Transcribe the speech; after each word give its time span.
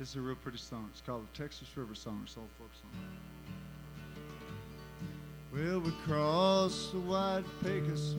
Is 0.00 0.16
a 0.16 0.20
real 0.20 0.34
pretty 0.34 0.58
song. 0.58 0.88
It's 0.90 1.00
called 1.00 1.24
the 1.32 1.38
Texas 1.38 1.68
River 1.76 1.94
Song. 1.94 2.20
It's 2.24 2.34
an 2.34 2.42
old 2.42 2.50
folk 2.58 2.70
song. 2.82 2.90
Well, 5.54 5.80
we 5.80 5.92
crossed 6.04 6.92
the 6.92 6.98
wide 6.98 7.44
Pecos 7.62 8.16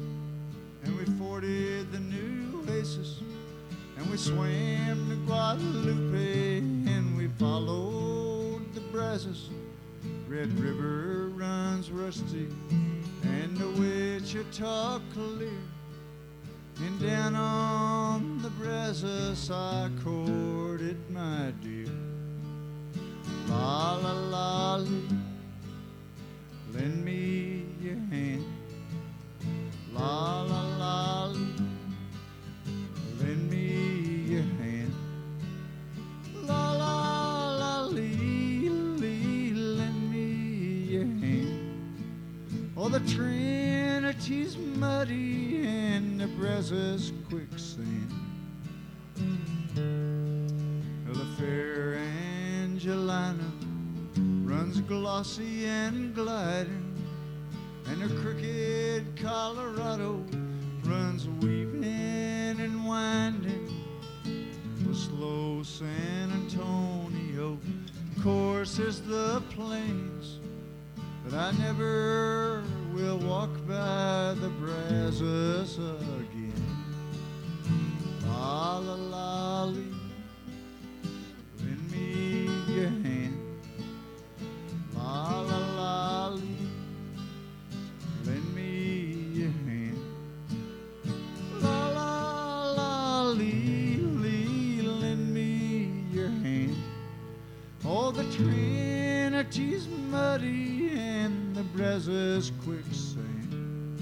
and 0.83 0.97
we 0.97 1.03
forded 1.19 1.91
the 1.91 1.99
Nueces 1.99 3.19
and 3.97 4.09
we 4.09 4.15
swam 4.15 5.09
to 5.09 5.15
Guadalupe 5.27 6.59
and 6.59 7.17
we 7.17 7.27
followed 7.27 8.73
the 8.73 8.81
Brazos. 8.91 9.49
Red 10.29 10.57
River 10.57 11.29
runs 11.35 11.91
rusty 11.91 12.47
and 13.23 13.57
the 13.57 13.67
Wichita 13.79 15.01
clear. 15.13 15.49
And 16.77 16.99
down 16.99 17.35
on 17.35 18.41
the 18.41 18.49
Brazos 18.49 19.49
I 19.49 19.89
courted 20.03 20.97
my 21.09 21.53
dear. 21.63 21.87
La 23.47 23.95
la 23.95 24.11
la 24.11 24.75
lend 26.73 27.05
me 27.05 27.65
your 27.81 27.95
hand. 28.11 28.43
La 29.93 30.41
la 30.41 30.61
la 30.77 31.27
lend 33.21 33.49
me 33.49 34.25
your 34.27 34.43
hand. 34.59 34.93
La 36.43 36.71
la 36.73 37.55
la 37.57 37.85
lee, 37.85 38.67
lee, 38.69 39.53
lend 39.53 40.11
me 40.11 40.91
your 40.91 41.05
hand. 41.05 42.73
Oh, 42.75 42.89
the 42.89 42.99
Trinity's 42.99 44.57
muddy 44.57 45.84
Brazos 46.27 47.13
quicksand. 47.29 48.11
The 51.05 51.25
fair 51.37 51.95
Angelina 51.95 53.51
runs 54.43 54.81
glossy 54.81 55.65
and 55.65 56.15
gliding, 56.15 56.95
and 57.87 58.01
the 58.01 58.07
crooked 58.21 59.15
Colorado 59.21 60.25
runs 60.83 61.27
weaving 61.41 62.59
and 62.59 62.85
winding. 62.85 63.71
The 64.87 64.95
slow 64.95 65.61
San 65.63 66.31
Antonio 66.31 67.59
courses 68.23 69.01
the 69.01 69.43
plains, 69.51 70.39
but 71.23 71.33
I 71.33 71.51
never 71.51 72.63
will 72.95 73.17
walk 73.17 73.49
by 73.67 74.33
the 74.39 74.47
Brazos 74.57 75.77
again. 75.77 76.53
La 78.25 78.77
la 78.77 78.95
la 78.95 79.63
lend 79.65 79.91
me 81.91 82.47
your 82.73 82.87
hand. 82.87 83.37
La 84.95 85.41
la 85.41 85.57
la 85.79 86.27
lend 88.23 88.55
me 88.55 89.29
your 89.33 89.51
hand. 89.67 89.99
La 91.61 91.89
la 91.89 92.71
la 92.77 93.23
lee, 93.23 93.97
lee, 93.97 94.81
lend 94.83 95.33
me 95.33 95.91
your 96.13 96.29
hand. 96.29 96.77
Oh, 97.83 98.11
the 98.11 98.23
Trinity's 98.31 99.85
muddy 100.09 100.84
Brazos 101.75 102.53
quicksand. 102.63 104.01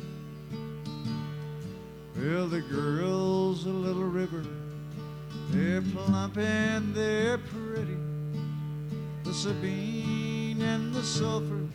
Well, 2.15 2.47
the 2.47 2.61
girls 2.61 3.65
of 3.65 3.73
Little 3.73 4.03
River, 4.03 4.43
they're 5.49 5.81
plump 5.81 6.37
and 6.37 6.93
they're 6.93 7.39
pretty. 7.39 7.97
The 9.23 9.33
Sabine 9.33 10.61
and 10.61 10.93
the 10.93 11.01
Sulphur 11.01 11.67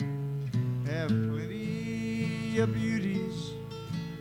have 0.85 1.09
plenty 1.09 2.59
of 2.59 2.73
beauties 2.73 3.51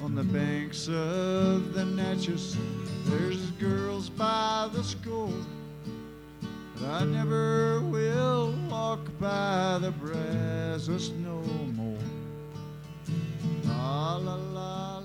on 0.03 0.17
the 0.17 0.25
banks 0.25 0.89
of 0.89 1.75
the 1.75 1.85
Neches. 1.85 2.57
There's 3.05 3.53
girls 3.53 4.09
by 4.11 4.69
the 4.73 4.83
score, 4.83 5.33
but 6.81 6.89
I 6.89 7.05
never 7.05 7.81
will 7.83 8.55
walk 8.71 9.01
by 9.19 9.79
the 9.81 9.91
Brazos 9.93 11.11
no 11.11 11.41
more. 11.75 11.99
La 13.65 14.17
la 14.17 14.35
la. 14.35 15.03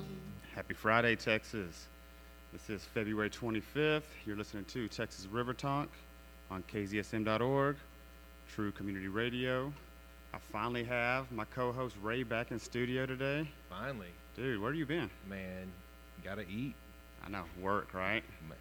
Happy 0.55 0.73
Friday, 0.73 1.15
Texas. 1.15 1.87
This 2.51 2.69
is 2.69 2.83
February 2.93 3.29
25th. 3.29 4.03
You're 4.25 4.35
listening 4.35 4.65
to 4.65 4.87
Texas 4.87 5.27
River 5.31 5.53
Tonk 5.53 5.89
on 6.51 6.63
KZSM.org, 6.71 7.75
True 8.53 8.71
Community 8.71 9.07
Radio. 9.07 9.73
I 10.33 10.37
finally 10.51 10.83
have 10.83 11.31
my 11.31 11.45
co-host 11.45 11.95
Ray 12.01 12.23
back 12.23 12.51
in 12.51 12.59
studio 12.59 13.05
today. 13.05 13.47
Finally, 13.69 14.07
Dude, 14.35 14.59
where 14.59 14.71
have 14.71 14.77
you 14.79 14.85
been? 14.85 15.09
man, 15.29 15.71
gotta 16.23 16.41
eat. 16.49 16.73
I 17.25 17.29
know, 17.29 17.43
work, 17.61 17.93
right? 17.93 18.23
Ma- 18.49 18.55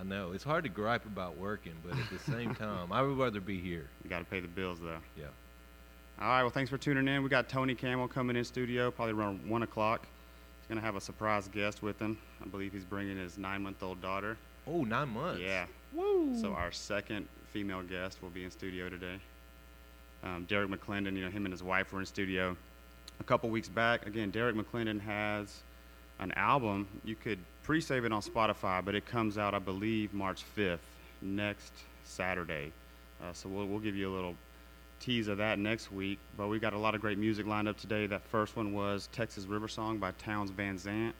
I 0.00 0.02
know 0.02 0.32
it's 0.32 0.44
hard 0.44 0.64
to 0.64 0.70
gripe 0.70 1.04
about 1.04 1.36
working, 1.36 1.74
but 1.86 1.98
at 1.98 2.08
the 2.10 2.30
same 2.30 2.54
time, 2.54 2.90
I 2.90 3.02
would 3.02 3.18
rather 3.18 3.40
be 3.40 3.60
here. 3.60 3.86
You 4.02 4.08
got 4.08 4.20
to 4.20 4.24
pay 4.24 4.40
the 4.40 4.48
bills 4.48 4.78
though. 4.80 4.98
Yeah. 5.16 5.26
All 6.20 6.28
right, 6.28 6.42
well, 6.42 6.50
thanks 6.50 6.70
for 6.70 6.78
tuning 6.78 7.08
in. 7.08 7.22
We 7.22 7.28
got 7.28 7.48
Tony 7.48 7.74
Kamel 7.74 8.08
coming 8.08 8.36
in 8.36 8.44
studio 8.44 8.90
probably 8.90 9.14
around 9.14 9.48
one 9.48 9.62
o'clock. 9.62 10.06
He's 10.60 10.68
gonna 10.68 10.80
have 10.82 10.96
a 10.96 11.00
surprise 11.00 11.48
guest 11.48 11.82
with 11.82 11.98
him. 11.98 12.18
I 12.42 12.48
believe 12.48 12.72
he's 12.72 12.84
bringing 12.84 13.16
his 13.16 13.38
nine-month-old 13.38 14.02
daughter. 14.02 14.36
Oh, 14.66 14.84
nine 14.84 15.08
months. 15.08 15.40
Yeah. 15.40 15.66
Woo. 15.92 16.38
So 16.38 16.52
our 16.52 16.72
second 16.72 17.26
female 17.52 17.82
guest 17.82 18.22
will 18.22 18.28
be 18.30 18.44
in 18.44 18.50
studio 18.50 18.88
today. 18.88 19.16
Um, 20.22 20.44
Derek 20.48 20.70
McClendon, 20.70 21.16
you 21.16 21.24
know, 21.24 21.30
him 21.30 21.46
and 21.46 21.52
his 21.52 21.62
wife 21.62 21.92
were 21.92 22.00
in 22.00 22.06
studio 22.06 22.56
a 23.18 23.24
couple 23.24 23.48
weeks 23.50 23.68
back. 23.68 24.06
Again, 24.06 24.30
Derek 24.30 24.56
McClendon 24.56 25.00
has 25.00 25.62
an 26.18 26.32
album. 26.32 26.86
You 27.04 27.16
could 27.16 27.38
pre-save 27.62 28.04
it 28.04 28.12
on 28.12 28.22
Spotify, 28.22 28.84
but 28.84 28.94
it 28.94 29.06
comes 29.06 29.38
out, 29.38 29.54
I 29.54 29.58
believe, 29.58 30.12
March 30.12 30.44
5th, 30.56 30.78
next 31.22 31.72
Saturday. 32.04 32.72
Uh, 33.22 33.32
so 33.32 33.48
we'll, 33.48 33.66
we'll 33.66 33.78
give 33.78 33.96
you 33.96 34.12
a 34.12 34.14
little 34.14 34.34
tease 35.00 35.28
of 35.28 35.38
that 35.38 35.58
next 35.58 35.90
week. 35.90 36.18
But 36.36 36.48
we 36.48 36.58
got 36.58 36.72
a 36.72 36.78
lot 36.78 36.94
of 36.94 37.00
great 37.00 37.18
music 37.18 37.46
lined 37.46 37.68
up 37.68 37.78
today. 37.78 38.06
That 38.06 38.22
first 38.22 38.56
one 38.56 38.72
was 38.72 39.08
Texas 39.12 39.46
River 39.46 39.68
Song 39.68 39.98
by 39.98 40.12
Townes 40.12 40.50
Van 40.50 40.78
Zandt. 40.78 41.14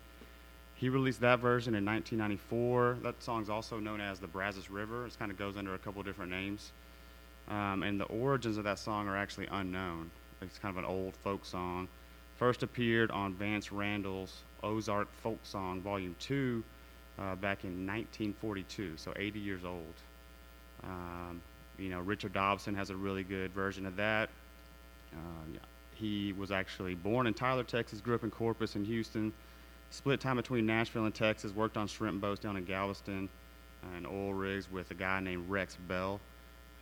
He 0.74 0.88
released 0.88 1.20
that 1.20 1.40
version 1.40 1.74
in 1.74 1.84
1994. 1.84 2.98
That 3.02 3.22
song's 3.22 3.50
also 3.50 3.78
known 3.78 4.00
as 4.00 4.18
the 4.18 4.26
Brazos 4.26 4.70
River. 4.70 5.06
It 5.06 5.18
kind 5.18 5.30
of 5.30 5.36
goes 5.36 5.56
under 5.56 5.74
a 5.74 5.78
couple 5.78 6.02
different 6.02 6.30
names. 6.30 6.72
Um, 7.48 7.82
and 7.82 8.00
the 8.00 8.04
origins 8.04 8.56
of 8.56 8.64
that 8.64 8.78
song 8.78 9.08
are 9.08 9.16
actually 9.16 9.48
unknown. 9.50 10.10
It's 10.40 10.58
kind 10.58 10.76
of 10.76 10.82
an 10.82 10.88
old 10.88 11.14
folk 11.16 11.44
song. 11.44 11.88
First 12.36 12.62
appeared 12.62 13.10
on 13.10 13.34
Vance 13.34 13.70
Randolph's 13.70 14.42
Ozark 14.62 15.09
Folk 15.22 15.38
Song 15.43 15.81
Volume 15.81 16.15
2 16.19 16.62
uh, 17.19 17.34
back 17.37 17.65
in 17.65 17.87
1942, 17.87 18.93
so 18.97 19.12
80 19.16 19.38
years 19.38 19.65
old. 19.65 19.94
Um, 20.84 21.41
you 21.78 21.88
know, 21.88 22.00
Richard 22.00 22.32
Dobson 22.32 22.75
has 22.75 22.91
a 22.91 22.97
really 22.97 23.22
good 23.22 23.53
version 23.53 23.87
of 23.87 23.97
that. 23.97 24.28
Um, 25.12 25.59
he 25.94 26.32
was 26.32 26.50
actually 26.50 26.94
born 26.94 27.26
in 27.26 27.34
Tyler, 27.34 27.65
Texas, 27.65 28.00
grew 28.00 28.15
up 28.15 28.25
in 28.25 28.31
Corpus 28.31 28.75
and 28.75 28.87
Houston, 28.87 29.32
split 29.91 30.20
time 30.20 30.37
between 30.37 30.65
Nashville 30.65 31.04
and 31.04 31.15
Texas, 31.15 31.53
worked 31.54 31.76
on 31.76 31.87
shrimp 31.87 32.20
boats 32.20 32.41
down 32.41 32.56
in 32.56 32.65
Galveston 32.65 33.28
and 33.97 34.06
oil 34.06 34.34
rigs 34.34 34.70
with 34.70 34.91
a 34.91 34.94
guy 34.94 35.20
named 35.20 35.49
Rex 35.49 35.76
Bell, 35.88 36.20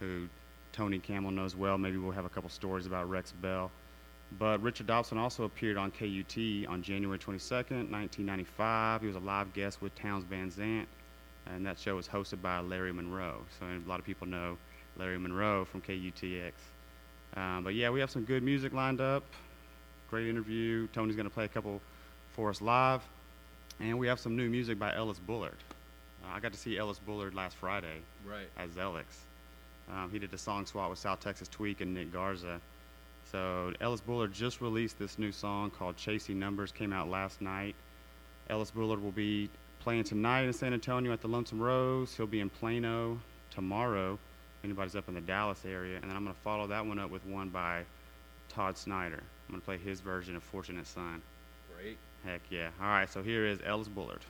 who 0.01 0.29
Tony 0.73 0.99
Kamel 0.99 1.31
knows 1.31 1.57
well. 1.57 1.79
Maybe 1.79 1.97
we'll 1.97 2.13
have 2.13 2.25
a 2.25 2.29
couple 2.29 2.51
stories 2.51 2.87
about 2.87 3.09
Rex 3.09 3.33
Bell. 3.33 3.71
But 4.39 4.63
Richard 4.63 4.87
Dobson 4.87 5.17
also 5.17 5.45
appeared 5.45 5.77
on 5.79 5.91
KUT 5.91 6.37
on 6.69 6.83
January 6.83 7.19
22nd, 7.19 7.91
1995. 7.91 9.01
He 9.01 9.07
was 9.07 9.17
a 9.17 9.21
live 9.21 9.53
guest 9.55 9.81
with 9.81 9.95
Townes 9.95 10.25
Van 10.25 10.51
Zandt, 10.51 10.87
and 11.47 11.65
that 11.65 11.79
show 11.79 11.97
was 11.97 12.07
hosted 12.07 12.43
by 12.43 12.61
Larry 12.61 12.93
Monroe. 12.93 13.41
So 13.59 13.67
a 13.67 13.89
lot 13.89 13.99
of 13.99 14.05
people 14.05 14.27
know 14.27 14.59
Larry 14.99 15.19
Monroe 15.19 15.65
from 15.65 15.81
KUTX. 15.81 16.53
Um, 17.37 17.65
but 17.65 17.75
yeah, 17.75 17.89
we 17.91 18.01
have 18.01 18.11
some 18.11 18.25
good 18.25 18.43
music 18.43 18.73
lined 18.75 19.01
up. 19.01 19.25
Great 20.11 20.29
interview. 20.29 20.89
Tony's 20.89 21.17
going 21.17 21.29
to 21.29 21.35
play 21.35 21.45
a 21.45 21.49
couple 21.49 21.81
for 22.35 22.51
us 22.51 22.61
live. 22.61 23.03
And 23.81 23.99
we 23.99 24.07
have 24.09 24.19
some 24.21 24.37
new 24.37 24.49
music 24.51 24.79
by 24.79 24.95
Ellis 24.95 25.19
Bullard. 25.19 25.57
Uh, 26.25 26.35
I 26.35 26.41
got 26.41 26.53
to 26.53 26.59
see 26.59 26.77
Ellis 26.79 26.99
Bullard 26.99 27.35
last 27.35 27.57
Friday 27.57 28.01
Right. 28.27 28.49
as 28.59 28.71
Elix. 28.73 29.05
Um, 29.91 30.11
he 30.11 30.19
did 30.19 30.33
a 30.35 30.39
song 30.39 30.67
swap 30.67 30.91
with 30.91 30.99
South 30.99 31.21
Texas 31.21 31.49
Tweak 31.49 31.81
and 31.81 31.95
Nick 31.95 32.13
Garza. 32.13 32.61
So 33.31 33.73
Ellis 33.81 34.01
Bullard 34.01 34.33
just 34.33 34.61
released 34.61 34.99
this 34.99 35.19
new 35.19 35.33
song 35.33 35.71
called 35.71 35.97
Chasing 35.97 36.39
Numbers, 36.39 36.73
came 36.73 36.93
out 36.93 37.11
last 37.11 37.43
night. 37.43 37.75
Ellis 38.49 38.71
Bullard 38.71 39.03
will 39.03 39.13
be 39.13 39.51
playing 39.81 40.05
tonight 40.05 40.43
in 40.43 40.53
San 40.53 40.73
Antonio 40.73 41.13
at 41.13 41.21
the 41.21 41.29
Lonesome 41.29 41.61
Rose. 41.61 42.15
He'll 42.15 42.27
be 42.27 42.41
in 42.41 42.49
Plano 42.49 43.21
tomorrow. 43.51 44.15
If 44.15 44.65
anybody's 44.65 44.97
up 44.97 45.09
in 45.09 45.15
the 45.15 45.21
Dallas 45.21 45.65
area. 45.67 45.99
And 46.01 46.11
then 46.11 46.17
I'm 46.17 46.25
going 46.25 46.35
to 46.35 46.41
follow 46.41 46.67
that 46.69 46.85
one 46.85 46.99
up 46.99 47.11
with 47.11 47.25
one 47.27 47.51
by 47.51 47.85
Todd 48.49 48.79
Snider. 48.79 49.23
I'm 49.49 49.53
going 49.53 49.61
to 49.61 49.65
play 49.65 49.79
his 49.79 50.01
version 50.01 50.35
of 50.35 50.43
Fortunate 50.43 50.87
Son. 50.87 51.21
Great. 51.77 51.99
Heck 52.25 52.41
yeah. 52.51 52.71
All 52.81 52.89
right, 52.89 53.11
so 53.11 53.23
here 53.23 53.47
is 53.47 53.61
Ellis 53.65 53.89
Bullard. 53.89 54.21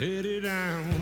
Headed 0.00 0.44
down 0.44 0.99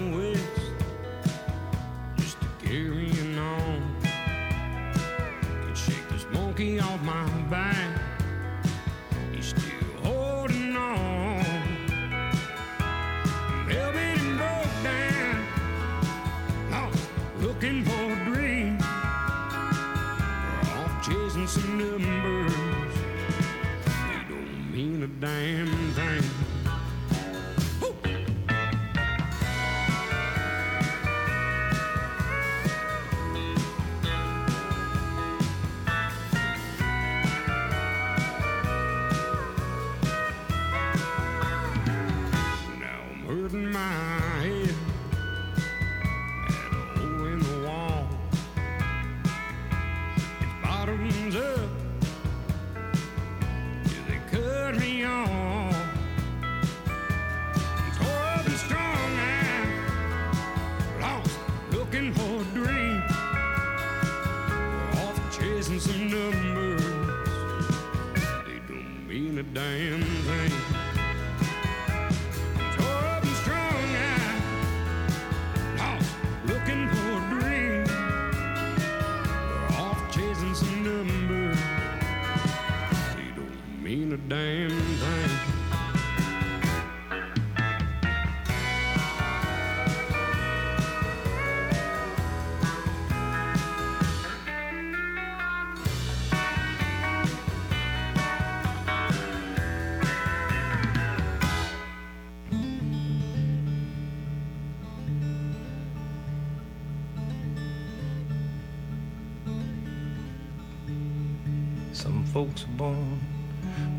Some 111.99 112.25
folks 112.27 112.63
are 112.63 112.77
born 112.77 113.21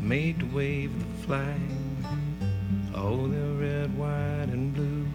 made 0.00 0.40
to 0.40 0.46
wave 0.46 0.90
the 0.98 1.04
flag. 1.26 1.60
Oh, 2.94 3.26
they're 3.28 3.52
red, 3.52 3.94
white, 3.94 4.48
and 4.48 4.72
blue. 4.72 5.06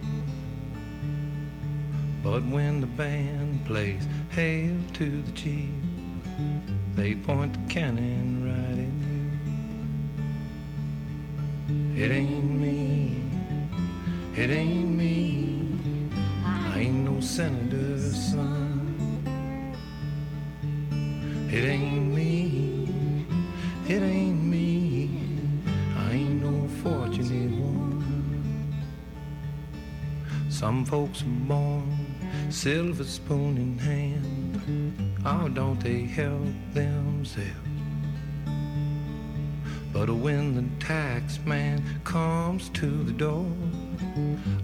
But 2.23 2.43
when 2.45 2.81
the 2.81 2.87
band 2.87 3.65
plays 3.65 4.07
Hail 4.29 4.77
to 4.93 5.23
the 5.23 5.31
Chief, 5.31 5.71
they 6.93 7.15
point 7.15 7.53
the 7.53 7.73
cannon 7.73 8.45
right 8.45 8.77
at 8.85 8.93
you. 11.73 12.05
It 12.05 12.11
ain't 12.11 12.51
me, 12.51 13.19
it 14.35 14.51
ain't 14.51 14.89
me. 14.89 15.71
I 16.45 16.81
ain't 16.81 17.03
no 17.03 17.19
senator's 17.19 18.15
son. 18.31 18.83
It 21.51 21.63
ain't 21.63 22.04
Some 31.15 31.47
born 31.47 32.51
silver 32.51 33.06
spoon 33.06 33.57
in 33.57 33.79
hand. 33.79 35.15
Oh, 35.25 35.47
don't 35.47 35.79
they 35.79 36.01
help 36.01 36.44
themselves? 36.73 37.50
But 39.94 40.09
when 40.09 40.56
the 40.56 40.85
tax 40.85 41.39
man 41.45 41.81
comes 42.03 42.67
to 42.81 43.03
the 43.06 43.13
door, 43.13 43.50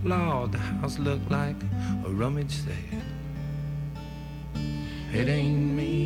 Lord, 0.03 0.51
the 0.51 0.57
house 0.57 0.99
look 0.99 1.21
like 1.29 1.55
a 2.05 2.09
rummage 2.09 2.51
sale. 2.51 3.05
It 5.13 5.29
ain't 5.29 5.71
me, 5.71 6.00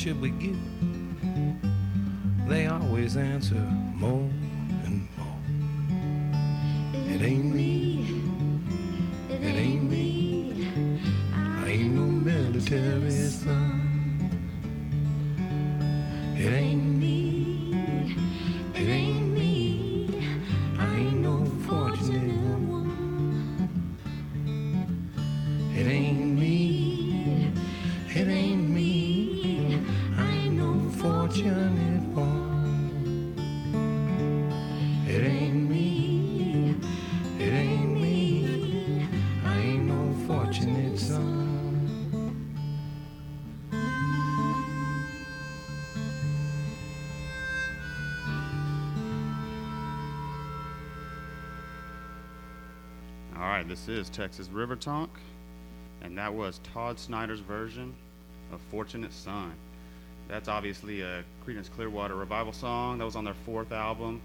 should 0.00 0.18
we 0.18 0.30
give? 0.30 0.56
They 2.48 2.68
always 2.68 3.18
answer 3.18 3.60
more 3.96 4.19
this 53.86 54.00
is 54.00 54.10
Texas 54.10 54.48
River 54.48 54.76
Tonk, 54.76 55.08
and 56.02 56.18
that 56.18 56.34
was 56.34 56.60
Todd 56.74 56.98
Snider's 56.98 57.40
version 57.40 57.94
of 58.52 58.60
Fortunate 58.70 59.12
Son. 59.12 59.52
That's 60.28 60.48
obviously 60.48 61.00
a 61.00 61.24
Creedence 61.46 61.70
Clearwater 61.70 62.14
Revival 62.14 62.52
song. 62.52 62.98
That 62.98 63.06
was 63.06 63.16
on 63.16 63.24
their 63.24 63.36
fourth 63.46 63.72
album, 63.72 64.20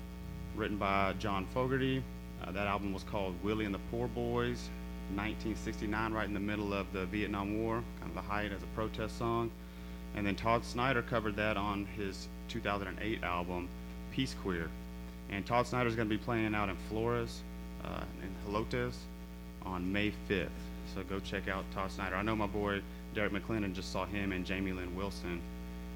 written 0.57 0.77
by 0.77 1.13
John 1.19 1.45
Fogerty. 1.53 2.03
Uh, 2.43 2.51
that 2.51 2.67
album 2.67 2.91
was 2.91 3.03
called 3.03 3.41
Willie 3.43 3.63
and 3.63 3.73
the 3.73 3.79
Poor 3.91 4.09
Boys, 4.09 4.69
1969, 5.13 6.11
right 6.11 6.27
in 6.27 6.33
the 6.33 6.39
middle 6.39 6.73
of 6.73 6.91
the 6.91 7.05
Vietnam 7.05 7.63
War, 7.63 7.81
kind 8.01 8.09
of 8.09 8.15
the 8.15 8.29
height 8.29 8.51
as 8.51 8.61
a 8.61 8.67
protest 8.75 9.17
song. 9.17 9.49
And 10.15 10.27
then 10.27 10.35
Todd 10.35 10.65
Snider 10.65 11.01
covered 11.01 11.37
that 11.37 11.55
on 11.55 11.85
his 11.95 12.27
2008 12.49 13.23
album, 13.23 13.69
Peace 14.11 14.35
Queer. 14.41 14.69
And 15.29 15.45
Todd 15.45 15.65
Snider's 15.65 15.95
going 15.95 16.09
to 16.09 16.17
be 16.17 16.21
playing 16.21 16.53
out 16.55 16.67
in 16.67 16.75
Floore's, 16.89 17.41
uh, 17.85 18.03
in 18.21 18.51
Helotes, 18.51 18.95
on 19.65 19.91
May 19.91 20.11
5th. 20.29 20.49
So 20.93 21.03
go 21.03 21.19
check 21.19 21.47
out 21.47 21.65
Todd 21.73 21.91
Snider. 21.91 22.15
I 22.15 22.21
know 22.21 22.35
my 22.35 22.47
boy 22.47 22.81
Derek 23.13 23.33
McClendon 23.33 23.73
just 23.73 23.91
saw 23.91 24.05
him 24.05 24.31
and 24.31 24.45
Jamie 24.45 24.71
Lin 24.71 24.95
Wilson 24.95 25.41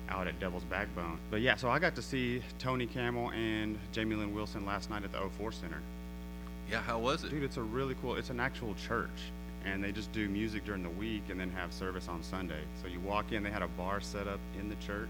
out 0.10 0.28
at 0.28 0.40
Devil's 0.40 0.64
Backbone. 0.64 1.20
But 1.30 1.42
yeah, 1.42 1.56
so 1.56 1.70
I 1.70 1.80
got 1.80 1.96
to 1.96 2.02
see 2.02 2.42
Tony 2.58 2.88
Kamel 2.88 3.30
and 3.32 3.78
Jamie 3.92 4.16
Lin 4.16 4.34
Wilson 4.34 4.66
last 4.66 4.90
night 4.90 5.04
at 5.04 5.12
the 5.12 5.20
04 5.38 5.52
Center. 5.52 5.80
Yeah, 6.70 6.82
how 6.82 7.00
was 7.00 7.24
it? 7.24 7.30
Dude, 7.30 7.44
it's 7.44 7.58
a 7.58 7.62
really 7.62 7.96
cool. 8.02 8.16
It's 8.16 8.30
an 8.30 8.40
actual 8.40 8.76
church, 8.76 9.10
and 9.66 9.84
they 9.84 9.92
just 9.92 10.12
do 10.12 10.28
music 10.30 10.66
during 10.66 10.84
the 10.84 10.90
week 10.90 11.24
and 11.30 11.40
then 11.40 11.50
have 11.52 11.72
service 11.74 12.08
on 12.08 12.24
Sunday. 12.24 12.62
So 12.82 12.88
you 12.88 13.00
walk 13.00 13.32
in, 13.32 13.44
they 13.44 13.50
had 13.52 13.62
a 13.64 13.68
bar 13.70 14.02
set 14.02 14.28
up 14.28 14.40
in 14.60 14.70
the 14.70 14.76
church, 14.76 15.10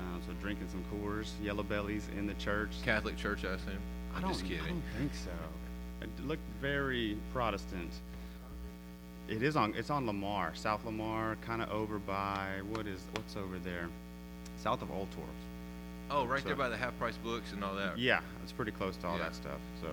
um, 0.00 0.20
so 0.26 0.32
drinking 0.42 0.68
some 0.70 0.84
Coors, 0.92 1.30
Yellow 1.42 1.62
Bellies 1.62 2.08
in 2.16 2.26
the 2.26 2.34
church. 2.34 2.70
Catholic 2.84 3.16
church, 3.16 3.44
I 3.44 3.54
assume. 3.54 3.78
I 4.12 4.16
I'm 4.16 4.22
don't, 4.22 4.32
just 4.32 4.44
I 4.44 4.48
kidding. 4.48 4.66
don't 4.66 4.82
think 4.98 5.14
so. 5.14 5.30
It 6.04 6.26
looked 6.26 6.42
very 6.60 7.16
Protestant. 7.32 7.90
It 9.28 9.42
is 9.42 9.56
on. 9.56 9.72
It's 9.74 9.88
on 9.90 10.06
Lamar, 10.06 10.52
South 10.54 10.84
Lamar, 10.84 11.36
kind 11.40 11.62
of 11.62 11.70
over 11.70 11.98
by 11.98 12.60
what 12.70 12.86
is 12.86 13.00
what's 13.14 13.36
over 13.36 13.58
there, 13.58 13.88
south 14.58 14.82
of 14.82 14.90
Old 14.90 15.10
Torps. 15.12 15.30
Oh, 16.10 16.26
right 16.26 16.44
there 16.44 16.54
by 16.54 16.68
the 16.68 16.76
half 16.76 16.96
price 16.98 17.16
books 17.16 17.52
and 17.52 17.64
all 17.64 17.74
that. 17.74 17.96
Yeah, 17.98 18.20
it's 18.42 18.52
pretty 18.52 18.70
close 18.72 18.96
to 18.98 19.06
all 19.06 19.16
Yeah. 19.16 19.24
that 19.24 19.34
stuff. 19.34 19.58
So, 19.80 19.88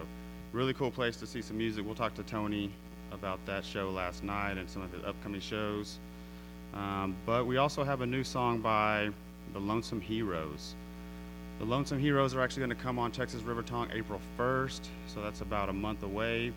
really 0.51 0.73
cool 0.73 0.91
place 0.91 1.15
to 1.17 1.25
see 1.27 1.41
some 1.41 1.57
music. 1.57 1.85
We'll 1.85 1.95
talk 1.95 2.13
to 2.15 2.23
Tony 2.23 2.71
about 3.13 3.43
that 3.45 3.63
show 3.63 3.89
last 3.89 4.21
night 4.21 4.57
and 4.57 4.69
some 4.69 4.81
of 4.81 4.91
his 4.91 5.03
upcoming 5.05 5.39
shows. 5.39 5.97
Um, 6.73 7.15
but 7.25 7.45
we 7.45 7.55
also 7.57 7.85
have 7.85 8.01
a 8.01 8.05
new 8.05 8.23
song 8.25 8.59
by 8.59 9.09
the 9.53 9.59
Lonesome 9.59 10.01
Heroes. 10.01 10.75
The 11.59 11.65
Lonesome 11.65 11.99
Heroes 11.99 12.33
are 12.33 12.41
actually 12.41 12.61
going 12.61 12.75
to 12.77 12.83
come 12.83 12.97
on 12.97 13.11
Texas 13.11 13.41
River 13.43 13.61
Tonk 13.61 13.91
April 13.93 14.19
1st, 14.37 14.81
so 15.07 15.21
that's 15.21 15.41
about 15.41 15.69
a 15.69 15.73
month 15.73 16.03
away. 16.03 16.51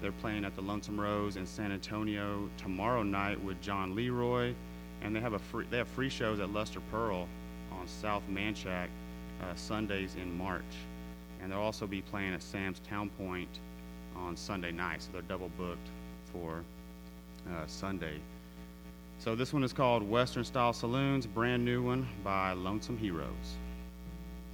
They're 0.00 0.12
playing 0.12 0.44
at 0.44 0.54
the 0.56 0.62
Lonesome 0.62 0.98
Rose 0.98 1.36
in 1.36 1.46
San 1.46 1.72
Antonio 1.72 2.48
tomorrow 2.56 3.02
night 3.02 3.42
with 3.42 3.60
John 3.60 3.94
Leroy, 3.94 4.54
and 5.02 5.14
they 5.14 5.20
have 5.20 5.34
a 5.34 5.38
free 5.38 5.66
they 5.70 5.78
have 5.78 5.88
free 5.88 6.08
shows 6.08 6.40
at 6.40 6.50
Lustre 6.52 6.80
Pearl 6.90 7.28
on 7.72 7.86
South 7.86 8.22
Manchac 8.30 8.88
uh, 9.42 9.54
Sundays 9.54 10.14
in 10.16 10.36
March, 10.36 10.62
and 11.42 11.50
they'll 11.50 11.58
also 11.60 11.86
be 11.86 12.02
playing 12.02 12.34
at 12.34 12.42
Sam's 12.42 12.80
Town 12.80 13.10
Point 13.18 13.60
on 14.14 14.36
Sunday 14.36 14.72
night, 14.72 15.02
so 15.02 15.10
they're 15.12 15.22
double 15.22 15.50
booked 15.58 15.88
for 16.32 16.62
uh, 17.50 17.66
Sunday. 17.66 18.20
So 19.18 19.34
this 19.34 19.52
one 19.52 19.64
is 19.64 19.72
called 19.72 20.02
Western 20.02 20.44
Style 20.44 20.72
Saloons, 20.72 21.26
brand 21.26 21.64
new 21.64 21.82
one 21.82 22.06
by 22.22 22.52
Lonesome 22.52 22.98
Heroes. 22.98 23.56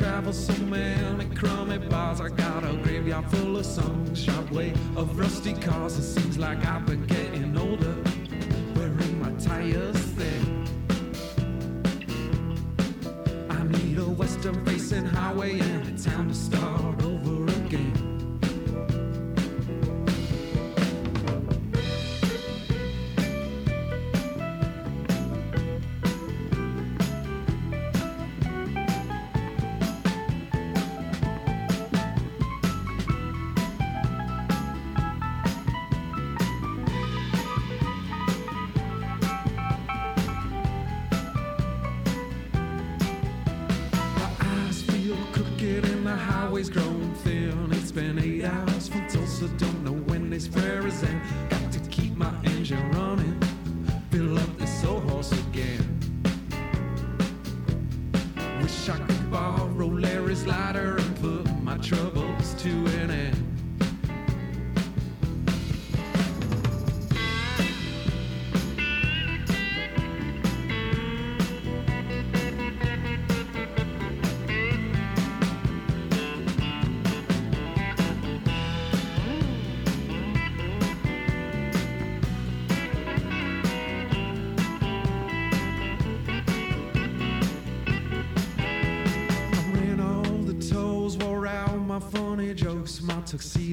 travel 0.00 0.32
so 0.32 0.54
many 0.64 1.26
crummy 1.34 1.76
bars. 1.76 2.22
I 2.22 2.30
got 2.30 2.64
a 2.64 2.72
graveyard 2.82 3.30
full 3.30 3.58
of 3.58 3.66
songs, 3.66 4.18
sharp 4.18 4.50
way 4.50 4.72
of 4.96 5.18
rusty 5.18 5.52
cars. 5.52 5.98
It 5.98 6.04
seems 6.04 6.38
like 6.38 6.64
I've 6.66 6.86
been 6.86 7.04
getting 7.04 7.54
older, 7.58 7.94
wearing 8.76 9.20
my 9.20 9.30
tires 9.32 10.00
thin. 10.16 10.64
I 13.50 13.62
need 13.64 13.98
a 13.98 14.08
western 14.22 14.64
facing 14.64 15.04
highway 15.04 15.60
and 15.60 15.88
a 15.88 16.02
town 16.02 16.28
to 16.28 16.34
start 16.34 17.02
over 17.02 17.19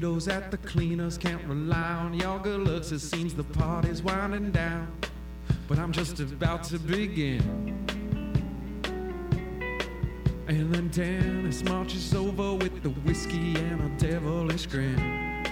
tuxedos 0.08 0.28
at 0.28 0.52
the 0.52 0.58
cleaners. 0.58 1.18
Can't 1.18 1.44
rely 1.46 1.94
on 1.94 2.14
your 2.14 2.40
good 2.40 2.62
looks. 2.62 2.92
It 2.92 3.00
seems 3.00 3.34
the 3.34 3.44
party's 3.44 4.02
winding 4.02 4.52
down, 4.52 4.88
but 5.68 5.78
I'm 5.80 5.92
just 5.92 6.20
about 6.20 6.64
to 6.66 6.80
begin. 6.80 7.76
And 10.48 10.74
then 10.74 10.88
Dennis 10.90 11.64
marches 11.66 12.14
over 12.16 12.54
with 12.54 12.82
the 12.82 12.90
whiskey 12.90 13.56
and 13.56 13.82
a 13.82 13.90
devilish 13.98 14.66
grin. 14.68 15.44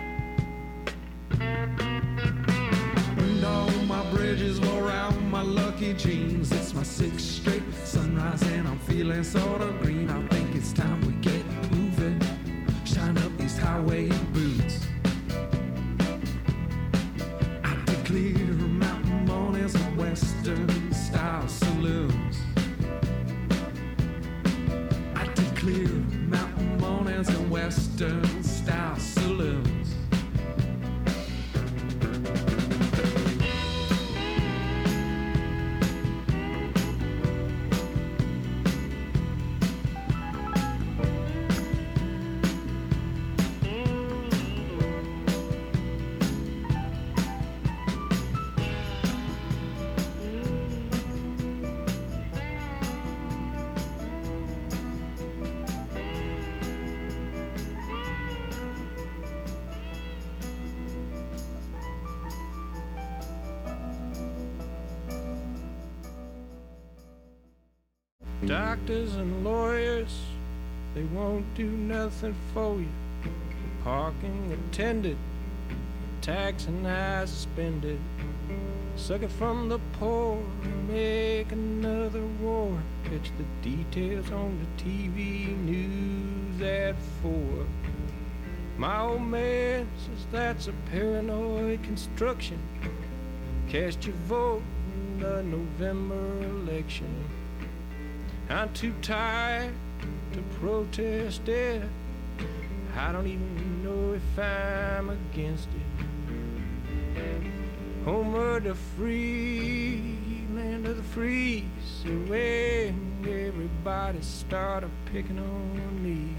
Burned 3.18 3.46
all 3.46 3.70
my 3.86 4.10
bridges, 4.12 4.62
wore 4.62 4.90
out 4.90 5.22
my 5.24 5.42
lucky 5.42 5.94
jeans. 5.94 6.52
It's 6.54 6.74
my 6.74 6.84
sixth 6.84 7.20
straight 7.20 7.64
sunrise, 7.84 8.42
and 8.44 8.68
I'm 8.68 8.80
feeling 8.80 9.24
sorta 9.24 9.74
green. 9.82 10.10
I 10.10 10.35
and 28.02 28.35
do 71.56 71.70
nothing 71.70 72.36
for 72.54 72.82
you. 72.82 72.90
parking 73.82 74.52
attendant, 74.52 75.18
tax 76.20 76.66
and 76.66 76.86
I 76.86 77.24
suspended. 77.24 77.98
Suck 78.98 79.22
it 79.22 79.32
from 79.32 79.70
the 79.70 79.80
poor 79.94 80.44
and 80.64 80.90
make 80.90 81.54
another 81.54 82.24
war. 82.42 82.78
Catch 83.06 83.32
the 83.38 83.46
details 83.70 84.30
on 84.32 84.60
the 84.60 84.84
TV 84.84 85.58
news 85.58 86.62
at 86.62 86.96
four. 87.22 87.66
My 88.78 89.00
old 89.00 89.22
man 89.22 89.88
says 89.98 90.26
that's 90.34 90.68
a 90.68 90.74
paranoid 90.92 91.84
construction. 91.84 92.60
Cast 93.70 94.06
your 94.06 94.16
vote 94.28 94.64
in 94.94 95.20
the 95.22 95.42
November 95.44 96.42
election. 96.44 97.24
I'm 98.50 98.74
too 98.74 98.94
tired 99.02 99.74
to 100.36 100.42
protest 100.60 101.48
it. 101.48 101.82
I 102.98 103.14
don't 103.14 103.26
even 103.26 103.82
know 103.82 104.14
if 104.14 104.38
I'm 104.38 105.10
against 105.10 105.70
it. 105.70 106.04
Home 108.04 108.36
of 108.36 108.66
the 108.66 108.76
free, 108.76 110.18
land 110.54 110.88
of 110.88 110.98
the 110.98 111.04
free. 111.04 111.66
So 111.82 112.10
when 112.10 113.24
everybody 113.24 114.22
started 114.22 114.92
picking 115.06 115.40
on 115.40 116.04
me, 116.04 116.36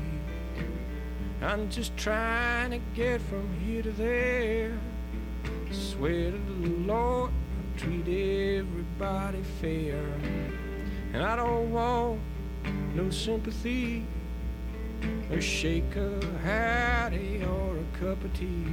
I'm 1.40 1.70
just 1.70 1.96
trying 1.96 2.72
to 2.72 2.80
get 2.94 3.22
from 3.22 3.48
here 3.60 3.82
to 3.82 3.92
there. 3.92 4.78
Swear 5.70 6.32
to 6.32 6.38
the 6.38 6.68
Lord, 6.86 7.30
I 7.30 7.78
treat 7.78 8.08
everybody 8.58 9.42
fair. 9.58 10.04
And 11.14 11.22
I 11.22 11.34
don't 11.34 11.72
want 11.72 12.20
no 12.96 13.10
sympathy, 13.10 14.06
a 15.30 15.38
shake 15.38 15.96
of 15.96 16.24
howdy 16.40 17.44
or 17.44 17.76
a 17.76 17.98
cup 17.98 18.24
of 18.24 18.32
tea. 18.32 18.72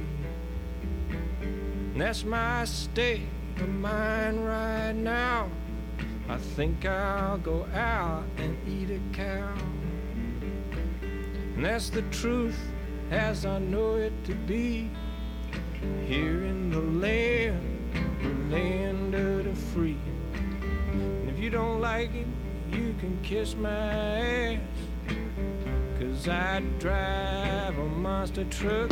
And 1.42 2.00
that's 2.00 2.24
my 2.24 2.64
state 2.64 3.28
of 3.58 3.68
mind 3.68 4.46
right 4.46 4.94
now. 4.94 5.50
I 6.26 6.38
think 6.38 6.86
I'll 6.86 7.36
go 7.36 7.66
out 7.74 8.24
and 8.38 8.56
eat 8.66 8.90
a 8.90 9.00
cow. 9.14 9.52
And 11.02 11.62
that's 11.62 11.90
the 11.90 12.02
truth 12.10 12.58
as 13.10 13.44
I 13.44 13.58
know 13.58 13.96
it 13.96 14.14
to 14.24 14.34
be. 14.34 14.90
Here 16.06 16.44
in 16.44 16.70
the 16.70 16.80
land, 16.80 17.92
the 18.22 18.56
land 18.56 19.14
of 19.14 19.44
the 19.44 19.54
free. 19.54 19.98
And 20.32 21.28
if 21.28 21.38
you 21.38 21.50
don't 21.50 21.82
like 21.82 22.14
it, 22.14 22.26
you 22.74 22.94
can 22.98 23.18
kiss 23.22 23.54
my 23.54 23.70
ass. 23.70 24.58
Cause 25.98 26.28
I 26.28 26.60
drive 26.78 27.78
a 27.78 27.88
monster 27.88 28.44
truck. 28.44 28.90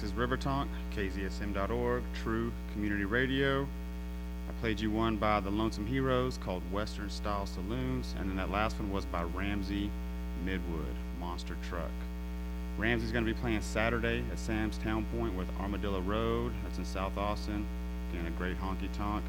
Texas 0.00 0.16
River 0.16 0.38
Tonk, 0.38 0.70
KZSM.org, 0.96 2.02
True 2.22 2.50
Community 2.72 3.04
Radio. 3.04 3.68
I 4.48 4.52
played 4.62 4.80
you 4.80 4.90
one 4.90 5.16
by 5.16 5.40
the 5.40 5.50
Lonesome 5.50 5.86
Heroes 5.86 6.38
called 6.38 6.62
Western 6.72 7.10
Style 7.10 7.44
Saloons, 7.44 8.14
and 8.18 8.26
then 8.26 8.36
that 8.36 8.50
last 8.50 8.80
one 8.80 8.90
was 8.90 9.04
by 9.04 9.24
Ramsey 9.24 9.90
Midwood, 10.42 10.94
Monster 11.20 11.54
Truck. 11.68 11.90
Ramsey's 12.78 13.12
going 13.12 13.26
to 13.26 13.30
be 13.30 13.38
playing 13.38 13.60
Saturday 13.60 14.24
at 14.32 14.38
Sam's 14.38 14.78
Town 14.78 15.04
Point 15.14 15.34
with 15.34 15.46
Armadillo 15.60 16.00
Road. 16.00 16.54
That's 16.64 16.78
in 16.78 16.86
South 16.86 17.18
Austin. 17.18 17.66
Again, 18.10 18.24
a 18.24 18.30
great 18.38 18.58
honky 18.58 18.90
tonk. 18.96 19.22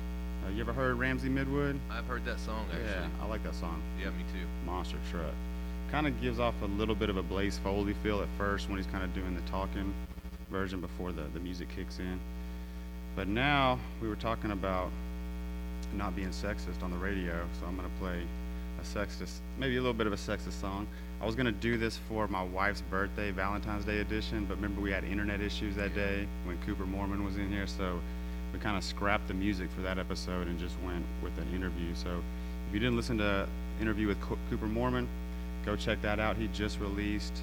Uh, 0.46 0.52
you 0.52 0.62
ever 0.62 0.72
heard 0.72 0.98
Ramsey 0.98 1.28
Midwood? 1.28 1.78
I've 1.90 2.06
heard 2.06 2.24
that 2.24 2.40
song 2.40 2.66
actually. 2.72 2.86
Yeah, 2.86 3.08
I 3.22 3.26
like 3.26 3.44
that 3.44 3.56
song. 3.56 3.82
Yeah, 4.00 4.12
me 4.12 4.24
too. 4.32 4.48
Monster 4.66 5.00
Truck. 5.12 5.34
Kind 5.92 6.08
of 6.08 6.22
gives 6.22 6.40
off 6.40 6.56
a 6.62 6.66
little 6.66 6.96
bit 6.96 7.10
of 7.10 7.18
a 7.18 7.24
Blaze 7.24 7.58
Foley 7.58 7.94
feel 7.96 8.22
at 8.22 8.30
first 8.38 8.70
when 8.70 8.78
he's 8.78 8.88
kind 8.88 9.04
of 9.04 9.14
doing 9.14 9.36
the 9.36 9.42
talking 9.52 9.94
version 10.52 10.82
before 10.82 11.12
the, 11.12 11.24
the 11.34 11.40
music 11.40 11.70
kicks 11.76 11.98
in. 12.00 12.20
But 13.16 13.28
now 13.28 13.80
we 14.02 14.08
were 14.08 14.16
talking 14.16 14.52
about 14.52 14.92
not 15.96 16.16
being 16.16 16.30
sexist 16.30 16.84
on 16.84 16.92
the 16.92 16.98
radio, 16.98 17.46
so 17.60 17.66
I'm 17.66 17.76
going 17.76 17.90
to 17.90 17.98
play 18.00 18.22
a 18.80 18.84
sexist, 18.84 19.40
maybe 19.58 19.78
a 19.78 19.82
little 19.82 19.94
bit 19.94 20.08
of 20.08 20.14
a 20.14 20.18
sexist 20.18 20.60
song. 20.60 20.88
I 21.22 21.26
was 21.26 21.36
going 21.36 21.46
to 21.46 21.52
do 21.52 21.78
this 21.78 21.98
for 22.10 22.28
my 22.28 22.44
wife's 22.44 22.82
birthday, 22.82 23.32
Valentine's 23.32 23.86
Day 23.86 24.00
edition, 24.00 24.46
but 24.46 24.56
remember 24.56 24.82
we 24.82 24.92
had 24.92 25.04
internet 25.04 25.42
issues 25.42 25.76
that 25.76 25.94
day 25.94 26.28
when 26.46 26.58
Cooper 26.66 26.86
Mormon 26.86 27.24
was 27.24 27.38
in 27.38 27.50
here, 27.52 27.68
so 27.68 28.00
we 28.54 28.60
kind 28.60 28.78
of 28.78 28.84
scrapped 28.84 29.28
the 29.28 29.34
music 29.34 29.70
for 29.76 29.82
that 29.82 29.98
episode 30.00 30.48
and 30.48 30.60
just 30.60 30.76
went 30.86 31.06
with 31.24 31.38
an 31.38 31.54
interview. 31.54 31.94
So 31.96 32.22
if 32.68 32.74
you 32.74 32.80
didn't 32.80 32.96
listen 32.96 33.18
to 33.20 33.48
interview 33.80 34.08
with 34.08 34.20
Co- 34.22 34.38
Cooper 34.50 34.68
Mormon, 34.68 35.08
go 35.66 35.76
check 35.76 36.02
that 36.02 36.20
out. 36.20 36.38
He 36.38 36.48
just 36.48 36.80
released 36.80 37.34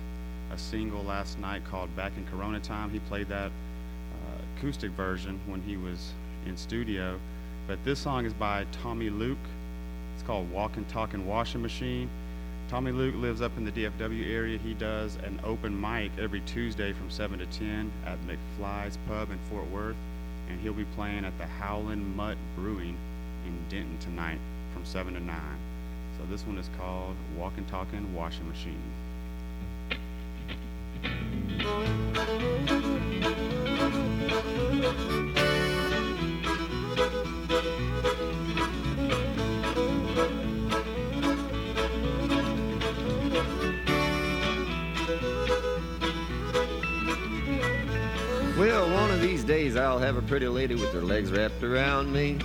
a 0.52 0.58
single 0.58 1.02
last 1.02 1.38
night 1.38 1.64
called 1.64 1.94
Back 1.96 2.12
in 2.16 2.26
Corona 2.26 2.61
Time. 2.61 2.90
He 2.90 3.00
played 3.00 3.28
that 3.28 3.50
uh, 3.50 4.42
acoustic 4.56 4.90
version 4.92 5.40
when 5.46 5.62
he 5.62 5.76
was 5.76 6.12
in 6.46 6.56
studio. 6.56 7.18
But 7.66 7.84
this 7.84 7.98
song 7.98 8.24
is 8.24 8.32
by 8.32 8.66
Tommy 8.72 9.11
Luke. 9.11 9.38
It's 10.14 10.22
called 10.22 10.50
Walkin' 10.50 10.87
Talkin' 10.87 11.26
Washing 11.26 11.62
Machine. 11.62 12.08
Tommy 12.68 12.92
Luke 12.92 13.14
lives 13.16 13.40
up 13.40 13.56
in 13.56 13.64
the 13.64 13.72
DFW 13.72 14.30
area. 14.30 14.58
He 14.58 14.74
does 14.74 15.16
an 15.16 15.40
open 15.44 15.78
mic 15.78 16.12
every 16.18 16.40
Tuesday 16.40 16.92
from 16.92 17.11
7 17.11 17.38
to 17.38 17.46
10 17.46 17.90
at 18.04 18.18
McFly's 18.26 18.98
Pub 19.08 19.30
in 19.30 19.38
Fort 19.50 19.66
Worth. 19.70 19.96
And 20.50 20.61
he'll 20.61 20.72
be 20.72 20.87
playing 20.96 21.24
at 21.24 21.37
the 21.38 21.46
Howlin' 21.46 22.16
Mutt 22.16 22.37
Brewing 22.56 22.96
in 23.46 23.58
Denton 23.68 23.98
tonight 23.98 24.38
from 24.72 24.84
7 24.84 25.14
to 25.14 25.20
9. 25.20 25.37
So 26.18 26.24
this 26.30 26.46
one 26.46 26.58
is 26.58 26.68
called 26.78 27.16
Walkin' 27.37 27.66
Talkin' 27.66 28.14
Washing 28.14 28.48
Machine. 28.48 28.82
Well, 48.58 48.92
one 48.92 49.12
of 49.12 49.20
these 49.20 49.44
days 49.44 49.76
I'll 49.76 50.00
have 50.00 50.16
a 50.16 50.22
pretty 50.22 50.48
lady 50.48 50.74
with 50.74 50.92
her 50.92 51.00
legs 51.00 51.30
wrapped 51.30 51.62
around 51.62 52.12
me. 52.12 52.38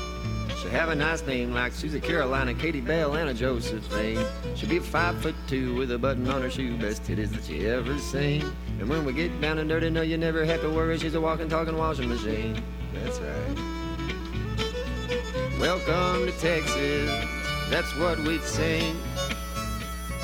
She'll 0.64 0.72
have 0.72 0.88
a 0.88 0.96
nice 0.96 1.22
name 1.26 1.54
like 1.54 1.74
Susie 1.74 2.00
Carolina, 2.00 2.54
Katie 2.54 2.80
Bell, 2.80 3.18
Anna 3.18 3.34
Josephine. 3.34 4.26
She'll 4.56 4.70
be 4.70 4.80
five 4.80 5.22
foot 5.22 5.36
two 5.46 5.76
with 5.76 5.92
a 5.92 5.98
button 5.98 6.26
on 6.30 6.42
her 6.42 6.50
shoe, 6.50 6.78
best 6.78 7.04
titties 7.04 7.32
that 7.32 7.50
you 7.50 7.68
ever 7.68 8.00
seen. 8.00 8.50
And 8.80 8.88
when 8.88 9.04
we 9.04 9.12
get 9.12 9.42
down 9.42 9.58
and 9.58 9.68
dirty, 9.68 9.90
no, 9.90 10.04
you 10.04 10.18
never 10.18 10.46
have 10.46 10.62
to 10.62 10.70
worry. 10.70 10.98
She's 10.98 11.16
a 11.16 11.20
walking, 11.20 11.50
talking 11.50 11.76
washing 11.76 12.08
machine. 12.08 12.64
That's 12.94 13.20
right. 13.20 13.58
Welcome 15.60 16.28
to 16.28 16.32
Texas. 16.40 17.12
That's 17.70 17.94
what 17.98 18.20
we'd 18.20 18.42
sing. 18.44 18.96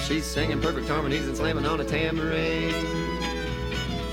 She's 0.04 0.26
singing 0.26 0.62
perfect 0.62 0.88
harmonies 0.88 1.28
and 1.28 1.36
slamming 1.36 1.66
on 1.66 1.82
a 1.82 1.84
tambourine. 1.84 3.19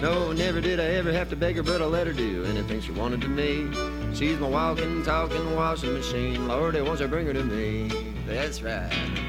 No, 0.03 0.33
never 0.33 0.61
did 0.61 0.79
I 0.79 0.85
ever 0.85 1.11
have 1.13 1.31
to 1.31 1.37
beg 1.37 1.57
her, 1.57 1.63
but 1.63 1.81
I 1.81 1.87
let 1.87 2.07
her 2.07 2.13
do 2.13 2.45
anything 2.45 2.81
she 2.83 2.93
wanted 2.93 3.23
to 3.23 3.29
me. 3.29 3.67
She's 4.15 4.39
my 4.39 4.49
walking, 4.49 5.03
talking 5.03 5.57
washing 5.57 5.95
machine. 5.95 6.47
Lord, 6.47 6.75
won't 6.75 7.01
you 7.01 7.09
bring 7.09 7.27
her 7.27 7.33
to 7.33 7.43
me? 7.43 7.89
That's 8.27 8.63
right. 8.63 9.26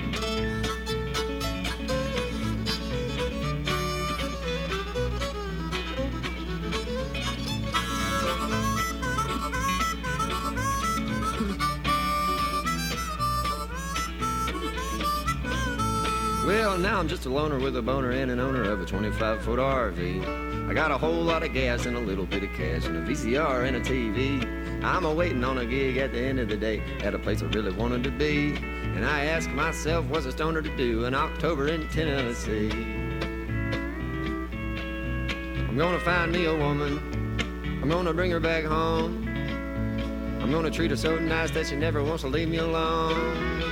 I'm 16.98 17.08
just 17.08 17.28
a 17.28 17.30
loner 17.30 17.60
with 17.60 17.78
a 17.78 17.82
boner 17.84 18.10
and 18.10 18.32
an 18.32 18.40
owner 18.40 18.64
of 18.64 18.82
a 18.82 18.86
25 18.86 19.44
foot 19.44 19.60
RV. 19.60 20.68
I 20.68 20.74
got 20.74 20.90
a 20.90 20.98
whole 20.98 21.22
lot 21.22 21.44
of 21.44 21.54
gas 21.54 21.86
and 21.86 21.96
a 21.96 22.00
little 22.00 22.26
bit 22.26 22.42
of 22.44 22.52
cash 22.54 22.88
and 22.88 22.98
a 22.98 23.02
VCR 23.02 23.68
and 23.68 23.76
a 23.76 23.80
TV. 23.80 24.84
I'm 24.84 25.06
a 25.06 25.14
waiting 25.14 25.44
on 25.44 25.60
a 25.60 25.66
gig 25.68 25.98
at 25.98 26.12
the 26.12 26.20
end 26.20 26.40
of 26.40 26.50
the 26.50 26.58
day 26.58 26.82
at 27.04 27.14
a 27.14 27.20
place 27.20 27.44
I 27.44 27.46
really 27.46 27.72
wanted 27.72 28.04
to 28.06 28.10
be. 28.10 28.56
And 28.56 29.06
I 29.06 29.26
ask 29.26 29.48
myself, 29.52 30.08
what's 30.08 30.26
a 30.26 30.32
stoner 30.32 30.64
to 30.64 30.76
do 30.76 31.06
in 31.06 31.14
October 31.14 31.68
in 31.68 31.88
Tennessee? 31.90 32.72
I'm 35.70 35.78
gonna 35.78 36.00
find 36.00 36.32
me 36.32 36.46
a 36.46 36.56
woman. 36.56 36.98
I'm 37.80 37.90
gonna 37.90 38.12
bring 38.12 38.32
her 38.32 38.40
back 38.40 38.64
home. 38.64 39.28
I'm 40.42 40.52
gonna 40.52 40.72
treat 40.72 40.90
her 40.90 40.98
so 40.98 41.20
nice 41.20 41.52
that 41.52 41.68
she 41.68 41.76
never 41.76 42.04
wants 42.04 42.24
to 42.24 42.28
leave 42.28 42.50
me 42.50 42.58
alone. 42.58 43.67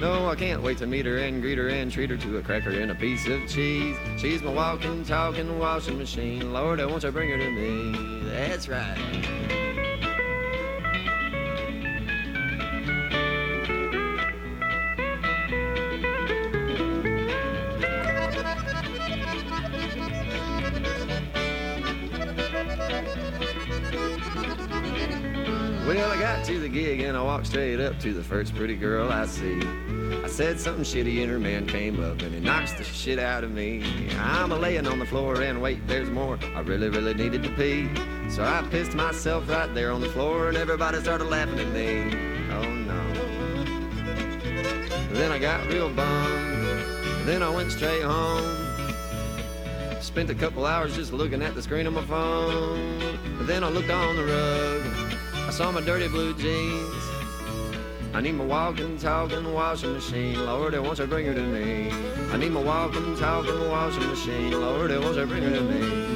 No, 0.00 0.28
I 0.28 0.34
can't 0.34 0.62
wait 0.62 0.78
to 0.78 0.86
meet 0.86 1.06
her 1.06 1.18
and 1.18 1.40
greet 1.40 1.58
her 1.58 1.68
and 1.68 1.90
treat 1.90 2.10
her 2.10 2.16
to 2.16 2.36
a 2.38 2.42
cracker 2.42 2.70
and 2.70 2.90
a 2.90 2.94
piece 2.94 3.26
of 3.26 3.48
cheese. 3.48 3.96
She's 4.18 4.42
my 4.42 4.52
walking, 4.52 5.04
talking 5.04 5.58
washing 5.58 5.98
machine. 5.98 6.52
Lord, 6.52 6.80
I 6.80 6.86
want 6.86 7.02
you 7.02 7.08
to 7.08 7.12
bring 7.12 7.30
her 7.30 7.38
to 7.38 7.50
me. 7.50 8.28
That's 8.30 8.68
right. 8.68 9.63
And 27.14 27.22
I 27.22 27.24
walked 27.26 27.46
straight 27.46 27.78
up 27.78 28.00
to 28.00 28.12
the 28.12 28.24
first 28.24 28.56
pretty 28.56 28.74
girl 28.74 29.12
I 29.12 29.26
see. 29.26 29.60
I 30.24 30.26
said 30.26 30.58
something 30.58 30.82
shitty 30.82 31.22
and 31.22 31.30
her 31.30 31.38
man 31.38 31.64
came 31.64 32.02
up 32.02 32.20
and 32.22 32.34
he 32.34 32.40
knocks 32.40 32.72
the 32.72 32.82
shit 32.82 33.20
out 33.20 33.44
of 33.44 33.52
me. 33.52 33.84
I'm 34.18 34.50
a 34.50 34.58
laying 34.58 34.84
on 34.88 34.98
the 34.98 35.06
floor 35.06 35.40
and 35.40 35.62
wait, 35.62 35.86
there's 35.86 36.10
more. 36.10 36.40
I 36.56 36.60
really, 36.62 36.88
really 36.88 37.14
needed 37.14 37.44
to 37.44 37.50
pee. 37.50 37.88
So 38.28 38.42
I 38.42 38.66
pissed 38.68 38.94
myself 38.94 39.48
right 39.48 39.72
there 39.74 39.92
on 39.92 40.00
the 40.00 40.08
floor 40.08 40.48
and 40.48 40.56
everybody 40.56 40.98
started 40.98 41.26
laughing 41.26 41.60
at 41.60 41.68
me. 41.68 42.00
Oh 42.50 42.68
no. 42.68 43.14
Then 45.12 45.30
I 45.30 45.38
got 45.38 45.64
real 45.68 45.90
bummed. 45.94 46.84
Then 47.28 47.44
I 47.44 47.48
went 47.48 47.70
straight 47.70 48.02
home. 48.02 48.42
Spent 50.00 50.30
a 50.30 50.34
couple 50.34 50.66
hours 50.66 50.96
just 50.96 51.12
looking 51.12 51.42
at 51.42 51.54
the 51.54 51.62
screen 51.62 51.86
of 51.86 51.92
my 51.92 52.04
phone. 52.06 53.46
Then 53.46 53.62
I 53.62 53.68
looked 53.68 53.90
on 53.90 54.16
the 54.16 54.24
rug. 54.24 55.13
I 55.54 55.56
saw 55.56 55.70
my 55.70 55.82
dirty 55.82 56.08
blue 56.08 56.34
jeans. 56.34 57.04
I 58.12 58.20
need 58.20 58.32
my 58.32 58.44
walking, 58.44 58.98
talking 58.98 59.52
washing 59.52 59.92
machine. 59.92 60.44
Lord, 60.44 60.76
won't 60.76 60.98
you 60.98 61.06
bring 61.06 61.26
her 61.26 61.34
to 61.34 61.42
me? 61.42 61.92
I 62.32 62.36
need 62.36 62.50
my 62.50 62.60
walking, 62.60 63.16
talking 63.16 63.70
washing 63.70 64.04
machine. 64.04 64.50
Lord, 64.50 64.90
won't 64.90 65.16
you 65.16 65.26
bring 65.26 65.44
her 65.44 65.50
to 65.50 65.60
me? 65.60 66.13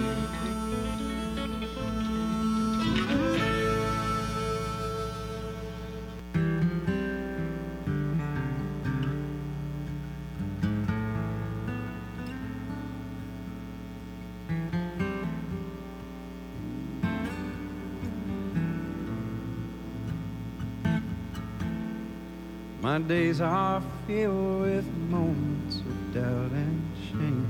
My 22.98 23.04
days 23.04 23.40
are 23.40 23.80
filled 24.08 24.62
with 24.62 24.84
moments 25.08 25.76
of 25.76 26.14
doubt 26.14 26.50
and 26.50 26.82
shame. 27.08 27.46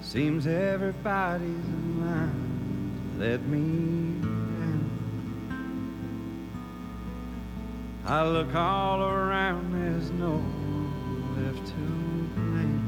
Seems 0.00 0.48
everybody's 0.48 1.44
in 1.46 2.00
line 2.00 3.14
to 3.14 3.24
let 3.24 3.42
me 3.46 4.20
down. 4.20 4.90
I 8.04 8.26
look 8.26 8.52
all 8.52 9.04
around, 9.04 9.72
there's 9.72 10.10
no 10.10 10.30
one 10.30 11.36
left 11.36 11.68
to 11.68 11.74
blame. 12.34 12.82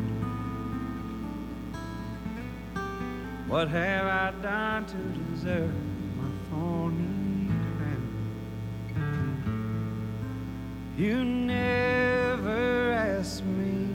What 3.46 3.68
have 3.68 4.07
I 4.07 4.33
done 4.42 4.87
to 4.87 4.96
deserve 5.31 5.72
my 6.16 6.31
thorny 6.50 7.13
You 10.96 11.24
never 11.24 12.92
asked 12.92 13.44
me 13.44 13.88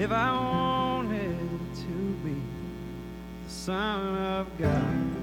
if 0.00 0.10
I 0.10 0.32
wanted 0.32 1.60
to 1.76 2.16
be 2.24 2.34
the 3.44 3.50
Son 3.50 4.16
of 4.16 4.58
God. 4.58 5.13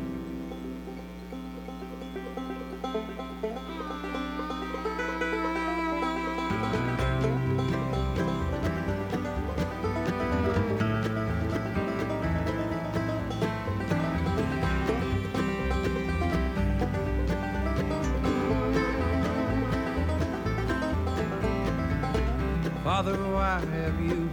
Father, 23.04 23.18
why 23.34 23.60
have 23.60 24.00
you 24.00 24.30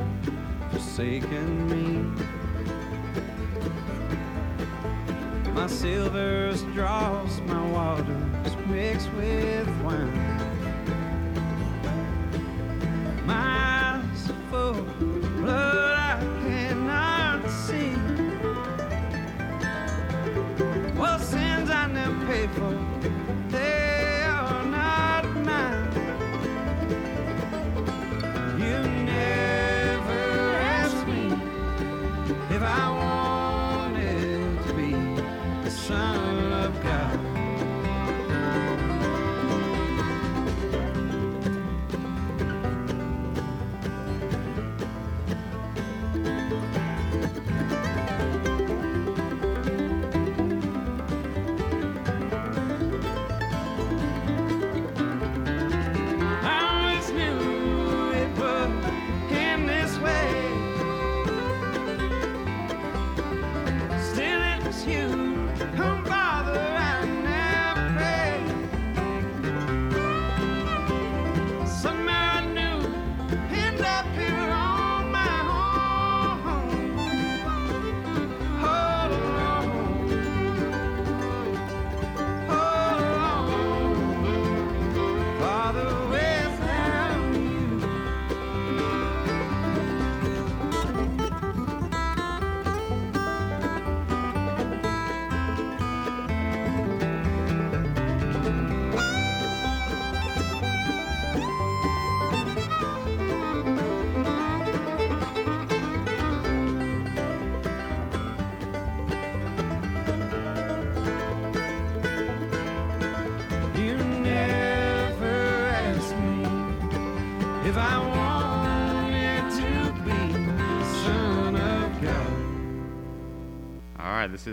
forsaken 0.71 1.71
me? 1.71 2.05
My 5.55 5.67
silver 5.67 6.55
straws, 6.55 7.41
my 7.47 7.67
waters 7.71 8.57
mixed 8.67 9.11
with 9.15 9.67
wine. 9.83 10.38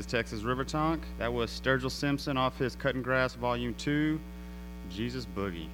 is 0.06 0.12
Texas 0.12 0.42
River 0.44 0.64
Tonk. 0.64 1.02
That 1.18 1.34
was 1.34 1.50
Sturgill 1.50 1.90
Simpson 1.90 2.38
off 2.38 2.58
his 2.58 2.76
Cutting 2.76 3.02
Grass 3.02 3.34
Volume 3.34 3.74
2, 3.76 4.20
Jesus 4.90 5.26
Boogie. 5.36 5.68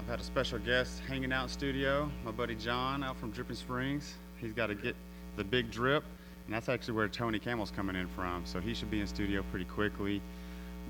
I've 0.00 0.06
had 0.06 0.20
a 0.20 0.22
special 0.22 0.58
guest 0.58 1.02
hanging 1.06 1.32
out 1.32 1.50
studio, 1.50 2.10
my 2.24 2.30
buddy 2.30 2.54
John 2.54 3.02
out 3.02 3.18
from 3.18 3.30
Dripping 3.32 3.56
Springs. 3.56 4.14
He's 4.40 4.52
got 4.52 4.68
to 4.68 4.74
get 4.74 4.96
the 5.36 5.44
big 5.44 5.70
drip, 5.70 6.04
and 6.46 6.54
that's 6.54 6.68
actually 6.68 6.94
where 6.94 7.08
Tony 7.08 7.38
Kamel's 7.38 7.70
coming 7.70 7.96
in 7.96 8.08
from, 8.08 8.46
so 8.46 8.60
he 8.60 8.72
should 8.72 8.90
be 8.90 9.00
in 9.00 9.06
studio 9.06 9.44
pretty 9.50 9.66
quickly. 9.66 10.22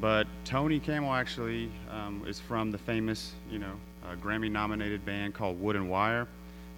But 0.01 0.27
Tony 0.45 0.79
Kamel 0.79 1.13
actually 1.13 1.71
um, 1.91 2.25
is 2.27 2.39
from 2.39 2.71
the 2.71 2.79
famous, 2.79 3.33
you 3.51 3.59
know, 3.59 3.73
uh, 4.05 4.15
Grammy-nominated 4.17 5.05
band 5.05 5.35
called 5.35 5.61
Wood 5.61 5.77
and 5.77 5.91
Wire. 5.91 6.29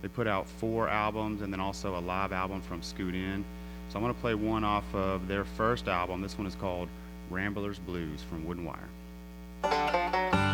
They 0.01 0.09
put 0.09 0.27
out 0.27 0.49
four 0.49 0.89
albums 0.89 1.43
and 1.43 1.53
then 1.53 1.61
also 1.61 1.99
a 1.99 2.01
live 2.01 2.33
album 2.33 2.63
from 2.63 2.83
Scoot 2.83 3.15
Inn. 3.15 3.45
So 3.89 3.99
I'm 3.99 4.03
going 4.03 4.15
to 4.15 4.21
play 4.21 4.35
one 4.35 4.65
off 4.65 4.85
of 4.95 5.29
their 5.29 5.45
first 5.45 5.89
album. 5.89 6.21
This 6.21 6.37
one 6.37 6.47
is 6.47 6.55
called 6.55 6.89
Rambler's 7.31 7.79
Blues 7.79 8.23
from 8.23 8.45
Wood 8.45 8.59
and 8.59 8.67
Wire. 8.67 10.46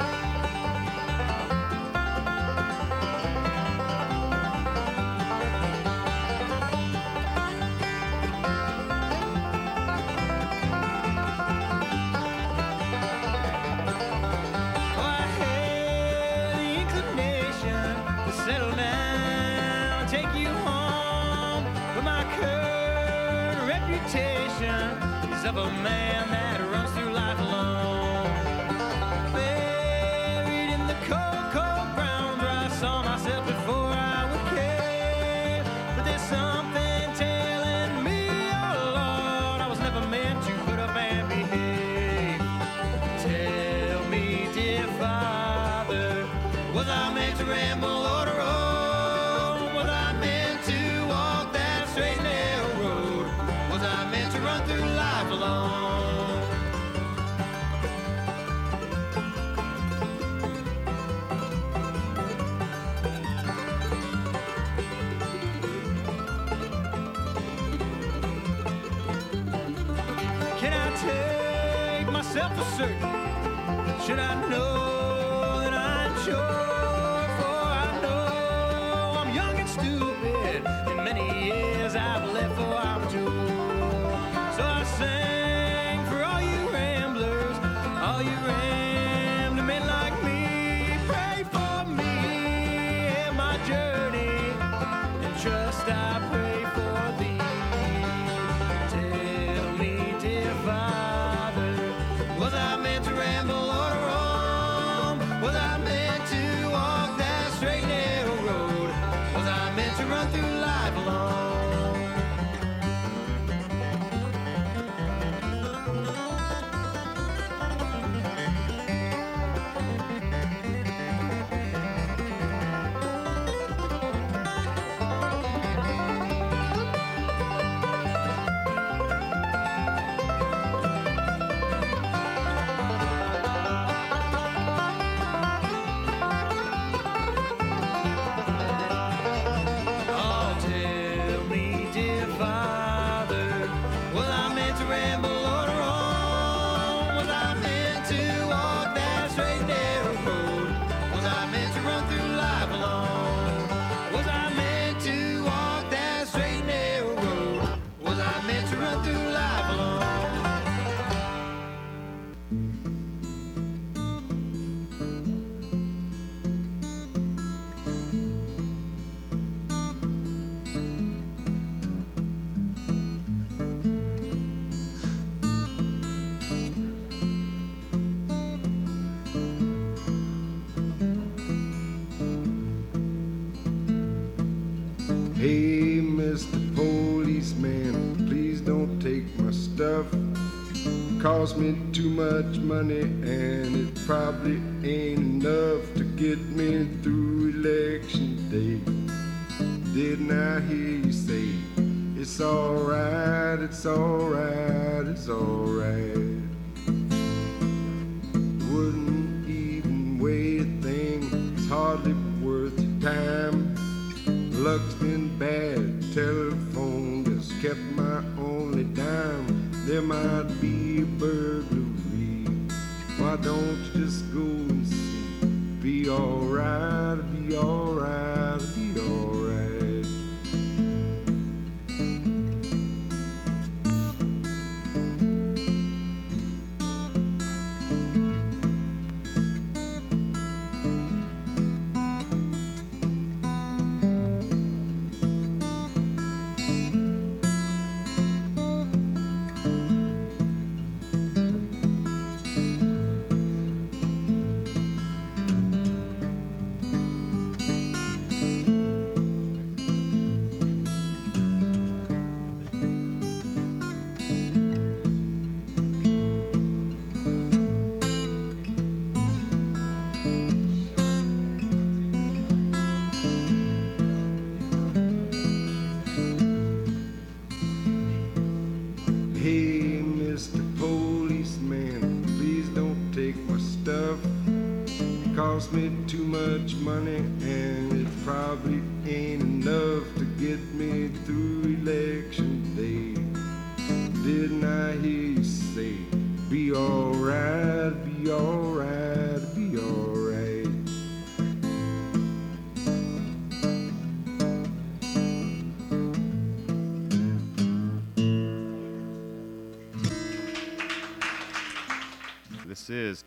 cost 191.43 191.57
me 191.57 191.77
too 191.93 192.09
much 192.09 192.57
money 192.59 193.01
and 193.01 193.89
it 193.89 194.07
probably 194.07 194.62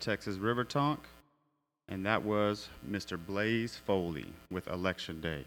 Texas 0.06 0.36
River 0.36 0.62
Tonk, 0.62 1.00
and 1.88 2.06
that 2.06 2.22
was 2.22 2.68
Mr. 2.88 3.18
Blaze 3.18 3.74
Foley 3.74 4.26
with 4.52 4.68
Election 4.68 5.20
Day. 5.20 5.44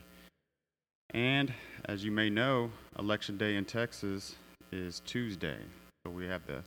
And 1.11 1.53
as 1.85 2.03
you 2.03 2.11
may 2.11 2.29
know, 2.29 2.69
Election 2.99 3.37
Day 3.37 3.55
in 3.55 3.63
Texas 3.63 4.35
is 4.73 5.01
Tuesday. 5.05 5.59
So 6.05 6.11
we 6.11 6.27
have 6.27 6.45
the 6.45 6.61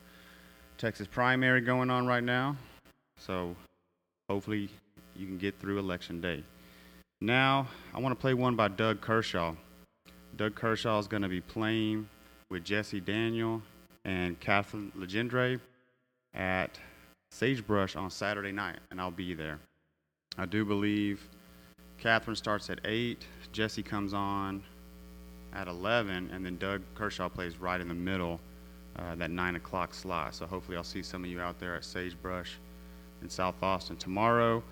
Texas 0.79 1.07
primary 1.07 1.61
going 1.61 1.91
on 1.91 2.07
right 2.07 2.25
now. 2.25 2.57
So 3.19 3.55
hopefully 4.27 4.71
you 5.15 5.27
can 5.27 5.37
get 5.37 5.61
through 5.61 5.79
Election 5.79 6.19
Day. 6.23 6.43
Now, 7.21 7.69
I 7.93 8.01
want 8.01 8.19
to 8.19 8.21
play 8.21 8.33
one 8.33 8.57
by 8.57 8.69
Doug 8.69 9.03
Kershaw. 9.03 9.55
Doug 10.39 10.55
Kershaw 10.55 10.99
is 10.99 11.09
going 11.09 11.25
to 11.25 11.29
be 11.29 11.43
playing 11.43 12.09
with 12.49 12.65
Jesse 12.65 13.01
Daniel 13.01 13.61
and 14.07 14.41
Kathryn 14.41 14.91
Legendre 14.97 15.61
at 16.33 16.79
Sagebrush 17.33 17.97
on 17.97 18.11
Saturday 18.11 18.53
night, 18.53 18.77
and 18.91 19.01
I'll 19.01 19.11
be 19.11 19.33
there. 19.33 19.59
I 20.37 20.45
do 20.45 20.67
believe 20.67 21.27
Kathryn 21.99 22.37
starts 22.37 22.69
at 22.69 22.81
8, 22.85 23.25
Jesse 23.53 23.83
comes 23.83 24.13
on 24.13 24.63
at 25.55 25.67
11, 25.67 26.31
and 26.31 26.45
then 26.45 26.59
Doug 26.59 26.83
Kershaw 26.95 27.31
plays 27.31 27.59
right 27.59 27.81
in 27.81 27.89
the 27.89 27.95
middle, 27.95 28.39
uh, 28.99 29.15
that 29.15 29.31
9 29.31 29.57
o'clock 29.57 29.95
slot. 29.95 30.35
So 30.35 30.47
hopefully 30.47 30.77
I'll 30.77 30.85
see 30.85 31.03
some 31.03 31.25
of 31.25 31.31
you 31.31 31.41
out 31.41 31.59
there 31.59 31.75
at 31.75 31.85
Sagebrush 31.85 32.59
in 33.23 33.31
South 33.31 33.63
Austin. 33.63 33.97
Tomorrow, 33.97 34.63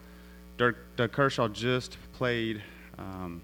Doug, 0.59 0.77
Doug 0.97 1.13
Kershaw 1.13 1.49
just 1.49 1.97
played, 2.13 2.63
um, 2.99 3.41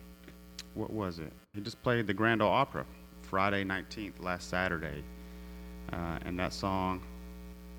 what 0.74 0.92
was 0.92 1.20
it? 1.20 1.32
He 1.54 1.62
just 1.62 1.82
played 1.82 2.06
the 2.06 2.14
Grand 2.14 2.42
Ole 2.42 2.52
Opry 2.52 2.84
Friday 3.22 3.64
19th, 3.64 4.22
last 4.22 4.50
Saturday. 4.50 5.02
Uh, 5.90 6.18
and 6.26 6.38
that 6.38 6.52
song 6.52 7.00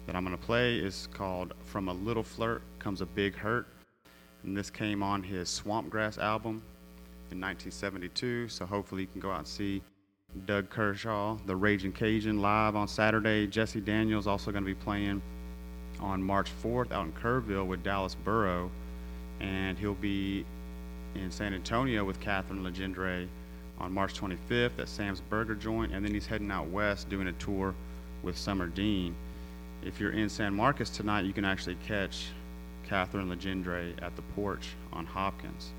that 0.08 0.16
I'm 0.16 0.26
going 0.26 0.36
to 0.36 0.44
play 0.44 0.78
is 0.78 1.10
called 1.14 1.54
From 1.66 1.90
a 1.90 1.94
Little 1.94 2.24
Flirt 2.24 2.62
Comes 2.80 3.02
a 3.02 3.06
Big 3.06 3.36
Hurt. 3.36 3.68
And 4.44 4.56
this 4.56 4.70
came 4.70 5.04
on 5.04 5.22
his 5.22 5.50
Swampgrass 5.50 6.18
album 6.18 6.64
in 7.30 7.42
1972. 7.42 8.48
So 8.48 8.66
hopefully 8.66 9.02
you 9.02 9.08
can 9.10 9.20
go 9.20 9.32
out 9.32 9.40
and 9.40 9.48
see 9.48 9.82
Doug 10.46 10.70
Kershaw, 10.70 11.38
the 11.46 11.56
Raging 11.56 11.92
Cajun, 11.92 12.42
live 12.42 12.78
on 12.78 12.88
Saturday. 12.88 13.48
Jesse 13.48 13.82
Daniels 13.82 14.28
also 14.28 14.52
going 14.52 14.64
to 14.64 14.68
be 14.68 14.76
playing 14.76 15.22
on 16.00 16.24
March 16.24 16.50
4th 16.64 16.94
out 16.94 17.06
in 17.06 17.12
Kerrville 17.12 17.68
with 17.68 17.84
Dallas 17.84 18.16
Burrow. 18.16 18.72
And 19.42 19.78
he'll 19.78 19.94
be 19.94 20.46
in 21.16 21.30
San 21.32 21.54
Antonio 21.54 22.06
with 22.06 22.20
Kathryn 22.22 22.62
Legendre 22.62 23.28
on 23.78 23.92
March 23.92 24.14
25th 24.14 24.80
at 24.80 24.88
Sam's 24.88 25.20
Burger 25.20 25.56
Joint. 25.56 25.92
And 25.92 26.06
then 26.06 26.14
he's 26.14 26.28
heading 26.28 26.50
out 26.50 26.68
west 26.68 27.10
doing 27.10 27.28
a 27.28 27.34
tour 27.34 27.76
with 28.24 28.38
Summer 28.38 28.68
Dean. 28.68 29.14
If 29.88 30.02
you're 30.02 30.12
in 30.12 30.28
San 30.28 30.54
Marcos 30.54 30.90
tonight, 30.90 31.24
you 31.24 31.32
can 31.32 31.46
actually 31.46 31.78
catch 31.88 32.26
Kathryn 32.90 33.34
Legendre 33.34 33.94
at 34.02 34.18
the 34.18 34.22
porch 34.36 34.68
on 34.92 35.06
Hopkins. 35.06 35.72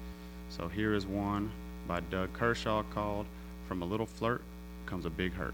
So 0.48 0.66
here 0.66 0.94
is 0.94 1.06
one 1.06 1.50
by 1.86 2.00
Doug 2.00 2.32
Kershaw 2.32 2.84
called 2.84 3.26
From 3.68 3.82
a 3.82 3.84
Little 3.84 4.06
Flirt 4.06 4.40
Comes 4.86 5.04
a 5.04 5.10
Big 5.10 5.34
Hurt. 5.34 5.52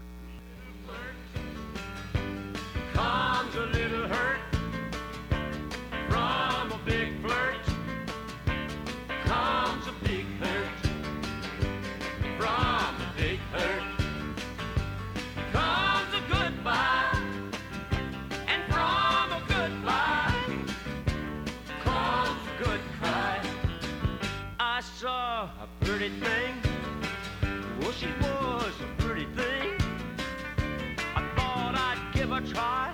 comes 2.93 3.55
a 3.55 3.65
little 3.65 4.07
hurt 4.07 4.39
from 6.07 6.71
a 6.71 6.79
big 6.85 7.09
flirt. 7.21 7.57
Comes 9.25 9.87
a 9.87 9.93
big 10.05 10.25
pretty 25.85 26.09
thing. 26.19 26.55
Well, 27.79 27.91
she 27.91 28.07
was 28.19 28.73
a 28.81 29.03
pretty 29.03 29.25
thing. 29.35 29.75
I 31.15 31.21
thought 31.35 31.75
I'd 31.77 32.11
give 32.11 32.31
a 32.31 32.41
try. 32.41 32.84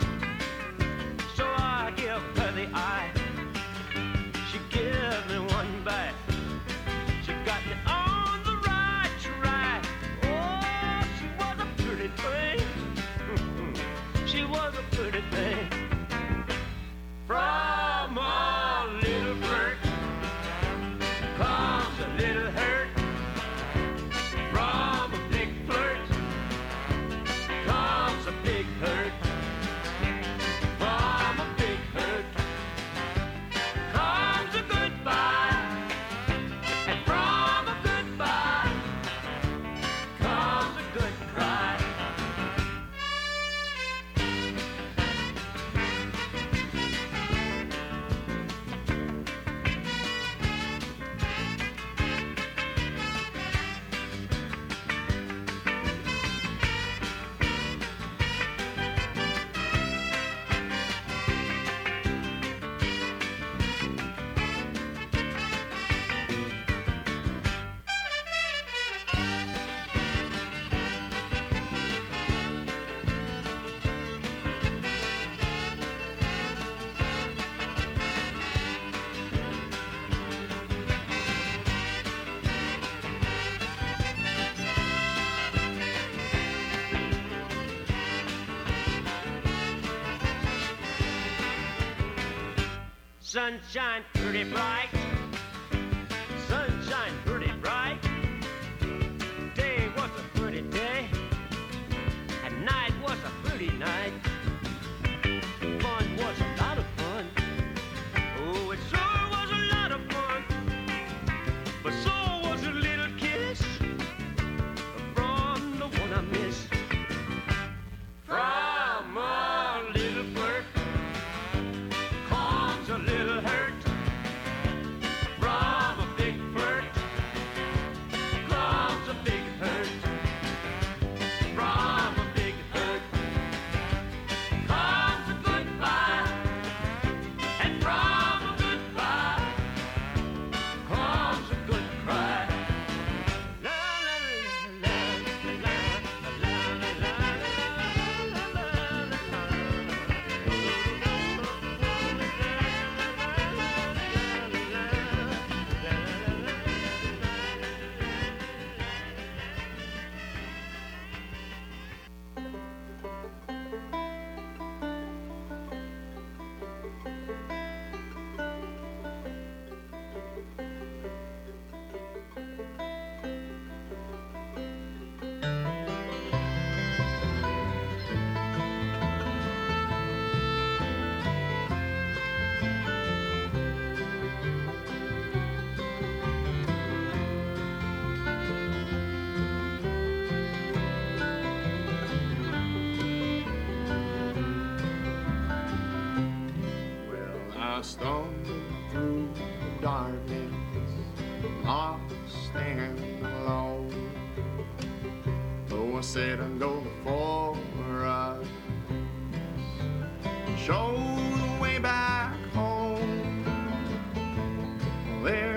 Sunshine 93.42 94.01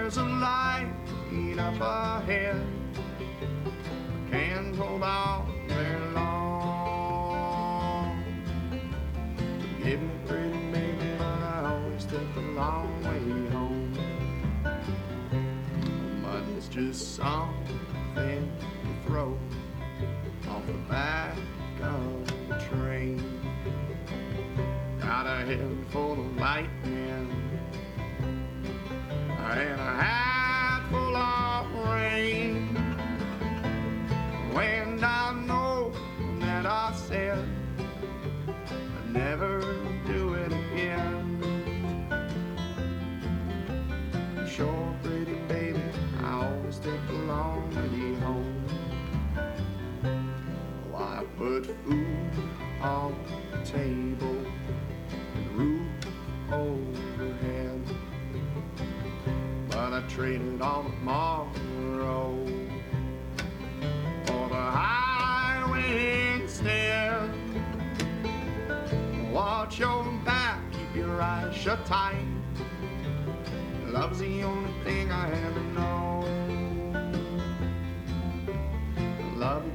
There's 0.04 0.18
a 0.18 0.22
light 0.22 0.92
up 1.58 1.80
ahead, 1.80 2.60
can't 4.30 4.76
hold 4.76 5.02
out 5.02 5.46
very 5.66 6.12
long. 6.12 8.22
Give 9.82 10.02
me 10.02 10.10
pretty 10.26 10.58
baby, 10.72 11.14
but 11.16 11.24
I 11.24 11.72
always 11.72 12.04
take 12.04 12.36
a 12.36 12.40
long 12.40 13.02
way 13.02 13.18
home. 13.50 13.96
Money's 16.20 16.68
just 16.68 17.16
something 17.16 18.04
to 18.14 18.50
throw 19.06 19.38
off 20.50 20.66
the 20.66 20.74
back 20.86 21.34
of 21.80 22.26
the 22.48 22.56
train. 22.68 23.22
Got 25.00 25.26
a 25.26 25.46
head 25.46 25.86
full 25.90 26.12
of 26.12 26.36
lightning 26.36 27.43
and 29.58 29.80
a 29.80 29.84
hat 29.84 30.82
full 30.90 31.16
of 31.16 31.66
rain. 31.88 32.74
When 34.52 35.04
I 35.04 35.32
know 35.46 35.92
that 36.40 36.66
I 36.66 36.92
said 36.92 37.38
I'd 38.58 39.12
never 39.12 39.60
do 40.06 40.34
it 40.34 40.52
again. 40.52 41.38
Sure, 44.48 44.94
pretty 45.02 45.34
baby, 45.48 45.80
I 46.22 46.46
always 46.46 46.78
take 46.78 47.00
a 47.08 47.12
long 47.12 47.70
way 47.70 48.14
home. 48.20 48.64
Oh, 50.92 50.96
I 50.96 51.24
put 51.36 51.66
food 51.84 52.32
on 52.80 53.14
the 53.52 53.58
table 53.64 54.13
All 60.16 60.84
tomorrow 60.84 61.48
for 64.24 64.48
the 64.48 64.54
highway 64.54 66.40
instead. 66.40 67.30
Watch 69.32 69.80
your 69.80 70.04
back, 70.24 70.60
keep 70.70 70.94
your 70.94 71.20
eyes 71.20 71.56
shut 71.56 71.84
tight. 71.84 72.24
Love's 73.88 74.20
the 74.20 74.44
only 74.44 74.70
thing 74.84 75.10
I 75.10 75.32
ever 75.32 75.60
know. 75.74 76.24
Love 79.34 79.64
you, 79.66 79.72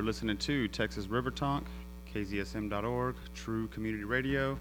You're 0.00 0.06
listening 0.06 0.38
to 0.38 0.66
Texas 0.66 1.08
River 1.08 1.30
Tonk, 1.30 1.66
KZSM.org, 2.14 3.16
True 3.34 3.66
Community 3.66 4.04
Radio. 4.04 4.58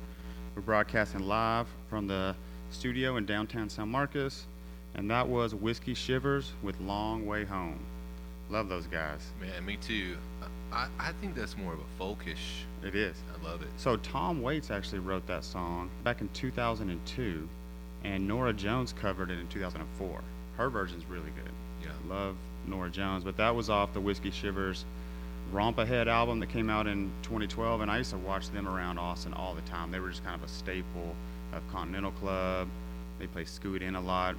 We're 0.54 0.62
broadcasting 0.62 1.22
live 1.22 1.66
from 1.90 2.08
the 2.08 2.36
studio 2.72 3.16
in 3.16 3.26
downtown 3.26 3.70
San 3.70 3.88
Marcos, 3.88 4.48
and 4.96 5.10
that 5.10 5.26
was 5.26 5.56
Whiskey 5.56 5.94
Shivers 5.94 6.52
with 6.62 6.78
Long 6.82 7.26
Way 7.26 7.46
Home. 7.46 7.80
Love 8.50 8.68
those 8.68 8.86
guys. 8.86 9.32
Man, 9.40 9.66
me 9.66 9.78
too. 9.78 10.18
I, 10.74 10.90
I 11.00 11.14
think 11.22 11.36
that's 11.36 11.56
more 11.56 11.72
of 11.72 11.80
a 11.80 12.04
folkish. 12.04 12.66
It 12.84 12.94
is. 12.94 13.16
I 13.34 13.42
love 13.42 13.62
it. 13.62 13.70
So 13.78 13.96
Tom 13.96 14.42
Waits 14.42 14.70
actually 14.70 15.00
wrote 15.00 15.26
that 15.28 15.46
song 15.46 15.90
back 16.04 16.20
in 16.20 16.28
2002, 16.34 17.48
and 18.04 18.28
Norah 18.28 18.52
Jones 18.52 18.92
covered 18.92 19.32
it 19.32 19.40
in 19.40 19.48
2004. 19.48 20.20
Her 20.58 20.70
version's 20.70 21.06
really 21.06 21.32
good. 21.32 21.54
Yeah. 21.82 22.14
Love 22.14 22.36
Norah 22.68 22.90
Jones, 22.90 23.24
but 23.24 23.38
that 23.38 23.56
was 23.56 23.70
off 23.70 23.94
the 23.94 24.02
Whiskey 24.02 24.32
Shivers 24.32 24.84
Romp 25.52 25.80
Ahead 25.80 26.08
album 26.08 26.39
that 26.39 26.50
came 26.50 26.70
out 26.70 26.86
in 26.86 27.12
2012, 27.24 27.82
and 27.82 27.89
I 27.89 27.97
used 27.97 28.12
to 28.12 28.18
watch 28.18 28.50
them 28.52 28.68
around 28.68 29.00
Austin 29.00 29.34
all 29.34 29.56
the 29.56 29.62
time. 29.62 29.91
They 29.91 30.00
were 30.00 30.10
just 30.10 30.24
kind 30.24 30.36
of 30.36 30.43
a 30.43 30.52
staple 30.52 31.16
of 31.54 31.68
Continental 31.72 32.12
Club. 32.12 32.68
They 33.18 33.28
play 33.28 33.45
Scoot 33.45 33.82
Inn 33.82 33.95
a 33.95 34.02
lot. 34.02 34.36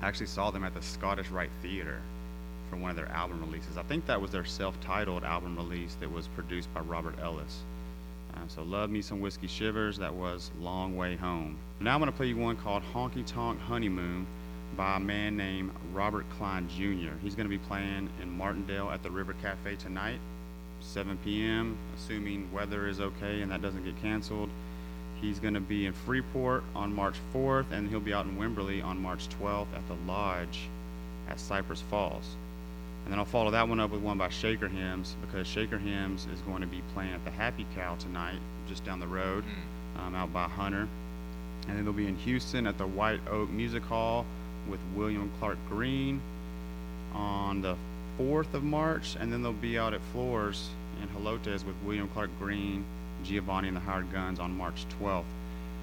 I 0.00 0.08
actually 0.08 0.26
saw 0.26 0.50
them 0.50 0.64
at 0.64 0.74
the 0.74 0.82
Scottish 0.82 1.28
Rite 1.30 1.50
Theater 1.62 2.00
for 2.68 2.76
one 2.76 2.90
of 2.90 2.96
their 2.96 3.08
album 3.10 3.40
releases. 3.40 3.76
I 3.76 3.82
think 3.82 4.06
that 4.06 4.20
was 4.20 4.32
their 4.32 4.44
self-titled 4.44 5.22
album 5.22 5.56
release 5.56 5.96
that 6.00 6.10
was 6.10 6.26
produced 6.28 6.72
by 6.74 6.80
Robert 6.80 7.14
Ellis. 7.20 7.62
Um, 8.34 8.48
so 8.48 8.62
love 8.62 8.90
me 8.90 9.02
some 9.02 9.20
whiskey 9.20 9.46
shivers. 9.46 9.98
That 9.98 10.12
was 10.12 10.50
Long 10.58 10.96
Way 10.96 11.16
Home. 11.16 11.56
Now 11.80 11.94
I'm 11.94 12.00
going 12.00 12.10
to 12.10 12.16
play 12.16 12.26
you 12.26 12.36
one 12.36 12.56
called 12.56 12.82
Honky 12.92 13.24
Tonk 13.26 13.60
Honeymoon 13.60 14.26
by 14.76 14.96
a 14.96 15.00
man 15.00 15.36
named 15.36 15.70
Robert 15.92 16.24
Klein 16.30 16.68
Jr. 16.68 17.14
He's 17.22 17.34
going 17.34 17.48
to 17.48 17.50
be 17.50 17.58
playing 17.58 18.08
in 18.20 18.30
Martindale 18.30 18.90
at 18.90 19.02
the 19.02 19.10
River 19.10 19.34
Cafe 19.42 19.76
tonight, 19.76 20.18
7 20.82 21.18
p.m. 21.24 21.76
Assuming 21.96 22.50
weather 22.52 22.88
is 22.88 23.00
okay 23.00 23.42
and 23.42 23.50
that 23.50 23.62
doesn't 23.62 23.84
get 23.84 24.00
canceled. 24.02 24.50
He's 25.20 25.38
going 25.38 25.54
to 25.54 25.60
be 25.60 25.86
in 25.86 25.92
Freeport 25.92 26.64
on 26.74 26.92
March 26.92 27.14
4th, 27.32 27.70
and 27.70 27.88
he'll 27.88 28.00
be 28.00 28.12
out 28.12 28.26
in 28.26 28.36
Wimberley 28.36 28.84
on 28.84 29.00
March 29.00 29.28
12th 29.40 29.72
at 29.72 29.86
the 29.86 29.94
Lodge 30.04 30.68
at 31.28 31.38
Cypress 31.38 31.80
Falls. 31.80 32.34
And 33.04 33.12
then 33.12 33.20
I'll 33.20 33.24
follow 33.24 33.52
that 33.52 33.68
one 33.68 33.78
up 33.78 33.90
with 33.90 34.00
one 34.00 34.18
by 34.18 34.28
Shaker 34.28 34.68
Hymns 34.68 35.16
because 35.20 35.46
Shaker 35.46 35.78
Hymns 35.78 36.26
is 36.32 36.40
going 36.40 36.60
to 36.60 36.66
be 36.66 36.82
playing 36.92 37.12
at 37.12 37.24
the 37.24 37.30
Happy 37.30 37.66
Cow 37.76 37.94
tonight, 37.96 38.38
just 38.68 38.84
down 38.84 38.98
the 38.98 39.06
road, 39.06 39.44
um, 39.98 40.14
out 40.14 40.32
by 40.32 40.44
Hunter. 40.44 40.88
And 41.68 41.76
then 41.76 41.84
they'll 41.84 41.92
be 41.92 42.08
in 42.08 42.16
Houston 42.16 42.66
at 42.66 42.76
the 42.76 42.86
White 42.86 43.20
Oak 43.28 43.48
Music 43.50 43.84
Hall 43.84 44.26
with 44.68 44.80
William 44.94 45.30
Clark 45.38 45.58
Green 45.68 46.20
on 47.14 47.62
the 47.62 47.76
4th 48.18 48.54
of 48.54 48.62
March, 48.62 49.16
and 49.18 49.32
then 49.32 49.42
they'll 49.42 49.52
be 49.52 49.78
out 49.78 49.94
at 49.94 50.00
Floore's 50.12 50.70
in 51.00 51.08
Helotes 51.08 51.64
with 51.64 51.74
William 51.84 52.08
Clark 52.08 52.30
Green, 52.38 52.84
Giovannie, 53.24 53.68
and 53.68 53.76
the 53.76 53.80
Hired 53.80 54.12
Guns 54.12 54.38
on 54.38 54.56
March 54.56 54.86
12th. 55.00 55.24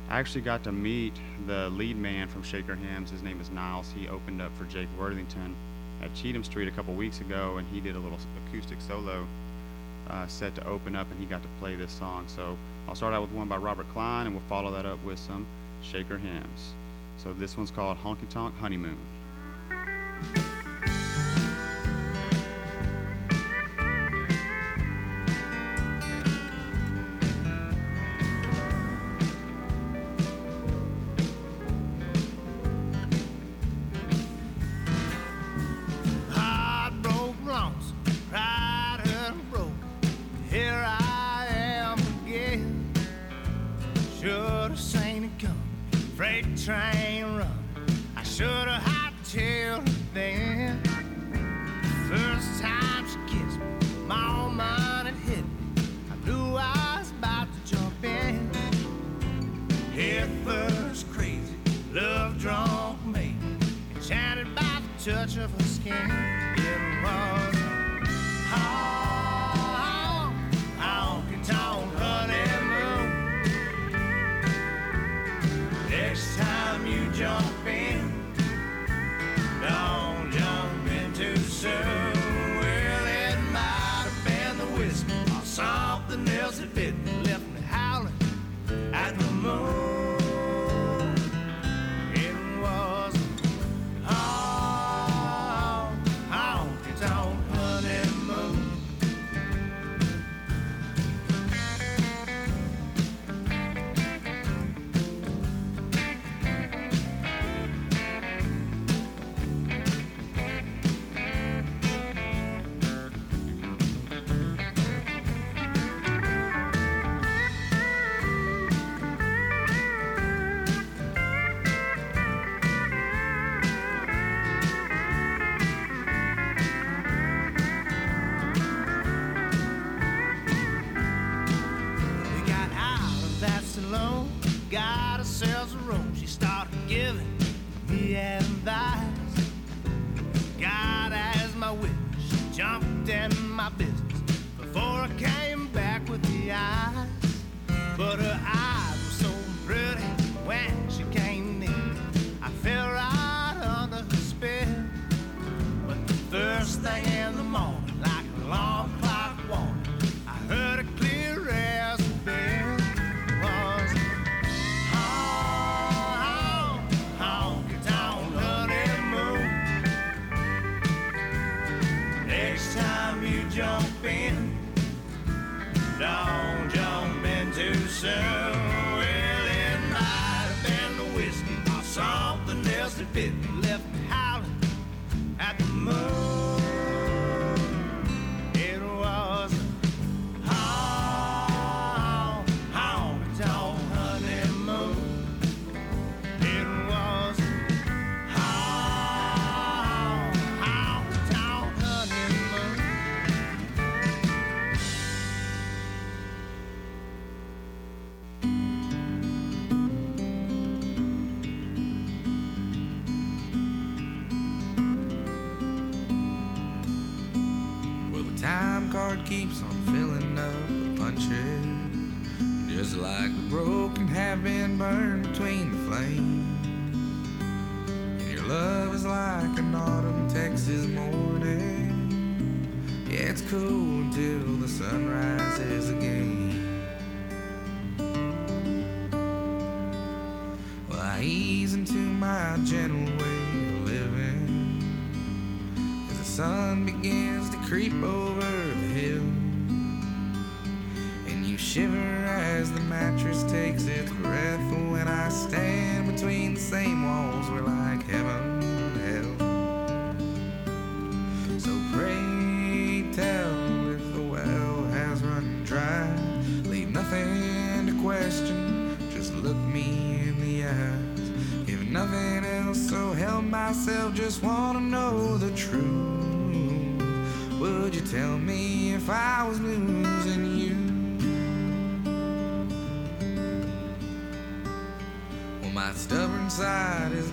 I 0.09 0.19
actually 0.19 0.41
got 0.41 0.63
to 0.63 0.71
meet 0.71 1.13
the 1.45 1.69
lead 1.69 1.97
man 1.97 2.27
from 2.27 2.41
Shaker 2.41 2.75
Hymns. 2.75 3.11
His 3.11 3.21
name 3.21 3.39
is 3.39 3.49
Niles. 3.51 3.93
He 3.95 4.07
opened 4.07 4.41
up 4.41 4.51
for 4.57 4.65
Jake 4.65 4.87
Worthington 4.97 5.55
at 6.01 6.13
Cheatham 6.15 6.43
Street 6.43 6.67
a 6.67 6.71
couple 6.71 6.93
weeks 6.93 7.21
ago, 7.21 7.57
and 7.57 7.67
he 7.67 7.79
did 7.79 7.95
a 7.95 7.99
little 7.99 8.17
acoustic 8.47 8.81
solo 8.81 9.27
uh, 10.09 10.25
set 10.27 10.55
to 10.55 10.67
open 10.67 10.95
up, 10.95 11.09
and 11.11 11.19
he 11.19 11.25
got 11.25 11.41
to 11.43 11.47
play 11.59 11.75
this 11.75 11.91
song. 11.91 12.25
So 12.27 12.57
I'll 12.87 12.95
start 12.95 13.13
out 13.13 13.21
with 13.21 13.31
one 13.31 13.47
by 13.47 13.57
Robert 13.57 13.87
Klein, 13.93 14.25
and 14.25 14.35
we'll 14.35 14.45
follow 14.49 14.71
that 14.71 14.85
up 14.85 15.03
with 15.03 15.19
some 15.19 15.45
Shaker 15.83 16.17
Hymns. 16.17 16.73
So 17.17 17.33
this 17.33 17.57
one's 17.57 17.71
called 17.71 17.97
Honky 17.97 18.27
Tonk 18.29 18.57
Honeymoon. 18.57 18.97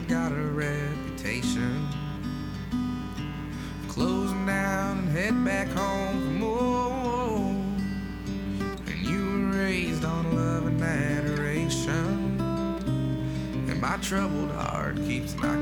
got 0.09 0.31
a 0.31 0.35
reputation 0.35 1.89
for 3.83 3.93
closing 3.93 4.47
down 4.47 4.99
and 4.99 5.09
head 5.09 5.45
back 5.45 5.67
home 5.69 6.23
for 6.23 6.31
more. 6.31 7.51
And 8.87 9.05
you 9.05 9.19
were 9.19 9.59
raised 9.59 10.05
on 10.05 10.37
love 10.37 10.67
and 10.67 10.81
adoration, 10.81 12.41
and 13.69 13.81
my 13.81 13.97
troubled 13.97 14.53
heart 14.53 14.97
keeps 14.97 15.35
knocking. 15.35 15.56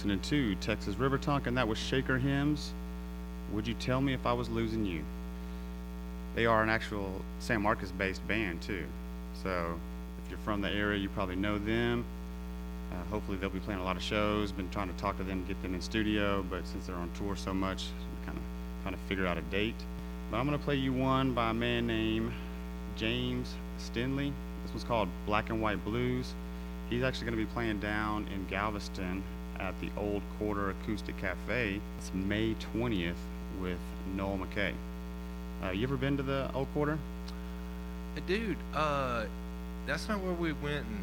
Listening 0.00 0.20
to 0.20 0.54
Texas 0.62 0.96
River 0.96 1.18
Tonk, 1.18 1.46
and 1.46 1.58
that 1.58 1.68
was 1.68 1.76
Shaker 1.76 2.16
Hymns. 2.16 2.72
Would 3.52 3.68
you 3.68 3.74
tell 3.74 4.00
me 4.00 4.14
if 4.14 4.24
I 4.24 4.32
was 4.32 4.48
losing 4.48 4.86
you? 4.86 5.04
They 6.34 6.46
are 6.46 6.62
an 6.62 6.70
actual 6.70 7.20
San 7.38 7.60
Marcos 7.60 7.90
based 7.90 8.26
band, 8.26 8.62
too. 8.62 8.86
So 9.42 9.78
if 10.24 10.30
you're 10.30 10.38
from 10.38 10.62
the 10.62 10.70
area, 10.70 10.98
you 10.98 11.10
probably 11.10 11.36
know 11.36 11.58
them. 11.58 12.06
Uh, 12.90 13.10
hopefully, 13.10 13.36
they'll 13.36 13.50
be 13.50 13.60
playing 13.60 13.80
a 13.80 13.84
lot 13.84 13.94
of 13.94 14.02
shows. 14.02 14.52
Been 14.52 14.70
trying 14.70 14.88
to 14.88 14.98
talk 14.98 15.18
to 15.18 15.22
them, 15.22 15.44
get 15.46 15.60
them 15.60 15.74
in 15.74 15.82
studio, 15.82 16.46
but 16.48 16.66
since 16.66 16.86
they're 16.86 16.96
on 16.96 17.10
tour 17.18 17.36
so 17.36 17.52
much, 17.52 17.84
kind 18.24 18.38
of 18.38 18.42
trying 18.82 18.94
to 18.94 19.00
figure 19.06 19.26
out 19.26 19.36
a 19.36 19.42
date. 19.42 19.74
But 20.30 20.38
I'm 20.38 20.46
going 20.46 20.58
to 20.58 20.64
play 20.64 20.76
you 20.76 20.94
one 20.94 21.34
by 21.34 21.50
a 21.50 21.54
man 21.54 21.86
named 21.86 22.32
James 22.96 23.52
Stinley. 23.78 24.32
This 24.62 24.70
one's 24.70 24.84
called 24.84 25.10
Black 25.26 25.50
and 25.50 25.60
White 25.60 25.84
Blues. 25.84 26.32
He's 26.88 27.02
actually 27.02 27.26
going 27.26 27.38
to 27.38 27.44
be 27.44 27.52
playing 27.52 27.80
down 27.80 28.28
in 28.34 28.46
Galveston 28.46 29.22
at 29.60 29.78
the 29.80 29.90
Old 29.96 30.22
Quarter 30.38 30.70
Acoustic 30.70 31.16
Cafe. 31.18 31.80
It's 31.98 32.12
May 32.14 32.54
20th 32.74 33.14
with 33.60 33.78
Noel 34.16 34.38
McKay. 34.38 34.72
Uh, 35.62 35.70
you 35.70 35.82
ever 35.82 35.96
been 35.96 36.16
to 36.16 36.22
the 36.22 36.50
Old 36.54 36.68
Quarter? 36.72 36.98
Dude, 38.26 38.56
uh, 38.74 39.24
that's 39.86 40.08
not 40.08 40.20
where 40.20 40.32
we 40.32 40.52
went 40.52 40.86
and 40.86 40.98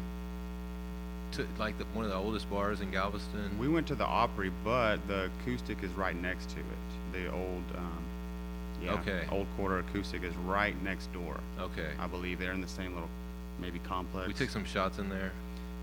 took 1.32 1.46
like 1.58 1.78
the, 1.78 1.84
one 1.94 2.04
of 2.04 2.10
the 2.10 2.16
oldest 2.16 2.50
bars 2.50 2.80
in 2.80 2.90
Galveston. 2.90 3.56
We 3.58 3.68
went 3.68 3.86
to 3.88 3.94
the 3.94 4.04
Opry, 4.04 4.50
but 4.64 5.06
the 5.08 5.30
acoustic 5.42 5.82
is 5.82 5.90
right 5.92 6.16
next 6.20 6.50
to 6.50 6.58
it. 6.58 6.64
The 7.12 7.32
old, 7.32 7.62
um, 7.76 8.02
yeah, 8.82 8.92
Okay. 8.94 9.24
Old 9.30 9.46
Quarter 9.56 9.78
Acoustic 9.80 10.22
is 10.22 10.34
right 10.36 10.80
next 10.82 11.12
door. 11.12 11.38
Okay. 11.58 11.90
I 11.98 12.06
believe 12.06 12.38
they're 12.38 12.52
in 12.52 12.60
the 12.60 12.68
same 12.68 12.94
little, 12.94 13.08
maybe 13.60 13.78
complex. 13.80 14.26
We 14.28 14.34
took 14.34 14.50
some 14.50 14.64
shots 14.64 14.98
in 14.98 15.08
there. 15.08 15.32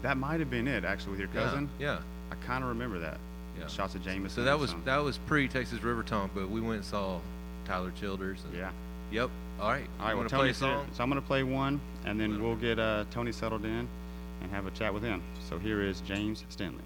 That 0.02 0.18
might 0.18 0.40
have 0.40 0.50
been 0.50 0.68
it, 0.68 0.86
actually, 0.86 1.12
with 1.12 1.20
your 1.20 1.30
Yeah, 1.34 1.42
cousin. 1.50 1.70
Yeah. 1.80 2.00
I 2.42 2.46
kind 2.46 2.64
of 2.64 2.70
remember 2.70 3.00
that. 3.00 3.18
Yeah. 3.60 3.68
Shots 3.68 3.96
of 3.96 4.04
Jameson. 4.04 4.30
So 4.30 4.44
that 4.44 4.60
was 4.60 4.72
some- 4.72 4.84
that 4.86 4.98
was 4.98 5.18
pre 5.18 5.48
Texas 5.48 5.82
River 5.82 6.04
Tonk, 6.04 6.32
but 6.36 6.50
we 6.50 6.60
went 6.62 6.76
and 6.78 6.86
saw 6.86 7.20
Tyler 7.66 7.92
Childers. 8.00 8.44
And, 8.46 8.56
Yeah. 8.56 8.72
Yep. 9.12 9.30
All 9.60 9.70
right. 9.70 9.88
All 10.00 10.06
right. 10.06 10.12
You 10.12 10.16
Well, 10.16 10.18
want 10.18 10.30
to 10.30 10.36
play 10.36 10.50
a 10.50 10.54
song? 10.54 10.88
So 10.94 11.04
I'm 11.04 11.10
going 11.10 11.22
to 11.22 11.26
play 11.28 11.44
one, 11.44 11.80
and 12.06 12.20
then 12.20 12.42
we'll 12.44 12.56
get 12.58 12.80
uh, 12.80 13.06
Tony 13.12 13.32
settled 13.32 13.64
in 13.64 13.88
and 14.42 14.52
have 14.52 14.66
a 14.66 14.72
chat 14.72 14.94
with 14.94 15.04
him. 15.04 15.22
So 15.50 15.58
here 15.58 15.82
is 15.82 16.02
James 16.02 16.44
Stanley. 16.50 16.82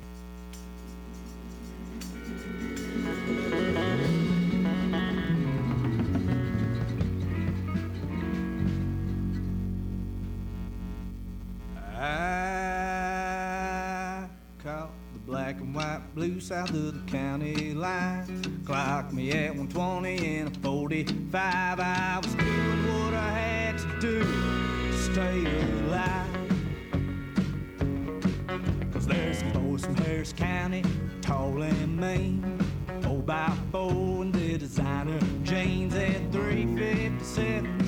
I 11.97 12.38
blue 16.19 16.41
south 16.41 16.71
of 16.71 16.93
the 17.05 17.11
county 17.11 17.73
line. 17.73 18.61
Clocked 18.65 19.13
me 19.13 19.31
at 19.31 19.55
120 19.55 20.39
and 20.39 20.53
a 20.53 20.59
45. 20.59 21.79
I 21.79 22.19
was 22.21 22.35
doing 22.35 22.87
what 22.93 23.13
I 23.13 23.29
had 23.29 23.77
to 23.77 23.99
do 24.01 24.19
to 24.19 24.97
stay 24.97 25.45
alive. 25.85 26.27
Cause 28.91 29.07
there's 29.07 29.37
some 29.39 29.53
boys 29.53 29.85
from 29.85 29.95
Harris 29.95 30.33
County, 30.33 30.83
tall 31.21 31.61
and 31.61 31.97
mean. 31.97 32.43
Four 33.01 33.11
oh, 33.11 33.21
by 33.21 33.53
four 33.71 34.23
and 34.23 34.33
the 34.33 34.57
designer 34.57 35.19
jeans 35.43 35.95
at 35.95 36.31
357s 36.31 37.78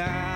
found 0.00 0.29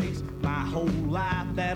place 0.00 0.22
my 0.40 0.60
whole 0.72 0.86
life. 1.08 1.46
That 1.54 1.69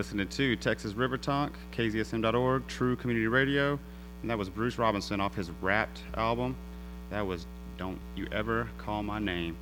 listening 0.00 0.26
to 0.26 0.56
Texas 0.56 0.94
River 0.94 1.18
Tonk, 1.18 1.52
KZSM.org, 1.72 2.66
True 2.68 2.96
Community 2.96 3.26
Radio, 3.26 3.78
and 4.22 4.30
that 4.30 4.38
was 4.38 4.48
Bruce 4.48 4.78
Robison 4.78 5.20
off 5.20 5.34
his 5.34 5.50
Wrapped 5.60 6.00
album. 6.14 6.56
That 7.10 7.26
was 7.26 7.44
Don't 7.76 7.98
You 8.16 8.26
Ever 8.32 8.66
Call 8.78 9.02
My 9.02 9.18
Name. 9.18 9.58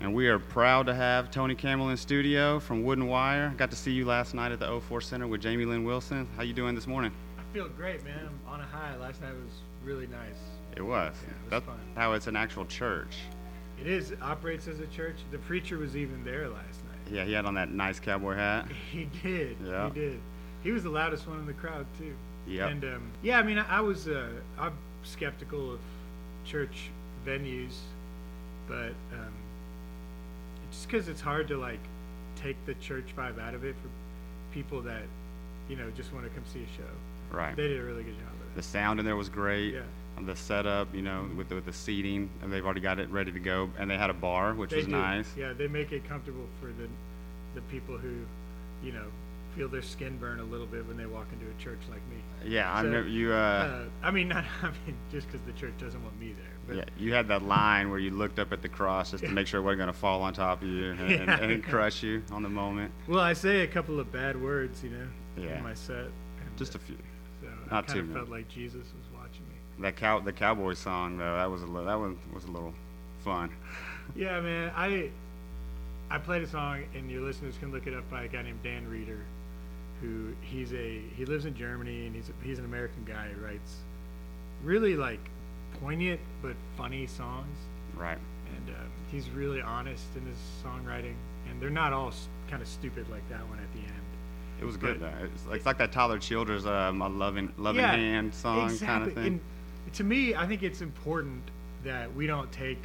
And 0.00 0.14
we 0.14 0.28
are 0.28 0.38
proud 0.38 0.86
to 0.86 0.94
have 0.94 1.30
Tony 1.30 1.54
Kamel 1.54 1.90
in 1.90 1.98
studio 1.98 2.58
from 2.58 2.84
Wood 2.84 2.96
and 2.96 3.06
Wire. 3.10 3.52
Got 3.58 3.68
to 3.68 3.76
see 3.76 3.90
you 3.90 4.06
last 4.06 4.32
night 4.32 4.50
at 4.50 4.60
the 4.60 4.66
O4 4.66 5.02
Center 5.02 5.26
with 5.26 5.42
Jamie 5.42 5.66
Lin 5.66 5.84
Wilson. 5.84 6.26
How 6.38 6.42
you 6.42 6.54
doing 6.54 6.74
this 6.74 6.86
morning? 6.86 7.12
I 7.38 7.42
feel 7.52 7.68
great, 7.68 8.02
man. 8.02 8.30
I'm 8.46 8.54
on 8.54 8.60
a 8.60 8.64
high. 8.64 8.96
Last 8.96 9.20
night 9.20 9.34
was 9.34 9.60
really 9.84 10.06
nice. 10.06 10.38
It 10.74 10.80
was. 10.80 11.14
Yeah, 11.22 11.28
it 11.34 11.42
was 11.42 11.50
That's 11.50 11.66
fun. 11.66 11.78
how 11.94 12.14
it's 12.14 12.28
an 12.28 12.36
actual 12.36 12.64
church. 12.64 13.14
It 13.78 13.88
is 13.88 14.12
it 14.12 14.22
operates 14.22 14.68
as 14.68 14.80
a 14.80 14.86
church. 14.86 15.16
The 15.30 15.38
preacher 15.38 15.76
was 15.76 15.98
even 15.98 16.24
there 16.24 16.48
last 16.48 16.82
night. 16.82 16.85
Yeah, 17.10 17.24
he 17.24 17.32
had 17.32 17.44
on 17.44 17.54
that 17.54 17.70
nice 17.70 18.00
cowboy 18.00 18.34
hat. 18.34 18.68
He 18.92 19.08
did. 19.22 19.56
Yeah. 19.64 19.88
He 19.88 20.00
did. 20.00 20.20
He 20.62 20.72
was 20.72 20.82
the 20.82 20.90
loudest 20.90 21.28
one 21.28 21.38
in 21.38 21.46
the 21.46 21.52
crowd 21.52 21.86
too. 21.98 22.14
Yeah. 22.46 22.68
And 22.68 22.84
um, 22.84 23.10
yeah, 23.22 23.38
I 23.38 23.42
mean, 23.42 23.58
I, 23.58 23.78
I 23.78 23.80
was 23.80 24.08
uh, 24.08 24.28
I'm 24.58 24.72
skeptical 25.02 25.72
of 25.74 25.80
church 26.44 26.90
venues, 27.26 27.74
but 28.68 28.94
um, 29.12 29.32
just 30.70 30.88
because 30.88 31.08
it's 31.08 31.20
hard 31.20 31.48
to 31.48 31.56
like 31.56 31.80
take 32.36 32.56
the 32.66 32.74
church 32.74 33.06
vibe 33.16 33.40
out 33.40 33.54
of 33.54 33.64
it 33.64 33.74
for 33.82 33.88
people 34.54 34.80
that 34.82 35.02
you 35.68 35.76
know 35.76 35.90
just 35.96 36.12
want 36.12 36.24
to 36.24 36.30
come 36.30 36.44
see 36.52 36.60
a 36.60 36.76
show. 36.76 37.36
Right. 37.36 37.56
They 37.56 37.68
did 37.68 37.80
a 37.80 37.84
really 37.84 38.04
good 38.04 38.16
job 38.18 38.28
of 38.32 38.54
The 38.54 38.62
sound 38.62 39.00
in 39.00 39.06
there 39.06 39.16
was 39.16 39.28
great. 39.28 39.74
Yeah. 39.74 39.80
The 40.24 40.34
setup, 40.36 40.94
you 40.94 41.02
know, 41.02 41.28
with 41.36 41.48
the, 41.50 41.56
with 41.56 41.66
the 41.66 41.72
seating, 41.72 42.30
and 42.42 42.50
they've 42.52 42.64
already 42.64 42.80
got 42.80 42.98
it 42.98 43.10
ready 43.10 43.32
to 43.32 43.38
go, 43.40 43.68
and 43.78 43.90
they 43.90 43.98
had 43.98 44.08
a 44.08 44.14
bar, 44.14 44.54
which 44.54 44.70
They 44.70 44.76
was 44.78 44.86
do. 44.86 44.92
nice. 44.92 45.28
Yeah, 45.36 45.52
they 45.52 45.68
make 45.68 45.92
it 45.92 46.08
comfortable 46.08 46.46
for 46.60 46.66
the 46.68 46.88
the 47.54 47.60
people 47.70 47.96
who, 47.96 48.14
you 48.82 48.92
know, 48.92 49.04
feel 49.56 49.66
their 49.68 49.80
skin 49.80 50.18
burn 50.18 50.38
a 50.40 50.44
little 50.44 50.66
bit 50.66 50.86
when 50.86 50.98
they 50.98 51.06
walk 51.06 51.26
into 51.32 51.46
a 51.46 51.62
church 51.62 51.78
like 51.90 52.02
me. 52.10 52.16
Yeah, 52.44 52.70
I 52.70 52.80
So, 52.82 52.86
remember 52.88 53.08
you. 53.08 53.32
Uh, 53.32 53.36
Uh, 53.36 53.84
I 54.06 54.10
mean, 54.10 54.28
not 54.34 54.44
I 54.62 54.66
mean 54.86 54.94
just 55.10 55.26
because 55.26 55.40
the 55.46 55.52
church 55.52 55.72
doesn't 55.78 56.02
want 56.02 56.18
me 56.20 56.32
there. 56.32 56.52
But 56.66 56.76
yeah, 56.76 56.84
you 56.98 57.12
had 57.14 57.28
that 57.28 57.42
line 57.42 57.88
where 57.90 57.98
you 57.98 58.10
looked 58.10 58.38
up 58.38 58.52
at 58.52 58.60
the 58.60 58.68
cross 58.68 59.12
just 59.12 59.24
to 59.24 59.30
make 59.30 59.46
sure 59.46 59.60
it 59.60 59.62
wasn't 59.62 59.78
going 59.78 59.86
to 59.92 59.98
fall 59.98 60.20
on 60.22 60.34
top 60.34 60.60
of 60.62 60.68
you 60.68 60.90
and, 60.90 61.00
and, 61.00 61.26
Yeah. 61.28 61.40
and 61.42 61.64
crush 61.64 62.02
you 62.02 62.22
on 62.30 62.42
the 62.42 62.48
moment. 62.50 62.90
Well, 63.08 63.20
I 63.20 63.32
say 63.32 63.60
a 63.62 63.66
couple 63.66 63.98
of 64.00 64.12
bad 64.12 64.40
words, 64.40 64.82
you 64.82 64.90
know, 64.90 65.06
Yeah. 65.42 65.56
in 65.58 65.62
my 65.62 65.74
set. 65.74 65.96
And, 65.96 66.56
Just 66.58 66.74
a 66.74 66.78
uh, 66.78 66.80
few. 66.86 66.96
So 67.40 67.48
Not 67.70 67.84
I 67.84 67.86
kind 67.86 67.88
too 67.88 67.98
of 68.00 68.06
many. 68.08 68.18
felt 68.20 68.28
like 68.30 68.48
Jesus 68.48 68.82
was. 68.82 69.04
That 69.80 69.96
cow, 69.96 70.20
the 70.20 70.32
cowboy 70.32 70.74
song 70.74 71.18
though, 71.18 71.36
that 71.36 71.50
was 71.50 71.62
a 71.62 71.66
little, 71.66 71.84
that 71.86 71.98
one 71.98 72.18
was 72.32 72.44
a 72.44 72.50
little 72.50 72.72
fun. 73.20 73.50
Yeah, 74.14 74.40
man. 74.40 74.70
I 74.76 75.10
I 76.08 76.18
played 76.18 76.40
a 76.42 76.46
song, 76.46 76.84
and 76.94 77.10
your 77.10 77.22
listeners 77.22 77.56
can 77.58 77.72
look 77.72 77.88
it 77.88 77.92
up 77.94 78.08
by 78.08 78.22
a 78.22 78.28
guy 78.28 78.40
named 78.42 78.62
Dan 78.62 78.88
Reeder, 78.88 79.18
who 80.00 80.28
he's 80.42 80.72
a 80.72 81.00
he 81.16 81.24
lives 81.24 81.44
in 81.44 81.56
Germany, 81.56 82.06
and 82.06 82.14
he's 82.14 82.28
a, 82.28 82.32
he's 82.46 82.60
an 82.60 82.64
American 82.66 83.04
guy 83.04 83.26
who 83.34 83.44
writes 83.44 83.78
really 84.62 84.94
like 84.94 85.18
poignant 85.80 86.20
but 86.40 86.54
funny 86.76 87.08
songs, 87.08 87.56
Right. 87.96 88.16
and 88.56 88.76
um, 88.76 88.86
he's 89.10 89.28
really 89.30 89.60
honest 89.60 90.04
in 90.14 90.24
his 90.24 90.36
songwriting, 90.64 91.14
and 91.50 91.60
they're 91.60 91.68
not 91.68 91.92
all 91.92 92.08
s- 92.08 92.28
kind 92.48 92.62
of 92.62 92.68
stupid 92.68 93.06
like 93.10 93.28
that 93.28 93.40
one 93.48 93.58
at 93.58 93.72
the 93.72 93.80
end. 93.80 94.06
It 94.60 94.64
was 94.66 94.76
But- 94.76 94.86
good 94.86 95.00
though. 95.00 95.24
It's 95.34 95.46
like, 95.46 95.56
it's 95.56 95.66
like 95.66 95.78
that 95.78 95.90
Tyler 95.90 96.20
Childers, 96.20 96.64
um, 96.64 97.02
a 97.02 97.08
loving, 97.08 97.52
loving 97.58 97.82
Yeah, 97.82 97.90
hand 97.96 98.32
song 98.32 98.78
kind 98.78 99.02
of 99.08 99.14
thing. 99.14 99.26
And 99.26 99.40
to 99.94 100.04
me, 100.04 100.34
I 100.34 100.46
think 100.46 100.62
it's 100.62 100.80
important 100.80 101.42
that 101.84 102.12
we 102.14 102.26
don't 102.26 102.50
take 102.52 102.78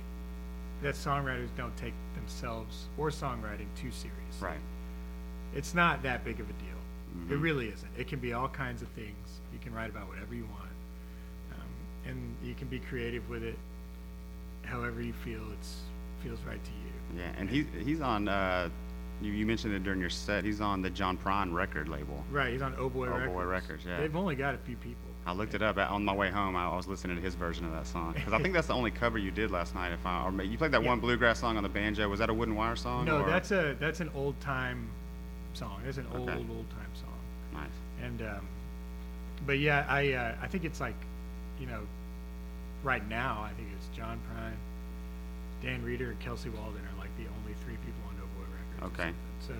that 0.82 0.96
songwriters 0.96 1.48
don't 1.58 1.76
take 1.78 1.94
themselves 2.16 2.86
or 2.98 3.10
songwriting 3.10 3.68
too 3.76 3.92
serious. 3.92 4.16
Right. 4.40 4.60
It's 5.56 5.74
not 5.76 6.02
that 6.04 6.24
big 6.24 6.40
of 6.40 6.50
a 6.50 6.54
deal. 6.54 7.30
It 7.30 7.38
Mhm. 7.40 7.42
really 7.44 7.68
isn't. 7.70 7.92
It 7.98 8.08
can 8.08 8.20
be 8.20 8.34
all 8.34 8.48
kinds 8.50 8.82
of 8.82 8.88
things. 8.90 9.40
You 9.54 9.60
can 9.60 9.74
write 9.74 9.90
about 9.90 10.08
whatever 10.08 10.34
you 10.34 10.46
want, 10.46 10.72
um, 11.54 11.68
and 12.10 12.36
you 12.44 12.56
can 12.56 12.68
be 12.68 12.80
creative 12.80 13.28
with 13.30 13.44
it, 13.44 13.58
however 14.64 15.02
you 15.02 15.14
feel 15.14 15.42
it's 15.54 15.82
feels 16.24 16.40
right 16.42 16.64
to 16.64 16.72
you. 16.72 17.20
Yeah, 17.22 17.32
and 17.38 17.50
he's 17.50 17.66
he's 17.84 18.00
on. 18.02 18.28
Uh, 18.28 18.70
you, 19.22 19.32
you 19.34 19.46
mentioned 19.46 19.74
it 19.74 19.84
during 19.84 20.00
your 20.00 20.10
set. 20.10 20.44
He's 20.44 20.62
on 20.62 20.82
the 20.82 20.90
John 20.90 21.18
Prine 21.18 21.54
record 21.54 21.90
label. 21.90 22.24
Right. 22.32 22.54
He's 22.54 22.62
on 22.62 22.74
Oh 22.78 22.90
Boy 22.90 23.08
Oh 23.08 23.12
Records. 23.12 23.34
Boy 23.34 23.44
Records, 23.44 23.86
yeah. 23.86 24.00
They've 24.00 24.16
only 24.16 24.36
got 24.36 24.56
a 24.56 24.58
few 24.60 24.76
people. 24.78 25.11
I 25.26 25.34
looked 25.34 25.54
it 25.54 25.62
up 25.62 25.78
on 25.78 26.04
my 26.04 26.16
way 26.16 26.30
home. 26.32 26.56
I 26.56 26.76
was 26.76 26.88
listening 26.88 27.16
to 27.16 27.22
his 27.22 27.36
version 27.36 27.66
of 27.66 27.72
that 27.74 27.86
song 27.86 28.14
because 28.14 28.34
I 28.34 28.40
think 28.42 28.54
that's 28.56 28.68
the 28.68 28.74
only 28.74 28.90
cover 28.92 29.18
you 29.20 29.30
did 29.30 29.52
last 29.52 29.76
night. 29.76 29.92
If 29.92 30.04
I 30.06 30.24
or 30.26 30.44
you 30.44 30.58
played 30.58 30.72
that 30.72 30.82
Yeah. 30.82 30.90
one 30.90 31.00
bluegrass 31.00 31.40
song 31.40 31.58
on 31.58 31.64
the 31.64 31.70
banjo, 31.70 32.10
was 32.10 32.20
that 32.20 32.30
a 32.30 32.34
Wood 32.34 32.48
and 32.48 32.58
Wire 32.58 32.76
song? 32.76 33.06
No, 33.06 33.22
or- 33.22 33.30
that's 33.30 33.52
a 33.52 33.76
that's 33.80 34.00
an 34.00 34.10
old 34.16 34.40
time 34.42 34.90
song. 35.54 35.82
It's 35.86 35.98
an 36.00 36.08
old 36.14 36.28
Okay. 36.30 36.38
old 36.40 36.70
time 36.72 36.90
song. 36.96 37.08
nice. 37.54 37.70
And 38.02 38.22
um, 38.24 38.48
but 39.46 39.60
yeah, 39.60 39.86
I 39.88 40.14
uh, 40.14 40.36
I 40.42 40.48
think 40.48 40.66
it's 40.66 40.80
like, 40.82 40.96
you 41.60 41.68
know, 41.68 41.82
right 42.84 43.08
now 43.08 43.42
I 43.48 43.54
think 43.54 43.68
it's 43.78 43.88
John 43.96 44.20
Prine, 44.34 44.56
Dan 45.62 45.84
Reeder, 45.84 46.10
and 46.12 46.20
Kelsey 46.20 46.50
Waldon 46.50 46.82
are 46.82 46.98
like 46.98 47.16
the 47.18 47.26
only 47.40 47.54
three 47.64 47.76
people 47.86 48.02
on 48.10 48.16
No 48.18 48.24
Boy 48.24 48.48
Records. 48.82 49.00
Okay. 49.00 49.12
So, 49.48 49.54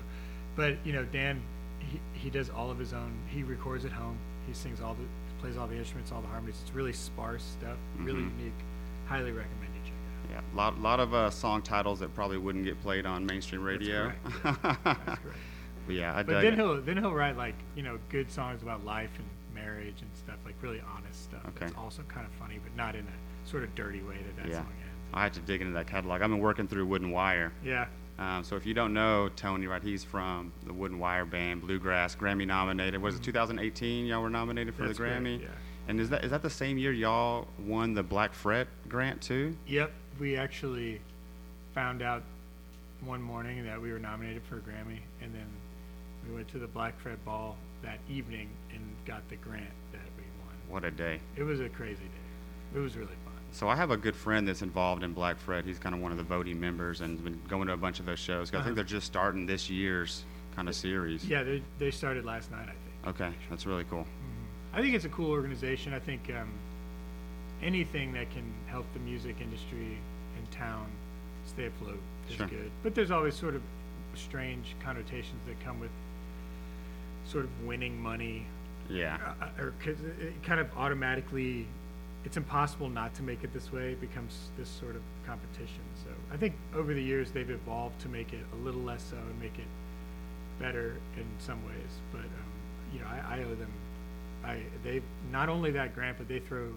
but 0.56 0.76
you 0.84 0.92
know, 0.92 1.04
Dan 1.04 1.40
he 1.78 2.00
he 2.14 2.30
does 2.30 2.50
all 2.50 2.70
of 2.70 2.78
his 2.78 2.92
own. 2.92 3.12
He 3.28 3.44
records 3.44 3.84
at 3.84 3.92
home. 3.92 4.16
He 4.48 4.54
sings 4.54 4.80
all 4.80 4.94
the 4.94 5.04
plays 5.42 5.56
all 5.56 5.66
the 5.66 5.76
instruments, 5.76 6.12
all 6.12 6.22
the 6.22 6.28
harmonies. 6.28 6.56
It's 6.62 6.72
really 6.74 6.92
sparse 6.92 7.42
stuff, 7.42 7.76
really 7.98 8.22
Mhm. 8.22 8.38
unique. 8.38 8.54
Highly 9.06 9.32
recommend 9.32 9.74
you 9.74 9.80
check 9.82 9.92
it 10.30 10.36
out. 10.36 10.42
Yeah, 10.44 10.56
lot 10.56 10.78
lot 10.80 11.00
of 11.00 11.12
uh, 11.12 11.30
song 11.30 11.62
titles 11.62 11.98
that 12.00 12.14
probably 12.14 12.38
wouldn't 12.38 12.64
get 12.64 12.80
played 12.80 13.04
on 13.04 13.26
mainstream 13.26 13.62
radio. 13.62 14.12
That's 14.22 14.56
correct, 14.56 14.62
That's 14.84 15.18
correct. 15.20 15.38
But 15.86 15.94
yeah, 15.96 16.12
I 16.16 16.22
But 16.22 16.40
then 16.42 16.52
it. 16.52 16.54
he'll 16.54 16.80
then 16.80 16.96
he'll 16.96 17.12
write 17.12 17.36
like 17.36 17.56
you 17.74 17.82
know 17.82 17.98
good 18.08 18.30
songs 18.30 18.62
about 18.62 18.84
life 18.84 19.10
and 19.18 19.26
marriage 19.52 20.00
and 20.00 20.10
stuff 20.14 20.36
like 20.44 20.54
really 20.62 20.80
honest 20.96 21.24
stuff. 21.24 21.42
Okay. 21.56 21.66
It's 21.66 21.74
also 21.76 22.02
kind 22.08 22.24
of 22.24 22.32
funny, 22.34 22.58
but 22.62 22.74
not 22.76 22.94
in 22.94 23.02
a 23.04 23.48
sort 23.48 23.64
of 23.64 23.74
dirty 23.74 24.00
way 24.02 24.16
that 24.16 24.36
that 24.36 24.46
Yeah, 24.48 24.58
song 24.58 24.68
ends. 24.80 24.88
I 25.12 25.24
had 25.24 25.32
to 25.34 25.40
dig 25.40 25.60
into 25.60 25.74
that 25.74 25.88
catalog. 25.88 26.22
I've 26.22 26.30
been 26.30 26.38
working 26.38 26.68
through 26.68 26.86
Wood 26.86 27.02
and 27.02 27.12
Wire. 27.12 27.52
Yeah. 27.64 27.86
Um, 28.18 28.44
so 28.44 28.56
if 28.56 28.66
you 28.66 28.74
don't 28.74 28.92
know 28.92 29.30
Tony, 29.36 29.66
right, 29.66 29.82
he's 29.82 30.04
from 30.04 30.52
the 30.66 30.72
Wood 30.72 30.90
and 30.92 31.00
Wire 31.00 31.24
band, 31.24 31.62
Bluegrass, 31.62 32.14
Grammy 32.14 32.46
nominated. 32.46 33.00
Was 33.00 33.16
it 33.16 33.22
2018? 33.22 34.06
Y'all 34.06 34.22
were 34.22 34.30
nominated 34.30 34.74
for 34.74 34.82
Mm-hmm. 34.82 34.88
That's 34.88 34.98
the 34.98 35.04
Grammy. 35.04 35.40
yeah. 35.42 35.48
And 35.88 35.98
is 35.98 36.10
that 36.10 36.24
is 36.24 36.30
that 36.30 36.42
the 36.42 36.50
same 36.50 36.78
year 36.78 36.92
y'all 36.92 37.48
won 37.58 37.94
the 37.94 38.02
Black 38.02 38.32
Fret 38.34 38.68
grant 38.88 39.20
too? 39.20 39.56
Yep. 39.66 39.92
We 40.20 40.36
actually 40.36 41.00
found 41.74 42.02
out 42.02 42.22
one 43.04 43.20
morning 43.20 43.64
that 43.64 43.80
we 43.80 43.90
were 43.90 43.98
nominated 43.98 44.42
for 44.44 44.58
a 44.58 44.60
Grammy, 44.60 45.00
and 45.20 45.34
then 45.34 45.46
we 46.28 46.34
went 46.34 46.46
to 46.48 46.58
the 46.58 46.68
Black 46.68 47.00
Fret 47.00 47.22
Ball 47.24 47.56
that 47.82 47.98
evening 48.08 48.48
and 48.72 48.80
got 49.06 49.28
the 49.28 49.36
grant 49.36 49.64
that 49.90 50.02
we 50.16 50.22
won. 50.44 50.54
What 50.68 50.84
a 50.84 50.90
day! 50.92 51.18
It 51.36 51.42
was 51.42 51.58
a 51.60 51.68
crazy 51.68 52.04
day. 52.04 52.76
It 52.76 52.78
was 52.78 52.96
really. 52.96 53.10
So 53.52 53.68
I 53.68 53.76
have 53.76 53.90
a 53.90 53.96
good 53.96 54.16
friend 54.16 54.48
that's 54.48 54.62
involved 54.62 55.02
in 55.02 55.12
Black 55.12 55.38
Fret. 55.38 55.64
He's 55.64 55.78
kind 55.78 55.94
of 55.94 56.00
one 56.00 56.10
of 56.10 56.16
the 56.18 56.24
voting 56.24 56.58
members 56.58 57.02
and 57.02 57.22
been 57.22 57.38
going 57.48 57.66
to 57.68 57.74
a 57.74 57.76
bunch 57.76 58.00
of 58.00 58.06
those 58.06 58.18
shows. 58.18 58.50
I 58.52 58.56
Uh-huh. 58.56 58.64
think 58.64 58.76
they're 58.76 58.84
just 58.84 59.06
starting 59.06 59.44
this 59.46 59.68
year's 59.68 60.24
kind 60.56 60.68
of 60.68 60.74
series. 60.74 61.24
Yeah, 61.24 61.42
they 61.42 61.62
they 61.78 61.90
started 61.90 62.24
last 62.24 62.50
night, 62.50 62.68
I 62.68 62.72
think. 62.72 63.06
Okay, 63.20 63.32
that's 63.50 63.66
really 63.66 63.84
cool. 63.84 64.06
I 64.72 64.80
think 64.80 64.94
it's 64.94 65.04
a 65.04 65.10
cool 65.10 65.30
organization. 65.30 65.92
I 65.92 65.98
think 65.98 66.30
um, 66.30 66.48
anything 67.62 68.12
that 68.14 68.30
can 68.30 68.44
help 68.68 68.86
the 68.94 69.00
music 69.00 69.36
industry 69.40 69.98
in 70.38 70.46
town 70.50 70.86
stay 71.46 71.66
afloat 71.66 72.00
is 72.30 72.36
Sure. 72.36 72.46
good. 72.46 72.70
But 72.82 72.94
there's 72.94 73.10
always 73.10 73.34
sort 73.34 73.54
of 73.54 73.62
strange 74.14 74.74
connotations 74.82 75.40
that 75.46 75.60
come 75.60 75.78
with 75.78 75.90
sort 77.26 77.44
of 77.44 77.50
winning 77.64 78.00
money, 78.00 78.46
Yeah. 78.88 79.18
uh, 79.42 79.60
or 79.62 79.70
because 79.72 80.00
it, 80.00 80.18
it 80.20 80.42
kind 80.42 80.58
of 80.60 80.68
automatically, 80.76 81.66
it's 82.24 82.36
impossible 82.36 82.88
not 82.88 83.14
to 83.14 83.22
make 83.22 83.42
it 83.44 83.52
this 83.52 83.72
way. 83.72 83.92
It 83.92 84.00
becomes 84.00 84.50
this 84.56 84.68
sort 84.68 84.94
of 84.96 85.02
competition. 85.26 85.82
So 86.04 86.10
I 86.32 86.36
think 86.36 86.54
over 86.74 86.94
the 86.94 87.02
years 87.02 87.30
they've 87.32 87.50
evolved 87.50 88.00
to 88.02 88.08
make 88.08 88.32
it 88.32 88.44
a 88.52 88.56
little 88.64 88.80
less 88.82 89.02
so 89.10 89.16
and 89.16 89.40
make 89.40 89.58
it 89.58 89.66
better 90.58 90.96
in 91.16 91.24
some 91.38 91.64
ways. 91.66 91.92
But 92.12 92.20
um, 92.20 92.52
you 92.92 93.00
know, 93.00 93.06
I, 93.06 93.36
I 93.38 93.44
owe 93.44 93.54
them. 93.54 93.70
I 94.44 94.60
they 94.84 95.02
not 95.30 95.48
only 95.48 95.70
that 95.72 95.94
grant, 95.94 96.18
but 96.18 96.28
they 96.28 96.38
throw 96.40 96.68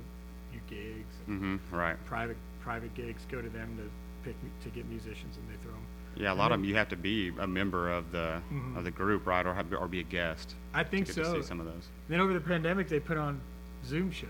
you 0.54 0.60
gigs, 0.70 1.16
and 1.28 1.42
Mm-hmm. 1.42 1.76
Right. 1.76 1.98
private 2.06 2.38
private 2.62 2.94
gigs. 2.96 3.26
Go 3.30 3.42
to 3.42 3.50
them 3.50 3.78
to 3.78 4.28
pick 4.30 4.36
to 4.64 4.70
get 4.70 4.86
musicians, 4.88 5.38
and 5.38 5.48
they 5.50 5.62
throw 5.64 5.72
them. 5.74 5.82
Yeah, 6.16 6.32
a 6.32 6.36
lot 6.36 6.52
of 6.54 6.60
them 6.60 6.64
you 6.70 6.76
have 6.76 6.88
to 6.90 6.96
be 6.96 7.34
a 7.40 7.48
member 7.48 7.92
of 7.92 8.12
the 8.12 8.42
Mhm. 8.52 8.78
of 8.78 8.84
the 8.84 8.92
group, 8.92 9.26
right, 9.28 9.46
or 9.46 9.54
have, 9.54 9.72
or 9.74 9.88
be 9.88 10.00
a 10.00 10.04
guest. 10.04 10.56
I 10.74 10.84
think 10.84 11.08
so. 11.08 11.22
To 11.24 11.42
see 11.42 11.48
some 11.48 11.60
of 11.60 11.66
those. 11.66 11.90
Then 12.08 12.20
over 12.22 12.34
the 12.34 12.40
pandemic, 12.40 12.88
they 12.88 13.00
put 13.00 13.18
on 13.18 13.42
Zoom 13.86 14.12
shows 14.12 14.30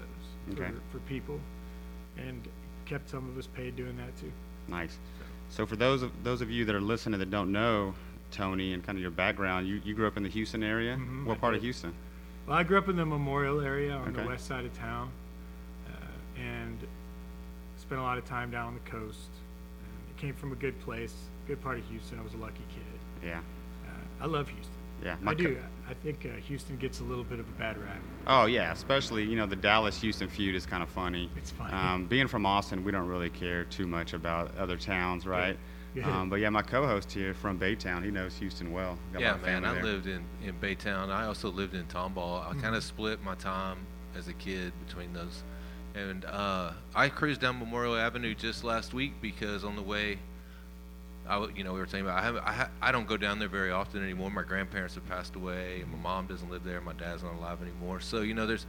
Okay. 0.53 0.71
for, 0.91 0.97
for 0.97 0.99
people, 1.05 1.39
and 2.17 2.47
kept 2.85 3.09
some 3.09 3.27
of 3.29 3.37
us 3.37 3.47
paid 3.47 3.75
doing 3.75 3.97
that 3.97 4.15
too. 4.19 4.31
Nice. 4.67 4.97
So 5.49 5.65
for 5.65 5.75
those 5.75 6.01
of 6.01 6.11
those 6.23 6.41
of 6.41 6.49
you 6.51 6.65
that 6.65 6.75
are 6.75 6.81
listening 6.81 7.19
that 7.19 7.29
don't 7.31 7.51
know 7.51 7.93
Tony 8.31 8.73
and 8.73 8.83
kind 8.85 8.97
of 8.97 9.01
your 9.01 9.11
background, 9.11 9.67
you, 9.67 9.81
you 9.83 9.93
grew 9.93 10.07
up 10.07 10.17
in 10.17 10.23
the 10.23 10.29
Houston 10.29 10.63
area. 10.63 10.95
Mhm, 10.97 11.25
what 11.25 11.37
I 11.37 11.39
part 11.39 11.53
of 11.55 11.61
did. 11.61 11.65
Houston? 11.67 11.93
Well, 12.47 12.57
I 12.57 12.63
grew 12.63 12.77
up 12.77 12.89
in 12.89 12.95
the 12.95 13.05
Memorial 13.05 13.61
area 13.61 13.93
on 13.93 14.09
Okay. 14.09 14.21
the 14.21 14.27
west 14.27 14.45
side 14.47 14.65
of 14.65 14.73
town, 14.77 15.09
uh, 15.89 16.39
and 16.39 16.77
spent 17.77 17.99
a 17.99 18.03
lot 18.03 18.17
of 18.17 18.25
time 18.25 18.51
down 18.51 18.67
on 18.67 18.73
the 18.73 18.89
coast. 18.91 19.29
And 20.07 20.17
came 20.17 20.33
from 20.35 20.51
a 20.51 20.55
good 20.55 20.79
place, 20.81 21.13
good 21.47 21.61
part 21.61 21.77
of 21.79 21.85
Houston. 21.89 22.19
I 22.19 22.23
was 22.23 22.33
a 22.33 22.37
lucky 22.37 22.63
kid. 22.69 23.27
Yeah. 23.27 23.39
Uh, 23.87 24.23
I 24.23 24.25
love 24.27 24.47
Houston. 24.49 24.73
Yeah. 25.03 25.15
I 25.21 25.23
my 25.23 25.33
do. 25.33 25.57
Co- 25.85 25.91
I 25.91 25.93
think 25.93 26.25
uh, 26.25 26.35
Houston 26.41 26.77
gets 26.77 26.99
a 26.99 27.03
little 27.03 27.23
bit 27.23 27.39
of 27.39 27.47
a 27.47 27.51
bad 27.53 27.77
rap. 27.77 27.99
Oh 28.27 28.45
yeah, 28.45 28.71
especially 28.71 29.23
you 29.23 29.35
know 29.35 29.45
the 29.45 29.55
Dallas 29.55 29.99
Houston 30.01 30.27
feud 30.27 30.55
is 30.55 30.65
kind 30.65 30.81
of 30.83 30.89
funny. 30.89 31.29
It's 31.37 31.51
funny. 31.51 31.73
Um, 31.73 32.05
being 32.05 32.27
from 32.27 32.45
Austin, 32.45 32.83
we 32.83 32.91
don't 32.91 33.07
really 33.07 33.29
care 33.29 33.63
too 33.65 33.87
much 33.87 34.13
about 34.13 34.55
other 34.57 34.77
towns, 34.77 35.25
right? 35.25 35.57
Yeah. 35.93 36.09
Um, 36.21 36.29
but 36.29 36.41
yeah, 36.41 36.49
my 36.49 36.61
co-host 36.61 37.09
here 37.11 37.33
from 37.33 37.57
Baytown, 37.57 38.03
he 38.03 38.11
knows 38.11 38.35
Houston 38.37 38.73
well. 38.73 38.97
Got 39.13 39.21
yeah, 39.21 39.37
man. 39.37 39.63
I 39.63 39.75
there. 39.75 39.83
lived 39.83 40.07
in 40.07 40.23
in 40.43 40.55
Baytown. 40.59 41.09
I 41.09 41.25
also 41.25 41.49
lived 41.49 41.73
in 41.73 41.85
Tomball. 41.85 42.41
I 42.45 42.49
Mm-hmm. 42.49 42.61
kind 42.61 42.75
of 42.75 42.83
split 42.83 43.23
my 43.23 43.35
time 43.35 43.77
as 44.17 44.27
a 44.27 44.33
kid 44.33 44.73
between 44.85 45.13
those, 45.13 45.43
and 45.93 46.25
uh, 46.25 46.71
I 46.93 47.09
cruised 47.09 47.41
down 47.41 47.59
Memorial 47.59 47.95
Avenue 47.95 48.33
just 48.35 48.63
last 48.63 48.93
week 48.93 49.13
because 49.21 49.63
on 49.63 49.75
the 49.77 49.81
way, 49.81 50.19
I 51.27 51.45
you 51.55 51.63
know 51.63 51.73
we 51.73 51.79
were 51.79 51.85
talking 51.85 52.01
about 52.01 52.19
I 52.19 52.23
have 52.23 52.35
I, 52.37 52.51
ha- 52.53 52.69
I 52.81 52.91
don't 52.91 53.07
go 53.07 53.17
down 53.17 53.39
there 53.39 53.47
very 53.49 53.71
often 53.71 54.03
anymore. 54.03 54.29
My 54.31 54.43
grandparents 54.43 54.95
have 54.95 55.07
passed 55.07 55.35
away. 55.35 55.81
and 55.81 55.91
My 55.91 55.97
mom 55.97 56.27
doesn't 56.27 56.49
live 56.49 56.63
there. 56.63 56.81
My 56.81 56.93
dad's 56.93 57.23
not 57.23 57.33
alive 57.35 57.61
anymore. 57.61 57.99
So 57.99 58.21
you 58.21 58.33
know 58.33 58.45
there's. 58.45 58.65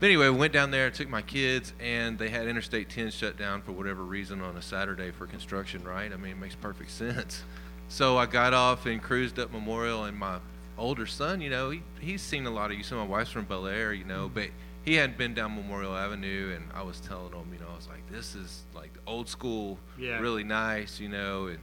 But 0.00 0.06
anyway, 0.06 0.28
we 0.30 0.36
went 0.36 0.52
down 0.52 0.72
there, 0.72 0.90
took 0.90 1.08
my 1.08 1.22
kids, 1.22 1.72
and 1.78 2.18
they 2.18 2.28
had 2.28 2.48
Interstate 2.48 2.90
10 2.90 3.12
shut 3.12 3.36
down 3.38 3.62
for 3.62 3.70
whatever 3.70 4.02
reason 4.02 4.40
on 4.40 4.56
a 4.56 4.62
Saturday 4.62 5.12
for 5.12 5.28
construction, 5.28 5.84
right? 5.84 6.12
I 6.12 6.16
mean, 6.16 6.32
it 6.32 6.38
makes 6.38 6.56
perfect 6.56 6.90
sense. 7.02 7.42
So 7.88 8.16
I 8.18 8.26
got 8.26 8.52
off 8.52 8.84
and 8.86 9.00
cruised 9.00 9.38
up 9.38 9.52
Memorial, 9.52 10.04
and 10.06 10.18
my 10.18 10.38
older 10.76 11.06
son, 11.06 11.40
you 11.40 11.50
know, 11.50 11.70
he, 11.70 11.82
he's 12.00 12.20
seen 12.20 12.46
a 12.46 12.50
lot 12.50 12.72
of 12.72 12.78
you. 12.78 12.82
So 12.82 12.96
my 12.96 13.04
wife's 13.04 13.30
from 13.30 13.46
Bellaire, 13.46 13.96
you 13.96 14.02
know, 14.04 14.28
but 14.28 14.48
he 14.84 14.94
hadn't 14.94 15.18
been 15.18 15.34
down 15.34 15.54
Memorial 15.54 15.94
Avenue, 15.94 16.52
and 16.56 16.64
I 16.74 16.82
was 16.82 16.98
telling 16.98 17.32
him, 17.32 17.44
you 17.52 17.60
know, 17.60 17.70
I 17.72 17.76
was 17.76 17.86
like, 17.86 18.04
this 18.10 18.34
is 18.34 18.62
like 18.74 18.90
old 19.06 19.28
school, 19.28 19.78
Yeah. 19.96 20.18
really 20.18 20.42
nice, 20.42 20.98
you 20.98 21.10
know. 21.10 21.46
And 21.46 21.58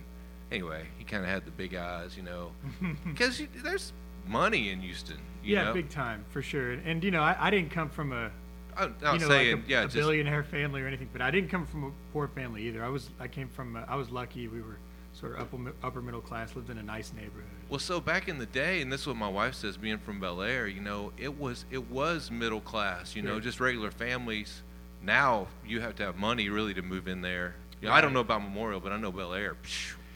anyway, 0.51 0.85
he 0.97 1.03
kind 1.03 1.23
of 1.23 1.29
had 1.29 1.45
the 1.45 1.51
big 1.51 1.75
eyes, 1.75 2.15
you 2.17 2.23
know, 2.23 2.51
because 3.05 3.41
there's 3.63 3.93
money 4.27 4.69
in 4.69 4.81
Houston. 4.81 5.17
You 5.43 5.55
yeah, 5.55 5.65
know? 5.65 5.73
big 5.73 5.89
time 5.89 6.25
for 6.29 6.41
sure. 6.41 6.71
And, 6.71 6.85
and, 6.85 7.03
you 7.03 7.11
know, 7.11 7.21
I, 7.21 7.35
I 7.39 7.49
didn't 7.49 7.71
come 7.71 7.89
from 7.89 8.11
a 8.11 8.31
I'm 8.79 8.95
not 9.01 9.13
you 9.13 9.19
know, 9.19 9.27
saying, 9.27 9.55
like 9.57 9.65
a, 9.65 9.69
yeah, 9.69 9.79
a 9.81 9.83
just 9.83 9.95
billionaire 9.95 10.43
family 10.43 10.81
or 10.81 10.87
anything, 10.87 11.09
but 11.11 11.21
I 11.21 11.31
didn't 11.31 11.49
come 11.49 11.65
from 11.65 11.83
a 11.85 11.91
poor 12.13 12.27
family 12.27 12.63
either. 12.67 12.83
I 12.83 12.89
was 12.89 13.09
I 13.19 13.27
came 13.27 13.49
from 13.49 13.75
a, 13.75 13.85
I 13.87 13.95
was 13.95 14.09
lucky. 14.09 14.47
We 14.47 14.61
were 14.61 14.77
sort 15.13 15.33
of 15.33 15.41
upper 15.41 15.73
upper 15.83 16.01
middle 16.01 16.21
class, 16.21 16.55
lived 16.55 16.69
in 16.69 16.77
a 16.77 16.83
nice 16.83 17.11
neighborhood. 17.13 17.43
Well, 17.67 17.79
so 17.79 17.99
back 17.99 18.27
in 18.27 18.37
the 18.37 18.45
day, 18.45 18.81
and 18.81 18.91
this 18.91 19.01
is 19.01 19.07
what 19.07 19.17
my 19.17 19.27
wife 19.27 19.55
says, 19.55 19.77
being 19.77 19.97
from 19.97 20.19
Bellaire, 20.19 20.73
you 20.73 20.81
know, 20.81 21.11
it 21.17 21.37
was 21.37 21.65
it 21.71 21.89
was 21.89 22.31
middle 22.31 22.61
class, 22.61 23.15
you 23.15 23.21
know, 23.21 23.39
just 23.39 23.59
regular 23.59 23.91
families. 23.91 24.61
Now 25.03 25.47
you 25.65 25.81
have 25.81 25.95
to 25.97 26.03
have 26.03 26.17
money 26.17 26.49
really 26.49 26.73
to 26.73 26.81
move 26.81 27.07
in 27.07 27.21
there. 27.21 27.55
You 27.81 27.87
know, 27.87 27.93
I 27.93 28.01
don't 28.01 28.13
know 28.13 28.19
about 28.19 28.41
Memorial, 28.41 28.79
but 28.79 28.91
I 28.91 28.97
know 28.97 29.11
Bellaire. 29.11 29.55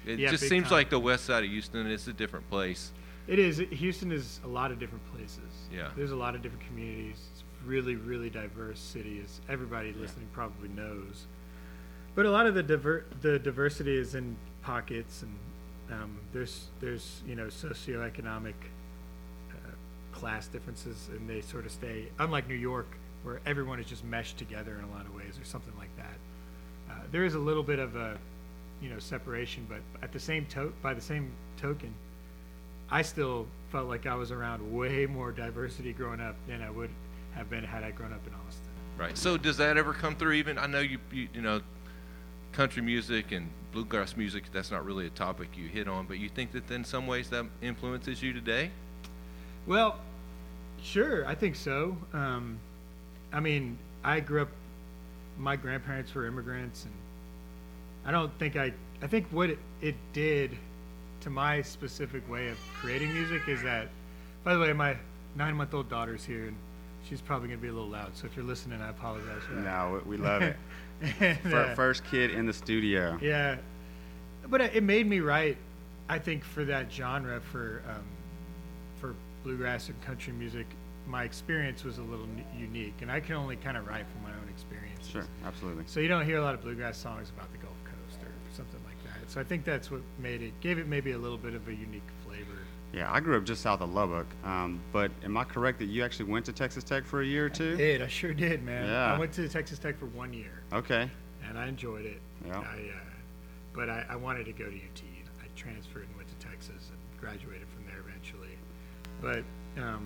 It 0.06 0.20
Yeah, 0.20 0.32
just 0.32 0.47
seems 0.49 0.66
time. 0.70 0.74
like 0.74 0.89
the 0.89 0.99
west 0.99 1.26
side 1.26 1.43
of 1.43 1.49
Houston. 1.49 1.88
is 1.88 2.08
a 2.08 2.14
different 2.14 2.49
place. 2.49 2.91
It 3.28 3.39
is. 3.39 3.58
Houston 3.58 4.12
is 4.12 4.39
a 4.43 4.47
lot 4.47 4.72
of 4.72 4.80
different 4.80 5.06
places. 5.14 5.39
Yeah. 5.72 5.89
There's 5.95 6.12
a 6.12 6.16
lot 6.16 6.36
of 6.36 6.41
different 6.41 6.66
communities. 6.68 7.16
It's 7.32 7.41
a 7.41 7.68
really, 7.68 7.95
really 7.95 8.30
diverse 8.30 8.80
city, 8.80 9.22
as 9.24 9.39
everybody 9.47 9.93
listening 9.93 10.28
probably 10.34 10.68
knows. 10.70 11.26
But 12.16 12.26
a 12.26 12.32
lot 12.32 12.45
of 12.47 12.54
the 12.54 12.64
diver- 12.64 13.06
the 13.22 13.39
diversity 13.39 13.95
is 13.97 14.14
in 14.16 14.36
pockets, 14.62 15.24
and 15.24 15.34
um, 16.01 16.18
there's 16.34 16.68
there's 16.82 17.22
you 17.26 17.36
know 17.36 17.45
socioeconomic 17.47 18.54
uh, 19.51 19.56
class 20.12 20.47
differences, 20.47 21.08
and 21.12 21.30
they 21.30 21.39
sort 21.41 21.66
of 21.66 21.72
stay. 21.72 22.10
Unlike 22.20 22.49
New 22.49 22.56
York, 22.56 22.88
where 23.24 23.39
everyone 23.45 23.80
is 23.80 23.86
just 23.88 24.04
meshed 24.04 24.38
together 24.38 24.76
in 24.78 24.84
a 24.84 24.91
lot 24.91 25.06
of 25.06 25.16
ways, 25.16 25.39
or 25.41 25.45
something 25.45 25.74
like 25.78 25.95
that. 25.95 26.18
Uh, 26.91 26.95
there 27.12 27.24
is 27.24 27.36
a 27.36 27.39
little 27.39 27.64
bit 27.64 27.80
of 27.80 27.95
a 27.95 28.18
you 28.84 28.89
know 28.89 28.99
separation, 28.99 29.65
but 29.69 29.79
at 30.03 30.11
the 30.11 30.19
same 30.19 30.45
to- 30.47 30.73
by 30.81 30.93
the 30.93 31.01
same 31.01 31.31
token, 31.57 31.93
I 32.91 33.01
still 33.01 33.47
felt 33.71 33.88
like 33.88 34.05
I 34.05 34.15
was 34.15 34.31
around 34.31 34.75
way 34.75 35.05
more 35.05 35.31
diversity 35.31 35.93
growing 35.93 36.19
up 36.19 36.36
than 36.47 36.61
I 36.61 36.69
would 36.69 36.89
have 37.34 37.49
been 37.49 37.63
had 37.63 37.84
I 37.84 37.91
grown 37.91 38.11
up 38.13 38.27
in 38.27 38.34
Austin. 38.34 38.67
Right. 38.97 39.17
So 39.17 39.38
does 39.38 39.57
that 39.57 39.77
ever 39.77 39.93
come 39.93 40.15
through? 40.15 40.34
Even 40.34 40.57
I 40.59 40.67
know 40.67 40.81
you 40.81 40.99
you, 41.11 41.29
you 41.34 41.41
know, 41.41 41.61
country 42.51 42.81
music 42.81 43.31
and 43.31 43.49
bluegrass 43.71 44.15
music. 44.17 44.43
That's 44.51 44.69
not 44.69 44.86
really 44.86 45.07
a 45.07 45.11
topic 45.11 45.57
you 45.57 45.67
hit 45.67 45.88
on, 45.88 46.05
but 46.05 46.19
you 46.19 46.29
think 46.29 46.51
that 46.51 46.69
in 46.69 46.84
some 46.84 47.07
ways 47.07 47.29
that 47.29 47.45
influences 47.61 48.21
you 48.21 48.34
today? 48.34 48.69
Well, 49.65 49.97
sure, 50.84 51.25
I 51.25 51.36
think 51.36 51.55
so. 51.55 51.97
Um, 52.11 52.59
I 53.31 53.39
mean, 53.39 53.77
I 54.03 54.19
grew 54.19 54.41
up. 54.41 54.49
My 55.39 55.55
grandparents 55.55 56.13
were 56.13 56.27
immigrants, 56.27 56.84
and 56.84 56.93
I 58.06 58.12
don't 58.12 58.32
think 58.39 58.56
I. 58.56 58.74
I 59.01 59.08
think 59.08 59.28
what 59.32 59.49
it, 59.49 59.60
it 59.82 59.95
did 60.14 60.51
to 61.22 61.30
my 61.30 61.62
specific 61.62 62.30
way 62.30 62.49
of 62.49 62.58
creating 62.80 63.14
music 63.14 63.47
is 63.47 63.62
that. 63.64 63.88
By 64.43 64.54
the 64.54 64.60
way, 64.60 64.74
my 64.74 64.97
nine-month-old 65.38 65.89
daughter's 65.89 66.26
here, 66.26 66.47
and 66.47 66.56
she's 67.08 67.22
probably 67.22 67.47
gonna 67.47 67.62
be 67.62 67.70
a 67.70 67.74
little 67.74 67.89
loud. 67.89 68.16
So 68.16 68.26
if 68.26 68.36
you're 68.36 68.45
listening, 68.45 68.82
I 68.82 68.89
apologize 68.89 69.41
for 69.47 69.56
that. 69.56 69.64
No, 69.64 70.01
we 70.06 70.18
love 70.18 70.41
it. 70.41 70.56
And, 71.20 71.54
uh, 71.54 71.76
First 71.76 72.06
kid 72.06 72.32
in 72.32 72.45
the 72.45 72.54
studio. 72.54 73.18
Yeah, 73.22 73.58
but 74.47 74.62
it 74.62 74.76
it 74.76 74.84
made 74.84 75.06
me 75.06 75.20
write. 75.20 75.58
I 76.08 76.18
think 76.20 76.43
for 76.45 76.64
that 76.66 76.91
genre, 76.91 77.41
for 77.41 77.82
um, 77.89 78.04
for 79.01 79.16
bluegrass 79.43 79.89
and 79.89 80.01
country 80.04 80.32
music, 80.32 80.66
my 81.08 81.24
experience 81.24 81.84
was 81.84 81.97
a 81.97 82.04
little 82.04 82.28
unique, 82.58 82.93
and 83.01 83.12
I 83.12 83.20
can 83.20 83.36
only 83.36 83.58
kind 83.58 83.76
of 83.76 83.86
write 83.88 84.06
from 84.08 84.24
my 84.24 84.30
own 84.30 84.47
experience. 84.49 85.08
Sure, 85.08 85.26
absolutely. 85.45 85.84
So 85.88 85.99
you 85.99 86.08
don't 86.08 86.26
hear 86.26 86.38
a 86.38 86.41
lot 86.41 86.54
of 86.54 86.62
bluegrass 86.62 86.97
songs 86.97 87.30
about 87.36 87.51
the 87.51 87.58
Gulf 87.58 87.76
Coast 87.84 88.22
or 88.24 88.32
something 88.56 88.80
like 88.86 89.04
that. 89.04 89.22
So 89.34 89.41
I 89.41 89.43
think 89.43 89.65
that's 89.65 89.89
what 89.89 90.01
made 90.19 90.43
it 90.43 90.53
gave 90.61 90.77
it 90.77 90.86
maybe 90.86 91.13
a 91.13 91.17
little 91.17 91.39
bit 91.39 91.55
of 91.55 91.67
a 91.67 91.71
unique 91.73 92.03
flavor. 92.23 92.59
Yeah, 92.93 93.11
I 93.11 93.19
grew 93.19 93.36
up 93.36 93.43
just 93.45 93.63
south 93.63 93.81
of 93.81 93.91
Lubbock. 93.91 94.27
Um, 94.43 94.79
but 94.91 95.09
am 95.23 95.36
I 95.38 95.43
correct 95.43 95.79
that 95.79 95.86
you 95.86 96.03
actually 96.03 96.31
went 96.31 96.45
to 96.45 96.53
Texas 96.53 96.84
Tech 96.84 97.03
for 97.03 97.23
a 97.23 97.25
year 97.25 97.45
or 97.47 97.49
two? 97.49 97.75
Did 97.75 98.03
I 98.03 98.07
sure 98.07 98.31
did, 98.31 98.61
man. 98.63 98.86
Yeah. 98.88 99.11
I 99.11 99.17
went 99.17 99.34
to 99.34 99.49
Texas 99.49 99.79
Tech 99.79 99.97
for 99.97 100.05
one 100.07 100.34
year. 100.36 100.61
Okay. 100.71 101.09
and 101.49 101.57
I 101.57 101.67
enjoyed 101.67 102.05
it. 102.05 102.21
Yeah. 102.45 102.59
I, 102.59 102.61
uh, 102.61 102.99
but 103.73 103.89
I, 103.89 104.05
I 104.07 104.15
wanted 104.17 104.45
to 104.45 104.51
go 104.51 104.65
to 104.65 104.75
UT. 104.75 105.01
I 105.41 105.45
transferred 105.55 106.05
and 106.05 106.15
went 106.15 106.27
to 106.29 106.47
Texas 106.47 106.91
and 106.91 107.19
graduated 107.19 107.67
from 107.75 107.88
there 107.88 108.01
eventually. 108.07 108.55
But 109.19 109.81
um, 109.81 110.05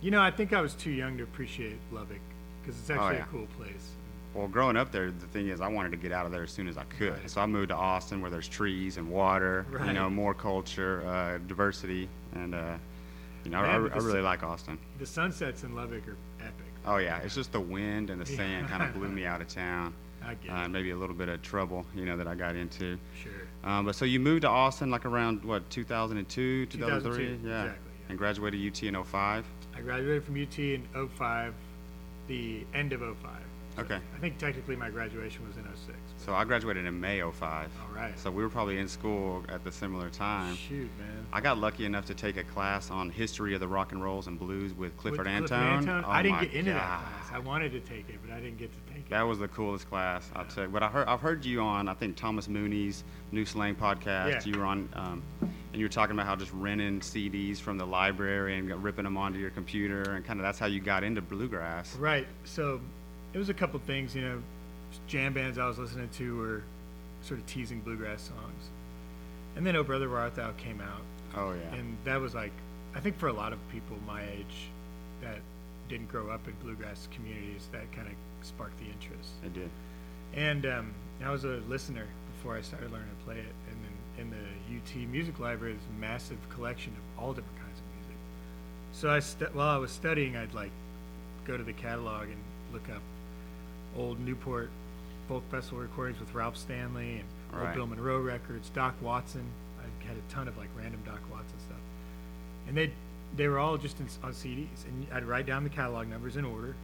you 0.00 0.10
know, 0.10 0.22
I 0.22 0.30
think 0.30 0.54
I 0.54 0.62
was 0.62 0.72
too 0.72 0.90
young 0.90 1.18
to 1.18 1.22
appreciate 1.24 1.76
Lubbock 1.92 2.16
because 2.62 2.80
it's 2.80 2.88
actually 2.88 3.08
Oh, 3.08 3.10
yeah. 3.18 3.24
a 3.24 3.26
cool 3.26 3.46
place. 3.58 3.90
Well, 4.34 4.48
growing 4.48 4.76
up 4.76 4.90
there, 4.90 5.10
the 5.12 5.26
thing 5.28 5.48
is, 5.48 5.60
I 5.60 5.68
wanted 5.68 5.90
to 5.90 5.96
get 5.96 6.10
out 6.10 6.26
of 6.26 6.32
there 6.32 6.42
as 6.42 6.50
soon 6.50 6.66
as 6.66 6.76
I 6.76 6.84
could. 6.84 7.12
Right. 7.12 7.30
So 7.30 7.40
I 7.40 7.46
moved 7.46 7.68
to 7.68 7.76
Austin, 7.76 8.20
where 8.20 8.30
there's 8.30 8.48
trees 8.48 8.96
and 8.96 9.08
water, 9.10 9.64
you 9.86 9.92
know, 9.92 10.10
more 10.10 10.34
culture, 10.34 11.06
uh, 11.06 11.38
diversity, 11.46 12.08
and 12.34 12.54
uh, 12.54 12.74
you 13.44 13.50
know, 13.50 13.58
I, 13.58 13.78
Man, 13.78 13.92
I, 13.92 13.94
I 13.94 13.98
really 13.98 14.20
like 14.22 14.42
Austin. 14.42 14.78
The 14.98 15.06
sunsets 15.06 15.62
in 15.62 15.74
Lubbock 15.74 16.08
are 16.08 16.16
epic. 16.40 16.64
Oh 16.86 16.96
yeah, 16.96 17.18
it's 17.18 17.34
just 17.34 17.52
the 17.52 17.60
wind 17.60 18.10
and 18.10 18.20
the 18.20 18.26
sand 18.26 18.68
kind 18.68 18.82
of 18.82 18.92
blew 18.94 19.08
me 19.08 19.24
out 19.24 19.40
of 19.40 19.48
town. 19.62 19.94
I 20.26 20.34
get 20.34 20.50
Uh, 20.50 20.68
maybe 20.68 20.90
a 20.90 20.96
little 20.96 21.14
bit 21.14 21.28
of 21.28 21.42
trouble, 21.42 21.84
you 21.94 22.06
know, 22.06 22.16
that 22.16 22.26
I 22.26 22.34
got 22.34 22.56
into. 22.56 22.98
Sure. 23.22 23.32
Um, 23.62 23.84
but 23.84 23.94
so 23.94 24.04
you 24.04 24.18
moved 24.18 24.42
to 24.42 24.48
Austin 24.48 24.90
like 24.90 25.04
around 25.04 25.44
what 25.44 25.68
2002, 25.70 26.66
2003, 26.66 27.26
2002, 27.26 27.48
yeah, 27.48 27.64
exactly, 27.64 27.92
yeah. 28.00 28.06
and 28.08 28.18
graduated 28.18 28.66
UT 28.66 28.82
in 28.82 29.04
05. 29.04 29.44
I 29.76 29.80
graduated 29.80 30.24
from 30.24 30.42
UT 30.42 30.58
in 30.58 30.86
05, 31.18 31.54
the 32.28 32.64
end 32.74 32.92
of 32.94 33.00
05. 33.00 33.30
Okay. 33.78 33.96
I 33.96 34.20
think 34.20 34.38
technically 34.38 34.76
my 34.76 34.88
graduation 34.90 35.46
was 35.46 35.56
in 35.56 35.64
06. 35.64 35.98
So 36.16 36.34
I 36.34 36.44
graduated 36.44 36.86
in 36.86 37.00
May 37.00 37.20
05. 37.20 37.42
All 37.82 37.94
right. 37.94 38.16
So 38.18 38.30
we 38.30 38.42
were 38.42 38.48
probably 38.48 38.78
in 38.78 38.88
school 38.88 39.44
at 39.48 39.64
the 39.64 39.72
similar 39.72 40.10
time. 40.10 40.56
Shoot, 40.56 40.90
man. 40.98 41.26
I 41.32 41.40
got 41.40 41.58
lucky 41.58 41.84
enough 41.84 42.04
to 42.06 42.14
take 42.14 42.36
a 42.36 42.44
class 42.44 42.90
on 42.90 43.10
history 43.10 43.54
of 43.54 43.60
the 43.60 43.68
rock 43.68 43.92
and 43.92 44.02
rolls 44.02 44.28
and 44.28 44.38
blues 44.38 44.72
with 44.74 44.96
Clifford 44.96 45.26
With 45.26 45.28
Antone. 45.28 45.88
Oh 45.88 46.02
I 46.06 46.22
didn't 46.22 46.40
get 46.40 46.52
into 46.52 46.72
that 46.72 47.00
class. 47.00 47.32
I 47.32 47.38
wanted 47.40 47.72
to 47.72 47.80
take 47.80 48.08
it, 48.08 48.20
but 48.24 48.32
I 48.32 48.40
didn't 48.40 48.58
get 48.58 48.70
to 48.72 48.92
take 48.92 49.06
it. 49.06 49.10
That 49.10 49.22
was 49.22 49.38
the 49.38 49.48
coolest 49.48 49.88
class 49.88 50.30
I 50.36 50.44
took. 50.44 50.70
But 50.70 50.82
I 50.82 50.88
heard 50.88 51.08
I've 51.08 51.20
heard 51.20 51.44
you 51.44 51.60
on 51.60 51.88
I 51.88 51.94
think 51.94 52.16
Thomas 52.16 52.48
Mooney's 52.48 53.02
New 53.32 53.44
Slang 53.44 53.74
podcast. 53.74 54.30
Yeah. 54.30 54.52
You 54.52 54.58
were 54.58 54.66
on, 54.66 54.88
um, 54.94 55.22
and 55.40 55.80
you 55.80 55.84
were 55.84 55.90
talking 55.90 56.14
about 56.14 56.26
how 56.26 56.36
just 56.36 56.52
renting 56.52 57.00
CDs 57.00 57.58
from 57.58 57.78
the 57.78 57.86
library 57.86 58.56
and 58.56 58.70
ripping 58.82 59.04
them 59.04 59.16
onto 59.16 59.38
your 59.38 59.50
computer, 59.50 60.12
and 60.12 60.24
kind 60.24 60.38
of 60.38 60.44
that's 60.44 60.58
how 60.58 60.66
you 60.66 60.80
got 60.80 61.02
into 61.02 61.20
bluegrass. 61.20 61.96
Right. 61.96 62.28
So 62.44 62.80
it 63.34 63.38
was 63.38 63.48
a 63.48 63.54
couple 63.54 63.78
things, 63.80 64.14
you 64.14 64.22
know, 64.22 64.42
jam 65.08 65.34
bands 65.34 65.58
I 65.58 65.66
was 65.66 65.78
listening 65.78 66.08
to 66.08 66.38
were 66.38 66.62
sort 67.22 67.40
of 67.40 67.46
teasing 67.46 67.80
bluegrass 67.80 68.22
songs. 68.22 68.70
And 69.56 69.66
then 69.66 69.76
Oh 69.76 69.82
Brother 69.82 70.08
Where 70.08 70.20
Art 70.20 70.36
Thou 70.36 70.52
came 70.52 70.80
out. 70.80 71.02
Oh 71.36 71.52
yeah. 71.52 71.78
And 71.78 71.96
that 72.04 72.20
was 72.20 72.34
like, 72.34 72.52
I 72.94 73.00
think 73.00 73.18
for 73.18 73.28
a 73.28 73.32
lot 73.32 73.52
of 73.52 73.58
people 73.70 73.96
my 74.06 74.22
age 74.22 74.68
that 75.20 75.38
didn't 75.88 76.08
grow 76.08 76.30
up 76.30 76.46
in 76.46 76.54
bluegrass 76.62 77.08
communities, 77.12 77.68
that 77.72 77.90
kind 77.92 78.06
of 78.06 78.14
sparked 78.46 78.78
the 78.78 78.86
interest. 78.86 79.30
It 79.44 79.52
did. 79.52 79.70
And 80.34 80.66
um, 80.66 80.94
I 81.24 81.30
was 81.30 81.44
a 81.44 81.60
listener 81.68 82.06
before 82.36 82.56
I 82.56 82.62
started 82.62 82.92
learning 82.92 83.08
to 83.18 83.24
play 83.24 83.38
it. 83.38 83.54
And 83.70 83.76
then 83.82 84.26
in 84.26 84.30
the 84.30 84.76
UT 84.76 85.08
Music 85.08 85.38
Library, 85.40 85.72
there's 85.72 85.96
a 85.96 86.00
massive 86.00 86.38
collection 86.50 86.92
of 86.92 87.22
all 87.22 87.32
different 87.32 87.58
kinds 87.58 87.78
of 87.78 87.84
music. 87.98 88.16
So 88.92 89.10
I 89.10 89.18
stu- 89.18 89.50
while 89.52 89.70
I 89.70 89.78
was 89.78 89.90
studying, 89.90 90.36
I'd 90.36 90.54
like 90.54 90.70
go 91.46 91.56
to 91.56 91.64
the 91.64 91.72
catalog 91.72 92.22
and 92.28 92.38
look 92.72 92.88
up 92.88 93.02
old 93.96 94.20
Newport 94.20 94.70
Folk 95.28 95.42
Festival 95.50 95.78
recordings 95.80 96.20
with 96.20 96.34
Ralph 96.34 96.56
Stanley 96.56 97.14
and 97.14 97.24
old 97.52 97.62
Right. 97.62 97.74
Bill 97.74 97.86
Monroe 97.86 98.20
records, 98.20 98.68
Doc 98.70 98.94
Watson. 99.00 99.44
I 99.78 100.06
had 100.08 100.16
a 100.16 100.32
ton 100.32 100.48
of 100.48 100.56
like 100.58 100.68
random 100.76 101.00
Doc 101.06 101.20
Watson 101.30 101.58
stuff, 101.66 101.78
and 102.68 102.76
they 102.76 102.90
they 103.36 103.48
were 103.48 103.58
all 103.58 103.76
just 103.76 103.98
in, 104.00 104.06
on 104.22 104.32
CDs. 104.32 104.84
And 104.86 105.06
I'd 105.12 105.24
write 105.24 105.46
down 105.46 105.64
the 105.64 105.70
catalog 105.70 106.08
numbers 106.08 106.36
in 106.36 106.44
order. 106.44 106.74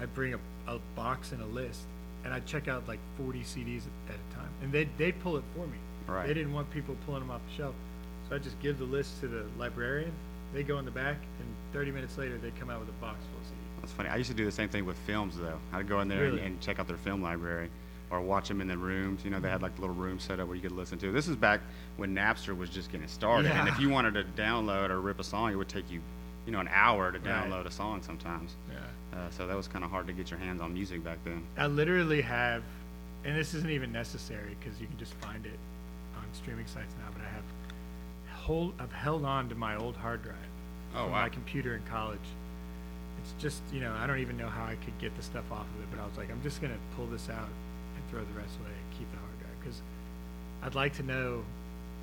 I'd 0.00 0.14
bring 0.14 0.34
a, 0.34 0.38
a 0.66 0.78
box 0.96 1.32
and 1.32 1.42
a 1.42 1.46
list, 1.46 1.80
and 2.24 2.32
I'd 2.32 2.46
check 2.46 2.68
out 2.68 2.86
like 2.88 3.00
40 3.18 3.40
CDs 3.40 3.82
at, 4.08 4.14
at 4.14 4.20
a 4.30 4.34
time, 4.34 4.50
and 4.62 4.72
they'd 4.72 4.88
they'd 4.96 5.20
pull 5.20 5.36
it 5.36 5.44
for 5.54 5.66
me. 5.66 5.78
Right. 6.06 6.26
They 6.26 6.34
didn't 6.34 6.52
want 6.54 6.70
people 6.70 6.96
pulling 7.04 7.20
them 7.20 7.30
off 7.30 7.42
the 7.50 7.54
shelf, 7.62 7.74
so 8.28 8.36
I 8.36 8.38
just 8.38 8.58
give 8.60 8.78
the 8.78 8.84
list 8.84 9.20
to 9.20 9.28
the 9.28 9.44
librarian. 9.58 10.12
They 10.54 10.62
go 10.62 10.78
in 10.78 10.86
the 10.86 10.90
back, 10.90 11.16
and 11.40 11.48
30 11.74 11.90
minutes 11.90 12.16
later, 12.16 12.38
they 12.38 12.50
come 12.52 12.70
out 12.70 12.80
with 12.80 12.88
a 12.88 13.00
box 13.00 13.18
full. 13.32 13.37
That's 13.80 13.92
funny. 13.92 14.08
I 14.08 14.16
used 14.16 14.30
to 14.30 14.36
do 14.36 14.44
the 14.44 14.52
same 14.52 14.68
thing 14.68 14.84
with 14.84 14.96
films 14.98 15.36
though. 15.36 15.58
I'd 15.72 15.88
go 15.88 16.00
in 16.00 16.08
there 16.08 16.24
and, 16.24 16.34
Really? 16.34 16.46
and 16.46 16.60
check 16.60 16.78
out 16.78 16.86
their 16.88 16.96
film 16.96 17.22
library, 17.22 17.70
or 18.10 18.20
watch 18.20 18.48
them 18.48 18.60
in 18.60 18.68
the 18.68 18.76
rooms. 18.78 19.24
You 19.24 19.30
know, 19.30 19.40
they 19.40 19.48
had 19.50 19.62
like 19.62 19.78
little 19.78 19.94
rooms 19.94 20.24
set 20.24 20.40
up 20.40 20.46
where 20.48 20.56
you 20.56 20.62
could 20.62 20.72
listen 20.72 20.98
to. 20.98 21.12
This 21.12 21.28
is 21.28 21.36
back 21.36 21.60
when 21.96 22.14
Napster 22.14 22.56
was 22.56 22.70
just 22.70 22.90
getting 22.90 23.08
started, 23.08 23.50
and 23.50 23.68
if 23.68 23.78
you 23.78 23.88
wanted 23.90 24.14
to 24.14 24.24
download 24.40 24.90
or 24.90 25.00
rip 25.00 25.20
a 25.20 25.24
song, 25.24 25.52
it 25.52 25.56
would 25.56 25.68
take 25.68 25.90
you, 25.90 26.00
you 26.46 26.52
know, 26.52 26.60
an 26.60 26.68
hour 26.72 27.12
to 27.12 27.18
Right. 27.18 27.28
download 27.50 27.66
a 27.66 27.70
song 27.70 28.02
sometimes. 28.02 28.56
Yeah. 28.70 29.18
Uh, 29.18 29.30
so 29.30 29.46
that 29.46 29.56
was 29.56 29.68
kind 29.68 29.84
of 29.84 29.90
hard 29.90 30.06
to 30.06 30.12
get 30.12 30.30
your 30.30 30.38
hands 30.38 30.60
on 30.60 30.72
music 30.74 31.02
back 31.02 31.18
then. 31.24 31.42
I 31.56 31.66
literally 31.66 32.20
have, 32.22 32.62
and 33.24 33.36
this 33.36 33.54
isn't 33.54 33.70
even 33.70 33.90
necessary 33.92 34.56
because 34.60 34.80
you 34.80 34.86
can 34.86 34.98
just 34.98 35.14
find 35.14 35.44
it 35.46 35.58
on 36.16 36.24
streaming 36.32 36.66
sites 36.66 36.94
now. 36.98 37.10
But 37.12 37.22
I 37.22 37.28
have 37.30 37.42
hold, 38.32 38.74
I've 38.78 38.92
held 38.92 39.24
on 39.24 39.48
to 39.48 39.54
my 39.54 39.76
old 39.76 39.96
hard 39.96 40.22
drive 40.22 40.36
Oh, 40.94 41.02
from 41.04 41.12
wow. 41.12 41.22
my 41.22 41.28
computer 41.28 41.74
in 41.76 41.82
college 41.84 42.18
it's 43.34 43.42
just 43.42 43.62
you 43.72 43.80
know 43.80 43.92
I 43.98 44.06
don't 44.06 44.18
even 44.18 44.36
know 44.36 44.48
how 44.48 44.64
I 44.64 44.76
could 44.76 44.98
get 44.98 45.14
the 45.16 45.22
stuff 45.22 45.44
off 45.52 45.66
of 45.76 45.82
it, 45.82 45.88
but 45.90 46.00
I 46.00 46.06
was 46.06 46.16
like, 46.16 46.30
I'm 46.30 46.42
just 46.42 46.60
gonna 46.62 46.76
pull 46.96 47.06
this 47.06 47.28
out 47.28 47.48
and 47.48 48.10
throw 48.10 48.20
the 48.20 48.38
rest 48.40 48.56
away 48.60 48.70
and 48.70 48.98
keep 48.98 49.10
the 49.12 49.18
hard 49.18 49.38
drive 49.40 49.52
because 49.60 49.82
I'd 50.62 50.74
like 50.74 50.94
to 50.94 51.02
know, 51.02 51.44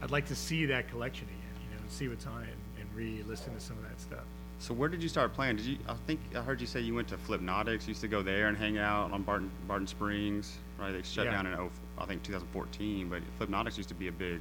I'd 0.02 0.12
like 0.12 0.28
to 0.28 0.36
see 0.36 0.66
that 0.68 0.90
collection 0.90 1.26
again, 1.28 1.64
you 1.70 1.76
know, 1.76 1.82
and 1.82 1.92
see 1.92 2.08
what's 2.08 2.26
on 2.28 2.44
it 2.44 2.50
and, 2.50 2.88
and 2.88 2.96
re-listen 2.96 3.54
to 3.54 3.60
some 3.60 3.78
of 3.78 3.84
that 3.84 4.00
stuff. 4.00 4.24
So 4.60 4.74
where 4.74 4.88
did 4.88 5.04
you 5.04 5.10
start 5.10 5.34
playing? 5.34 5.58
Did 5.58 5.66
you? 5.66 5.78
I 5.90 5.96
think 6.08 6.20
I 6.36 6.42
heard 6.42 6.62
you 6.62 6.68
say 6.68 6.80
you 6.80 6.96
went 6.96 7.10
to 7.10 7.18
Flipnotics. 7.18 7.82
You 7.84 7.90
used 7.90 8.02
to 8.02 8.08
go 8.08 8.22
there 8.22 8.48
and 8.48 8.58
hang 8.58 8.78
out 8.78 9.12
on 9.12 9.24
Barton 9.24 9.52
Barton 9.68 9.88
Springs, 9.88 10.58
right? 10.80 10.92
They 10.92 11.02
shut 11.02 11.26
Yeah. 11.26 11.32
down 11.32 11.48
in 11.48 11.54
oh, 11.56 11.70
I 11.98 12.06
think 12.06 12.24
2014, 12.24 13.10
but 13.10 13.22
Flipnotics 13.40 13.78
used 13.78 13.90
to 13.90 13.96
be 13.96 14.08
a 14.08 14.12
big, 14.14 14.40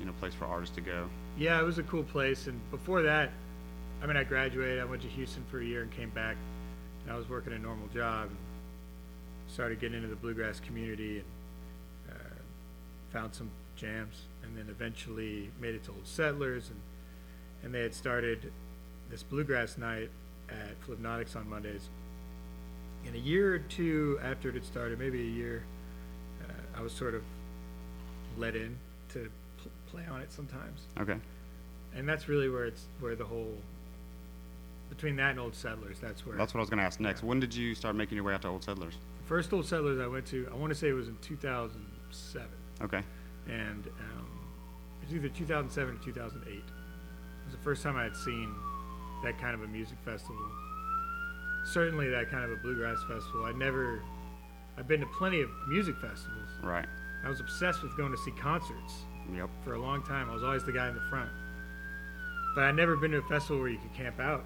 you 0.00 0.06
know, 0.06 0.12
place 0.20 0.34
for 0.34 0.44
artists 0.46 0.74
to 0.74 0.80
go. 0.80 1.08
Yeah, 1.38 1.60
it 1.60 1.64
was 1.64 1.78
a 1.78 1.84
cool 1.84 2.02
place. 2.02 2.48
And 2.48 2.58
before 2.72 3.02
that, 3.02 3.30
I 4.02 4.06
mean, 4.06 4.16
I 4.16 4.24
graduated. 4.24 4.80
I 4.80 4.84
went 4.84 5.02
to 5.02 5.08
Houston 5.08 5.44
for 5.50 5.60
a 5.60 5.64
year 5.64 5.82
and 5.82 5.90
came 5.90 6.10
back. 6.10 6.36
And 7.02 7.12
I 7.12 7.16
was 7.16 7.28
working 7.28 7.52
a 7.52 7.58
normal 7.58 7.88
job. 7.88 8.28
And 8.28 8.36
started 9.48 9.80
getting 9.80 9.96
into 9.96 10.08
the 10.08 10.16
bluegrass 10.16 10.60
community 10.60 11.18
and 11.18 12.14
uh, 12.16 12.34
found 13.12 13.34
some 13.34 13.50
jams. 13.76 14.22
And 14.42 14.56
then 14.56 14.66
eventually 14.68 15.50
made 15.60 15.74
it 15.74 15.84
to 15.84 15.90
Old 15.90 16.06
Settlers. 16.06 16.70
And, 16.70 16.80
and 17.64 17.74
they 17.74 17.80
had 17.82 17.94
started 17.94 18.52
this 19.10 19.22
bluegrass 19.22 19.78
night 19.78 20.10
at 20.48 20.80
Flipnotics 20.86 21.34
on 21.34 21.48
Mondays. 21.48 21.88
And 23.06 23.14
a 23.14 23.18
year 23.18 23.54
or 23.54 23.58
two 23.58 24.18
after 24.22 24.48
it 24.50 24.54
had 24.54 24.64
started, 24.64 24.98
maybe 24.98 25.20
a 25.20 25.30
year, 25.30 25.62
uh, 26.42 26.78
I 26.78 26.82
was 26.82 26.92
sort 26.92 27.14
of 27.14 27.22
let 28.36 28.54
in 28.54 28.76
to 29.10 29.30
pl- 29.60 29.70
play 29.90 30.04
on 30.10 30.20
it 30.20 30.30
sometimes 30.32 30.82
Okay. 31.00 31.16
and 31.96 32.08
that's 32.08 32.28
really 32.28 32.48
where 32.48 32.66
it's 32.66 32.84
where 33.00 33.16
the 33.16 33.24
whole 33.24 33.56
between 34.88 35.16
that 35.16 35.30
and 35.32 35.40
old 35.40 35.54
settlers 35.54 35.98
that's 36.00 36.24
where 36.26 36.36
That's 36.36 36.54
what 36.54 36.60
I 36.60 36.62
was 36.62 36.70
going 36.70 36.78
to 36.78 36.84
ask 36.84 36.98
next. 37.00 37.22
When 37.22 37.38
did 37.40 37.54
you 37.54 37.74
start 37.74 37.94
making 37.96 38.16
your 38.16 38.24
way 38.24 38.34
out 38.34 38.42
to 38.42 38.48
Old 38.48 38.64
Settlers? 38.64 38.94
first 39.26 39.52
old 39.52 39.66
settlers 39.66 40.00
i 40.00 40.06
went 40.06 40.24
to 40.24 40.48
i 40.50 40.56
want 40.56 40.70
to 40.72 40.74
say 40.74 40.88
it 40.88 40.94
was 40.94 41.08
in 41.08 41.16
2007 41.20 42.48
Okay. 42.80 43.02
and 43.46 43.86
um, 43.86 44.26
it 45.02 45.06
was 45.08 45.14
either 45.16 45.28
2007 45.28 45.94
or 45.94 45.98
2008 46.02 46.54
it 46.56 46.62
was 47.44 47.52
the 47.54 47.60
first 47.62 47.82
time 47.82 47.94
i 47.96 48.04
had 48.04 48.16
seen 48.16 48.54
that 49.22 49.38
kind 49.38 49.54
of 49.54 49.62
a 49.62 49.66
music 49.66 49.98
festival 50.02 50.34
certainly 51.66 52.08
that 52.08 52.30
kind 52.30 52.42
of 52.44 52.50
a 52.52 52.56
bluegrass 52.56 52.96
festival 53.06 53.44
I'd 53.44 53.56
never 53.56 54.00
i've 54.78 54.88
been 54.88 55.00
to 55.00 55.06
plenty 55.18 55.42
of 55.42 55.50
music 55.68 55.96
festivals 55.96 56.48
Right. 56.62 56.86
i 57.22 57.28
was 57.28 57.40
obsessed 57.40 57.82
with 57.82 57.94
going 57.98 58.12
to 58.12 58.18
see 58.18 58.30
concerts 58.32 58.94
Yep. 59.34 59.50
for 59.62 59.74
a 59.74 59.78
long 59.78 60.02
time. 60.04 60.30
I 60.30 60.32
was 60.32 60.42
always 60.42 60.64
the 60.64 60.72
guy 60.72 60.88
in 60.88 60.94
the 60.94 61.02
front. 61.10 61.28
But 62.54 62.64
I'd 62.64 62.74
never 62.76 62.96
been 62.96 63.10
to 63.10 63.18
a 63.18 63.22
festival 63.28 63.58
where 63.60 63.68
you 63.68 63.76
could 63.76 63.92
camp 63.92 64.18
out. 64.20 64.42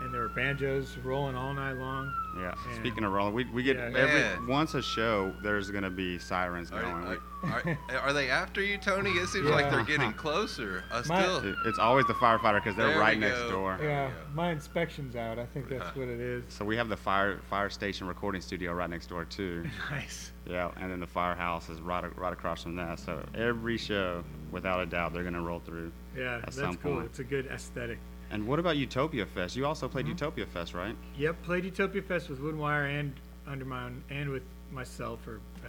And 0.00 0.12
there 0.12 0.20
were 0.20 0.28
banjos 0.28 0.96
rolling 1.02 1.34
all 1.36 1.54
night 1.54 1.74
long. 1.74 2.12
Yeah. 2.36 2.54
And- 2.66 2.76
Speaking 2.76 3.04
of 3.04 3.12
rolling, 3.12 3.32
we, 3.32 3.44
we 3.46 3.62
get 3.62 3.76
Yeah. 3.76 3.84
every 3.96 4.20
Man. 4.20 4.46
once 4.46 4.74
a 4.74 4.82
show. 4.82 5.32
There's 5.42 5.70
going 5.70 5.84
to 5.84 5.90
be 5.90 6.18
sirens 6.18 6.70
Are, 6.72 6.82
going. 6.82 7.18
are, 7.44 7.78
are, 7.90 7.98
are 7.98 8.12
they 8.12 8.28
after 8.28 8.60
you, 8.60 8.76
Tony? 8.76 9.10
It 9.12 9.28
seems 9.28 9.46
like 9.48 9.70
they're 9.70 9.84
getting 9.84 10.12
closer. 10.24 10.82
Uh, 10.90 11.02
My- 11.06 11.22
still, 11.22 11.54
it's 11.64 11.78
always 11.78 12.06
the 12.06 12.14
firefighter 12.14 12.56
because 12.62 12.76
they're 12.76 12.88
There 12.88 12.98
right 12.98 13.18
next 13.18 13.38
go. 13.42 13.50
door. 13.50 13.78
Yeah, 13.82 14.10
my 14.34 14.50
inspection's 14.50 15.16
out. 15.16 15.38
I 15.38 15.46
think 15.46 15.68
that's 15.68 15.94
what 15.96 16.08
it 16.08 16.20
is. 16.20 16.42
So 16.48 16.64
we 16.64 16.76
have 16.76 16.88
the 16.88 16.96
fire 16.96 17.38
fire 17.48 17.70
station 17.70 18.06
recording 18.06 18.40
studio 18.42 18.72
right 18.72 18.90
next 18.90 19.06
door 19.08 19.24
too. 19.24 19.64
Nice. 19.90 20.32
Yeah, 20.46 20.70
and 20.76 20.90
then 20.90 21.00
the 21.00 21.06
firehouse 21.06 21.70
is 21.70 21.80
right 21.80 22.04
right 22.18 22.32
across 22.32 22.62
from 22.64 22.76
that. 22.76 22.98
So 22.98 23.24
every 23.34 23.78
show, 23.78 24.22
without 24.50 24.80
a 24.80 24.86
doubt, 24.86 25.12
they're 25.14 25.22
gonna 25.24 25.40
roll 25.40 25.60
through. 25.60 25.90
Yeah, 26.16 26.36
At 26.36 26.42
that's 26.42 26.56
some 26.56 26.76
cool. 26.76 26.94
point. 26.96 27.06
It's 27.06 27.18
a 27.20 27.24
good 27.24 27.46
aesthetic. 27.46 27.98
And 28.34 28.48
what 28.48 28.58
about 28.58 28.76
Utopia 28.76 29.24
Fest? 29.26 29.54
You 29.54 29.64
also 29.64 29.86
Mm-hmm. 29.86 29.92
played 29.92 30.08
Utopia 30.08 30.44
Fest, 30.46 30.74
right? 30.74 30.96
Yep, 31.16 31.42
played 31.44 31.64
Utopia 31.64 32.02
Fest 32.02 32.28
with 32.28 32.40
Wood 32.40 32.54
and 32.54 32.60
Wire 32.60 32.86
and 32.86 33.14
under 33.46 33.64
my 33.64 33.84
own, 33.84 34.02
and 34.10 34.28
with 34.30 34.42
myself 34.72 35.24
or 35.28 35.36
uh, 35.64 35.68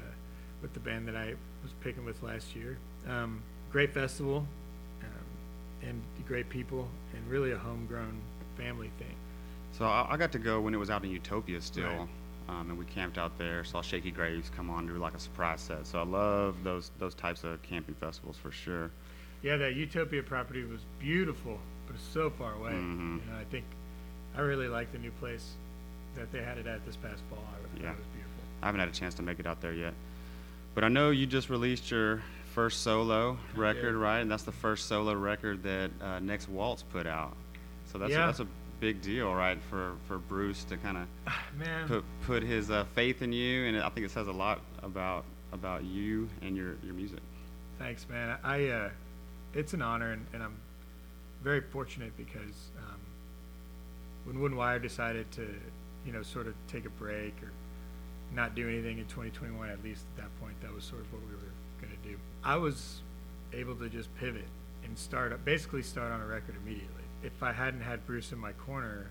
with 0.63 0.73
the 0.73 0.79
band 0.79 1.07
that 1.07 1.15
I 1.15 1.35
was 1.61 1.71
picking 1.81 2.03
with 2.05 2.21
last 2.23 2.55
year. 2.55 2.77
Um, 3.07 3.43
great 3.71 3.93
festival, 3.93 4.47
um, 5.03 5.87
and 5.87 6.01
great 6.27 6.49
people, 6.49 6.87
and 7.13 7.29
really 7.29 7.51
a 7.51 7.57
homegrown 7.57 8.19
family 8.57 8.89
thing. 8.97 9.13
So 9.73 9.85
I, 9.85 10.07
I 10.13 10.17
got 10.17 10.31
to 10.31 10.39
go 10.39 10.59
when 10.59 10.73
it 10.73 10.77
was 10.77 10.89
out 10.89 11.03
in 11.05 11.11
Utopia 11.11 11.61
still, 11.61 11.85
Right. 11.85 12.07
um, 12.49 12.69
and 12.71 12.79
we 12.79 12.85
camped 12.85 13.19
out 13.19 13.37
there. 13.37 13.63
Saw 13.63 13.83
Shakey 13.83 14.09
Graves 14.09 14.49
come 14.55 14.71
on 14.71 14.87
do 14.87 14.93
like 14.93 15.13
a 15.13 15.19
surprise 15.19 15.61
set. 15.61 15.85
So 15.85 15.99
I 15.99 16.03
love 16.03 16.63
those 16.63 16.89
those 16.97 17.13
types 17.13 17.43
of 17.43 17.61
camping 17.61 17.93
festivals 17.93 18.37
for 18.37 18.49
sure. 18.51 18.89
Yeah, 19.43 19.57
that 19.57 19.75
Utopia 19.75 20.23
property 20.23 20.63
was 20.63 20.79
beautiful, 20.97 21.59
it's 21.95 22.03
so 22.13 22.29
far 22.29 22.53
away. 22.53 22.71
Mhm. 22.73 23.25
You 23.25 23.31
know, 23.31 23.37
I 23.39 23.43
think 23.45 23.65
I 24.37 24.41
really 24.41 24.67
like 24.67 24.91
the 24.91 24.99
new 24.99 25.11
place 25.11 25.53
that 26.15 26.31
they 26.31 26.41
had 26.43 26.57
it 26.57 26.67
at 26.67 26.85
this 26.85 26.95
past 26.95 27.21
fall. 27.29 27.43
I 27.53 27.57
thought 27.57 27.81
Yeah. 27.83 27.91
it 27.91 27.97
was 27.97 28.05
beautiful. 28.13 28.43
I 28.61 28.65
haven't 28.67 28.79
had 28.79 28.89
a 28.89 28.93
chance 28.93 29.13
to 29.15 29.23
make 29.23 29.39
it 29.39 29.45
out 29.47 29.61
there 29.61 29.73
yet, 29.73 29.93
but 30.75 30.83
I 30.83 30.89
know 30.89 31.09
you 31.09 31.25
just 31.25 31.49
released 31.49 31.89
your 31.91 32.21
first 32.53 32.83
solo 32.83 33.37
record, 33.55 33.95
right? 33.95 34.19
And 34.19 34.31
that's 34.31 34.43
the 34.43 34.51
first 34.51 34.87
solo 34.87 35.13
record 35.13 35.63
that 35.63 35.91
uh, 36.01 36.19
Next 36.19 36.47
Waltz 36.47 36.83
put 36.83 37.05
out. 37.05 37.35
So 37.91 37.97
that's 37.97 38.11
Yeah. 38.11 38.23
a, 38.23 38.27
that's 38.27 38.39
a 38.39 38.47
big 38.79 39.01
deal, 39.01 39.33
right? 39.33 39.57
For 39.69 39.93
for 40.07 40.17
Bruce 40.17 40.63
to 40.65 40.77
kind 40.77 40.97
of 40.97 41.07
Man, 41.57 41.87
put 41.87 42.03
put 42.25 42.43
his 42.43 42.69
uh, 42.71 42.83
faith 42.95 43.21
in 43.21 43.31
you, 43.33 43.65
and 43.65 43.77
I 43.77 43.89
think 43.89 44.05
it 44.05 44.11
says 44.11 44.27
a 44.27 44.31
lot 44.33 44.61
about 44.83 45.23
about 45.53 45.83
you 45.85 46.29
and 46.41 46.55
your 46.57 46.75
your 46.83 46.93
music. 46.93 47.19
thanks, 47.77 48.07
man. 48.09 48.37
I 48.43 48.67
uh, 48.69 48.89
it's 49.53 49.73
an 49.73 49.81
honor, 49.81 50.11
and, 50.11 50.25
and 50.33 50.41
I'm 50.43 50.55
very 51.45 51.61
fortunate 51.61 52.11
because 52.17 52.71
um, 52.79 52.99
when 54.25 54.41
Wood 54.41 54.51
and 54.51 54.57
Wire 54.57 54.79
decided 54.79 55.31
to, 55.33 55.47
you 56.05 56.11
know, 56.11 56.23
sort 56.23 56.47
of 56.47 56.55
take 56.67 56.85
a 56.85 56.89
break 56.89 57.35
or 57.43 57.51
not 58.33 58.55
do 58.55 58.67
anything 58.67 58.97
in 58.97 59.05
2021, 59.05 59.69
at 59.69 59.81
least 59.83 60.03
at 60.17 60.23
that 60.23 60.41
point, 60.41 60.59
that 60.61 60.73
was 60.73 60.83
sort 60.83 61.01
of 61.01 61.13
what 61.13 61.21
we 61.21 61.35
were 61.35 61.53
going 61.79 61.93
to 61.95 62.09
do. 62.09 62.17
I 62.43 62.57
was 62.57 63.01
able 63.53 63.75
to 63.75 63.87
just 63.89 64.13
pivot 64.17 64.47
and 64.83 64.97
start, 64.97 65.45
basically 65.45 65.83
start 65.83 66.11
on 66.11 66.19
a 66.19 66.25
record 66.25 66.55
immediately. 66.63 67.03
If 67.23 67.43
I 67.43 67.51
hadn't 67.51 67.81
had 67.81 68.05
Bruce 68.07 68.31
in 68.31 68.39
my 68.39 68.51
corner, 68.53 69.05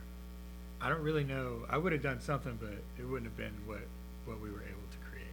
I 0.81 0.89
don't 0.89 1.03
really 1.03 1.25
know. 1.25 1.61
I 1.71 1.79
would 1.79 1.93
have 1.93 2.03
done 2.03 2.21
something, 2.21 2.59
but 2.61 2.75
it 2.99 3.05
wouldn't 3.09 3.25
have 3.25 3.37
been 3.37 3.55
what 3.65 3.81
what 4.27 4.41
we 4.41 4.51
were 4.51 4.63
able 4.63 4.89
to 4.91 5.11
create. 5.11 5.27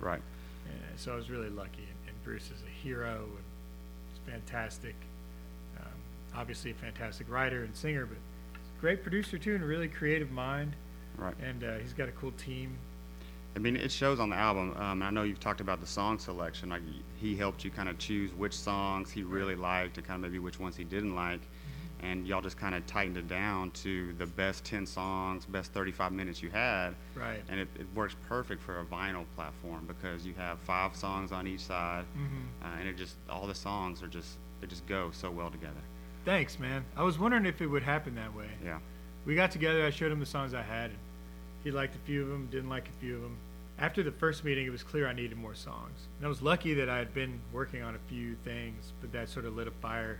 Right. 0.00 0.22
And 0.66 0.98
so 0.98 1.12
I 1.12 1.16
was 1.16 1.30
really 1.30 1.50
lucky, 1.50 1.82
and, 1.82 2.08
and 2.08 2.24
Bruce 2.24 2.46
is 2.46 2.62
a 2.62 2.82
hero, 2.82 3.24
and 3.24 3.44
he's 4.08 4.32
fantastic. 4.32 4.94
Obviously, 6.36 6.70
a 6.70 6.74
fantastic 6.74 7.30
writer 7.30 7.64
and 7.64 7.74
singer, 7.74 8.06
but 8.06 8.18
great 8.80 9.02
producer 9.02 9.38
too, 9.38 9.54
and 9.54 9.64
a 9.64 9.66
really 9.66 9.88
creative 9.88 10.30
mind. 10.30 10.74
Right. 11.16 11.34
And 11.42 11.64
uh, 11.64 11.78
he's 11.78 11.94
got 11.94 12.08
a 12.08 12.12
cool 12.12 12.32
team. 12.32 12.76
I 13.54 13.58
mean, 13.58 13.74
it 13.74 13.90
shows 13.90 14.20
on 14.20 14.28
the 14.28 14.36
album. 14.36 14.74
Um, 14.76 15.00
and 15.00 15.04
I 15.04 15.10
know 15.10 15.22
you've 15.22 15.40
talked 15.40 15.62
about 15.62 15.80
the 15.80 15.86
song 15.86 16.18
selection. 16.18 16.68
Like 16.68 16.82
he 17.16 17.34
helped 17.34 17.64
you 17.64 17.70
kind 17.70 17.88
of 17.88 17.96
choose 17.96 18.34
which 18.34 18.52
songs 18.52 19.10
he 19.10 19.22
really 19.22 19.54
liked 19.56 19.96
and 19.96 20.06
kind 20.06 20.16
of 20.22 20.30
maybe 20.30 20.38
which 20.38 20.60
ones 20.60 20.76
he 20.76 20.84
didn't 20.84 21.14
like. 21.14 21.40
And 22.00 22.26
y'all 22.26 22.42
just 22.42 22.58
kind 22.58 22.74
of 22.74 22.86
tightened 22.86 23.16
it 23.16 23.26
down 23.26 23.70
to 23.70 24.12
the 24.18 24.26
best 24.26 24.66
10 24.66 24.84
songs, 24.84 25.46
best 25.46 25.72
35 25.72 26.12
minutes 26.12 26.42
you 26.42 26.50
had. 26.50 26.94
Right. 27.14 27.42
And 27.48 27.58
it, 27.58 27.68
it 27.80 27.86
works 27.94 28.14
perfect 28.28 28.62
for 28.62 28.80
a 28.80 28.84
vinyl 28.84 29.24
platform 29.34 29.86
because 29.86 30.26
you 30.26 30.34
have 30.34 30.58
five 30.58 30.94
songs 30.94 31.32
on 31.32 31.46
each 31.46 31.60
side. 31.60 32.04
Mhm. 32.14 32.62
Uh, 32.62 32.78
and 32.80 32.86
it 32.90 32.98
just, 32.98 33.16
all 33.30 33.46
the 33.46 33.54
songs 33.54 34.02
are 34.02 34.08
just, 34.08 34.36
they 34.60 34.66
just 34.66 34.86
go 34.86 35.10
so 35.10 35.30
well 35.30 35.50
together. 35.50 35.80
Thanks, 36.26 36.58
man. 36.58 36.84
I 36.96 37.04
was 37.04 37.18
wondering 37.18 37.46
if 37.46 37.62
it 37.62 37.66
would 37.68 37.84
happen 37.84 38.16
that 38.16 38.34
way. 38.34 38.48
Yeah. 38.62 38.80
We 39.24 39.34
got 39.34 39.50
together. 39.52 39.86
I 39.86 39.90
showed 39.90 40.10
him 40.12 40.20
the 40.20 40.26
songs 40.26 40.52
I 40.54 40.60
had. 40.62 40.90
And 40.90 40.98
he 41.64 41.70
liked 41.70 41.94
a 41.94 41.98
few 42.00 42.22
of 42.22 42.28
them, 42.28 42.48
didn't 42.50 42.68
like 42.68 42.88
a 42.88 43.00
few 43.00 43.14
of 43.16 43.22
them. 43.22 43.36
After 43.78 44.02
the 44.02 44.10
first 44.10 44.44
meeting, 44.44 44.66
it 44.66 44.70
was 44.70 44.82
clear 44.82 45.06
I 45.06 45.12
needed 45.12 45.38
more 45.38 45.54
songs. 45.54 46.08
And 46.18 46.26
I 46.26 46.28
was 46.28 46.42
lucky 46.42 46.74
that 46.74 46.88
I 46.88 46.98
had 46.98 47.14
been 47.14 47.40
working 47.52 47.82
on 47.82 47.94
a 47.94 47.98
few 48.08 48.34
things, 48.44 48.92
but 49.00 49.12
that 49.12 49.28
sort 49.28 49.44
of 49.46 49.54
lit 49.56 49.68
a 49.68 49.70
fire 49.70 50.18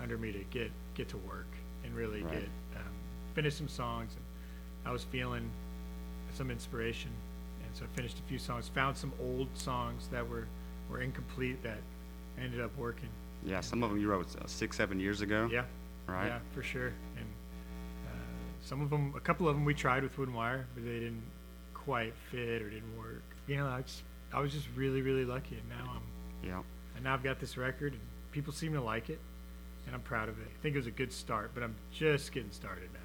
under 0.00 0.18
me 0.18 0.30
to 0.32 0.40
get 0.50 0.70
get 0.94 1.08
to 1.08 1.16
work 1.18 1.46
and 1.84 1.94
really 1.96 2.22
Right. 2.22 2.32
get 2.34 2.42
um, 2.76 2.92
finish 3.34 3.54
some 3.54 3.68
songs. 3.68 4.12
And 4.14 4.24
I 4.88 4.92
was 4.92 5.04
feeling 5.04 5.48
some 6.34 6.50
inspiration, 6.50 7.10
and 7.64 7.74
so 7.74 7.84
I 7.84 7.96
finished 7.96 8.18
a 8.18 8.22
few 8.28 8.38
songs. 8.38 8.68
Found 8.74 8.96
some 8.96 9.12
old 9.20 9.48
songs 9.54 10.08
that 10.08 10.28
were 10.28 10.46
were 10.90 11.00
incomplete 11.00 11.62
that 11.62 11.78
ended 12.38 12.60
up 12.60 12.76
working. 12.76 13.08
Yeah. 13.46 13.60
Some 13.60 13.82
of 13.82 13.90
them 13.90 14.00
you 14.00 14.08
wrote 14.08 14.26
uh, 14.36 14.46
six, 14.46 14.76
seven 14.76 15.00
years 15.00 15.20
ago. 15.22 15.48
Yeah. 15.50 15.64
Right. 16.06 16.26
Yeah, 16.26 16.38
for 16.52 16.62
sure. 16.62 16.92
And 17.16 17.26
uh, 18.06 18.10
some 18.64 18.80
of 18.82 18.90
them, 18.90 19.14
a 19.16 19.20
couple 19.20 19.48
of 19.48 19.54
them, 19.56 19.64
we 19.64 19.72
tried 19.74 20.02
with 20.02 20.16
wood 20.18 20.28
and 20.28 20.36
wire, 20.36 20.66
but 20.74 20.84
they 20.84 20.98
didn't 21.00 21.22
quite 21.74 22.12
fit 22.30 22.60
or 22.62 22.68
didn't 22.70 22.96
work. 22.98 23.22
You 23.46 23.56
know, 23.56 23.66
I 23.66 23.80
just, 23.82 24.02
I 24.32 24.40
was 24.40 24.52
just 24.52 24.66
really, 24.76 25.02
really 25.02 25.24
lucky, 25.24 25.56
and 25.56 25.68
now 25.68 25.92
I'm, 25.94 26.48
Yeah. 26.48 26.62
and 26.96 27.04
now 27.04 27.14
I've 27.14 27.22
got 27.22 27.38
this 27.40 27.56
record, 27.56 27.92
and 27.92 28.02
people 28.32 28.52
seem 28.52 28.72
to 28.74 28.80
like 28.80 29.08
it, 29.10 29.20
and 29.86 29.94
I'm 29.94 30.00
proud 30.02 30.28
of 30.28 30.38
it. 30.40 30.46
I 30.48 30.62
think 30.62 30.74
it 30.74 30.78
was 30.78 30.86
a 30.88 30.92
good 30.92 31.12
start, 31.12 31.52
but 31.54 31.62
I'm 31.62 31.74
just 31.92 32.32
getting 32.32 32.50
started 32.50 32.88
now. 32.92 33.00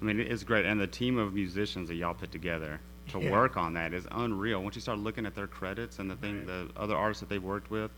I 0.00 0.04
mean, 0.04 0.18
it's 0.20 0.42
great, 0.44 0.64
and 0.66 0.80
the 0.80 0.86
team 0.86 1.18
of 1.18 1.34
musicians 1.34 1.88
that 1.88 1.94
y'all 1.96 2.14
put 2.14 2.32
together 2.32 2.80
to 3.08 3.20
Yeah. 3.22 3.30
work 3.30 3.56
on 3.58 3.74
that 3.74 3.92
is 3.92 4.06
unreal. 4.12 4.62
Once 4.62 4.74
you 4.76 4.80
start 4.82 4.98
looking 4.98 5.26
at 5.26 5.34
their 5.34 5.46
credits 5.46 5.98
and 5.98 6.10
the 6.10 6.16
thing, 6.16 6.38
Right. 6.38 6.46
the 6.46 6.68
other 6.76 6.96
artists 6.96 7.20
that 7.20 7.28
they've 7.28 7.42
worked 7.42 7.70
with, 7.70 7.90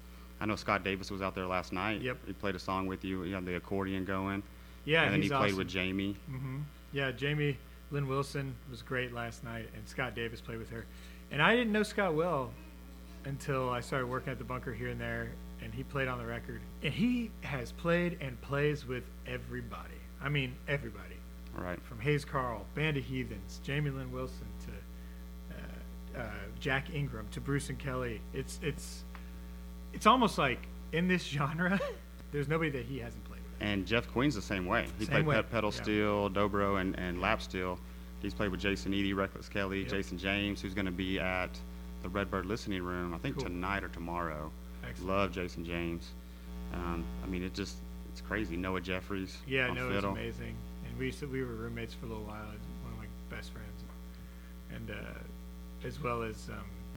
I 0.45 0.47
know 0.47 0.57
Scott 0.57 0.85
Davis 0.85 1.11
was 1.11 1.23
out 1.23 1.35
there 1.35 1.47
last 1.47 1.73
night. 1.73 2.03
Yep. 2.03 2.19
He 2.27 2.35
played 2.35 2.55
a 2.55 2.59
song 2.59 2.87
with 2.87 3.03
you. 3.03 3.25
You 3.25 3.35
had 3.35 3.47
the 3.47 3.57
accordion 3.57 4.05
going. 4.05 4.43
Yeah, 4.85 5.05
and 5.05 5.15
then 5.15 5.23
he 5.23 5.29
played 5.31 5.41
awesome. 5.41 5.57
with 5.57 5.69
Jamie. 5.69 6.17
Mm-hmm. 6.31 6.59
Yeah, 6.93 7.13
Jamie 7.13 7.57
Lin 7.91 8.07
Wilson 8.07 8.55
was 8.71 8.83
great 8.83 9.15
last 9.15 9.43
night, 9.43 9.71
and 9.75 9.89
Scott 9.89 10.15
Davis 10.15 10.43
played 10.43 10.59
with 10.59 10.69
her. 10.69 10.85
And 11.31 11.41
I 11.41 11.57
didn't 11.57 11.73
know 11.73 11.83
Scott 11.83 12.13
well 12.13 12.53
until 13.25 13.71
I 13.71 13.81
started 13.81 14.07
working 14.07 14.33
at 14.33 14.37
the 14.37 14.45
bunker 14.45 14.75
here 14.75 14.89
and 14.89 15.01
there, 15.01 15.31
and 15.63 15.73
he 15.73 15.83
played 15.83 16.09
on 16.09 16.19
the 16.19 16.27
record. 16.27 16.61
And 16.83 16.93
he 16.93 17.31
has 17.41 17.73
played 17.73 18.19
and 18.21 18.39
plays 18.43 18.87
with 18.87 19.05
everybody. 19.27 19.95
I 20.21 20.29
mean, 20.29 20.57
everybody. 20.69 21.17
Right. 21.57 21.83
From 21.85 22.01
Hayes 22.01 22.27
Carll, 22.27 22.67
Band 22.75 22.99
of 22.99 23.05
Heathens, 23.05 23.61
Jamie 23.65 23.89
Lin 23.89 24.13
Wilson 24.13 24.49
to 24.67 26.21
uh, 26.21 26.23
uh, 26.23 26.31
Jack 26.61 26.95
Ingram 26.95 27.29
to 27.31 27.41
Bruce 27.41 27.71
and 27.71 27.79
Kelly. 27.79 28.21
It's 28.35 28.61
it's 28.63 29.05
it's 29.95 30.07
almost 30.07 30.37
like 30.39 30.67
in 30.93 31.09
this 31.09 31.23
genre, 31.37 31.81
there's 32.33 32.49
nobody 32.49 32.71
that 32.71 32.85
he 32.85 32.99
hasn't 32.99 33.25
played 33.25 33.41
with. 33.43 33.53
And 33.67 33.87
Jeff 33.87 34.11
Queen's 34.13 34.35
the 34.35 34.43
same 34.43 34.67
way. 34.67 34.87
He 34.99 35.05
Same 35.07 35.13
played 35.15 35.27
way, 35.27 35.37
ped- 35.37 35.51
pedal 35.51 35.73
yeah. 35.75 35.83
steel, 35.83 36.31
dobro, 36.31 36.81
and, 36.81 36.99
and 36.99 37.21
lap 37.21 37.41
steel. 37.41 37.79
He's 38.21 38.35
played 38.35 38.51
with 38.51 38.61
Jason 38.61 38.93
Eady, 38.95 39.13
Reckless 39.13 39.49
Kelly, 39.49 39.81
Yep. 39.83 39.89
Jason 39.91 40.19
James, 40.19 40.61
who's 40.61 40.75
going 40.75 40.87
to 40.87 40.91
be 40.93 41.21
at 41.21 41.51
the 42.03 42.09
Redbird 42.09 42.47
Listening 42.47 42.83
Room, 42.83 43.15
I 43.15 43.19
think 43.19 43.37
Cool. 43.37 43.45
tonight 43.47 43.85
or 43.85 43.89
tomorrow. 43.89 44.51
Excellent. 44.89 45.09
Love 45.11 45.33
Jason 45.33 45.65
James. 45.65 46.11
Um, 46.73 47.05
I 47.23 47.27
mean, 47.29 47.43
it 47.43 47.55
just, 47.55 47.77
it's 48.11 48.21
crazy. 48.21 48.57
Noah 48.57 48.81
Jeffries. 48.81 49.39
Yeah, 49.47 49.69
on 49.69 49.75
no, 49.77 49.91
fiddle. 49.91 50.13
amazing. 50.13 50.55
And 50.89 50.99
we 50.99 51.07
used 51.07 51.21
to, 51.21 51.27
we 51.27 51.41
were 51.43 51.53
roommates 51.55 51.95
for 51.95 52.07
a 52.07 52.09
little 52.09 52.25
while. 52.25 52.43
and 52.51 52.59
One 52.83 52.93
of 52.93 52.99
my 52.99 53.07
best 53.35 53.53
friends, 53.53 53.85
and 54.75 54.91
uh, 54.91 55.87
as 55.87 56.01
well 56.03 56.23
as 56.23 56.49
um, 56.51 56.57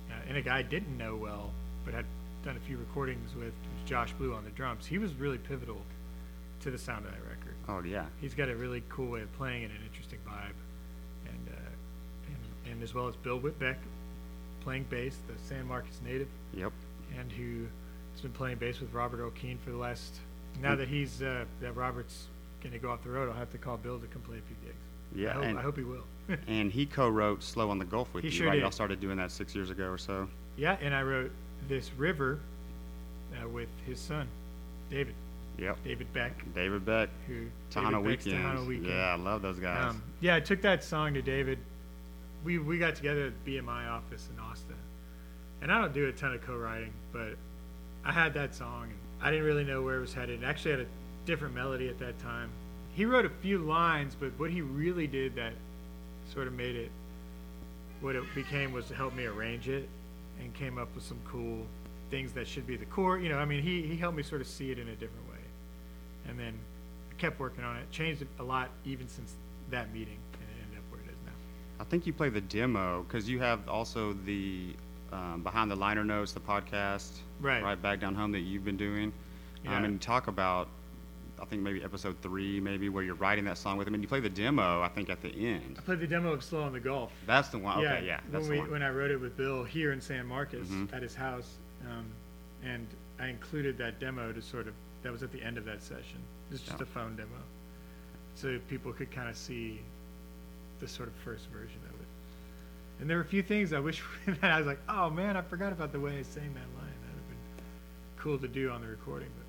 uh, 0.09 0.13
and 0.27 0.37
a 0.37 0.41
guy 0.41 0.57
I 0.59 0.61
didn't 0.61 0.97
know 0.97 1.15
well, 1.15 1.51
but 1.85 1.93
had 1.93 2.05
done 2.43 2.55
a 2.57 2.59
few 2.59 2.77
recordings 2.77 3.35
with 3.35 3.53
Josh 3.85 4.13
Blue 4.13 4.33
on 4.33 4.43
the 4.43 4.51
drums. 4.51 4.85
He 4.85 4.97
was 4.97 5.13
really 5.15 5.37
pivotal 5.37 5.81
to 6.61 6.71
the 6.71 6.77
sound 6.77 7.05
of 7.05 7.11
that 7.11 7.21
record. 7.23 7.53
Oh, 7.67 7.81
yeah. 7.87 8.05
He's 8.21 8.33
got 8.33 8.49
a 8.49 8.55
really 8.55 8.83
cool 8.89 9.07
way 9.11 9.21
of 9.21 9.31
playing 9.33 9.63
and 9.65 9.71
an 9.73 9.79
interesting 9.85 10.19
vibe, 10.27 10.55
and 11.27 11.49
uh, 11.49 11.59
and, 12.27 12.73
and 12.73 12.83
as 12.83 12.93
well 12.93 13.07
as 13.07 13.15
Bill 13.15 13.39
Whitbeck 13.39 13.75
playing 14.61 14.85
bass, 14.89 15.17
the 15.27 15.33
San 15.43 15.65
Marcos 15.67 15.99
native 16.03 16.27
Yep. 16.53 16.71
and 17.19 17.31
who 17.31 17.65
has 18.13 18.21
been 18.21 18.31
playing 18.31 18.57
bass 18.57 18.79
with 18.79 18.91
Robert 18.93 19.19
Earl 19.21 19.31
Keen 19.31 19.57
for 19.57 19.71
the 19.71 19.77
last. 19.77 20.19
Now 20.61 20.75
that 20.75 20.87
he's 20.87 21.21
uh, 21.21 21.45
that 21.61 21.75
Robert's 21.75 22.27
going 22.61 22.73
to 22.73 22.79
go 22.79 22.89
off 22.89 23.03
the 23.03 23.09
road, 23.11 23.29
I'll 23.29 23.37
have 23.37 23.51
to 23.51 23.57
call 23.59 23.77
Bill 23.77 23.99
to 23.99 24.07
come 24.07 24.21
play 24.23 24.37
a 24.37 24.41
few 24.41 24.55
gigs. 24.65 24.75
Yeah, 25.15 25.29
I 25.29 25.33
hope, 25.33 25.43
and- 25.43 25.59
I 25.59 25.61
hope 25.61 25.77
he 25.77 25.83
will. 25.83 26.03
And 26.47 26.69
he 26.71 26.85
co-wrote 26.85 27.41
"Slow 27.41 27.69
on 27.69 27.77
the 27.79 27.85
Gulf" 27.85 28.13
with 28.13 28.23
He 28.23 28.29
you, 28.29 28.35
sure 28.35 28.47
right? 28.47 28.55
did. 28.55 28.61
Y'all 28.61 28.71
started 28.71 28.99
doing 28.99 29.15
that 29.17 29.31
six 29.31 29.55
years 29.55 29.69
ago 29.69 29.85
or 29.89 29.97
so. 29.97 30.27
yeah, 30.57 30.75
and 30.81 30.93
I 30.93 31.01
wrote 31.03 31.31
this 31.67 31.91
river 31.93 32.39
uh, 33.33 33.47
with 33.47 33.69
his 33.85 33.99
son, 33.99 34.27
David. 34.89 35.13
Yep. 35.57 35.83
David 35.83 36.13
Beck. 36.13 36.53
David 36.53 36.85
Beck, 36.85 37.09
Who 37.27 37.47
Tejano 37.71 38.03
Weekend. 38.03 38.43
Tejano 38.43 38.67
Weekend. 38.67 38.87
Yeah, 38.89 39.13
I 39.13 39.15
love 39.15 39.41
those 39.41 39.59
guys. 39.59 39.91
Um, 39.91 40.03
yeah, 40.21 40.35
I 40.35 40.39
took 40.39 40.61
that 40.61 40.83
song 40.83 41.15
to 41.15 41.21
David. 41.21 41.57
We 42.43 42.59
we 42.59 42.77
got 42.77 42.95
together 42.95 43.27
at 43.27 43.33
the 43.43 43.57
BMI 43.57 43.89
office 43.89 44.29
in 44.31 44.39
Austin, 44.39 44.75
and 45.61 45.71
I 45.71 45.81
don't 45.81 45.93
do 45.93 46.07
a 46.07 46.11
ton 46.11 46.33
of 46.33 46.41
co-writing, 46.41 46.93
but 47.11 47.35
I 48.05 48.11
had 48.11 48.33
that 48.35 48.53
song, 48.53 48.83
and 48.83 48.93
I 49.21 49.31
didn't 49.31 49.45
really 49.45 49.63
know 49.63 49.81
where 49.81 49.97
it 49.97 50.01
was 50.01 50.13
headed. 50.13 50.43
It 50.43 50.45
actually 50.45 50.71
had 50.71 50.79
a 50.81 50.85
different 51.25 51.55
melody 51.55 51.89
at 51.89 51.97
that 51.99 52.19
time. 52.19 52.49
He 52.93 53.05
wrote 53.05 53.25
a 53.25 53.29
few 53.29 53.57
lines, 53.57 54.15
but 54.19 54.31
what 54.37 54.51
he 54.51 54.61
really 54.61 55.07
did 55.07 55.35
that 55.35 55.53
sort 56.31 56.47
of 56.47 56.53
made 56.53 56.75
it 56.75 56.91
what 58.01 58.15
it 58.15 58.23
became 58.35 58.71
was 58.71 58.85
to 58.87 58.95
help 58.95 59.15
me 59.15 59.25
arrange 59.25 59.67
it, 59.69 59.89
and 60.41 60.53
came 60.53 60.77
up 60.77 60.93
with 60.95 61.03
some 61.03 61.19
cool 61.25 61.65
things 62.09 62.31
that 62.33 62.47
should 62.47 62.65
be 62.65 62.75
the 62.77 62.85
core. 62.85 63.17
You 63.19 63.29
know, 63.29 63.37
I 63.37 63.45
mean, 63.45 63.61
he 63.61 63.81
he 63.83 63.97
helped 63.97 64.17
me 64.17 64.23
sort 64.23 64.41
of 64.41 64.47
see 64.47 64.71
it 64.71 64.79
in 64.79 64.87
a 64.89 64.95
different 64.95 65.27
way, 65.29 65.39
and 66.29 66.39
then 66.39 66.53
I 67.11 67.13
kept 67.15 67.39
working 67.39 67.63
on 67.63 67.77
it. 67.77 67.89
Changed 67.91 68.21
it 68.21 68.27
a 68.39 68.43
lot 68.43 68.69
even 68.85 69.07
since 69.07 69.33
that 69.71 69.93
meeting, 69.93 70.17
and 70.33 70.41
it 70.43 70.63
ended 70.63 70.77
up 70.79 70.83
where 70.91 71.01
it 71.01 71.09
is 71.09 71.17
now. 71.25 71.31
I 71.79 71.83
think 71.83 72.05
you 72.07 72.13
play 72.13 72.29
the 72.29 72.41
demo 72.41 73.03
because 73.03 73.29
you 73.29 73.39
have 73.39 73.67
also 73.67 74.13
the 74.25 74.75
um, 75.11 75.41
behind 75.43 75.71
the 75.71 75.75
liner 75.75 76.03
notes, 76.03 76.31
the 76.33 76.39
podcast, 76.39 77.11
Right. 77.39 77.63
right 77.63 77.81
back 77.81 77.99
down 77.99 78.13
home 78.15 78.31
that 78.33 78.41
you've 78.41 78.65
been 78.65 78.77
doing. 78.77 79.13
Yeah. 79.63 79.77
Um, 79.77 79.85
and 79.85 80.01
talk 80.01 80.27
about, 80.27 80.67
I 81.39 81.45
think 81.45 81.61
maybe 81.61 81.83
episode 81.83 82.15
three, 82.21 82.59
maybe 82.59 82.89
where 82.89 83.03
you're 83.03 83.15
writing 83.15 83.45
that 83.45 83.57
song 83.57 83.77
with 83.77 83.87
him, 83.87 83.93
and 83.93 84.03
you 84.03 84.07
play 84.09 84.19
the 84.19 84.29
demo. 84.29 84.81
I 84.81 84.87
think 84.87 85.09
at 85.09 85.21
the 85.21 85.29
end. 85.29 85.75
I 85.77 85.81
played 85.81 85.99
the 85.99 86.07
demo 86.07 86.31
of 86.33 86.43
Slow 86.43 86.63
on 86.63 86.73
the 86.73 86.79
Gulf. 86.79 87.11
That's 87.27 87.49
the 87.49 87.59
one. 87.59 87.77
Okay, 87.85 88.05
yeah, 88.07 88.19
that's 88.31 88.47
when 88.47 88.63
we 88.65 88.69
when 88.71 88.83
I 88.83 88.89
wrote 88.89 89.11
it 89.11 89.21
with 89.21 89.37
Bill 89.37 89.63
here 89.63 89.91
in 89.91 90.01
San 90.01 90.25
Marcos 90.25 90.67
Mhm. 90.67 90.91
at 90.93 91.01
his 91.03 91.13
house, 91.15 91.57
um, 91.89 92.05
and 92.63 92.87
I 93.19 93.27
included 93.27 93.77
that 93.77 93.99
demo 93.99 94.31
to 94.33 94.41
sort 94.41 94.67
of 94.67 94.73
that 95.03 95.11
was 95.11 95.21
at 95.23 95.31
the 95.31 95.41
end 95.43 95.57
of 95.57 95.65
that 95.65 95.83
session. 95.83 96.19
It's 96.51 96.61
just 96.61 96.77
Yeah. 96.77 96.83
a 96.83 96.85
phone 96.87 97.15
demo, 97.15 97.29
so 98.35 98.57
people 98.67 98.91
could 98.93 99.11
kind 99.11 99.29
of 99.29 99.37
see 99.37 99.81
the 100.79 100.87
sort 100.87 101.07
of 101.07 101.15
first 101.15 101.47
version 101.49 101.79
of 101.87 101.99
it. 102.01 102.07
And 102.99 103.09
there 103.09 103.17
were 103.17 103.23
a 103.23 103.27
few 103.27 103.43
things 103.43 103.73
I 103.73 103.79
wish 103.79 104.03
that 104.25 104.43
I 104.43 104.57
was 104.57 104.65
like, 104.67 104.79
oh 104.89 105.09
man, 105.11 105.37
I 105.37 105.41
forgot 105.41 105.71
about 105.71 105.91
the 105.91 105.99
way 105.99 106.17
I 106.17 106.23
sang 106.23 106.53
that 106.53 106.59
line. 106.81 106.93
That 107.03 107.13
would 107.13 107.21
have 107.21 107.27
been 107.29 107.63
cool 108.17 108.37
to 108.39 108.47
do 108.47 108.71
on 108.71 108.81
the 108.81 108.87
recording, 108.87 109.29
but. 109.37 109.45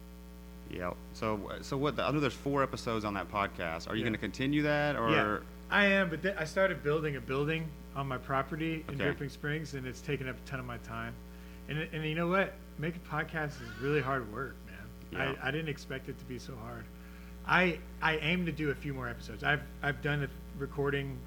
Yeah. 0.71 0.93
So, 1.15 1.51
so 1.63 1.77
what? 1.77 1.97
The, 1.97 2.03
I 2.05 2.11
know 2.11 2.21
there's 2.21 2.33
four 2.35 2.63
episodes 2.63 3.05
on 3.05 3.15
that 3.15 3.31
podcast. 3.31 3.89
Are 3.89 3.95
you 3.95 4.01
Yeah. 4.01 4.05
going 4.05 4.13
to 4.13 4.19
continue 4.19 4.63
that, 4.63 4.97
or? 4.97 5.11
yeah, 5.11 5.39
I 5.71 5.87
am, 5.87 6.11
but 6.11 6.23
then 6.23 6.35
I 6.39 6.45
started 6.45 6.83
building 6.83 7.17
a 7.17 7.21
building 7.21 7.69
on 7.97 8.07
my 8.07 8.19
property 8.19 8.85
in 8.89 8.95
Okay. 8.95 9.05
Dripping 9.05 9.29
Springs, 9.31 9.75
and 9.75 9.87
it's 9.87 10.01
taken 10.01 10.29
up 10.29 10.37
a 10.37 10.49
ton 10.49 10.61
of 10.61 10.67
my 10.67 10.79
time. 10.79 11.15
And 11.69 11.79
and 11.79 12.05
you 12.05 12.15
know 12.15 12.29
what? 12.29 12.55
Making 12.79 13.01
podcasts 13.11 13.61
is 13.63 13.69
really 13.81 14.01
hard 14.01 14.33
work, 14.33 14.57
man. 14.67 14.77
Yeah. 15.11 15.35
I, 15.43 15.49
I 15.49 15.51
didn't 15.51 15.69
expect 15.69 16.09
it 16.09 16.19
to 16.19 16.25
be 16.27 16.39
so 16.39 16.55
hard. 16.63 16.85
I 17.47 17.79
I 18.03 18.19
aim 18.19 18.47
to 18.47 18.53
do 18.53 18.71
a 18.71 18.75
few 18.75 18.93
more 18.95 19.09
episodes. 19.09 19.43
I've 19.45 19.63
I've 19.83 20.03
done 20.03 20.23
a 20.25 20.29
recording, 20.59 21.19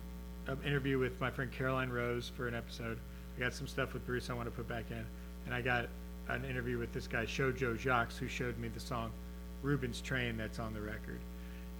of 0.47 0.59
an 0.61 0.67
interview 0.67 0.97
with 0.99 1.19
my 1.19 1.31
friend 1.31 1.51
Caroline 1.51 1.89
Rose 1.89 2.31
for 2.35 2.47
an 2.47 2.53
episode. 2.55 2.99
I 3.37 3.39
got 3.39 3.53
some 3.53 3.67
stuff 3.67 3.93
with 3.93 4.05
Bruce 4.05 4.29
I 4.29 4.33
want 4.33 4.45
to 4.47 4.51
put 4.51 4.67
back 4.67 4.85
in, 4.91 5.03
and 5.45 5.53
I 5.55 5.61
got 5.61 5.87
an 6.29 6.45
interview 6.45 6.77
with 6.77 6.93
this 6.93 7.07
guy 7.07 7.25
Joe 7.25 7.51
Jacques 7.51 8.13
who 8.13 8.27
showed 8.27 8.57
me 8.59 8.67
the 8.69 8.79
song 8.79 9.11
Ruben's 9.61 10.01
Train 10.01 10.37
that's 10.37 10.59
on 10.59 10.73
the 10.73 10.81
record. 10.81 11.19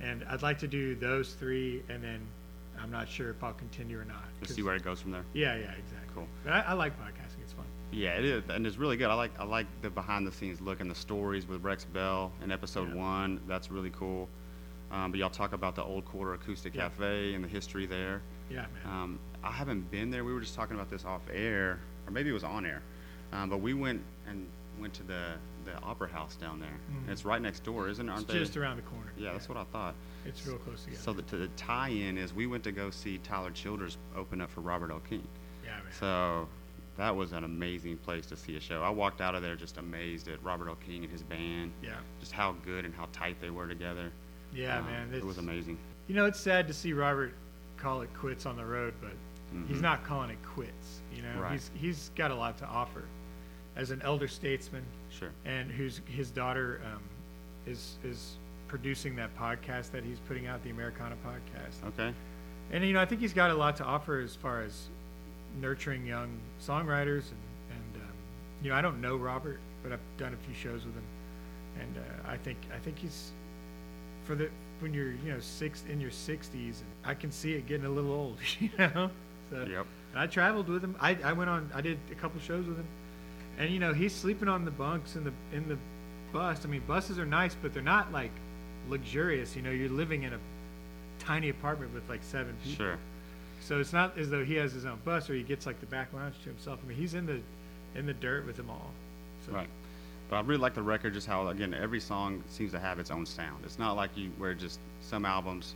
And 0.01 0.23
I'd 0.29 0.41
like 0.41 0.57
to 0.59 0.67
do 0.67 0.95
those 0.95 1.33
three, 1.33 1.83
and 1.89 2.03
then 2.03 2.21
I'm 2.79 2.91
not 2.91 3.07
sure 3.07 3.29
if 3.29 3.43
I'll 3.43 3.53
continue 3.53 3.99
or 3.99 4.05
not. 4.05 4.23
'cause- 4.39 4.55
see 4.55 4.63
where 4.63 4.75
it 4.75 4.83
goes 4.83 5.01
from 5.01 5.11
there. 5.11 5.23
Yeah, 5.33 5.55
yeah, 5.55 5.71
exactly. 5.73 5.97
Cool. 6.15 6.27
But 6.43 6.53
I, 6.53 6.59
I 6.61 6.73
like 6.73 6.97
podcasting; 6.99 7.41
it's 7.43 7.53
fun. 7.53 7.65
Yeah, 7.91 8.11
it 8.17 8.25
is, 8.25 8.43
and 8.49 8.65
it's 8.67 8.77
really 8.77 8.97
good. 8.97 9.09
I 9.09 9.13
like 9.13 9.37
I 9.39 9.43
like 9.43 9.67
the 9.81 9.89
behind 9.89 10.25
the 10.27 10.31
scenes 10.31 10.59
look 10.61 10.79
and 10.81 10.89
the 10.89 10.95
stories 10.95 11.47
with 11.47 11.63
Rex 11.63 11.85
Bell 11.85 12.31
in 12.43 12.51
episode 12.51 12.89
Yeah. 12.89 12.95
one. 12.95 13.39
That's 13.47 13.69
really 13.71 13.91
cool. 13.91 14.27
Um, 14.91 15.11
but 15.11 15.19
y'all 15.19 15.29
talk 15.29 15.53
about 15.53 15.75
the 15.75 15.83
Old 15.83 16.03
Quarter 16.05 16.33
Acoustic 16.33 16.73
Yeah. 16.75 16.83
Cafe 16.89 17.33
and 17.33 17.43
the 17.43 17.47
history 17.47 17.85
there. 17.85 18.21
Yeah, 18.49 18.65
man. 18.83 18.93
Um, 18.93 19.19
I 19.43 19.51
haven't 19.51 19.89
been 19.91 20.09
there. 20.11 20.25
We 20.25 20.33
were 20.33 20.41
just 20.41 20.55
talking 20.55 20.75
about 20.75 20.89
this 20.89 21.05
off 21.05 21.21
air, 21.31 21.79
or 22.05 22.11
maybe 22.11 22.29
it 22.29 22.33
was 22.33 22.43
on 22.43 22.65
air. 22.65 22.81
Um, 23.31 23.49
but 23.49 23.59
we 23.59 23.73
went 23.73 24.01
and 24.27 24.47
went 24.79 24.93
to 24.95 25.03
the 25.03 25.35
the 25.65 25.75
Opera 25.83 26.07
House 26.09 26.35
down 26.35 26.59
there. 26.59 26.69
Mhm. 26.91 27.01
And 27.03 27.09
it's 27.09 27.25
right 27.25 27.41
next 27.41 27.63
door, 27.63 27.88
isn't 27.88 28.07
it? 28.07 28.11
It's 28.11 28.17
Aren't 28.19 28.27
they? 28.27 28.39
just 28.39 28.57
around 28.57 28.77
the 28.77 28.83
corner. 28.83 29.11
Yeah, 29.17 29.31
that's 29.33 29.47
what 29.49 29.57
I 29.57 29.63
thought. 29.65 29.95
It's 30.25 30.45
real 30.45 30.57
close 30.57 30.83
together. 30.83 31.01
So 31.01 31.13
the, 31.13 31.21
to 31.23 31.38
the 31.38 31.47
tie-in 31.49 32.17
is 32.17 32.33
we 32.33 32.47
went 32.47 32.63
to 32.65 32.71
go 32.71 32.89
see 32.89 33.17
Tyler 33.19 33.51
Childers 33.51 33.97
open 34.15 34.41
up 34.41 34.49
for 34.51 34.61
Robert 34.61 34.91
Earl 34.91 35.01
Keen. 35.09 35.27
Yeah, 35.63 35.71
man. 35.77 35.83
So 35.99 36.47
that 36.97 37.15
was 37.15 37.31
an 37.31 37.43
amazing 37.43 37.97
place 37.97 38.25
to 38.27 38.35
see 38.38 38.55
a 38.55 38.59
show. 38.59 38.83
I 38.83 38.89
walked 38.89 39.21
out 39.21 39.35
of 39.35 39.41
there 39.41 39.55
just 39.55 39.77
amazed 39.77 40.27
at 40.27 40.41
Robert 40.43 40.67
Earl 40.67 40.77
Keen 40.85 41.03
and 41.03 41.11
his 41.11 41.23
band. 41.23 41.71
Yeah. 41.81 41.95
Just 42.19 42.31
how 42.31 42.53
good 42.65 42.85
and 42.85 42.93
how 42.93 43.07
tight 43.11 43.39
they 43.41 43.49
were 43.49 43.67
together. 43.67 44.11
Yeah, 44.53 44.79
Um, 44.79 44.85
man. 44.85 45.13
It 45.13 45.23
was 45.23 45.38
amazing. 45.38 45.77
You 46.07 46.15
know, 46.15 46.25
it's 46.25 46.39
sad 46.39 46.67
to 46.67 46.73
see 46.73 46.93
Robert 46.93 47.33
call 47.77 48.01
it 48.01 48.13
quits 48.13 48.45
on 48.45 48.57
the 48.57 48.65
road, 48.65 48.93
but 49.01 49.13
he's 49.67 49.77
Mhm. 49.77 49.81
not 49.81 50.03
calling 50.03 50.29
it 50.29 50.41
quits. 50.43 51.01
You 51.15 51.21
know, 51.23 51.39
Right. 51.41 51.53
he's 51.53 51.71
he's 51.73 52.11
got 52.15 52.31
a 52.31 52.35
lot 52.35 52.57
to 52.59 52.65
offer 52.67 53.05
as 53.75 53.89
an 53.91 54.01
elder 54.03 54.27
statesman. 54.27 54.83
Sure. 55.17 55.29
And 55.45 55.71
whose 55.71 56.01
his 56.05 56.31
daughter 56.31 56.81
um, 56.85 57.01
is 57.65 57.97
is 58.03 58.38
producing 58.67 59.15
that 59.17 59.35
podcast 59.38 59.91
that 59.91 60.03
he's 60.03 60.19
putting 60.27 60.47
out, 60.47 60.63
the 60.63 60.69
Americana 60.69 61.15
podcast. 61.25 61.85
Okay. 61.89 62.13
And 62.71 62.85
you 62.85 62.93
know, 62.93 63.01
I 63.01 63.05
think 63.05 63.21
he's 63.21 63.33
got 63.33 63.51
a 63.51 63.53
lot 63.53 63.75
to 63.77 63.83
offer 63.83 64.19
as 64.19 64.35
far 64.35 64.61
as 64.61 64.88
nurturing 65.59 66.05
young 66.05 66.29
songwriters, 66.65 67.23
and 67.29 67.41
and 67.71 68.03
um, 68.03 68.13
you 68.63 68.69
know, 68.69 68.75
I 68.75 68.81
don't 68.81 69.01
know 69.01 69.17
Robert, 69.17 69.59
but 69.83 69.91
I've 69.91 69.99
done 70.17 70.33
a 70.33 70.38
few 70.38 70.55
shows 70.55 70.85
with 70.85 70.95
him, 70.95 71.03
and 71.79 71.97
uh, 71.97 72.31
I 72.31 72.38
think 72.38 72.57
I 72.73 72.79
think 72.79 72.97
he's 72.97 73.31
for 74.23 74.35
the 74.35 74.49
when 74.79 74.93
you're 74.93 75.11
you 75.11 75.33
know 75.33 75.39
six 75.39 75.83
in 75.89 75.99
your 75.99 76.11
sixties, 76.11 76.83
I 77.03 77.13
can 77.13 77.31
see 77.31 77.53
it 77.53 77.67
getting 77.67 77.85
a 77.85 77.89
little 77.89 78.11
old, 78.13 78.38
you 78.59 78.69
know. 78.77 79.09
So, 79.49 79.65
Yep. 79.69 79.85
And 80.11 80.19
I 80.19 80.27
traveled 80.27 80.67
with 80.67 80.83
him. 80.83 80.95
I, 80.99 81.17
I 81.23 81.33
went 81.33 81.49
on. 81.49 81.69
I 81.73 81.81
did 81.81 81.97
a 82.11 82.15
couple 82.15 82.39
shows 82.39 82.65
with 82.65 82.77
him, 82.77 82.88
and 83.61 83.71
you 83.71 83.79
know 83.79 83.93
he's 83.93 84.13
sleeping 84.13 84.47
on 84.47 84.65
the 84.65 84.71
bunks 84.71 85.15
in 85.15 85.23
the 85.23 85.31
in 85.53 85.67
the 85.69 85.77
bus. 86.33 86.65
I 86.65 86.67
mean, 86.67 86.81
buses 86.88 87.19
are 87.19 87.25
nice, 87.25 87.55
but 87.55 87.73
they're 87.73 87.83
not 87.83 88.11
like 88.11 88.31
luxurious. 88.89 89.55
You 89.55 89.61
know, 89.61 89.69
you're 89.69 89.89
living 89.89 90.23
in 90.23 90.33
a 90.33 90.39
tiny 91.19 91.49
apartment 91.49 91.93
with 91.93 92.09
like 92.09 92.23
seven 92.23 92.55
people. 92.63 92.85
Sure. 92.85 92.97
So 93.61 93.79
it's 93.79 93.93
not 93.93 94.17
as 94.17 94.31
though 94.31 94.43
he 94.43 94.55
has 94.55 94.73
his 94.73 94.85
own 94.85 94.97
bus 95.05 95.29
or 95.29 95.35
he 95.35 95.43
gets 95.43 95.67
like 95.67 95.79
the 95.79 95.85
back 95.85 96.11
lounge 96.13 96.35
to 96.43 96.49
himself. 96.49 96.79
I 96.83 96.88
mean, 96.88 96.97
he's 96.97 97.13
in 97.13 97.27
the 97.27 97.39
in 97.93 98.07
the 98.07 98.13
dirt 98.13 98.47
with 98.47 98.57
them 98.57 98.69
all. 98.69 98.91
So, 99.45 99.53
Right. 99.53 99.69
But 100.29 100.38
I 100.38 100.41
really 100.41 100.61
like 100.61 100.73
the 100.73 100.81
record, 100.81 101.13
just 101.13 101.27
how 101.27 101.47
again 101.49 101.73
every 101.75 101.99
song 101.99 102.43
seems 102.49 102.71
to 102.71 102.79
have 102.79 102.99
its 102.99 103.11
own 103.11 103.27
sound. 103.27 103.63
It's 103.63 103.77
not 103.77 103.95
like 103.95 104.17
you 104.17 104.31
where 104.39 104.55
just 104.55 104.79
some 105.01 105.25
albums 105.25 105.75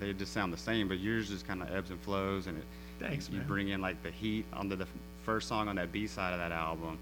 they 0.00 0.12
just 0.14 0.32
sound 0.32 0.52
the 0.52 0.58
same, 0.58 0.88
but 0.88 0.98
yours 0.98 1.28
just 1.28 1.46
kind 1.46 1.62
of 1.62 1.72
ebbs 1.72 1.90
and 1.90 2.00
flows, 2.00 2.48
and 2.48 2.58
it. 2.58 2.64
Thanks, 2.98 3.30
you 3.30 3.38
man. 3.38 3.46
bring 3.46 3.68
in 3.68 3.80
like 3.80 4.02
the 4.02 4.10
heat 4.10 4.44
on 4.52 4.68
the, 4.68 4.76
the 4.76 4.86
first 5.24 5.48
song 5.48 5.68
on 5.68 5.76
that 5.76 5.92
B 5.92 6.06
side 6.06 6.32
of 6.32 6.38
that 6.38 6.52
album, 6.52 6.98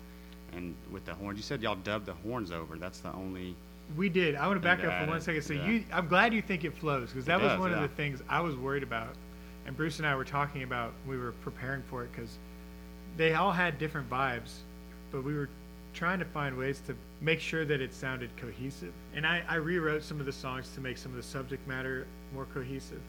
and 0.52 0.74
with 0.90 1.04
the 1.04 1.14
horns. 1.14 1.38
You 1.38 1.42
said 1.42 1.62
y'all 1.62 1.76
dubbed 1.76 2.06
the 2.06 2.14
horns 2.14 2.50
over. 2.50 2.76
That's 2.76 3.00
the 3.00 3.12
only. 3.12 3.54
We 3.96 4.08
did. 4.08 4.34
I 4.34 4.46
want 4.46 4.60
to 4.60 4.66
back 4.66 4.84
up 4.84 5.00
for 5.00 5.06
one 5.06 5.18
it, 5.18 5.22
second. 5.22 5.42
So 5.42 5.54
yeah. 5.54 5.66
you, 5.66 5.84
I'm 5.92 6.08
glad 6.08 6.34
you 6.34 6.42
think 6.42 6.64
it 6.64 6.76
flows 6.76 7.10
because 7.10 7.24
that 7.24 7.40
was 7.40 7.52
does, 7.52 7.60
one 7.60 7.72
of 7.72 7.80
the 7.80 7.88
things 7.88 8.22
I 8.28 8.40
was 8.40 8.54
worried 8.54 8.82
about, 8.82 9.14
and 9.66 9.76
Bruce 9.76 9.98
and 9.98 10.06
I 10.06 10.14
were 10.14 10.24
talking 10.24 10.62
about. 10.62 10.92
We 11.06 11.16
were 11.16 11.32
preparing 11.42 11.82
for 11.82 12.04
it 12.04 12.10
because 12.12 12.38
they 13.16 13.34
all 13.34 13.52
had 13.52 13.78
different 13.78 14.08
vibes, 14.10 14.58
but 15.10 15.24
we 15.24 15.34
were 15.34 15.48
trying 15.94 16.18
to 16.18 16.24
find 16.24 16.56
ways 16.56 16.80
to 16.86 16.94
make 17.20 17.40
sure 17.40 17.64
that 17.64 17.80
it 17.80 17.92
sounded 17.92 18.30
cohesive. 18.36 18.92
And 19.14 19.26
I, 19.26 19.42
I 19.48 19.56
rewrote 19.56 20.02
some 20.02 20.20
of 20.20 20.26
the 20.26 20.32
songs 20.32 20.70
to 20.74 20.80
make 20.80 20.98
some 20.98 21.10
of 21.12 21.16
the 21.16 21.22
subject 21.22 21.66
matter 21.66 22.06
more 22.34 22.46
cohesive. 22.54 23.00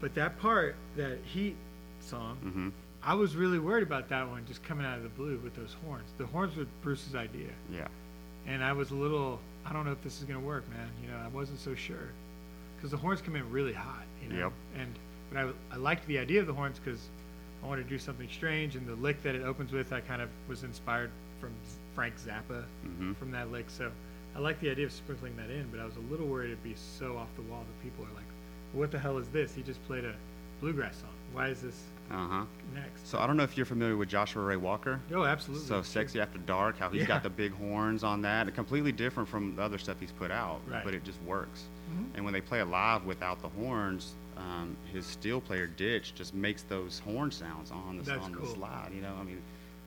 But 0.00 0.14
that 0.14 0.38
part, 0.38 0.76
that 0.96 1.18
heat 1.24 1.56
song, 2.00 2.36
Mm-hmm. 2.44 2.68
I 3.08 3.14
was 3.14 3.34
really 3.36 3.58
worried 3.58 3.84
about 3.84 4.10
that 4.10 4.28
one 4.28 4.44
just 4.46 4.62
coming 4.62 4.84
out 4.84 4.98
of 4.98 5.02
the 5.02 5.08
blue 5.08 5.38
with 5.38 5.56
those 5.56 5.74
horns. 5.86 6.04
The 6.18 6.26
horns 6.26 6.54
were 6.56 6.66
Bruce's 6.82 7.14
idea 7.14 7.48
Yeah. 7.72 7.88
and 8.46 8.62
I 8.62 8.74
was 8.74 8.90
a 8.90 8.94
little, 8.94 9.40
I 9.64 9.72
don't 9.72 9.86
know 9.86 9.92
if 9.92 10.02
this 10.02 10.18
is 10.18 10.24
gonna 10.24 10.40
work, 10.40 10.68
man. 10.68 10.88
You 11.02 11.10
know, 11.10 11.16
I 11.16 11.28
wasn't 11.28 11.58
so 11.58 11.74
sure, 11.74 12.10
because 12.76 12.90
the 12.90 12.98
horns 12.98 13.22
come 13.22 13.34
in 13.34 13.50
really 13.50 13.72
hot, 13.72 14.04
you 14.22 14.28
know. 14.28 14.38
Yep. 14.38 14.52
And 14.76 14.94
but 15.32 15.38
I, 15.38 15.74
I 15.74 15.76
liked 15.78 16.06
the 16.06 16.18
idea 16.18 16.40
of 16.42 16.46
the 16.46 16.52
horns 16.52 16.78
because 16.78 17.00
I 17.62 17.66
wanted 17.66 17.84
to 17.84 17.88
do 17.88 17.98
something 17.98 18.28
strange, 18.30 18.76
and 18.76 18.86
the 18.86 18.94
lick 18.96 19.22
that 19.22 19.34
it 19.34 19.42
opens 19.42 19.72
with, 19.72 19.90
I 19.90 20.00
kind 20.02 20.20
of 20.20 20.28
was 20.46 20.62
inspired 20.64 21.10
from 21.40 21.50
Frank 21.94 22.14
Zappa 22.18 22.64
Mhm. 22.86 23.16
from 23.16 23.30
that 23.30 23.50
lick. 23.50 23.70
So 23.70 23.90
I 24.36 24.38
like 24.40 24.60
the 24.60 24.68
idea 24.70 24.84
of 24.84 24.92
sprinkling 24.92 25.34
that 25.38 25.48
in, 25.48 25.66
but 25.70 25.80
I 25.80 25.86
was 25.86 25.96
a 25.96 26.00
little 26.12 26.26
worried 26.26 26.48
it'd 26.50 26.62
be 26.62 26.74
so 26.76 27.16
off 27.16 27.28
the 27.36 27.42
wall 27.42 27.64
that 27.64 27.82
people 27.82 28.04
are 28.04 28.14
like, 28.14 28.28
"What 28.74 28.90
the 28.90 28.98
hell 28.98 29.16
is 29.16 29.28
this? 29.28 29.54
He 29.54 29.62
just 29.62 29.82
played 29.86 30.04
a 30.04 30.14
bluegrass 30.60 30.96
song. 30.98 31.14
Why 31.32 31.48
is 31.48 31.62
this 31.62 31.82
Uh 32.10 32.26
huh. 32.28 32.44
next?" 32.74 33.06
So 33.06 33.18
I 33.18 33.26
don't 33.26 33.36
know 33.36 33.42
if 33.42 33.56
you're 33.56 33.66
familiar 33.66 33.96
with 33.96 34.08
Joshua 34.08 34.42
Ray 34.42 34.56
Walker. 34.56 35.00
Oh, 35.12 35.24
absolutely. 35.24 35.66
So 35.66 35.82
sexy 35.82 36.20
after 36.20 36.38
dark, 36.38 36.78
how 36.78 36.88
he's 36.88 37.02
Yeah. 37.02 37.08
got 37.08 37.22
the 37.22 37.30
big 37.30 37.52
horns 37.54 38.04
on 38.04 38.22
that, 38.22 38.52
completely 38.54 38.92
different 38.92 39.28
from 39.28 39.56
the 39.56 39.62
other 39.62 39.78
stuff 39.78 39.98
he's 40.00 40.12
put 40.12 40.30
out, 40.30 40.60
Right. 40.66 40.84
but 40.84 40.94
it 40.94 41.04
just 41.04 41.20
works. 41.22 41.64
Mhm. 41.90 42.06
And 42.16 42.24
when 42.24 42.32
they 42.32 42.40
play 42.40 42.60
it 42.60 42.66
live 42.66 43.04
without 43.04 43.40
the 43.42 43.48
horns, 43.48 44.14
um, 44.36 44.76
his 44.92 45.04
steel 45.06 45.40
player 45.40 45.66
Ditch 45.66 46.14
just 46.14 46.32
makes 46.34 46.62
those 46.62 47.00
horn 47.00 47.30
sounds 47.30 47.70
on 47.70 47.96
the 47.98 48.02
That's 48.04 48.24
on 48.24 48.32
the 48.32 48.38
cool. 48.38 48.46
slide. 48.54 48.90
You 48.94 49.02
know, 49.02 49.14
I 49.20 49.24
mean, 49.24 49.42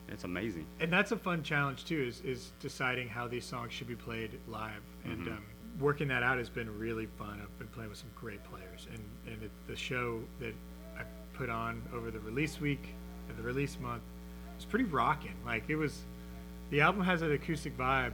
it's 0.08 0.24
amazing. 0.24 0.66
and 0.80 0.92
that's 0.92 1.10
a 1.12 1.16
fun 1.16 1.42
challenge 1.42 1.84
too 1.86 2.02
is, 2.02 2.20
is 2.20 2.52
deciding 2.60 3.08
how 3.08 3.26
these 3.28 3.44
songs 3.46 3.72
should 3.72 3.86
be 3.88 3.96
played 3.96 4.38
live 4.46 4.82
and 5.04 5.26
Mhm. 5.26 5.32
um, 5.38 5.44
working 5.80 6.08
that 6.08 6.22
out 6.22 6.36
has 6.36 6.50
been 6.50 6.68
really 6.78 7.06
fun 7.16 7.40
i've 7.40 7.58
been 7.58 7.68
playing 7.68 7.88
with 7.88 7.96
some 7.98 8.10
great 8.14 8.42
players 8.44 8.86
and, 8.92 9.02
and 9.32 9.42
it, 9.42 9.50
the 9.68 9.74
show 9.76 10.22
that 10.38 10.54
put 11.34 11.48
on 11.50 11.82
over 11.94 12.10
the 12.10 12.20
release 12.20 12.60
week 12.60 12.94
and 13.28 13.36
the 13.38 13.42
release 13.42 13.78
month 13.80 14.02
was 14.56 14.64
pretty 14.64 14.84
rocking 14.84 15.34
like 15.44 15.64
it 15.68 15.76
was 15.76 16.02
the 16.70 16.80
album 16.80 17.02
has 17.02 17.22
an 17.22 17.32
acoustic 17.32 17.76
vibe 17.76 18.12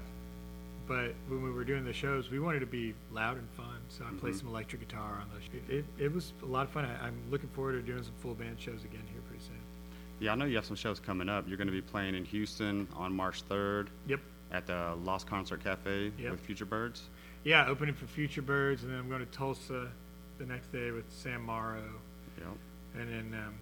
but 0.87 1.13
when 1.29 1.43
we 1.43 1.51
were 1.51 1.65
doing 1.65 1.85
the 1.85 1.93
shows 1.93 2.31
we 2.31 2.39
wanted 2.39 2.61
to 2.61 2.67
be 2.67 2.95
loud 3.13 3.37
and 3.37 3.49
fun 3.51 3.77
so 3.89 4.05
i 4.05 4.11
played 4.19 4.35
Mhm. 4.35 4.39
some 4.39 4.49
electric 4.49 4.81
guitar 4.89 5.21
on 5.21 5.29
those 5.33 5.43
it, 5.69 5.75
it, 5.79 5.85
it 6.05 6.13
was 6.13 6.33
a 6.43 6.47
lot 6.47 6.65
of 6.65 6.71
fun 6.71 6.85
I, 6.85 7.07
i'm 7.07 7.19
looking 7.31 7.49
forward 7.51 7.73
to 7.73 7.83
doing 7.83 8.03
some 8.03 8.15
full 8.21 8.35
band 8.35 8.61
shows 8.61 8.85
again 8.85 9.03
here 9.13 9.21
pretty 9.29 9.43
soon 9.45 9.59
Yeah, 10.21 10.33
I 10.33 10.35
know 10.35 10.47
you 10.47 10.57
have 10.57 10.65
some 10.67 10.75
shows 10.75 10.99
coming 10.99 11.29
up. 11.29 11.47
You're 11.47 11.57
going 11.57 11.69
to 11.69 11.73
be 11.73 11.81
playing 11.81 12.17
in 12.17 12.25
Houston 12.25 12.89
on 12.97 13.13
March 13.15 13.45
3rd. 13.49 13.87
Yep. 14.09 14.19
At 14.51 14.67
the 14.67 14.97
Last 15.05 15.29
Concert 15.29 15.63
Cafe 15.63 16.11
Yep. 16.19 16.31
with 16.33 16.45
Futurebirds. 16.45 17.03
Yeah, 17.45 17.69
opening 17.69 17.95
for 17.95 18.07
Futurebirds, 18.07 18.83
and 18.83 18.91
then 18.91 18.99
I'm 18.99 19.09
going 19.09 19.21
to 19.25 19.31
Tulsa 19.31 19.87
the 20.39 20.45
next 20.47 20.73
day 20.73 20.91
with 20.91 21.05
Sam 21.09 21.43
Morrow, 21.47 21.85
Yep. 22.37 22.49
And 22.99 23.09
then 23.09 23.41
um, 23.41 23.55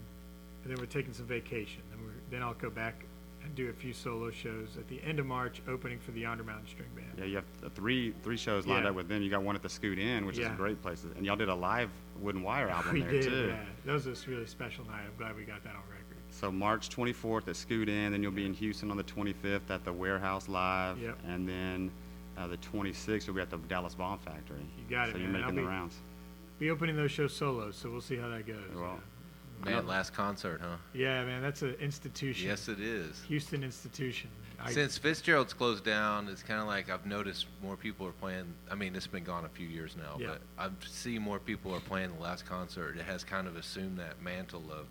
and 0.64 0.72
then 0.72 0.78
we're 0.78 0.86
taking 0.86 1.12
some 1.12 1.26
vacation. 1.26 1.82
Then 1.90 2.00
we're 2.04 2.12
then 2.30 2.42
I'll 2.42 2.54
go 2.54 2.70
back 2.70 3.04
and 3.44 3.54
do 3.54 3.68
a 3.68 3.72
few 3.72 3.92
solo 3.92 4.30
shows 4.30 4.76
at 4.76 4.88
the 4.88 5.00
end 5.04 5.20
of 5.20 5.26
March, 5.26 5.62
opening 5.68 6.00
for 6.00 6.10
the 6.10 6.20
Yonder 6.20 6.42
Mountain 6.42 6.66
String 6.66 6.88
Band. 6.96 7.12
Yeah, 7.18 7.24
you 7.26 7.36
have 7.36 7.44
th- 7.60 7.72
three 7.74 8.12
three 8.22 8.36
shows 8.36 8.66
lined 8.66 8.84
Yeah. 8.84 8.90
up 8.90 8.96
with 8.96 9.08
them. 9.08 9.22
You 9.22 9.30
got 9.30 9.42
one 9.42 9.54
at 9.54 9.62
the 9.62 9.68
Scoot 9.68 9.98
Inn, 9.98 10.26
which 10.26 10.36
is 10.38 10.40
Yeah. 10.46 10.52
a 10.54 10.56
great 10.56 10.80
place. 10.82 11.04
And 11.16 11.24
y'all 11.24 11.36
did 11.36 11.48
a 11.48 11.54
live 11.54 11.90
Wood 12.18 12.34
and 12.34 12.44
Wire 12.44 12.68
album 12.68 12.94
we 12.94 13.00
there 13.02 13.10
did, 13.12 13.24
too. 13.24 13.46
yeah. 13.48 13.64
That 13.84 13.92
was 13.92 14.06
a 14.06 14.14
really 14.30 14.46
special 14.46 14.84
night. 14.86 15.02
I'm 15.06 15.16
glad 15.18 15.36
we 15.36 15.44
got 15.44 15.62
that 15.64 15.70
on 15.76 15.82
record. 15.90 16.02
So 16.30 16.50
March 16.50 16.88
24th 16.90 17.46
at 17.48 17.56
Scoot 17.56 17.88
Inn, 17.88 18.12
then 18.12 18.22
you'll 18.22 18.32
be 18.32 18.44
in 18.46 18.54
Houston 18.54 18.90
on 18.90 18.96
the 18.96 19.04
25th 19.04 19.70
at 19.70 19.84
the 19.84 19.92
Warehouse 19.92 20.48
Live, 20.48 20.98
Yep. 20.98 21.18
and 21.26 21.48
then 21.48 21.90
uh, 22.36 22.46
the 22.48 22.56
26th 22.58 23.26
you'll 23.26 23.36
be 23.36 23.42
at 23.42 23.48
the 23.50 23.56
Dallas 23.58 23.94
Bomb 23.94 24.18
Factory. 24.18 24.58
You 24.76 24.84
got 24.90 25.08
it, 25.08 25.12
So 25.12 25.18
you're 25.18 25.28
man. 25.28 25.42
making 25.42 25.44
I'll 25.48 25.54
the 25.54 25.60
be- 25.60 25.66
rounds. 25.66 25.96
Be 26.58 26.70
opening 26.70 26.96
those 26.96 27.10
shows 27.12 27.34
solo, 27.36 27.70
so 27.70 27.90
we'll 27.90 28.00
see 28.00 28.16
how 28.16 28.28
that 28.28 28.46
goes. 28.46 28.56
Well, 28.74 28.98
Man, 29.64 29.86
last 29.86 30.12
concert, 30.14 30.60
huh? 30.62 30.76
yeah, 30.94 31.24
man, 31.24 31.42
that's 31.42 31.62
an 31.62 31.74
institution. 31.80 32.46
Yes, 32.48 32.68
it 32.68 32.78
is. 32.80 33.20
Houston 33.28 33.64
institution. 33.64 34.30
I- 34.60 34.72
Since 34.72 34.96
Fitzgerald's 34.98 35.52
closed 35.52 35.84
down, 35.84 36.28
it's 36.28 36.42
kind 36.42 36.60
of 36.60 36.66
like 36.66 36.88
I've 36.90 37.04
noticed 37.06 37.46
more 37.62 37.76
people 37.76 38.06
are 38.06 38.12
playing. 38.12 38.46
I 38.70 38.74
mean, 38.74 38.94
it's 38.96 39.06
been 39.06 39.24
gone 39.24 39.44
a 39.44 39.48
few 39.48 39.66
years 39.66 39.96
now, 39.96 40.16
Yeah. 40.18 40.28
but 40.28 40.40
I 40.58 40.70
see 40.86 41.18
more 41.18 41.38
people 41.38 41.74
are 41.74 41.80
playing 41.80 42.14
the 42.16 42.22
last 42.22 42.46
concert. 42.46 42.96
It 42.96 43.04
has 43.04 43.24
kind 43.24 43.46
of 43.46 43.56
assumed 43.56 43.98
that 43.98 44.22
mantle 44.22 44.64
of 44.72 44.86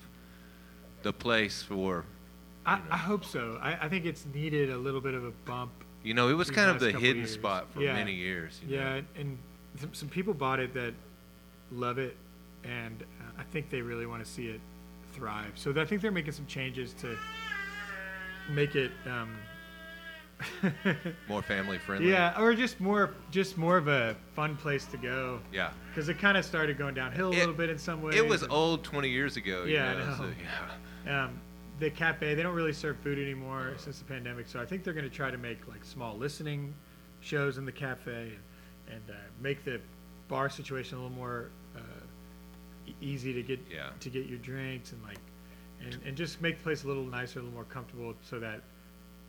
the 1.03 1.13
place 1.13 1.61
for. 1.63 2.05
I, 2.65 2.79
I 2.91 2.97
hope 2.97 3.23
so. 3.25 3.59
I, 3.61 3.85
I 3.85 3.89
think 3.89 4.05
it's 4.05 4.25
needed 4.33 4.71
a 4.71 4.77
little 4.77 5.01
bit 5.01 5.13
of 5.13 5.23
a 5.23 5.31
bump 5.45 5.71
You 6.03 6.13
know, 6.15 6.29
it 6.29 6.33
was 6.33 6.49
kind 6.51 6.69
of 6.69 6.79
the 6.79 6.91
hidden 6.91 7.17
years. 7.17 7.33
spot 7.33 7.67
for 7.73 7.81
Yeah. 7.81 7.93
many 7.93 8.13
years. 8.13 8.59
you 8.67 8.75
know? 8.77 8.83
Yeah, 8.83 9.01
and 9.19 9.37
some, 9.79 9.93
some 9.93 10.09
people 10.09 10.33
bought 10.33 10.59
it 10.59 10.73
that 10.73 10.93
love 11.71 11.97
it, 11.97 12.15
and 12.63 13.03
I 13.37 13.43
think 13.43 13.69
they 13.69 13.81
really 13.81 14.05
want 14.05 14.23
to 14.23 14.29
see 14.29 14.47
it 14.47 14.61
thrive. 15.13 15.51
So 15.55 15.73
I 15.79 15.85
think 15.85 16.01
they're 16.01 16.11
making 16.11 16.33
some 16.33 16.45
changes 16.45 16.93
to 17.01 17.17
make 18.49 18.75
it, 18.75 18.91
um, 19.05 19.35
More 21.29 21.41
family 21.41 21.77
friendly. 21.77 22.09
yeah, 22.11 22.39
or 22.39 22.53
just 22.53 22.79
more, 22.81 23.13
just 23.31 23.57
more 23.57 23.77
of 23.77 23.87
a 23.87 24.15
fun 24.35 24.57
place 24.57 24.85
to 24.87 24.97
go. 24.97 25.39
Yeah. 25.53 25.71
Because 25.89 26.09
it 26.09 26.19
kind 26.19 26.37
of 26.37 26.43
started 26.43 26.77
going 26.77 26.93
downhill 26.93 27.29
a 27.29 27.35
It- 27.35 27.39
little 27.39 27.53
bit 27.53 27.69
in 27.69 27.77
some 27.77 28.01
ways. 28.01 28.15
It 28.15 28.27
was 28.27 28.43
and- 28.43 28.51
old 28.51 28.83
20 28.83 29.09
years 29.09 29.37
ago. 29.37 29.63
you 29.63 29.75
Yeah, 29.75 29.93
know, 29.93 30.15
so, 30.17 30.29
yeah. 31.05 31.23
um, 31.25 31.39
the 31.79 31.89
cafe 31.89 32.33
they 32.35 32.41
don't 32.43 32.55
really 32.55 32.71
serve 32.73 32.97
food 32.99 33.19
anymore 33.19 33.73
since 33.77 33.99
the 33.99 34.05
pandemic 34.05 34.47
so 34.47 34.61
i 34.61 34.65
think 34.65 34.81
they're 34.81 34.93
going 34.93 35.03
to 35.03 35.13
try 35.13 35.29
to 35.29 35.37
make 35.37 35.67
like 35.67 35.83
small 35.83 36.15
listening 36.17 36.73
shows 37.19 37.57
in 37.57 37.65
the 37.65 37.71
cafe 37.71 38.31
and, 38.87 38.95
and 38.95 39.09
uh, 39.09 39.13
make 39.41 39.65
the 39.65 39.81
bar 40.29 40.47
situation 40.49 40.97
a 40.97 41.01
little 41.01 41.13
more 41.17 41.49
e- 42.87 42.93
easy 43.01 43.33
to 43.33 43.41
get 43.43 43.59
Yeah. 43.69 43.89
to 43.99 44.09
get 44.09 44.25
your 44.27 44.39
drinks 44.39 44.91
and 44.91 45.01
like 45.03 45.19
and, 45.81 45.97
and 46.05 46.15
just 46.17 46.41
make 46.41 46.57
the 46.57 46.63
place 46.63 46.83
a 46.83 46.87
little 46.87 47.05
nicer 47.05 47.39
a 47.39 47.41
little 47.41 47.53
more 47.55 47.65
comfortable 47.65 48.15
so 48.21 48.39
that 48.39 48.61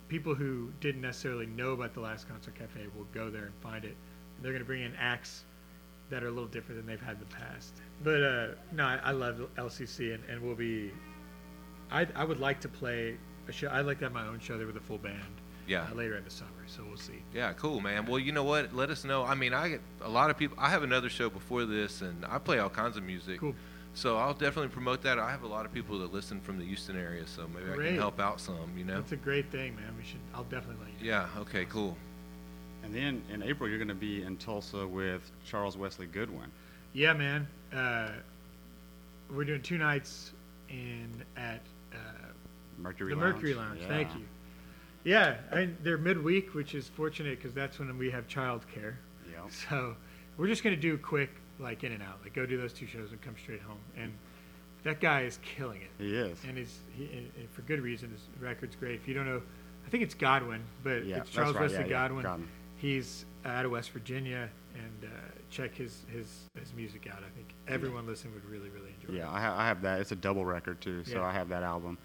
people 0.07 0.33
who 0.33 0.71
didn't 0.79 1.01
necessarily 1.01 1.45
know 1.45 1.71
about 1.71 1.93
the 1.93 1.99
last 1.99 2.27
concert 2.29 2.55
cafe 2.55 2.87
will 2.95 3.07
go 3.13 3.29
there 3.29 3.43
and 3.45 3.53
find 3.61 3.83
it 3.83 3.95
and 4.35 4.45
they're 4.45 4.53
going 4.53 4.61
to 4.63 4.65
bring 4.67 4.83
in 4.83 4.95
acts 4.97 5.43
that 6.09 6.23
are 6.23 6.27
a 6.27 6.31
little 6.31 6.47
different 6.47 6.79
than 6.79 6.87
they've 6.87 7.01
had 7.05 7.15
in 7.15 7.19
the 7.19 7.35
past 7.35 7.73
but 8.03 8.23
uh, 8.23 8.47
no 8.71 8.85
I, 8.85 8.99
I 9.03 9.11
love 9.11 9.41
lcc 9.57 10.13
and, 10.13 10.23
and 10.29 10.41
we'll 10.41 10.55
be 10.55 10.91
I, 11.91 12.07
I 12.15 12.23
would 12.23 12.39
like 12.39 12.59
to 12.61 12.67
play 12.69 13.17
a 13.47 13.51
show. 13.51 13.69
I'd 13.71 13.85
like 13.85 13.99
to 13.99 14.05
have 14.05 14.13
my 14.13 14.27
own 14.27 14.39
show 14.39 14.57
there 14.57 14.67
with 14.67 14.75
a 14.75 14.81
full 14.81 14.97
band. 14.97 15.21
Yeah. 15.67 15.87
uh, 15.91 15.95
later 15.95 16.15
in 16.15 16.23
the 16.23 16.29
summer, 16.29 16.49
so 16.67 16.83
we'll 16.87 16.97
see. 16.97 17.21
Yeah, 17.33 17.53
cool, 17.53 17.79
man. 17.81 18.05
Well, 18.05 18.19
you 18.19 18.31
know 18.31 18.43
what? 18.43 18.73
Let 18.73 18.89
us 18.89 19.03
know. 19.03 19.23
I 19.23 19.35
mean, 19.35 19.53
I 19.53 19.69
get 19.69 19.81
a 20.01 20.09
lot 20.09 20.29
of 20.29 20.37
people. 20.37 20.57
I 20.59 20.69
have 20.69 20.83
another 20.83 21.09
show 21.09 21.29
before 21.29 21.65
this, 21.65 22.01
and 22.01 22.25
I 22.25 22.37
play 22.39 22.59
all 22.59 22.69
kinds 22.69 22.97
of 22.97 23.03
music. 23.03 23.39
Cool. 23.39 23.55
So 23.93 24.17
I'll 24.17 24.33
definitely 24.33 24.69
promote 24.69 25.01
that. 25.01 25.17
I 25.17 25.31
have 25.31 25.41
a 25.43 25.47
lot 25.47 25.65
of 25.65 25.73
people 25.73 25.97
that 25.99 26.13
listen 26.13 26.39
from 26.39 26.59
the 26.59 26.65
Houston 26.65 26.95
area, 26.95 27.25
so 27.25 27.47
maybe 27.47 27.71
I 27.71 27.75
can 27.87 27.95
help 27.95 28.19
out 28.19 28.39
some. 28.39 28.71
You 28.77 28.83
know? 28.83 28.95
That's 28.95 29.11
a 29.11 29.17
great 29.17 29.51
thing, 29.51 29.75
man. 29.75 29.93
We 29.97 30.03
should. 30.03 30.19
I'll 30.35 30.43
definitely 30.43 30.85
let 30.85 31.01
you. 31.03 31.11
know. 31.11 31.25
Yeah. 31.35 31.41
Okay. 31.41 31.65
Cool. 31.65 31.97
And 32.83 32.93
then 32.93 33.21
in 33.33 33.41
April 33.43 33.67
you're 33.67 33.79
going 33.79 33.87
to 33.89 33.95
be 33.95 34.21
in 34.23 34.37
Tulsa 34.37 34.87
with 34.87 35.29
Charles 35.45 35.75
Wesley 35.75 36.05
Goodwin. 36.05 36.49
Yeah, 36.93 37.13
man. 37.13 37.47
Uh, 37.73 38.09
we're 39.29 39.43
doing 39.43 39.61
two 39.61 39.77
nights 39.77 40.31
in 40.69 41.09
at 41.35 41.61
uh, 41.91 41.97
Mercury 42.77 43.13
the 43.13 43.19
Lounge. 43.19 43.33
Mercury 43.35 43.53
Lounge. 43.55 43.79
Yeah. 43.81 43.87
Thank 43.87 44.13
you. 44.15 44.21
Yeah, 45.07 45.37
I 45.53 45.69
they're 45.83 45.97
midweek, 45.97 46.53
which 46.53 46.75
is 46.75 46.89
fortunate 46.89 47.37
because 47.37 47.53
that's 47.53 47.79
when 47.79 47.97
we 47.97 48.11
have 48.11 48.27
childcare. 48.27 48.95
Yep. 49.31 49.51
So 49.69 49.95
we're 50.35 50.47
just 50.47 50.63
gonna 50.65 50.75
do 50.75 50.97
quick, 50.97 51.29
like 51.59 51.85
in 51.85 51.93
and 51.93 52.03
out, 52.03 52.19
like 52.23 52.33
go 52.33 52.45
do 52.45 52.57
those 52.57 52.73
two 52.73 52.87
shows 52.87 53.11
and 53.11 53.21
come 53.21 53.35
straight 53.41 53.61
home. 53.61 53.79
And 53.97 54.11
that 54.83 54.99
guy 54.99 55.21
is 55.21 55.39
killing 55.41 55.81
it. 55.81 55.89
He 55.97 56.13
is. 56.13 56.37
and 56.45 56.57
he's 56.57 56.79
he, 56.91 57.05
and, 57.05 57.31
and 57.39 57.49
for 57.51 57.61
good 57.61 57.79
reason. 57.79 58.11
His 58.11 58.27
record's 58.41 58.75
great. 58.75 58.95
If 58.95 59.07
you 59.07 59.13
don't 59.13 59.25
know, 59.25 59.41
I 59.85 59.89
think 59.89 60.03
it's 60.03 60.13
Godwin, 60.13 60.61
but 60.83 61.05
Yeah, 61.05 61.17
it's 61.17 61.29
Charles 61.29 61.55
right, 61.55 61.61
Wesley 61.61 61.77
yeah, 61.77 61.83
yeah, 61.83 61.89
Godwin. 61.89 62.23
Godwin. 62.23 62.47
He's 62.75 63.25
out 63.45 63.63
of 63.65 63.71
West 63.71 63.91
Virginia, 63.91 64.49
and 64.75 65.05
uh, 65.05 65.15
check 65.49 65.73
his, 65.73 66.03
his 66.11 66.49
his 66.59 66.73
music 66.73 67.07
out. 67.09 67.19
I 67.19 67.29
think 67.33 67.53
everyone 67.69 68.05
listening 68.05 68.33
would 68.33 68.45
really 68.45 68.69
really 68.69 68.93
enjoy. 69.01 69.17
Yeah, 69.17 69.29
it. 69.31 69.35
I, 69.35 69.41
ha- 69.41 69.55
I 69.57 69.67
have 69.67 69.81
that. 69.83 70.01
It's 70.01 70.11
a 70.11 70.17
double 70.17 70.43
record 70.45 70.81
too, 70.81 71.05
so 71.05 71.13
Yeah. 71.19 71.23
I 71.25 71.31
have 71.31 71.47
that 71.49 71.63
album. 71.63 71.97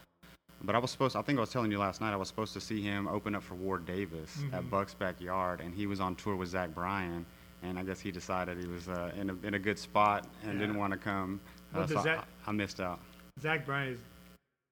But 0.65 0.75
I 0.75 0.79
was 0.79 0.91
supposed. 0.91 1.17
I 1.17 1.23
think 1.23 1.39
I 1.39 1.41
was 1.41 1.51
telling 1.51 1.71
you 1.73 1.79
last 1.79 2.01
night. 2.01 2.13
I 2.13 2.17
was 2.17 2.29
supposed 2.29 2.53
to 2.55 2.61
see 2.61 2.81
him 2.83 3.09
open 3.09 3.35
up 3.35 3.43
for 3.43 3.55
Ward 3.55 3.85
Davis 3.85 4.43
at 4.53 4.63
Mhm. 4.63 4.71
Buck's 4.71 4.95
backyard, 4.95 5.61
and 5.61 5.75
he 5.75 5.87
was 5.87 6.01
on 6.01 6.15
tour 6.15 6.37
with 6.37 6.49
Zach 6.51 6.73
Bryan, 6.75 7.27
and 7.63 7.79
I 7.79 7.83
guess 7.83 8.01
he 8.01 8.11
decided 8.13 8.59
he 8.59 8.67
was 8.69 8.89
uh, 8.89 9.11
in, 9.17 9.31
a, 9.31 9.35
in 9.47 9.55
a 9.55 9.59
good 9.59 9.79
spot 9.79 10.27
and 10.45 10.59
didn't 10.59 10.77
want 10.77 10.93
to 10.93 10.99
come. 10.99 11.41
Uh, 11.75 11.87
so 11.87 12.03
that- 12.03 12.27
I, 12.47 12.51
I 12.51 12.53
missed 12.53 12.81
out. 12.81 13.01
Zach 13.41 13.67
Bryan 13.67 13.95
is 13.95 14.01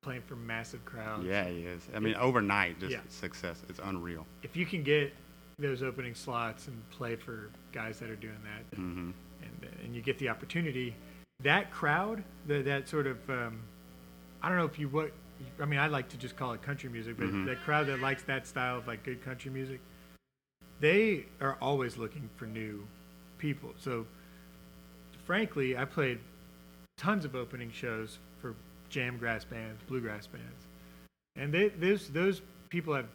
playing 0.03 0.23
for 0.23 0.37
massive 0.37 0.85
crowds. 0.85 1.27
Yeah, 1.27 1.47
he 1.49 1.63
is. 1.63 1.83
I 1.95 1.99
mean, 1.99 2.15
overnight, 2.15 2.79
just 2.79 2.93
Yeah. 2.93 3.01
success. 3.09 3.63
It's 3.69 3.81
unreal. 3.83 4.27
If 4.43 4.57
you 4.57 4.67
can 4.67 4.83
get 4.83 5.13
those 5.59 5.83
opening 5.83 6.15
slots 6.15 6.69
and 6.69 6.89
play 6.91 7.17
for 7.17 7.51
guys 7.73 7.99
that 7.99 8.09
are 8.11 8.17
doing 8.17 8.39
that, 8.45 8.77
hmm 8.77 9.11
and 9.43 9.67
and 9.85 9.95
you 9.95 10.03
get 10.03 10.19
the 10.19 10.29
opportunity, 10.29 10.95
that 11.43 11.71
crowd, 11.73 12.23
the, 12.47 12.63
that 12.63 12.89
sort 12.89 13.07
of, 13.07 13.29
um, 13.31 13.61
I 14.43 14.49
don't 14.49 14.59
know 14.59 14.65
if 14.67 14.79
you 14.79 14.89
what, 14.89 15.11
I 15.61 15.65
mean, 15.65 15.79
I 15.81 15.87
like 15.87 16.09
to 16.11 16.17
just 16.17 16.37
call 16.37 16.53
it 16.53 16.63
country 16.63 16.89
music, 16.89 17.17
but 17.17 17.27
Mhm. 17.29 17.47
that 17.47 17.61
crowd 17.63 17.87
that 17.87 18.01
likes 18.01 18.23
that 18.25 18.47
style 18.47 18.79
of 18.79 18.87
like 18.87 19.03
good 19.05 19.23
country 19.23 19.51
music, 19.51 19.81
they 20.81 21.27
are 21.41 21.57
always 21.61 21.97
looking 21.97 22.29
for 22.37 22.47
new 22.47 22.87
people. 23.39 23.75
So, 23.79 24.07
frankly, 25.25 25.77
I 25.77 25.85
played 25.85 26.19
tons 26.97 27.25
of 27.25 27.35
opening 27.35 27.71
shows 27.71 28.19
for 28.41 28.55
jam 28.89 29.19
grass 29.19 29.45
bands, 29.45 29.83
bluegrass 29.85 30.27
bands, 30.27 30.67
and 31.37 31.53
they 31.53 31.69
those 31.69 32.09
those 32.11 32.43
people 32.69 32.95
have 32.95 33.09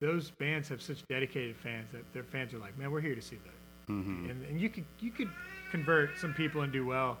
those 0.00 0.30
bands 0.30 0.68
have 0.68 0.82
such 0.82 1.06
dedicated 1.08 1.56
fans 1.56 1.90
that 1.92 2.10
their 2.12 2.24
fans 2.24 2.52
are 2.52 2.58
like, 2.58 2.76
man, 2.76 2.90
we're 2.90 3.00
here 3.00 3.14
to 3.14 3.22
see 3.22 3.36
that 3.36 3.54
hmm 3.86 4.28
and, 4.30 4.44
and 4.46 4.60
you 4.60 4.68
could 4.68 4.84
you 5.00 5.10
could 5.10 5.30
convert 5.70 6.18
some 6.18 6.32
people 6.34 6.62
and 6.62 6.72
do 6.72 6.86
well, 6.86 7.18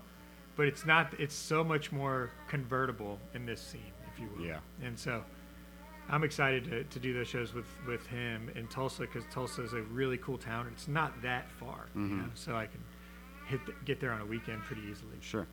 but 0.56 0.66
it's 0.66 0.86
not. 0.86 1.12
It's 1.18 1.34
so 1.34 1.64
much 1.64 1.92
more 1.92 2.30
convertible 2.48 3.18
in 3.34 3.46
this 3.46 3.60
scene, 3.60 3.93
if 4.14 4.20
you 4.20 4.28
will. 4.36 4.44
Yeah. 4.44 4.58
And 4.82 4.98
so, 4.98 5.22
I'm 6.08 6.22
excited 6.22 6.64
to, 6.64 6.84
to 6.84 6.98
do 6.98 7.14
those 7.14 7.28
shows 7.28 7.54
with 7.54 7.66
with 7.86 8.06
him 8.06 8.50
in 8.54 8.66
Tulsa 8.68 9.02
because 9.02 9.24
Tulsa 9.32 9.62
is 9.62 9.72
a 9.72 9.82
really 9.82 10.18
cool 10.18 10.36
town. 10.38 10.68
It's 10.72 10.86
not 10.88 11.20
that 11.22 11.50
far, 11.50 11.86
you 11.94 12.00
Mhm. 12.02 12.18
know, 12.18 12.30
so 12.34 12.54
I 12.56 12.66
can 12.66 12.80
hit 13.46 13.64
the, 13.66 13.72
get 13.84 14.00
there 14.00 14.12
on 14.12 14.20
a 14.20 14.26
weekend 14.26 14.62
pretty 14.64 14.82
easily. 14.82 15.16
Sure. 15.20 15.46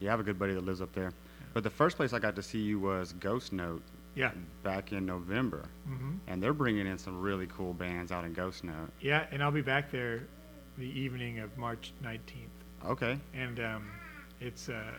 You 0.00 0.08
have 0.08 0.20
a 0.20 0.22
good 0.22 0.38
buddy 0.38 0.54
that 0.54 0.64
lives 0.64 0.80
up 0.80 0.92
there. 0.92 1.12
But 1.54 1.62
the 1.62 1.70
first 1.70 1.96
place 1.96 2.12
I 2.12 2.18
got 2.20 2.36
to 2.36 2.42
see 2.42 2.58
you 2.60 2.78
was 2.78 3.12
Ghost 3.14 3.52
Note 3.52 3.82
Yeah. 4.14 4.30
back 4.62 4.92
in 4.92 5.04
November. 5.04 5.68
hmm 5.86 6.16
And 6.26 6.42
they're 6.42 6.52
bringing 6.54 6.86
in 6.86 6.96
some 6.98 7.20
really 7.20 7.46
cool 7.48 7.72
bands 7.74 8.10
out 8.12 8.24
in 8.24 8.32
Ghost 8.32 8.64
Note. 8.64 8.90
Yeah, 9.00 9.26
and 9.30 9.42
I'll 9.42 9.50
be 9.50 9.62
back 9.62 9.90
there 9.90 10.26
the 10.78 10.86
evening 10.88 11.40
of 11.40 11.56
March 11.58 11.92
19th. 12.02 12.48
Okay. 12.86 13.18
and 13.34 13.58
um, 13.60 13.90
it's 14.40 14.68
uh, 14.68 14.92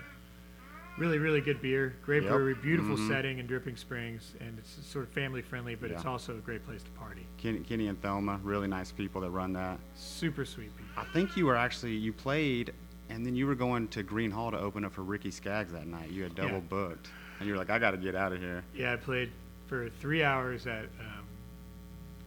really 0.99 1.17
really 1.17 1.41
good 1.41 1.61
beer 1.61 1.95
great 2.03 2.23
Yep. 2.23 2.31
brewery 2.31 2.53
beautiful 2.55 2.97
Mhm. 2.97 3.07
setting 3.07 3.39
in 3.39 3.47
dripping 3.47 3.76
springs 3.77 4.35
and 4.41 4.57
it's 4.59 4.85
sort 4.85 5.05
of 5.05 5.11
family 5.11 5.41
friendly 5.41 5.76
but 5.76 5.89
it's 5.91 6.05
also 6.05 6.35
a 6.35 6.39
great 6.41 6.63
place 6.65 6.84
to 6.84 6.91
party 6.91 7.26
Kenny, 7.38 7.59
Kenny 7.61 7.88
and 7.88 7.99
Thelma, 8.01 8.39
really 8.43 8.67
nice 8.67 8.91
people 8.91 9.21
that 9.21 9.30
run 9.31 9.53
that. 9.53 9.80
super 9.95 10.43
sweet 10.45 10.76
people 10.77 10.91
I 10.97 11.05
think 11.13 11.38
you 11.38 11.45
were 11.45 11.55
actually, 11.55 11.95
you 11.95 12.11
played, 12.11 12.73
and 13.09 13.26
then 13.26 13.35
you 13.35 13.47
were 13.47 13.55
going 13.55 13.88
to 13.89 14.03
Gruene 14.03 14.31
Hall 14.34 14.51
to 14.51 14.59
open 14.59 14.84
up 14.84 14.91
for 14.91 15.01
Ricky 15.03 15.31
Skaggs 15.31 15.71
that 15.71 15.88
night. 15.88 16.09
You 16.11 16.23
had 16.23 16.35
double 16.35 16.55
Yeah. 16.55 16.59
booked. 16.69 17.09
And 17.39 17.47
you 17.47 17.53
were 17.53 17.57
like, 17.57 17.69
I 17.69 17.80
got 17.80 17.91
to 17.91 17.97
get 17.97 18.15
out 18.15 18.34
of 18.34 18.39
here. 18.39 18.63
yeah 18.73 18.91
i 18.93 18.97
played 18.97 19.31
for 19.67 19.89
three 19.89 20.21
hours 20.23 20.67
at 20.67 20.84
um, 20.99 21.23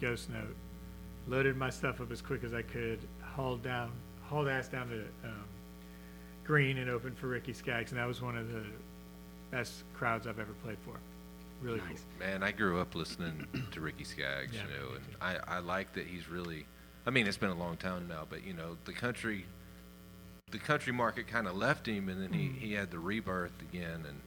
ghost 0.01 0.31
note 0.31 0.57
loaded 1.29 1.57
my 1.57 1.69
stuff 1.71 2.01
up 2.01 2.11
as 2.11 2.21
quick 2.23 2.43
as 2.45 2.53
i 2.55 2.63
could 2.63 2.99
hauled 3.23 3.63
down 3.63 3.91
hauled 4.23 4.49
ass 4.49 4.69
down 4.69 4.89
to 4.89 5.01
um, 5.29 5.45
Gruene 6.47 6.79
and 6.81 6.91
opened 6.91 7.17
for 7.19 7.29
ricky 7.29 7.53
skaggs 7.53 7.93
and 7.93 8.01
that 8.01 8.07
was 8.09 8.21
one 8.21 8.37
of 8.37 8.51
the 8.53 8.63
best 9.51 9.85
crowds 9.95 10.27
i've 10.27 10.39
ever 10.39 10.53
played 10.65 10.79
for 10.85 10.95
really 11.61 11.79
cool 11.81 11.97
Man, 12.19 12.43
I 12.43 12.51
grew 12.51 12.81
up 12.81 12.95
listening 12.97 13.47
to 13.71 13.81
Ricky 13.81 14.03
Skaggs, 14.05 14.53
Yeah, 14.55 14.63
you 14.63 14.81
know, 14.81 14.91
me 14.91 14.97
and 14.97 15.17
I, 15.21 15.57
I 15.57 15.59
like 15.61 15.93
that 15.93 16.07
he's 16.09 16.29
really. 16.29 16.67
I 17.07 17.11
mean, 17.11 17.27
it's 17.29 17.37
been 17.37 17.51
a 17.51 17.55
long 17.55 17.77
time 17.77 18.09
now, 18.09 18.27
but 18.29 18.45
you 18.45 18.53
know, 18.53 18.77
the 18.85 18.93
country, 18.93 19.45
the 20.51 20.59
country 20.59 20.93
market 20.93 21.29
kind 21.29 21.47
of 21.47 21.57
left 21.57 21.87
him, 21.87 22.09
and 22.09 22.21
then 22.21 22.33
he, 22.33 22.49
Mm. 22.49 22.59
he 22.59 22.73
had 22.73 22.91
the 22.91 22.99
rebirth 22.99 23.53
again, 23.61 24.05
and 24.09 24.21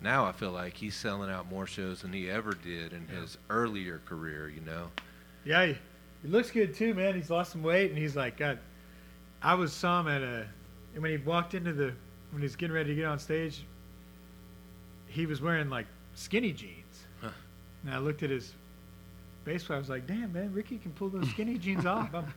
now 0.00 0.24
I 0.24 0.32
feel 0.32 0.52
like 0.52 0.74
he's 0.74 0.94
selling 0.94 1.30
out 1.30 1.50
more 1.50 1.66
shows 1.66 2.00
than 2.02 2.12
he 2.14 2.30
ever 2.30 2.52
did 2.52 2.92
in 2.94 3.06
his 3.08 3.36
earlier 3.50 4.00
career. 4.06 4.48
You 4.48 4.62
know, 4.62 4.90
Yeah, 5.44 5.66
he, 5.66 5.78
he 6.22 6.28
looks 6.28 6.50
good 6.50 6.74
too, 6.74 6.94
man. 6.94 7.14
He's 7.14 7.28
lost 7.30 7.52
some 7.52 7.62
weight, 7.62 7.90
and 7.90 7.98
he's 7.98 8.16
like, 8.16 8.38
God, 8.38 8.58
I 9.42 9.52
was 9.54 9.72
some 9.74 10.08
at 10.08 10.22
a, 10.22 10.46
and 10.94 11.02
when 11.02 11.10
he 11.10 11.16
walked 11.18 11.54
into 11.54 11.72
the, 11.72 11.92
when 12.30 12.40
he 12.40 12.42
was 12.42 12.56
getting 12.56 12.74
ready 12.74 12.90
to 12.90 12.94
get 12.94 13.04
on 13.06 13.18
stage, 13.18 13.64
he 15.06 15.26
was 15.26 15.40
wearing 15.40 15.68
like 15.70 15.86
skinny 16.14 16.52
jeans. 16.52 17.04
Huh. 17.20 17.30
And 17.84 17.94
I 17.94 17.98
looked 17.98 18.22
at 18.22 18.30
his 18.30 18.52
bass 19.44 19.64
player. 19.64 19.76
I 19.76 19.80
was 19.80 19.88
like, 19.88 20.06
Damn, 20.06 20.32
man, 20.32 20.52
Ricky 20.52 20.78
can 20.78 20.92
pull 20.92 21.08
those 21.08 21.28
skinny 21.30 21.58
jeans 21.58 21.86
off. 21.86 22.14
I'm, 22.14 22.32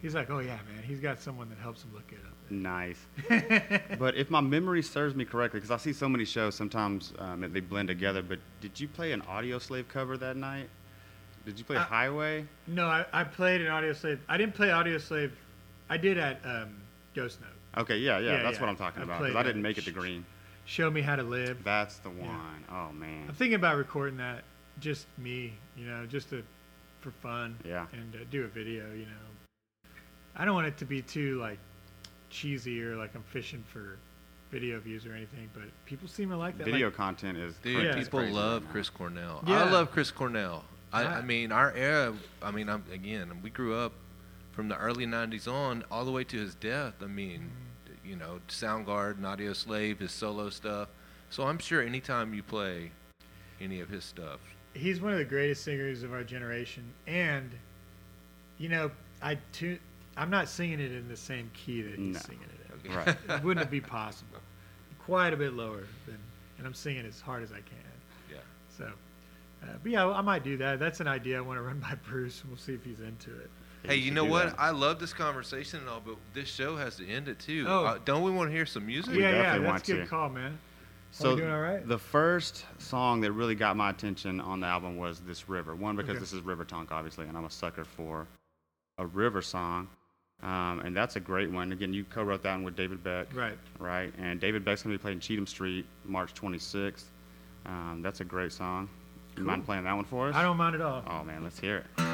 he's 0.00 0.14
like, 0.14 0.30
Oh 0.30 0.38
yeah, 0.38 0.58
man. 0.72 0.82
He's 0.84 1.00
got 1.00 1.20
someone 1.20 1.48
that 1.50 1.58
helps 1.58 1.82
him 1.82 1.90
look 1.94 2.06
good 2.08 2.18
up 2.24 2.32
Nice. 2.50 2.98
but 3.98 4.16
if 4.16 4.30
my 4.30 4.40
memory 4.42 4.82
serves 4.82 5.14
me 5.14 5.24
correctly, 5.24 5.60
because 5.60 5.70
I 5.70 5.78
see 5.78 5.92
so 5.94 6.08
many 6.08 6.24
shows 6.26 6.54
sometimes 6.54 7.14
um, 7.18 7.40
they 7.52 7.60
blend 7.60 7.88
together, 7.88 8.22
but 8.22 8.38
did 8.60 8.78
you 8.78 8.86
play 8.86 9.12
an 9.12 9.22
Audioslave 9.22 9.88
cover 9.88 10.18
that 10.18 10.36
night? 10.36 10.68
Did 11.46 11.58
you 11.58 11.64
play 11.64 11.76
Uh, 11.76 11.84
Highway? 11.84 12.46
no, 12.66 12.86
I, 12.86 13.04
I 13.12 13.24
played 13.24 13.60
an 13.62 13.68
Audioslave. 13.68 14.18
I 14.28 14.36
didn't 14.36 14.54
play 14.54 14.68
Audioslave. 14.68 15.30
I 15.88 15.96
did 15.96 16.18
at 16.18 16.40
um, 16.44 16.76
Ghost 17.14 17.40
Note. 17.40 17.50
Okay, 17.76 17.98
yeah, 17.98 18.18
yeah, 18.18 18.36
yeah, 18.36 18.42
that's 18.42 18.56
yeah. 18.56 18.60
what 18.62 18.68
I'm 18.70 18.76
talking 18.76 19.00
I 19.00 19.04
about. 19.04 19.20
Because 19.20 19.32
played 19.34 19.40
I 19.44 19.46
didn't 19.46 19.62
make 19.62 19.78
it 19.78 19.84
to 19.84 19.92
Gruene. 19.92 20.22
Show 20.66 20.90
me 20.90 21.02
how 21.02 21.16
to 21.16 21.22
live. 21.22 21.62
That's 21.64 21.98
the 21.98 22.10
one. 22.10 22.64
Oh 22.70 22.90
man. 22.92 23.26
I'm 23.28 23.34
thinking 23.34 23.56
about 23.56 23.76
recording 23.76 24.16
that, 24.18 24.44
just 24.80 25.06
me, 25.18 25.52
you 25.76 25.86
know, 25.86 26.06
just 26.06 26.30
to, 26.30 26.42
for 27.00 27.10
fun. 27.10 27.58
Yeah. 27.64 27.86
And 27.92 28.14
uh, 28.14 28.18
do 28.30 28.44
a 28.44 28.48
video, 28.48 28.84
you 28.92 29.06
know. 29.06 29.90
I 30.36 30.44
don't 30.44 30.54
want 30.54 30.66
it 30.66 30.78
to 30.78 30.84
be 30.84 31.02
too 31.02 31.38
like 31.40 31.58
cheesy 32.30 32.82
or 32.82 32.96
like 32.96 33.14
I'm 33.14 33.22
fishing 33.24 33.62
for 33.72 33.98
video 34.50 34.78
views 34.80 35.04
or 35.06 35.12
anything, 35.14 35.50
but 35.52 35.64
people 35.84 36.08
seem 36.08 36.30
to 36.30 36.36
like 36.36 36.56
that. 36.58 36.64
Video 36.64 36.86
Like, 36.88 36.96
content 36.96 37.36
is 37.38 37.54
dude, 37.62 37.80
cra- 37.90 37.98
is 37.98 38.04
people 38.06 38.20
crazy 38.20 38.32
love 38.34 38.62
right 38.62 38.66
now. 38.68 38.72
Chris 38.72 38.88
Cornell. 38.88 39.44
Yeah. 39.46 39.64
I 39.64 39.70
love 39.70 39.90
Chris 39.90 40.10
Cornell. 40.10 40.64
I, 40.92 41.02
Yeah. 41.02 41.18
I 41.18 41.22
mean, 41.22 41.52
our 41.52 41.72
era. 41.72 42.14
I 42.42 42.50
mean, 42.52 42.68
I'm 42.68 42.84
again. 42.92 43.40
We 43.42 43.50
grew 43.50 43.74
up 43.74 43.92
from 44.52 44.68
the 44.68 44.76
early 44.78 45.06
'90s 45.06 45.46
on, 45.46 45.84
all 45.90 46.04
the 46.04 46.12
way 46.12 46.24
to 46.24 46.36
his 46.38 46.54
death. 46.54 46.94
I 47.02 47.06
mean, 47.06 47.40
Mm-hmm. 47.40 47.63
You 48.04 48.16
know, 48.16 48.40
Soundgarden, 48.48 49.20
Audioslave, 49.20 49.98
his 50.00 50.12
solo 50.12 50.50
stuff. 50.50 50.88
So 51.30 51.44
I'm 51.44 51.58
sure 51.58 51.82
anytime 51.82 52.34
you 52.34 52.42
play 52.42 52.90
any 53.60 53.80
of 53.80 53.88
his 53.88 54.04
stuff, 54.04 54.40
he's 54.74 55.00
one 55.00 55.12
of 55.12 55.18
the 55.18 55.24
greatest 55.24 55.64
singers 55.64 56.02
of 56.02 56.12
our 56.12 56.22
generation, 56.24 56.84
and 57.06 57.50
you 58.58 58.68
know, 58.68 58.90
I 59.22 59.38
tu- 59.52 59.78
I'm 60.16 60.30
not 60.30 60.48
singing 60.48 60.80
it 60.80 60.92
in 60.92 61.08
the 61.08 61.16
same 61.16 61.50
key 61.54 61.82
that 61.82 61.98
he's 61.98 62.14
No. 62.14 62.20
singing 62.20 62.42
it 62.42 62.86
in. 62.88 62.94
Right. 62.94 63.08
it 63.30 63.42
wouldn't 63.42 63.64
it 63.66 63.70
be 63.70 63.80
possible. 63.80 64.38
Quite 64.98 65.32
a 65.32 65.36
bit 65.36 65.54
lower 65.54 65.84
than, 66.06 66.18
and 66.58 66.66
I'm 66.66 66.74
singing 66.74 67.04
as 67.06 67.20
hard 67.20 67.42
as 67.42 67.50
I 67.52 67.56
can. 67.56 67.90
yeah. 68.30 68.36
So, 68.76 68.84
uh, 69.62 69.66
but 69.82 69.90
yeah, 69.90 70.06
I 70.06 70.20
might 70.20 70.44
do 70.44 70.56
that. 70.58 70.78
That's 70.78 71.00
an 71.00 71.08
idea 71.08 71.38
I 71.38 71.40
want 71.40 71.58
to 71.58 71.62
run 71.62 71.80
by 71.80 71.94
Bruce. 72.08 72.40
and 72.42 72.50
We'll 72.50 72.58
see 72.58 72.74
if 72.74 72.84
he's 72.84 73.00
into 73.00 73.30
it. 73.34 73.50
Hey, 73.86 73.96
you 73.96 74.10
know 74.10 74.24
what? 74.24 74.50
that. 74.50 74.60
I 74.60 74.70
love 74.70 74.98
this 74.98 75.12
conversation 75.12 75.80
and 75.80 75.88
all, 75.88 76.00
but 76.04 76.16
this 76.32 76.48
show 76.48 76.76
has 76.76 76.96
to 76.96 77.06
end 77.08 77.28
it 77.28 77.38
too. 77.38 77.66
Oh. 77.68 77.84
Uh, 77.84 77.98
don't 78.04 78.22
we 78.22 78.30
want 78.30 78.48
to 78.50 78.54
hear 78.56 78.64
some 78.66 78.86
music? 78.86 79.14
yeah, 79.14 79.20
yeah, 79.30 79.30
definitely 79.32 79.58
that's 79.60 79.70
want 79.72 79.88
a 79.88 79.92
good 79.92 80.00
to. 80.04 80.06
call, 80.06 80.28
man. 80.30 80.58
So 81.10 81.30
we 81.34 81.40
doing 81.42 81.52
all 81.52 81.60
right? 81.60 81.86
the 81.86 81.98
first 81.98 82.64
song 82.78 83.20
that 83.20 83.30
really 83.32 83.54
got 83.54 83.76
my 83.76 83.90
attention 83.90 84.40
on 84.40 84.58
the 84.60 84.66
album 84.66 84.96
was 84.96 85.20
"This 85.20 85.48
River." 85.48 85.74
One 85.76 85.94
because 85.96 86.10
Okay. 86.12 86.18
this 86.18 86.32
is 86.32 86.40
River 86.40 86.64
Tonk, 86.64 86.90
obviously, 86.90 87.26
and 87.26 87.36
I'm 87.36 87.44
a 87.44 87.50
sucker 87.50 87.84
for 87.84 88.26
a 88.98 89.06
river 89.06 89.40
song, 89.42 89.86
um, 90.42 90.80
and 90.80 90.96
that's 90.96 91.14
a 91.16 91.20
great 91.20 91.50
one. 91.50 91.70
Again, 91.70 91.92
you 91.92 92.04
co-wrote 92.04 92.42
that 92.42 92.52
one 92.54 92.64
with 92.64 92.74
David 92.74 93.04
Beck, 93.04 93.28
Right. 93.34 93.56
right? 93.78 94.12
And 94.18 94.40
David 94.40 94.64
Beck's 94.64 94.82
gonna 94.82 94.94
be 94.94 94.98
playing 94.98 95.20
Cheatham 95.20 95.46
Street 95.46 95.86
March 96.04 96.34
26th. 96.34 97.04
Um, 97.66 98.00
that's 98.02 98.20
a 98.20 98.24
great 98.24 98.50
song. 98.52 98.88
You 99.36 99.44
mind 99.44 99.64
playing 99.64 99.84
that 99.84 99.94
one 99.94 100.04
for 100.04 100.28
us? 100.30 100.34
I 100.34 100.42
don't 100.42 100.56
mind 100.56 100.74
at 100.74 100.80
all. 100.80 101.04
Oh 101.06 101.22
man, 101.22 101.44
let's 101.44 101.60
hear 101.60 101.78
it. 101.78 102.13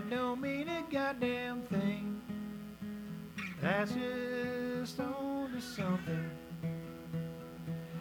That 0.00 0.16
don't 0.16 0.40
mean 0.40 0.66
a 0.66 0.82
goddamn 0.90 1.60
thing. 1.62 2.22
That's 3.60 3.92
just 3.92 4.98
on 4.98 5.60
something. 5.60 6.30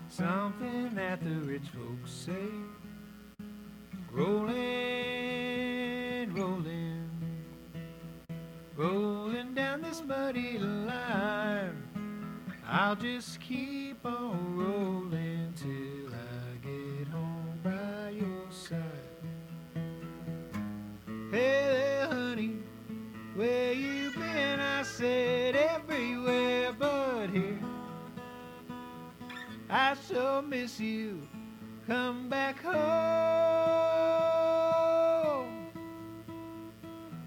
Something 0.07 0.95
that 0.95 1.21
the 1.21 1.41
rich 1.41 1.67
folks 1.75 2.09
say. 2.11 2.51
Rolling, 4.13 4.53
rolling, 6.33 7.09
rolling 8.77 9.53
down 9.53 9.81
this 9.81 10.01
muddy 10.01 10.57
line. 10.57 11.83
I'll 12.65 12.95
just 12.95 13.41
keep 13.41 14.05
on 14.05 14.55
rolling 14.55 14.78
so 30.09 30.41
miss 30.41 30.79
you. 30.79 31.21
Come 31.85 32.29
back 32.29 32.63
home. 32.63 32.73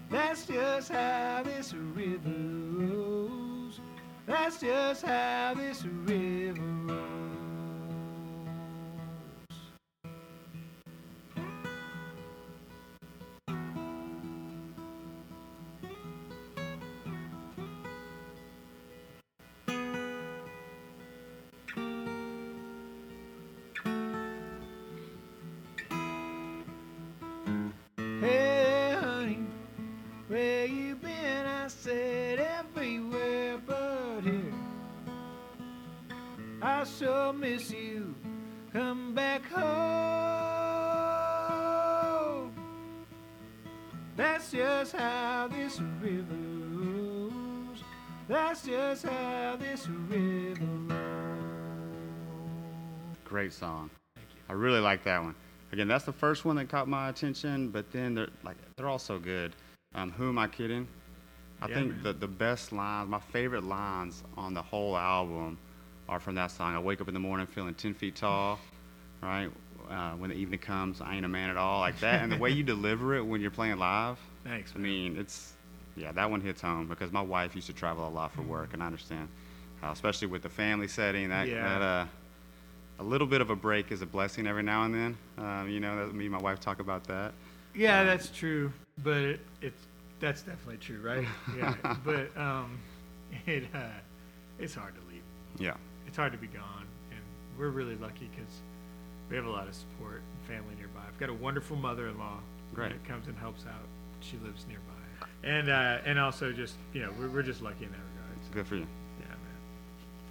That's 0.09 0.45
just 0.45 0.89
how 0.91 1.43
this 1.45 1.73
river 1.73 2.29
rolls. 2.29 3.79
That's 4.27 4.59
just 4.59 5.03
how 5.05 5.53
this 5.55 5.85
river 5.85 6.42
Great 53.43 53.51
song. 53.51 53.89
I 54.47 54.53
really 54.53 54.79
like 54.79 55.03
that 55.03 55.21
one. 55.21 55.35
Again, 55.73 55.89
that's 55.89 56.05
the 56.05 56.13
first 56.13 56.45
one 56.45 56.55
that 56.55 56.69
caught 56.69 56.87
my 56.87 57.09
attention, 57.09 57.67
but 57.71 57.91
then 57.91 58.15
they're 58.15 58.29
like 58.41 58.55
they're 58.77 58.87
all 58.87 58.97
so 58.97 59.19
good. 59.19 59.51
Um, 59.95 60.11
Who 60.11 60.29
am 60.29 60.37
I 60.37 60.47
kidding? 60.47 60.87
I 61.61 61.67
Yeah, 61.67 61.73
think 61.73 61.89
man. 61.89 62.03
the 62.03 62.13
the 62.13 62.27
best 62.29 62.71
lines, 62.71 63.09
my 63.09 63.19
favorite 63.19 63.65
lines 63.65 64.23
on 64.37 64.53
the 64.53 64.61
whole 64.61 64.95
album, 64.95 65.57
are 66.07 66.21
from 66.21 66.35
that 66.35 66.51
song. 66.51 66.73
I 66.73 66.79
wake 66.79 67.01
up 67.01 67.09
in 67.09 67.13
the 67.13 67.19
morning 67.19 67.45
feeling 67.45 67.73
ten 67.73 67.93
feet 67.93 68.15
tall, 68.15 68.59
right? 69.21 69.49
Uh, 69.89 70.11
when 70.11 70.29
the 70.29 70.37
evening 70.37 70.59
comes, 70.59 71.01
I 71.01 71.15
ain't 71.15 71.25
a 71.25 71.27
man 71.27 71.49
at 71.49 71.57
all, 71.57 71.81
like 71.81 71.99
that. 71.99 72.23
And 72.23 72.31
the 72.31 72.37
way 72.37 72.51
you 72.51 72.63
deliver 72.75 73.13
it 73.17 73.25
when 73.25 73.41
you're 73.41 73.51
playing 73.51 73.77
live, 73.77 74.19
Thanks, 74.45 74.71
I 74.73 74.79
mean, 74.79 75.17
it's 75.17 75.51
yeah, 75.97 76.13
that 76.13 76.31
one 76.31 76.39
hits 76.39 76.61
home 76.61 76.87
because 76.87 77.11
my 77.11 77.21
wife 77.21 77.55
used 77.55 77.67
to 77.67 77.73
travel 77.73 78.07
a 78.07 78.09
lot 78.09 78.31
for 78.31 78.43
work, 78.43 78.73
and 78.73 78.81
I 78.81 78.85
understand, 78.85 79.27
uh, 79.83 79.87
especially 79.91 80.29
with 80.29 80.43
the 80.43 80.49
family 80.49 80.87
setting. 80.87 81.27
That 81.27 81.49
Yeah. 81.49 81.61
that 81.79 81.81
uh, 81.81 82.05
a 82.99 83.03
little 83.03 83.27
bit 83.27 83.41
of 83.41 83.49
a 83.49 83.55
break 83.55 83.91
is 83.91 84.01
a 84.01 84.05
blessing 84.05 84.47
every 84.47 84.63
now 84.63 84.83
and 84.83 84.93
then. 84.93 85.17
Um, 85.37 85.69
you 85.69 85.79
know, 85.79 85.95
that 85.97 86.13
me 86.13 86.25
and 86.25 86.33
my 86.33 86.41
wife 86.41 86.59
talk 86.59 86.79
about 86.79 87.03
that. 87.05 87.33
Yeah, 87.75 88.01
Um, 88.01 88.07
that's 88.07 88.29
true, 88.29 88.71
but 89.03 89.17
it, 89.17 89.39
it's 89.61 89.81
that's 90.19 90.41
definitely 90.41 90.77
true, 90.77 91.01
right? 91.01 91.27
Yeah, 91.57 91.75
but 92.05 92.35
um, 92.37 92.77
it 93.45 93.63
uh, 93.73 93.79
it's 94.59 94.75
hard 94.75 94.93
to 94.95 95.01
leave. 95.11 95.23
Yeah. 95.57 95.73
It's 96.07 96.17
hard 96.17 96.31
to 96.33 96.37
be 96.37 96.47
gone, 96.47 96.85
and 97.11 97.19
we're 97.57 97.69
really 97.69 97.95
lucky 97.95 98.29
because 98.35 98.53
we 99.29 99.35
have 99.35 99.45
a 99.45 99.49
lot 99.49 99.67
of 99.67 99.73
support 99.73 100.21
and 100.21 100.47
family 100.47 100.75
nearby. 100.75 101.01
I've 101.07 101.19
got 101.19 101.29
a 101.29 101.33
wonderful 101.33 101.75
mother-in-law 101.75 102.39
Great. 102.75 102.91
that 102.91 103.03
comes 103.07 103.27
and 103.27 103.37
helps 103.37 103.65
out. 103.65 103.87
She 104.19 104.37
lives 104.37 104.65
nearby, 104.67 105.27
and 105.43 105.69
uh, 105.69 105.97
and 106.05 106.19
also 106.19 106.51
just 106.51 106.75
you 106.93 107.01
know 107.01 107.11
we're, 107.19 107.29
we're 107.29 107.41
just 107.43 107.61
lucky 107.63 107.85
in 107.85 107.91
that 107.91 107.97
regard. 107.97 108.45
So, 108.47 108.53
Good 108.53 108.67
for 108.67 108.75
you. 108.75 108.87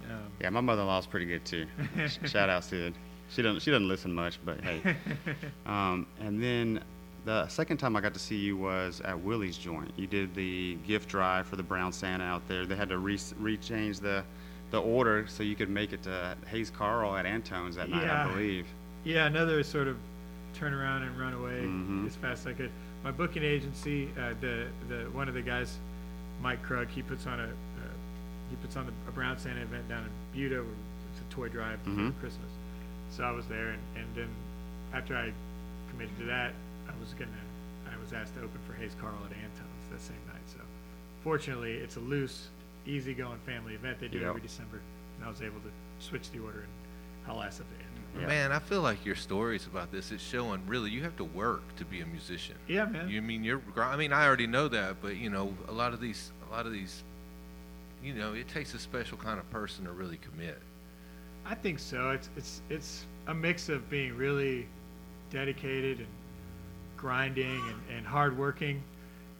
Yeah. 0.07 0.13
Um, 0.15 0.21
Yeah, 0.41 0.49
my 0.49 0.61
mother-in-law's 0.61 1.07
pretty 1.07 1.25
good 1.25 1.45
too. 1.45 1.65
Shout 2.25 2.49
out 2.49 2.63
Sid. 2.63 2.93
She 3.29 3.41
doesn't 3.41 3.61
she 3.61 3.71
doesn't 3.71 3.87
listen 3.87 4.13
much, 4.13 4.39
but 4.45 4.59
hey. 4.61 4.95
Um, 5.65 6.05
and 6.19 6.41
then 6.43 6.83
the 7.25 7.47
second 7.47 7.77
time 7.77 7.95
I 7.95 8.01
got 8.01 8.13
to 8.13 8.19
see 8.19 8.35
you 8.35 8.57
was 8.57 8.99
at 9.01 9.17
Willie's 9.19 9.57
Joint. 9.57 9.91
You 9.95 10.07
did 10.07 10.35
the 10.35 10.75
gift 10.85 11.07
drive 11.09 11.47
for 11.47 11.55
the 11.55 11.63
Brown 11.63 11.93
Santa 11.93 12.23
out 12.25 12.45
there. 12.49 12.65
They 12.65 12.75
had 12.75 12.89
to 12.89 12.97
re- 12.97 13.15
rechange 13.17 13.99
the 14.01 14.23
the 14.71 14.81
order 14.81 15.25
so 15.27 15.43
you 15.43 15.55
could 15.55 15.69
make 15.69 15.93
it 15.93 16.01
to 16.03 16.35
Hayes 16.47 16.69
Carll 16.71 17.15
at 17.15 17.25
Antone's 17.27 17.75
that 17.75 17.89
night, 17.89 18.03
Yeah. 18.03 18.25
I 18.27 18.31
believe. 18.33 18.65
Yeah, 19.03 19.27
another 19.27 19.61
sort 19.63 19.87
of 19.87 19.97
turn 20.55 20.73
around 20.73 21.03
and 21.03 21.17
run 21.19 21.33
away 21.33 21.61
Mhm. 21.63 22.07
as 22.07 22.15
fast 22.15 22.41
as 22.41 22.47
I 22.47 22.53
could. 22.53 22.71
My 23.03 23.11
booking 23.11 23.43
agency, 23.43 24.09
uh, 24.19 24.33
the 24.41 24.67
the 24.89 25.05
one 25.11 25.27
of 25.27 25.33
the 25.33 25.41
guys, 25.41 25.77
Mike 26.41 26.61
Krug, 26.63 26.87
he 26.89 27.01
puts 27.03 27.25
on 27.27 27.39
a 27.39 27.49
he 28.53 28.61
puts 28.61 28.77
on 28.77 28.85
the, 28.85 28.93
a 29.07 29.11
Brown 29.11 29.37
Santa 29.39 29.61
event 29.61 29.89
down 29.89 30.03
in 30.03 30.11
Buda. 30.31 30.61
where 30.61 30.71
It's 31.11 31.21
a 31.21 31.33
toy 31.33 31.49
drive 31.49 31.79
Mhm. 31.85 32.13
for 32.13 32.19
Christmas. 32.19 32.51
So 33.09 33.23
I 33.23 33.31
was 33.31 33.47
there, 33.47 33.69
and, 33.69 33.81
and 33.95 34.05
then 34.15 34.29
after 34.93 35.17
I 35.17 35.31
committed 35.89 36.15
to 36.19 36.25
that, 36.25 36.53
I 36.87 36.91
was 36.99 37.13
gonna 37.13 37.31
I 37.91 37.97
was 38.01 38.13
asked 38.13 38.33
to 38.35 38.41
open 38.41 38.59
for 38.67 38.73
Hayes 38.73 38.95
Carll 39.01 39.13
at 39.25 39.31
Antone's 39.37 39.89
that 39.91 40.01
same 40.01 40.17
night. 40.27 40.41
So 40.47 40.59
fortunately, 41.23 41.73
it's 41.73 41.95
a 41.95 41.99
loose, 41.99 42.49
easygoing 42.85 43.39
family 43.45 43.73
event 43.75 43.99
they 43.99 44.07
do 44.07 44.19
Yep. 44.19 44.29
every 44.29 44.41
December, 44.41 44.79
and 45.17 45.25
I 45.25 45.29
was 45.29 45.41
able 45.41 45.59
to 45.61 45.71
switch 46.03 46.29
the 46.31 46.39
order 46.39 46.59
and 46.61 47.27
haul 47.27 47.41
ass 47.43 47.59
at 47.59 47.65
the 47.69 47.75
end. 47.75 48.21
Yeah. 48.21 48.27
Man, 48.27 48.51
I 48.51 48.59
feel 48.59 48.81
like 48.81 49.03
your 49.05 49.15
stories 49.15 49.65
about 49.65 49.91
this 49.91 50.11
is 50.11 50.21
showing 50.21 50.61
really 50.67 50.91
you 50.91 51.01
have 51.03 51.17
to 51.17 51.23
work 51.23 51.61
to 51.77 51.85
be 51.85 52.01
a 52.01 52.05
musician. 52.05 52.55
Yeah, 52.67 52.85
man. 52.85 53.09
You 53.09 53.21
mean 53.23 53.43
you're? 53.43 53.57
gr- 53.59 53.83
I 53.83 53.95
mean, 53.95 54.13
I 54.13 54.25
already 54.27 54.45
know 54.47 54.67
that, 54.67 55.01
but 55.01 55.17
you 55.17 55.29
know, 55.29 55.55
a 55.67 55.71
lot 55.71 55.93
of 55.93 55.99
these, 55.99 56.31
a 56.47 56.51
lot 56.51 56.65
of 56.67 56.71
these, 56.71 57.03
you 58.03 58.13
know, 58.13 58.33
it 58.33 58.47
takes 58.47 58.73
a 58.73 58.79
special 58.79 59.17
kind 59.17 59.39
of 59.39 59.49
person 59.49 59.85
to 59.85 59.91
really 59.91 60.17
commit. 60.17 60.59
I 61.45 61.55
think 61.55 61.79
so. 61.79 62.11
It's 62.11 62.29
it's 62.37 62.61
it's 62.69 63.05
a 63.27 63.33
mix 63.33 63.69
of 63.69 63.89
being 63.89 64.15
really 64.15 64.67
dedicated 65.29 65.99
and 65.99 66.07
grinding 66.97 67.61
and, 67.67 67.97
and 67.97 68.05
hardworking, 68.07 68.81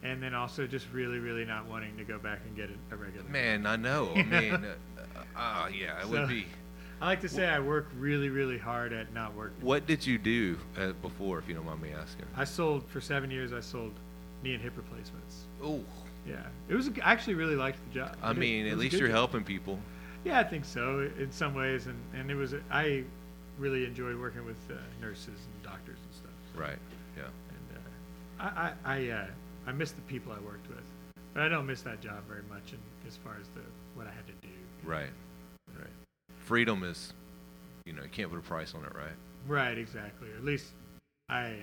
and 0.02 0.22
then 0.22 0.34
also 0.34 0.66
just 0.66 0.86
really 0.92 1.18
really 1.18 1.44
not 1.44 1.66
wanting 1.66 1.96
to 1.96 2.04
go 2.04 2.18
back 2.18 2.40
and 2.46 2.56
get 2.56 2.68
a, 2.70 2.94
a 2.94 2.96
regular. 2.98 3.28
Man, 3.28 3.66
I 3.66 3.76
know. 3.76 4.10
I 4.14 4.22
mean, 4.22 4.54
uh, 4.54 5.38
uh, 5.38 5.68
yeah, 5.74 5.98
it 5.98 6.04
So- 6.04 6.10
would 6.10 6.28
be. 6.28 6.46
I 7.00 7.06
like 7.08 7.20
to 7.22 7.28
say 7.28 7.46
I 7.46 7.58
work 7.58 7.88
really 7.98 8.28
really 8.30 8.56
hard 8.56 8.92
at 8.92 9.12
not 9.12 9.34
working. 9.34 9.62
What 9.62 9.86
did 9.86 10.06
you 10.06 10.16
do 10.16 10.56
uh, 10.78 10.92
before, 11.02 11.38
if 11.38 11.48
you 11.48 11.54
don't 11.54 11.66
mind 11.66 11.82
me 11.82 11.90
asking? 11.92 12.24
I 12.36 12.44
sold 12.44 12.88
for 12.88 13.00
seven 13.00 13.30
years. 13.30 13.52
I 13.52 13.60
sold 13.60 13.92
knee 14.42 14.54
and 14.54 14.62
hip 14.62 14.74
replacements. 14.76 15.46
Oh, 15.62 15.80
Yeah, 16.26 16.42
it 16.68 16.74
was. 16.74 16.88
I 17.02 17.12
actually 17.12 17.34
really 17.34 17.56
liked 17.56 17.78
the 17.88 17.94
job. 17.94 18.16
I 18.22 18.30
It- 18.30 18.36
mean, 18.38 18.66
it 18.66 18.70
at 18.72 18.78
least 18.78 18.96
you're 18.96 19.08
job. 19.08 19.16
helping 19.16 19.44
people. 19.44 19.78
Yeah, 20.24 20.40
I 20.40 20.44
think 20.44 20.64
so 20.64 21.00
in 21.18 21.30
some 21.30 21.54
ways, 21.54 21.86
and 21.86 21.98
and 22.14 22.30
it 22.30 22.34
was. 22.34 22.54
I 22.70 23.04
really 23.58 23.84
enjoyed 23.84 24.18
working 24.18 24.44
with 24.44 24.56
uh, 24.70 24.74
nurses 25.00 25.28
and 25.28 25.62
doctors 25.62 25.98
and 26.02 26.14
stuff. 26.14 26.30
Right. 26.56 26.78
Yeah. 27.16 27.24
And 27.24 27.78
uh, 27.78 28.42
I 28.42 28.72
I 28.88 28.96
I, 28.96 29.08
uh, 29.10 29.26
I 29.66 29.72
miss 29.72 29.92
the 29.92 30.00
people 30.02 30.32
I 30.32 30.40
worked 30.40 30.68
with, 30.68 30.84
but 31.34 31.42
I 31.42 31.48
don't 31.48 31.66
miss 31.66 31.82
that 31.82 32.00
job 32.00 32.24
very 32.26 32.42
much. 32.48 32.72
And 32.72 32.80
as 33.06 33.16
far 33.16 33.36
as 33.40 33.48
the 33.50 33.60
what 33.94 34.06
I 34.06 34.10
had 34.10 34.26
to 34.26 34.32
do. 34.46 34.52
Right. 34.82 35.10
Right. 35.78 35.86
Freedom 36.38 36.82
is, 36.84 37.12
you 37.86 37.92
know, 37.92 38.02
you 38.02 38.08
can't 38.08 38.30
put 38.30 38.38
a 38.38 38.42
price 38.42 38.74
on 38.74 38.84
it, 38.84 38.94
right? 38.94 39.14
Right, 39.46 39.76
exactly. 39.78 40.30
Or 40.30 40.36
at 40.36 40.44
least 40.44 40.72
I 41.28 41.56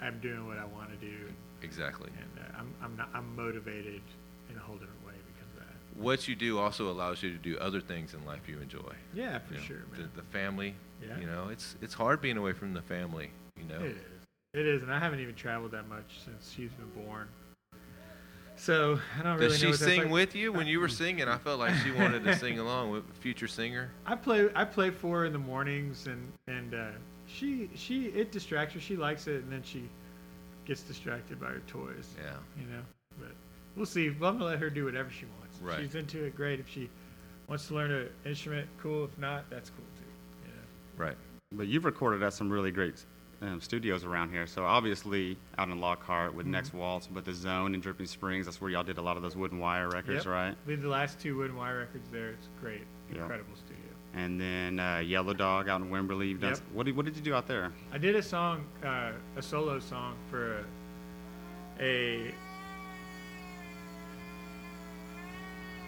I'm 0.00 0.18
doing 0.20 0.46
what 0.46 0.58
I 0.58 0.64
want 0.66 0.90
to 0.90 0.96
do, 0.96 1.16
Exactly. 1.62 2.10
and 2.18 2.41
uh, 2.41 2.41
I'm 2.58 2.72
I'm 2.82 2.96
not 2.96 3.08
I'm 3.14 3.34
motivated 3.36 4.02
in 4.50 4.56
a 4.56 4.60
whole 4.60 4.76
different 4.76 5.04
way 5.06 5.14
because 5.26 5.50
of 5.54 5.60
that. 5.60 6.00
What 6.02 6.26
you 6.28 6.34
do 6.34 6.58
also 6.58 6.90
allows 6.90 7.22
you 7.22 7.30
to 7.32 7.38
do 7.38 7.58
other 7.58 7.80
things 7.80 8.14
in 8.14 8.24
life 8.24 8.40
you 8.48 8.58
enjoy. 8.60 8.92
Yeah, 9.14 9.38
for 9.38 9.54
You 9.54 9.58
know, 9.60 9.64
sure, 9.66 9.76
The, 9.94 10.00
man. 10.00 10.10
the 10.16 10.22
family. 10.22 10.74
Yeah. 11.06 11.18
You 11.18 11.26
know, 11.26 11.48
it's 11.50 11.76
it's 11.82 11.94
hard 11.94 12.20
being 12.20 12.36
away 12.36 12.52
from 12.52 12.72
the 12.74 12.82
family. 12.82 13.30
You 13.56 13.64
know. 13.64 13.80
It 13.84 13.92
is. 13.92 13.96
It 14.54 14.66
is, 14.66 14.82
and 14.82 14.92
I 14.92 14.98
haven't 14.98 15.20
even 15.20 15.34
traveled 15.34 15.72
that 15.72 15.88
much 15.88 16.20
since 16.24 16.52
she's 16.54 16.70
been 16.72 17.04
born. 17.06 17.26
So 18.56 19.00
I 19.18 19.22
don't 19.22 19.36
really 19.38 19.48
Does 19.48 19.58
she 19.58 19.72
sing 19.72 20.02
like. 20.02 20.10
with 20.10 20.34
you 20.36 20.52
when 20.52 20.66
you 20.66 20.78
were 20.78 20.88
singing? 20.88 21.26
I 21.26 21.38
felt 21.38 21.58
like 21.58 21.74
she 21.82 21.90
wanted 22.00 22.22
to 22.24 22.36
sing 22.36 22.58
along 22.58 22.90
with 22.90 23.04
future 23.18 23.48
singer. 23.48 23.90
I 24.06 24.14
play 24.14 24.50
I 24.54 24.64
play 24.64 24.90
for 24.90 25.20
her 25.20 25.24
in 25.24 25.32
the 25.32 25.38
mornings 25.38 26.06
and 26.06 26.30
and 26.46 26.74
uh, 26.74 26.86
she 27.26 27.70
she 27.74 28.06
it 28.08 28.30
distracts 28.30 28.74
her. 28.74 28.80
She 28.80 28.96
likes 28.96 29.26
it 29.26 29.42
and 29.42 29.50
then 29.50 29.62
she 29.64 29.88
gets 30.64 30.82
distracted 30.82 31.40
by 31.40 31.46
her 31.48 31.62
toys. 31.66 32.14
Yeah. 32.18 32.32
You 32.58 32.66
know, 32.70 32.82
but 33.18 33.32
we'll 33.76 33.86
see. 33.86 34.10
Well, 34.10 34.30
I'm 34.30 34.38
gonna 34.38 34.50
let 34.50 34.58
her 34.58 34.70
do 34.70 34.84
whatever 34.84 35.10
she 35.10 35.26
wants. 35.38 35.58
If 35.58 35.66
Right. 35.66 35.80
She's 35.80 35.94
into 35.94 36.24
it. 36.24 36.34
Great. 36.36 36.60
If 36.60 36.68
she 36.68 36.88
wants 37.48 37.66
to 37.68 37.74
learn 37.74 37.90
an 37.90 38.08
instrument, 38.24 38.68
cool. 38.82 39.04
If 39.04 39.16
not, 39.18 39.48
that's 39.50 39.70
cool 39.70 39.84
too. 39.98 40.48
Yeah. 40.48 41.04
Right. 41.04 41.16
But 41.52 41.66
you've 41.68 41.84
recorded 41.84 42.22
at 42.22 42.32
some 42.32 42.50
really 42.50 42.70
great 42.70 43.04
um, 43.42 43.60
studios 43.60 44.04
around 44.04 44.30
here. 44.30 44.46
So 44.46 44.64
obviously 44.64 45.36
out 45.58 45.68
in 45.68 45.80
Lockhart 45.80 46.32
with 46.32 46.46
Mhm. 46.46 46.50
Next 46.50 46.72
Waltz, 46.72 47.08
but 47.08 47.24
the 47.24 47.32
Zone 47.34 47.74
in 47.74 47.80
Dripping 47.80 48.06
Springs, 48.06 48.46
that's 48.46 48.60
where 48.60 48.70
y'all 48.70 48.84
did 48.84 48.98
a 48.98 49.02
lot 49.02 49.16
of 49.16 49.22
those 49.24 49.34
Wood 49.36 49.50
and 49.50 49.60
Wire 49.60 49.88
records, 49.88 50.24
Yep. 50.24 50.32
right? 50.32 50.56
We 50.64 50.76
did 50.76 50.82
the 50.84 50.88
last 50.88 51.18
two 51.18 51.36
Wood 51.36 51.50
and 51.50 51.58
Wire 51.58 51.78
records 51.80 52.08
there. 52.10 52.28
It's 52.30 52.48
great. 52.60 52.86
Yeah. 53.12 53.22
Incredible 53.22 53.56
studio. 53.56 53.71
And 54.14 54.38
then 54.40 54.78
uh, 54.78 54.98
Yellow 54.98 55.32
Dog 55.32 55.68
out 55.68 55.80
in 55.80 55.88
Wimberley. 55.90 56.28
You've 56.28 56.40
done 56.40 56.50
Yep. 56.50 56.60
what, 56.72 56.86
did, 56.86 56.96
what 56.96 57.06
did 57.06 57.16
you 57.16 57.22
do 57.22 57.34
out 57.34 57.48
there? 57.48 57.72
I 57.92 57.98
did 57.98 58.14
a 58.14 58.22
song, 58.22 58.64
uh, 58.84 59.12
a 59.36 59.42
solo 59.42 59.78
song 59.78 60.14
for 60.30 60.64
a, 61.80 61.84
a 62.28 62.34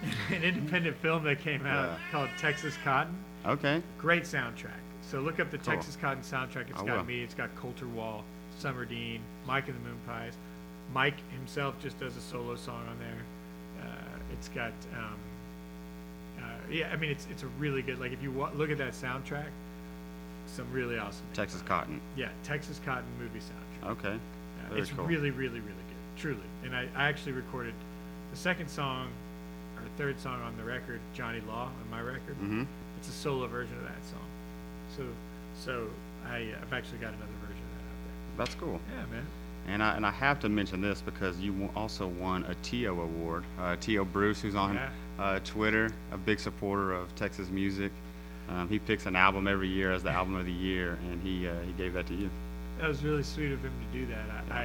an 0.35 0.43
independent 0.43 0.97
film 0.99 1.25
that 1.25 1.41
came 1.41 1.65
out 1.67 1.99
called 2.11 2.29
Texas 2.39 2.77
Cotton. 2.83 3.15
Okay. 3.47 3.83
Great 3.99 4.23
soundtrack. 4.25 4.71
So 5.03 5.21
look 5.21 5.39
up 5.39 5.51
the 5.51 5.59
Cool. 5.59 5.75
Texas 5.75 5.97
Cotton 5.97 6.23
soundtrack. 6.23 6.71
It's 6.71 6.81
I 6.81 6.87
got 6.87 6.97
will. 6.99 7.05
me. 7.05 7.23
It's 7.23 7.35
got 7.35 7.55
Colter 7.57 7.87
Wall, 7.89 8.25
Summer 8.59 8.85
Dean, 8.87 9.21
Mike 9.47 9.69
and 9.69 9.77
the 9.77 9.89
Moonpies. 10.13 10.33
Mike 10.93 11.17
himself 11.31 11.75
just 11.81 11.99
does 12.01 12.17
a 12.17 12.21
solo 12.21 12.57
song 12.57 12.87
on 12.89 12.99
there. 12.99 13.85
Uh, 13.87 14.33
it's 14.33 14.49
got, 14.49 14.73
um, 14.97 15.17
yeah, 16.70 16.91
I 16.93 16.97
mean, 16.97 17.11
it's 17.11 17.27
it's 17.31 17.43
a 17.43 17.47
really 17.59 17.82
good. 17.82 17.99
Like 18.01 18.12
if 18.12 18.23
you 18.23 18.31
wa- 18.31 18.51
look 18.55 18.70
at 18.70 18.78
that 18.78 18.93
soundtrack, 18.93 19.47
some 20.47 20.66
really 20.73 20.99
awesome. 20.99 21.27
Texas 21.35 21.62
Cotton. 21.62 22.01
Yeah, 22.16 22.28
Texas 22.43 22.81
Cotton 22.85 23.05
movie 23.19 23.41
soundtrack. 23.41 23.91
Okay. 23.93 24.12
Yeah, 24.12 24.69
Very 24.69 24.81
it's 24.82 24.91
cool. 24.91 25.05
really, 25.05 25.31
really, 25.31 25.61
really 25.61 25.65
good, 25.89 26.19
truly. 26.20 26.41
And 26.65 26.74
I, 26.77 26.89
I 26.95 27.09
actually 27.09 27.32
recorded 27.32 27.74
the 28.31 28.36
second 28.36 28.69
song, 28.69 29.09
or 29.77 29.82
third 29.99 30.19
song 30.20 30.41
on 30.43 30.57
the 30.57 30.65
record, 30.65 31.01
Johnny 31.15 31.41
Law, 31.47 31.65
on 31.65 31.91
my 31.91 32.01
record. 32.01 32.36
Mhm. 32.43 32.66
It's 32.99 33.09
a 33.09 33.12
solo 33.12 33.47
version 33.47 33.77
of 33.77 33.82
that 33.85 34.05
song. 34.11 34.27
So, 34.97 35.05
so 35.59 35.89
I, 36.28 36.36
I've 36.62 36.73
actually 36.73 36.99
got 36.99 37.09
another 37.15 37.32
version 37.43 37.62
of 37.62 37.78
that 37.78 37.85
out 37.85 38.05
there. 38.05 38.45
That's 38.45 38.55
cool. 38.55 38.81
Yeah, 38.91 39.05
man. 39.15 39.27
And 39.66 39.82
I, 39.82 39.97
and 39.97 40.07
I 40.07 40.11
have 40.11 40.41
to 40.41 40.49
mention 40.49 40.81
this 40.82 41.01
because 41.01 41.39
you 41.41 41.69
also 41.74 42.07
won 42.07 42.45
a 42.45 42.55
Tio 42.57 43.01
award. 43.01 43.45
Uh, 43.59 43.77
Tio 43.81 44.05
Bruce, 44.05 44.41
who's 44.41 44.55
on 44.55 44.74
Yeah. 44.74 44.89
Uh, 45.19 45.39
Twitter, 45.45 45.91
a 46.12 46.19
big 46.19 46.41
supporter 46.41 46.93
of 46.93 47.15
Texas 47.16 47.49
music. 47.51 47.93
Um, 48.49 48.69
he 48.69 48.78
picks 48.78 49.07
an 49.07 49.16
album 49.16 49.47
every 49.49 49.69
year 49.69 49.93
as 49.93 50.03
the 50.03 50.11
album 50.11 50.35
of 50.36 50.45
the 50.45 50.53
year, 50.53 50.99
and 51.11 51.23
he 51.23 51.49
uh, 51.49 51.55
he 51.62 51.73
gave 51.73 51.95
that 51.95 52.07
to 52.09 52.15
you. 52.15 52.28
That 52.81 52.89
was 52.89 53.03
really 53.03 53.23
sweet 53.23 53.53
of 53.53 53.61
him 53.62 53.73
to 53.93 53.99
do 53.99 54.07
that. 54.07 54.24
I 54.51 54.55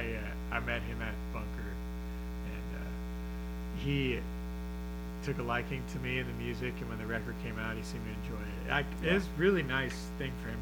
uh, 0.52 0.56
I 0.56 0.60
met 0.60 0.82
him 0.82 1.00
at 1.00 1.14
Bunker, 1.32 1.46
and 2.46 2.76
uh, 2.76 3.78
he 3.84 4.20
took 5.22 5.38
a 5.38 5.42
liking 5.42 5.82
to 5.92 5.98
me 6.00 6.18
and 6.18 6.28
the 6.28 6.34
music. 6.42 6.74
And 6.80 6.88
when 6.88 6.98
the 6.98 7.06
record 7.06 7.34
came 7.42 7.58
out, 7.58 7.76
he 7.76 7.82
seemed 7.82 8.04
to 8.04 8.10
enjoy 8.32 8.42
it. 8.44 8.70
I, 8.72 8.80
Yeah. 9.02 9.10
It 9.12 9.14
was 9.14 9.24
a 9.24 9.38
really 9.38 9.62
nice 9.62 9.96
thing 10.18 10.32
for 10.42 10.48
him 10.48 10.58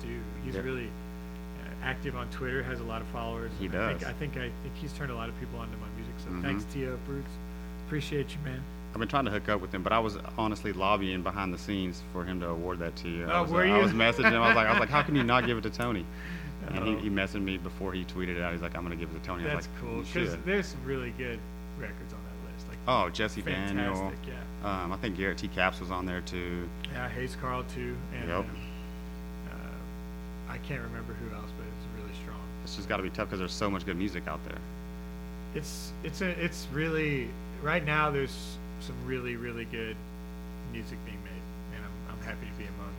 to 0.00 0.06
do. 0.06 0.20
He's 0.44 0.54
Yeah. 0.56 0.62
really 0.62 0.86
uh, 0.88 1.84
active 1.84 2.16
on 2.16 2.28
Twitter, 2.30 2.62
has 2.62 2.80
a 2.80 2.84
lot 2.84 3.00
of 3.02 3.06
followers. 3.08 3.50
He 3.58 3.66
and 3.66 3.74
I 3.76 3.92
does. 3.92 4.02
think, 4.02 4.10
I 4.10 4.18
think 4.18 4.36
I 4.36 4.50
think 4.62 4.74
he's 4.76 4.92
turned 4.92 5.10
a 5.10 5.14
lot 5.14 5.28
of 5.28 5.38
people 5.40 5.58
onto 5.58 5.76
my 5.78 5.88
music. 5.96 6.14
So 6.18 6.30
Mhm. 6.30 6.42
thanks, 6.42 6.64
Tio 6.72 6.98
Bruce. 7.06 7.24
Appreciate 7.86 8.30
you, 8.30 8.38
man. 8.44 8.62
I've 8.92 8.98
been 8.98 9.08
trying 9.08 9.26
to 9.26 9.30
hook 9.30 9.48
up 9.48 9.60
with 9.60 9.72
him, 9.72 9.82
but 9.82 9.92
I 9.92 9.98
was 9.98 10.16
honestly 10.36 10.72
lobbying 10.72 11.22
behind 11.22 11.52
the 11.52 11.58
scenes 11.58 12.02
for 12.12 12.24
him 12.24 12.40
to 12.40 12.48
award 12.48 12.78
that 12.80 12.96
to 12.96 13.08
you. 13.08 13.26
I 13.26 13.38
Oh, 13.38 13.42
was, 13.42 13.50
were 13.52 13.64
I 13.64 13.78
was 13.78 13.92
messaging 13.92 14.30
him. 14.32 14.42
I 14.42 14.48
was 14.48 14.56
like, 14.56 14.66
I 14.66 14.70
was 14.70 14.80
like, 14.80 14.88
how 14.88 15.02
can 15.02 15.14
you 15.14 15.22
not 15.24 15.46
give 15.46 15.58
it 15.58 15.62
to 15.62 15.70
Tony? 15.70 16.04
And 16.70 16.84
he, 16.86 16.94
Oh. 16.94 16.98
he 16.98 17.08
messaged 17.08 17.42
me 17.42 17.56
before 17.56 17.92
he 17.92 18.04
tweeted 18.04 18.36
it 18.36 18.42
out. 18.42 18.52
He's 18.52 18.60
like, 18.60 18.76
I'm 18.76 18.82
gonna 18.82 18.96
give 18.96 19.08
it 19.10 19.14
to 19.22 19.26
Tony. 19.26 19.44
I 19.48 19.54
was 19.54 19.64
That's 19.66 19.68
like, 19.68 19.80
cool 19.80 20.02
because 20.02 20.30
should." 20.32 20.44
there's 20.44 20.66
some 20.66 20.84
really 20.84 21.10
good 21.12 21.38
records 21.78 22.12
on 22.12 22.18
that 22.24 22.52
list. 22.52 22.68
Like 22.68 22.78
Oh, 22.86 23.08
Jesse 23.10 23.40
Daniel. 23.42 23.94
fantastic, 23.94 24.18
yeah. 24.64 24.82
Um, 24.82 24.92
I 24.92 24.96
think 24.96 25.16
Garrett 25.16 25.38
T. 25.38 25.46
Capps 25.48 25.78
was 25.80 25.90
on 25.92 26.04
there 26.04 26.20
too. 26.20 26.68
Yeah, 26.92 27.08
Hayes 27.10 27.36
Carll 27.40 27.62
too, 27.72 27.96
and 28.20 28.28
Yep. 28.28 28.44
uh, 29.50 30.52
I 30.52 30.58
can't 30.58 30.82
remember 30.82 31.14
who 31.14 31.34
else, 31.34 31.50
but 31.56 31.64
it's 31.66 31.86
really 32.02 32.14
strong. 32.22 32.40
It's 32.64 32.76
just 32.76 32.88
got 32.88 32.96
to 32.98 33.02
be 33.04 33.10
tough 33.10 33.28
because 33.28 33.38
there's 33.38 33.52
so 33.52 33.70
much 33.70 33.86
good 33.86 33.96
music 33.96 34.26
out 34.26 34.40
there. 34.44 34.58
It's 35.54 35.92
it's 36.02 36.20
a 36.22 36.28
it's 36.44 36.66
really 36.72 37.28
right 37.62 37.84
now. 37.84 38.10
There's 38.10 38.58
some 38.80 38.96
really 39.06 39.36
really 39.36 39.64
good 39.66 39.96
music 40.72 40.98
being 41.04 41.18
made, 41.24 41.44
and 41.76 41.84
I'm 41.84 42.16
I'm 42.18 42.22
happy 42.24 42.46
to 42.46 42.56
be 42.58 42.64
among. 42.64 42.92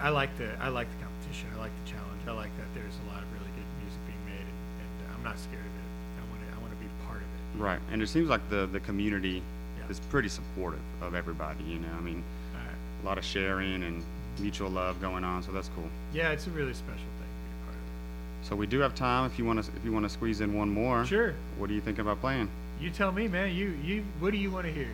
I, 0.00 0.08
I 0.08 0.10
like 0.10 0.36
the 0.38 0.50
I 0.60 0.68
like 0.68 0.88
the 0.98 1.04
competition. 1.04 1.48
I 1.56 1.58
like 1.60 1.72
the 1.84 1.90
challenge. 1.90 2.20
I 2.28 2.32
like 2.32 2.50
that 2.58 2.68
there's 2.74 2.94
a 3.06 3.12
lot 3.12 3.22
of 3.22 3.28
really 3.32 3.50
good 3.56 3.68
music 3.82 4.00
being 4.06 4.24
made, 4.36 4.44
and, 4.46 4.90
and 5.06 5.14
I'm 5.16 5.24
not 5.24 5.38
scared 5.38 5.64
of 5.64 5.74
it. 5.74 5.88
I 6.20 6.24
want 6.30 6.40
to 6.44 6.48
I 6.56 6.58
want 6.60 6.72
to 6.74 6.80
be 6.80 6.90
part 7.06 7.18
of 7.18 7.28
it. 7.28 7.62
Right, 7.62 7.80
and 7.92 8.02
it 8.02 8.08
seems 8.08 8.28
like 8.28 8.42
the 8.50 8.66
the 8.66 8.80
community 8.80 9.42
Yeah. 9.78 9.88
is 9.90 10.00
pretty 10.10 10.28
supportive 10.28 10.82
of 11.00 11.14
everybody. 11.14 11.64
You 11.64 11.78
know, 11.80 11.92
I 11.96 12.00
mean, 12.00 12.22
Alright. 12.54 12.76
a 13.02 13.06
lot 13.06 13.18
of 13.18 13.24
sharing 13.24 13.82
and 13.82 14.04
mutual 14.38 14.70
love 14.70 15.00
going 15.00 15.24
on, 15.24 15.42
so 15.42 15.52
that's 15.52 15.68
cool. 15.74 15.88
Yeah, 16.14 16.30
it's 16.30 16.46
a 16.46 16.50
really 16.50 16.72
special 16.74 16.94
thing 17.18 17.30
to 17.30 17.40
be 17.44 17.50
a 17.56 17.64
part 17.66 17.76
of. 17.76 18.48
So 18.48 18.56
we 18.56 18.66
do 18.66 18.78
have 18.80 18.94
time 18.94 19.24
if 19.26 19.38
you 19.38 19.44
want 19.44 19.62
to 19.64 19.70
if 19.76 19.84
you 19.84 19.92
want 19.92 20.04
to 20.04 20.10
squeeze 20.10 20.40
in 20.40 20.52
one 20.54 20.68
more. 20.70 21.04
Sure. 21.06 21.34
What 21.58 21.70
are 21.70 21.72
you 21.74 21.80
thinking 21.80 22.02
about 22.02 22.20
playing? 22.20 22.48
You 22.80 22.90
tell 22.90 23.12
me, 23.12 23.28
man. 23.28 23.54
You 23.54 23.76
you 23.84 24.04
what 24.20 24.30
do 24.32 24.38
you 24.38 24.50
want 24.50 24.66
to 24.66 24.72
hear? 24.72 24.88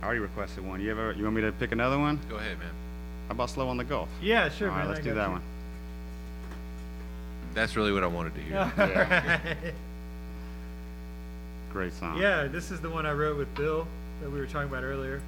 I 0.00 0.04
already 0.04 0.20
requested 0.20 0.64
one. 0.66 0.80
You 0.80 0.90
ever 0.90 1.12
you 1.12 1.24
want 1.24 1.36
me 1.36 1.42
to 1.42 1.52
pick 1.52 1.72
another 1.72 1.98
one? 1.98 2.18
Go 2.28 2.36
ahead, 2.36 2.58
man. 2.58 2.70
How 3.28 3.32
about 3.32 3.50
slow 3.50 3.68
on 3.68 3.76
the 3.76 3.84
Gulf? 3.84 4.08
Yeah, 4.22 4.48
sure, 4.48 4.70
All 4.70 4.76
right, 4.76 4.84
man. 4.84 4.88
let's 4.94 5.00
I 5.00 5.02
do 5.10 5.14
that 5.14 5.26
you. 5.26 5.32
one. 5.32 5.42
That's 7.54 7.76
really 7.76 7.92
what 7.92 8.02
I 8.04 8.06
wanted 8.06 8.34
to 8.36 8.40
hear. 8.40 8.72
Yeah. 8.78 9.54
Great 11.72 11.92
song. 11.92 12.18
Yeah, 12.20 12.46
this 12.48 12.70
is 12.72 12.80
the 12.80 12.90
one 12.90 13.06
I 13.06 13.12
wrote 13.12 13.36
with 13.36 13.52
Bill 13.54 13.86
that 14.22 14.30
we 14.30 14.40
were 14.40 14.46
talking 14.46 14.68
about 14.68 14.82
earlier 14.82 15.22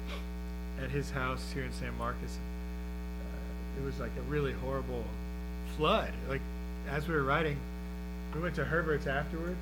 at 0.83 0.89
his 0.89 1.09
house 1.11 1.51
here 1.53 1.63
in 1.63 1.71
San 1.71 1.97
Marcos. 1.97 2.37
Uh, 2.37 3.81
it 3.81 3.85
was 3.85 3.97
like 3.99 4.11
a 4.17 4.21
really 4.29 4.51
horrible 4.51 5.03
flood. 5.77 6.11
Like 6.27 6.41
as 6.89 7.07
we 7.07 7.13
were 7.15 7.23
writing, 7.23 7.57
we 8.35 8.41
went 8.41 8.55
to 8.55 8.65
Herbert's 8.65 9.07
afterwards, 9.07 9.61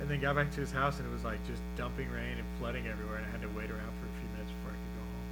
and 0.00 0.08
then 0.08 0.20
got 0.20 0.34
back 0.34 0.50
to 0.52 0.60
his 0.60 0.72
house, 0.72 0.98
and 0.98 1.06
it 1.06 1.12
was 1.12 1.24
like 1.24 1.38
just 1.46 1.60
dumping 1.76 2.10
rain 2.10 2.38
and 2.38 2.46
flooding 2.58 2.86
everywhere, 2.86 3.16
and 3.16 3.26
I 3.26 3.30
had 3.30 3.42
to 3.42 3.48
wait 3.48 3.70
around 3.70 3.92
for 4.00 4.08
a 4.08 4.14
few 4.18 4.28
minutes 4.32 4.50
before 4.56 4.72
I 4.72 4.78
could 4.80 4.94
go 4.96 5.04
home. 5.04 5.28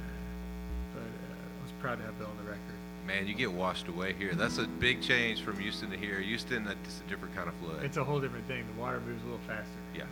Uh, 0.00 0.24
but 0.94 1.10
uh, 1.12 1.60
I 1.60 1.62
was 1.62 1.72
proud 1.80 1.98
to 1.98 2.04
have 2.04 2.18
Bill 2.18 2.28
on 2.28 2.36
the 2.38 2.50
record. 2.50 2.78
Man, 3.06 3.26
you 3.26 3.34
get 3.34 3.52
washed 3.52 3.88
away 3.88 4.14
here. 4.14 4.34
That's 4.34 4.56
a 4.56 4.64
big 4.66 5.02
change 5.02 5.42
from 5.42 5.60
Houston 5.60 5.90
to 5.90 5.98
here. 5.98 6.20
Houston, 6.20 6.64
that's 6.64 7.02
a 7.06 7.10
different 7.10 7.36
kind 7.36 7.48
of 7.48 7.54
flood. 7.56 7.84
It's 7.84 7.98
a 7.98 8.04
whole 8.04 8.18
different 8.18 8.46
thing. 8.48 8.64
The 8.74 8.80
water 8.80 9.00
moves 9.00 9.22
a 9.22 9.26
little 9.26 9.44
faster. 9.46 9.68
Yeah. 9.94 10.04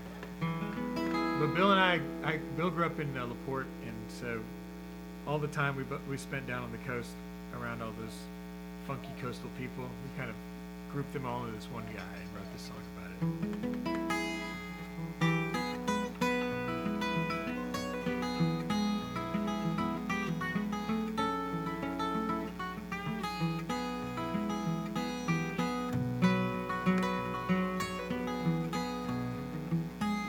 But 1.41 1.55
Bill 1.55 1.73
and 1.73 1.81
I, 1.81 2.01
I 2.23 2.37
Bill 2.57 2.69
grew 2.69 2.85
up 2.85 3.01
in 3.01 3.17
uh, 3.17 3.27
La 3.27 3.35
Porte, 3.47 3.67
and 3.87 3.97
so 4.09 4.41
all 5.27 5.39
the 5.39 5.49
time 5.49 5.77
we 5.77 5.85
we 6.11 6.19
spent 6.19 6.47
down 6.47 6.63
on 6.63 6.73
the 6.73 6.79
coast 6.79 7.11
around 7.59 7.81
all 7.81 7.93
those 7.99 8.19
funky 8.87 9.09
coastal 9.23 9.49
people. 9.59 9.85
We 9.85 10.19
kind 10.19 10.29
of 10.29 10.37
grouped 10.93 11.15
them 11.15 11.25
all 11.25 11.47
into 11.47 11.57
this 11.57 11.69
one 11.73 11.85
guy 11.85 12.13
and 12.21 12.29
wrote 12.37 12.53
this 12.53 12.63
song. 12.63 12.77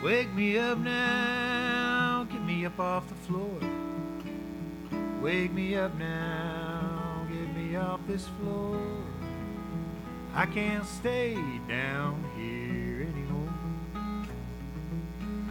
Wake 0.03 0.34
me 0.36 0.60
up 0.60 0.78
now, 0.78 2.28
get 2.30 2.44
me 2.44 2.65
up 2.65 2.80
off 2.80 3.07
the 3.07 3.15
floor. 3.15 3.60
Wake 5.22 5.52
me 5.53 5.76
up 5.76 5.95
now, 5.95 7.26
get 7.30 7.56
me 7.56 7.76
off 7.76 8.02
this 8.07 8.28
floor. 8.40 8.80
I 10.36 10.45
can't 10.48 10.86
stay 10.86 11.36
down 11.68 12.24
here. 12.36 12.62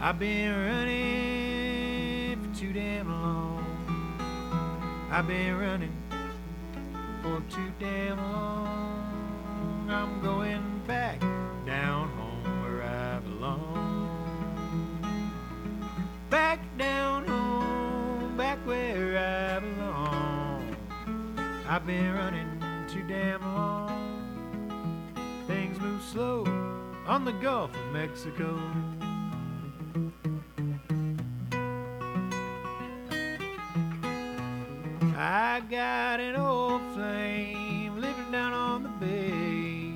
I've 0.05 0.19
been 0.19 0.51
running 0.51 2.35
for 2.43 2.59
too 2.59 2.73
damn 2.73 3.07
long. 3.07 5.07
I've 5.09 5.25
been 5.25 5.57
running 5.57 5.95
for 7.21 7.41
too 7.49 7.71
damn 7.79 8.17
long. 8.17 9.87
I'm 9.89 10.21
going 10.21 10.81
back 10.85 11.21
down 11.65 12.09
home 12.09 12.63
where 12.63 12.83
I 12.83 13.19
belong. 13.19 14.19
Back 16.29 16.59
down 16.77 17.25
home, 17.25 18.35
back 18.35 18.57
where 18.65 19.17
I 19.17 19.61
belong. 19.61 20.75
I've 21.65 21.87
been 21.87 22.13
running 22.13 22.61
too 22.89 23.03
damn 23.07 23.41
long. 23.41 24.19
Things 25.47 25.79
move 25.79 26.01
slow 26.01 26.43
on 27.07 27.23
the 27.23 27.31
Gulf 27.31 27.73
of 27.73 27.93
Mexico. 27.93 28.59
I 35.35 35.61
got 35.61 36.19
an 36.19 36.35
old 36.35 36.79
flame 36.93 37.99
living 37.99 38.31
down 38.31 38.53
on 38.53 38.83
the 38.83 38.89
bay. 39.03 39.95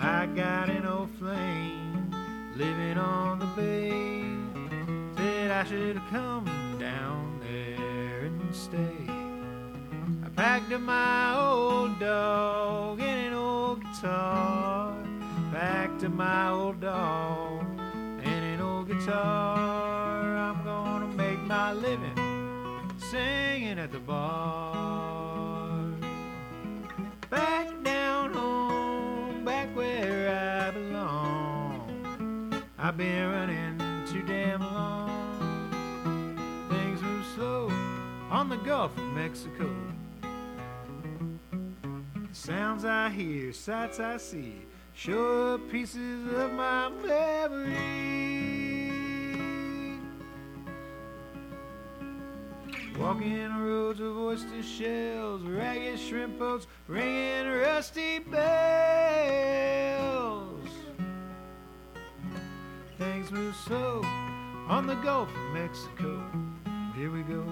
I 0.00 0.26
got 0.26 0.68
an 0.68 0.84
old 0.84 1.10
flame 1.16 2.12
living 2.56 2.98
on 2.98 3.38
the 3.38 3.46
bay. 3.54 3.92
Said 5.16 5.52
I 5.52 5.62
should 5.62 5.96
have 5.96 6.10
come 6.10 6.76
down 6.80 7.38
there 7.38 8.22
and 8.22 8.52
stay. 8.52 9.06
I 10.24 10.28
packed 10.30 10.72
up 10.72 10.80
my 10.80 11.36
old 11.36 12.00
dog 12.00 12.98
and 13.00 13.28
an 13.28 13.34
old 13.34 13.80
guitar. 13.80 14.92
Packed 15.52 16.02
up 16.02 16.12
my 16.14 16.48
old 16.48 16.80
dog 16.80 17.64
and 18.24 18.44
an 18.44 18.60
old 18.60 18.88
guitar. 18.88 20.36
I'm 20.36 20.64
gonna 20.64 21.06
make 21.14 21.38
my 21.42 21.72
living 21.72 22.18
singing 22.98 23.43
at 23.78 23.92
the 23.92 23.98
bar. 23.98 25.74
Back 27.30 27.68
down 27.82 28.32
home, 28.32 29.44
back 29.44 29.74
where 29.74 30.30
I 30.30 30.70
belong. 30.70 32.62
I've 32.78 32.96
been 32.96 33.30
running 33.30 33.78
too 34.06 34.22
damn 34.22 34.60
long. 34.60 36.38
Things 36.70 37.02
move 37.02 37.26
slow 37.34 37.68
on 38.30 38.48
the 38.48 38.58
Gulf 38.58 38.96
of 38.96 39.12
Mexico. 39.14 39.68
The 40.20 40.28
sounds 42.34 42.84
I 42.84 43.10
hear, 43.10 43.52
sights 43.52 43.98
I 43.98 44.18
see, 44.18 44.66
sure 44.94 45.58
pieces 45.58 46.32
of 46.32 46.52
my 46.52 46.90
memory. 46.90 48.33
Walking 52.98 53.56
roads 53.56 54.00
of 54.00 54.16
oyster 54.16 54.62
shells, 54.62 55.42
ragged 55.42 55.98
shrimp 55.98 56.38
boats, 56.38 56.68
ringing 56.86 57.48
rusty 57.48 58.20
bells. 58.20 58.44
Things 62.96 63.32
move 63.32 63.56
slow 63.56 64.00
on 64.68 64.86
the 64.86 64.94
Gulf 64.96 65.28
of 65.28 65.52
Mexico. 65.52 66.22
Here 66.94 67.10
we 67.10 67.22
go. 67.22 67.44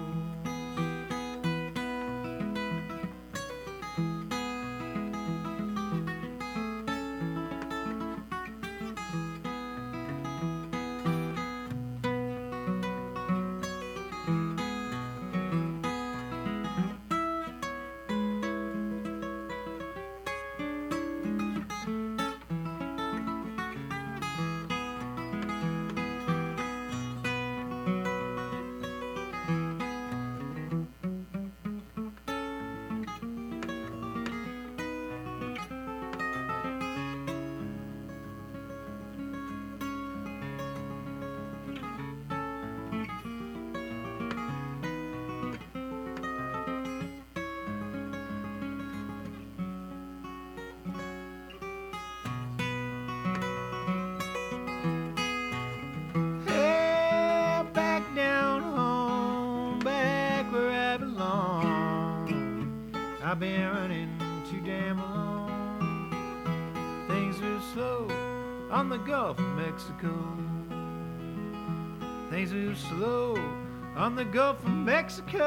The 74.23 74.29
Gulf 74.31 74.63
of 74.63 74.69
Mexico. 74.71 75.43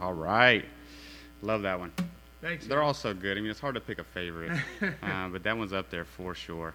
All 0.00 0.12
right. 0.14 0.64
Love 1.42 1.62
that 1.62 1.78
one. 1.78 1.92
Thanks. 2.40 2.66
They're 2.66 2.82
all 2.82 2.94
so 2.94 3.12
good. 3.14 3.36
I 3.36 3.40
mean, 3.40 3.50
it's 3.50 3.58
hard 3.60 3.74
to 3.74 3.80
pick 3.80 3.98
a 3.98 4.04
favorite, 4.04 4.52
uh, 5.02 5.28
but 5.28 5.42
that 5.42 5.56
one's 5.56 5.72
up 5.72 5.90
there 5.90 6.04
for 6.04 6.34
sure. 6.34 6.74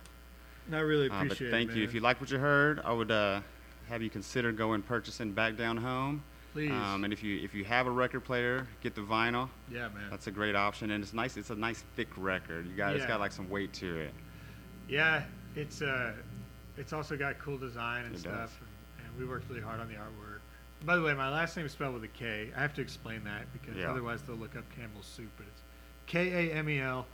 I 0.72 0.80
really 0.80 1.06
Uh, 1.10 1.11
but 1.11 1.23
appreciate 1.27 1.48
it. 1.48 1.52
thank 1.52 1.76
you. 1.76 1.84
If 1.84 1.93
you 1.93 2.02
like 2.02 2.19
what 2.19 2.31
you 2.31 2.38
heard, 2.39 2.81
I 2.84 2.91
would 2.91 3.11
uh, 3.11 3.41
have 3.88 4.02
you 4.02 4.10
consider 4.10 4.52
going 4.52 4.81
purchasing 4.81 5.31
Back 5.31 5.56
Down 5.56 5.77
Home. 5.77 6.23
Please. 6.53 6.72
Um, 6.72 7.06
and 7.06 7.14
if 7.14 7.23
you 7.23 7.39
if 7.41 7.53
you 7.53 7.64
have 7.64 7.88
a 7.88 7.91
record 7.91 8.26
player, 8.26 8.68
get 8.81 8.93
the 8.95 9.02
vinyl. 9.02 9.48
Yeah, 9.72 9.88
man. 9.89 10.10
That's 10.10 10.27
a 10.27 10.31
great 10.31 10.56
option, 10.56 10.91
and 10.91 11.02
it's 11.02 11.14
nice. 11.14 11.38
It's 11.38 11.49
a 11.49 11.56
nice 11.56 11.85
thick 11.95 12.10
record. 12.18 12.68
You 12.68 12.76
got 12.76 12.93
it's 12.93 13.03
Yeah. 13.03 13.07
got 13.07 13.19
like 13.22 13.31
some 13.31 13.49
weight 13.49 13.72
to 13.73 13.98
it. 13.99 14.14
Yeah, 14.89 15.23
it's 15.56 15.82
uh, 15.82 16.14
it's 16.78 16.94
also 16.94 17.18
got 17.18 17.38
cool 17.40 17.57
design 17.57 18.06
and 18.06 18.15
It 18.15 18.19
stuff, 18.19 18.60
and, 18.61 18.68
we 19.19 19.26
worked 19.26 19.49
really 19.49 19.61
hard 19.61 19.80
on 19.82 19.88
the 19.90 19.95
artwork. 19.95 20.40
By 20.86 20.95
the 20.95 21.02
way, 21.03 21.14
my 21.14 21.30
last 21.30 21.56
name 21.57 21.65
is 21.65 21.73
spelled 21.73 21.94
with 21.94 22.03
a 22.06 22.07
K. 22.07 22.49
I 22.56 22.61
have 22.61 22.73
to 22.76 22.82
explain 22.82 23.23
that 23.26 23.44
because 23.53 23.76
Yeah. 23.76 23.91
otherwise 23.91 24.22
they'll 24.23 24.38
look 24.38 24.56
up 24.56 24.64
Campbell's 24.76 25.06
Soup, 25.06 25.30
but 25.38 25.45
it's 25.48 25.61
K 26.07 26.49
A 26.49 26.53
M 26.53 26.69
E 26.69 26.80
L. 26.80 27.06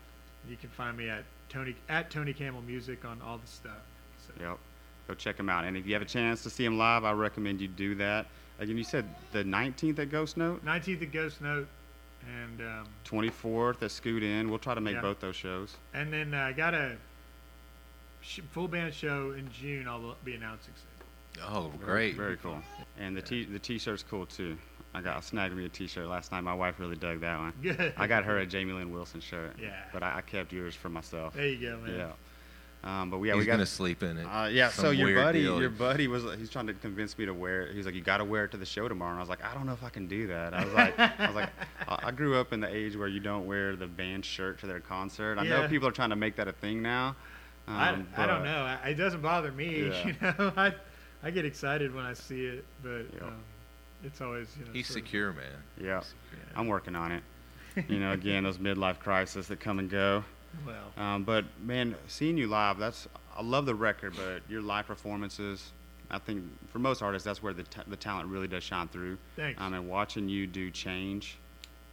You 0.48 0.56
can 0.58 0.70
find 0.70 0.96
me 0.96 1.10
at 1.10 1.24
Tony 1.50 1.76
at 1.90 2.10
Tony 2.12 2.34
Kamel 2.34 2.62
Music 2.62 3.04
on 3.04 3.22
all 3.22 3.38
the 3.40 3.48
stuff. 3.48 3.82
So, 4.20 4.34
Yep. 4.40 4.58
Go 5.08 5.14
check 5.16 5.38
them 5.38 5.50
out. 5.50 5.64
And 5.66 5.76
if 5.78 5.86
you 5.88 5.94
have 5.94 6.02
a 6.02 6.06
chance 6.06 6.44
to 6.44 6.50
see 6.50 6.64
them 6.66 6.78
live, 6.78 7.04
I 7.06 7.14
recommend 7.14 7.62
you 7.62 7.68
do 7.68 7.96
that. 7.96 8.28
Again, 8.60 8.78
you 8.78 8.84
said 8.84 9.06
the 9.32 9.44
19th 9.44 10.00
at 10.00 10.10
Ghost 10.10 10.36
Note, 10.38 10.64
19th 10.66 11.02
at 11.02 11.12
Ghost 11.12 11.42
Note, 11.42 11.68
and 12.28 12.62
um, 12.62 12.88
24th 13.06 13.82
at 13.84 13.92
Scoot 13.92 14.22
Inn. 14.24 14.50
We'll 14.50 14.60
try 14.60 14.74
to 14.76 14.82
make 14.82 14.96
Yeah. 14.96 15.02
both 15.02 15.20
those 15.20 15.36
shows. 15.36 15.78
and 15.94 16.12
then 16.14 16.34
uh, 16.34 16.40
I 16.42 16.52
got 16.54 16.74
a 16.74 16.98
sh- 18.28 18.40
full 18.52 18.68
band 18.68 18.94
show 18.94 19.32
in 19.32 19.50
June. 19.52 19.88
I'll 19.88 20.16
be 20.24 20.36
announcing 20.36 20.74
soon. 20.76 21.44
Oh, 21.50 21.72
great. 21.84 22.16
Very 22.16 22.38
cool. 22.38 22.60
And 23.00 23.16
the 23.16 23.22
t 23.22 23.46
the 23.46 23.60
t-shirt's 23.60 24.04
cool 24.04 24.26
too. 24.26 24.58
I 24.94 25.02
got 25.02 25.18
I 25.18 25.20
snagged 25.20 25.56
me 25.56 25.66
a 25.66 25.70
t-shirt 25.70 26.08
last 26.08 26.32
night. 26.32 26.42
My 26.42 26.54
wife 26.54 26.80
really 26.80 26.96
dug 26.96 27.22
that 27.22 27.38
one. 27.40 27.54
Good. 27.62 27.94
I 27.98 28.08
got 28.08 28.24
her 28.26 28.40
a 28.40 28.46
Jamie 28.46 28.74
Lin 28.74 28.92
Wilson 28.92 29.20
shirt. 29.22 29.56
Yeah. 29.62 29.76
But 29.94 30.02
I, 30.04 30.18
I 30.18 30.22
kept 30.22 30.52
yours 30.52 30.74
for 30.76 30.90
myself. 30.90 31.34
There 31.36 31.46
you 31.48 31.70
go, 31.70 31.78
man. 31.78 31.96
Yeah. 31.96 32.12
Um, 32.84 33.10
but 33.10 33.20
yeah, 33.22 33.34
He's 33.34 33.42
we 33.42 33.46
got 33.46 33.54
gonna 33.54 33.66
sleep 33.66 34.02
in 34.02 34.18
it. 34.18 34.24
Uh, 34.24 34.48
yeah. 34.48 34.70
Some 34.70 34.86
So 34.86 34.92
your 34.92 35.14
buddy, 35.16 35.42
deal. 35.42 35.60
your 35.60 35.70
buddy 35.70 36.08
was 36.08 36.24
he's 36.40 36.50
trying 36.50 36.68
to 36.68 36.74
convince 36.74 37.18
me 37.18 37.26
to 37.26 37.34
wear. 37.34 37.64
it. 37.64 37.76
He's 37.76 37.86
like, 37.86 37.96
you 37.96 38.02
got 38.02 38.18
to 38.18 38.24
wear 38.26 38.46
it 38.46 38.52
to 38.52 38.58
the 38.58 38.66
show 38.66 38.88
tomorrow. 38.88 39.12
And 39.12 39.20
I 39.20 39.22
was 39.22 39.30
like, 39.30 39.44
I 39.44 39.54
don't 39.54 39.66
know 39.66 39.74
if 39.74 39.84
I 39.84 39.90
can 39.90 40.08
do 40.08 40.28
that. 40.28 40.54
I 40.54 40.64
was 40.64 40.74
like, 40.74 40.98
I 41.00 41.28
was 41.28 41.36
like, 41.36 41.50
I 41.88 42.00
I 42.08 42.12
grew 42.12 42.36
up 42.40 42.54
in 42.54 42.60
the 42.62 42.74
age 42.74 42.96
where 42.96 43.08
you 43.08 43.20
don't 43.20 43.46
wear 43.46 43.76
the 43.76 43.88
band 43.88 44.24
shirt 44.26 44.60
to 44.62 44.68
their 44.68 44.80
concert. 44.80 45.38
I 45.38 45.44
know 45.44 45.68
people 45.68 45.88
are 45.88 45.92
trying 45.92 46.12
to 46.12 46.16
make 46.16 46.36
that 46.38 46.48
a 46.48 46.54
thing 46.54 46.82
now. 46.82 47.16
I, 47.68 47.90
um, 47.90 48.08
I 48.16 48.26
don't 48.26 48.44
know. 48.44 48.78
I, 48.84 48.90
it 48.90 48.96
doesn't 48.96 49.22
bother 49.22 49.52
me. 49.52 49.92
Yeah. 49.92 50.08
You 50.08 50.16
know, 50.22 50.54
I 50.56 50.74
I 51.24 51.32
get 51.32 51.46
excited 51.46 51.94
when 51.94 52.06
I 52.06 52.14
see 52.14 52.46
it, 52.46 52.66
but 52.84 53.06
Yeah. 53.16 53.24
um, 53.28 53.44
it's 54.04 54.22
always 54.22 54.48
you 54.58 54.66
know. 54.66 54.72
He's 54.72 54.88
sort 54.88 55.00
of- 55.00 55.06
secure, 55.06 55.34
man. 55.34 55.46
Yeah. 55.82 56.00
Secure. 56.02 56.46
I'm 56.56 56.68
working 56.68 56.96
on 56.96 57.12
it. 57.12 57.24
You 57.88 58.00
know, 58.00 58.12
again, 58.12 58.44
those 58.44 58.58
midlife 58.58 58.98
crises 58.98 59.48
that 59.50 59.60
come 59.60 59.78
and 59.78 59.88
go. 59.88 60.24
Well, 60.66 60.92
Um, 60.98 61.24
but 61.24 61.46
man, 61.64 61.94
seeing 62.08 62.36
you 62.38 62.48
live, 62.48 62.80
that's 62.80 63.08
I 63.38 63.44
love 63.44 63.68
the 63.68 63.76
record, 63.76 64.16
but 64.16 64.42
your 64.50 64.62
live 64.64 64.88
performances, 64.88 65.72
I 66.10 66.18
think 66.18 66.44
for 66.72 66.80
most 66.80 67.04
artists, 67.04 67.24
that's 67.24 67.44
where 67.44 67.54
the 67.54 67.62
ta- 67.64 67.84
the 67.86 67.96
talent 67.98 68.30
really 68.30 68.48
does 68.48 68.64
shine 68.64 68.88
through. 68.88 69.20
Thanks. 69.36 69.62
Um, 69.62 69.74
and 69.76 69.88
watching 69.88 70.28
you 70.28 70.48
do 70.48 70.72
change 70.72 71.38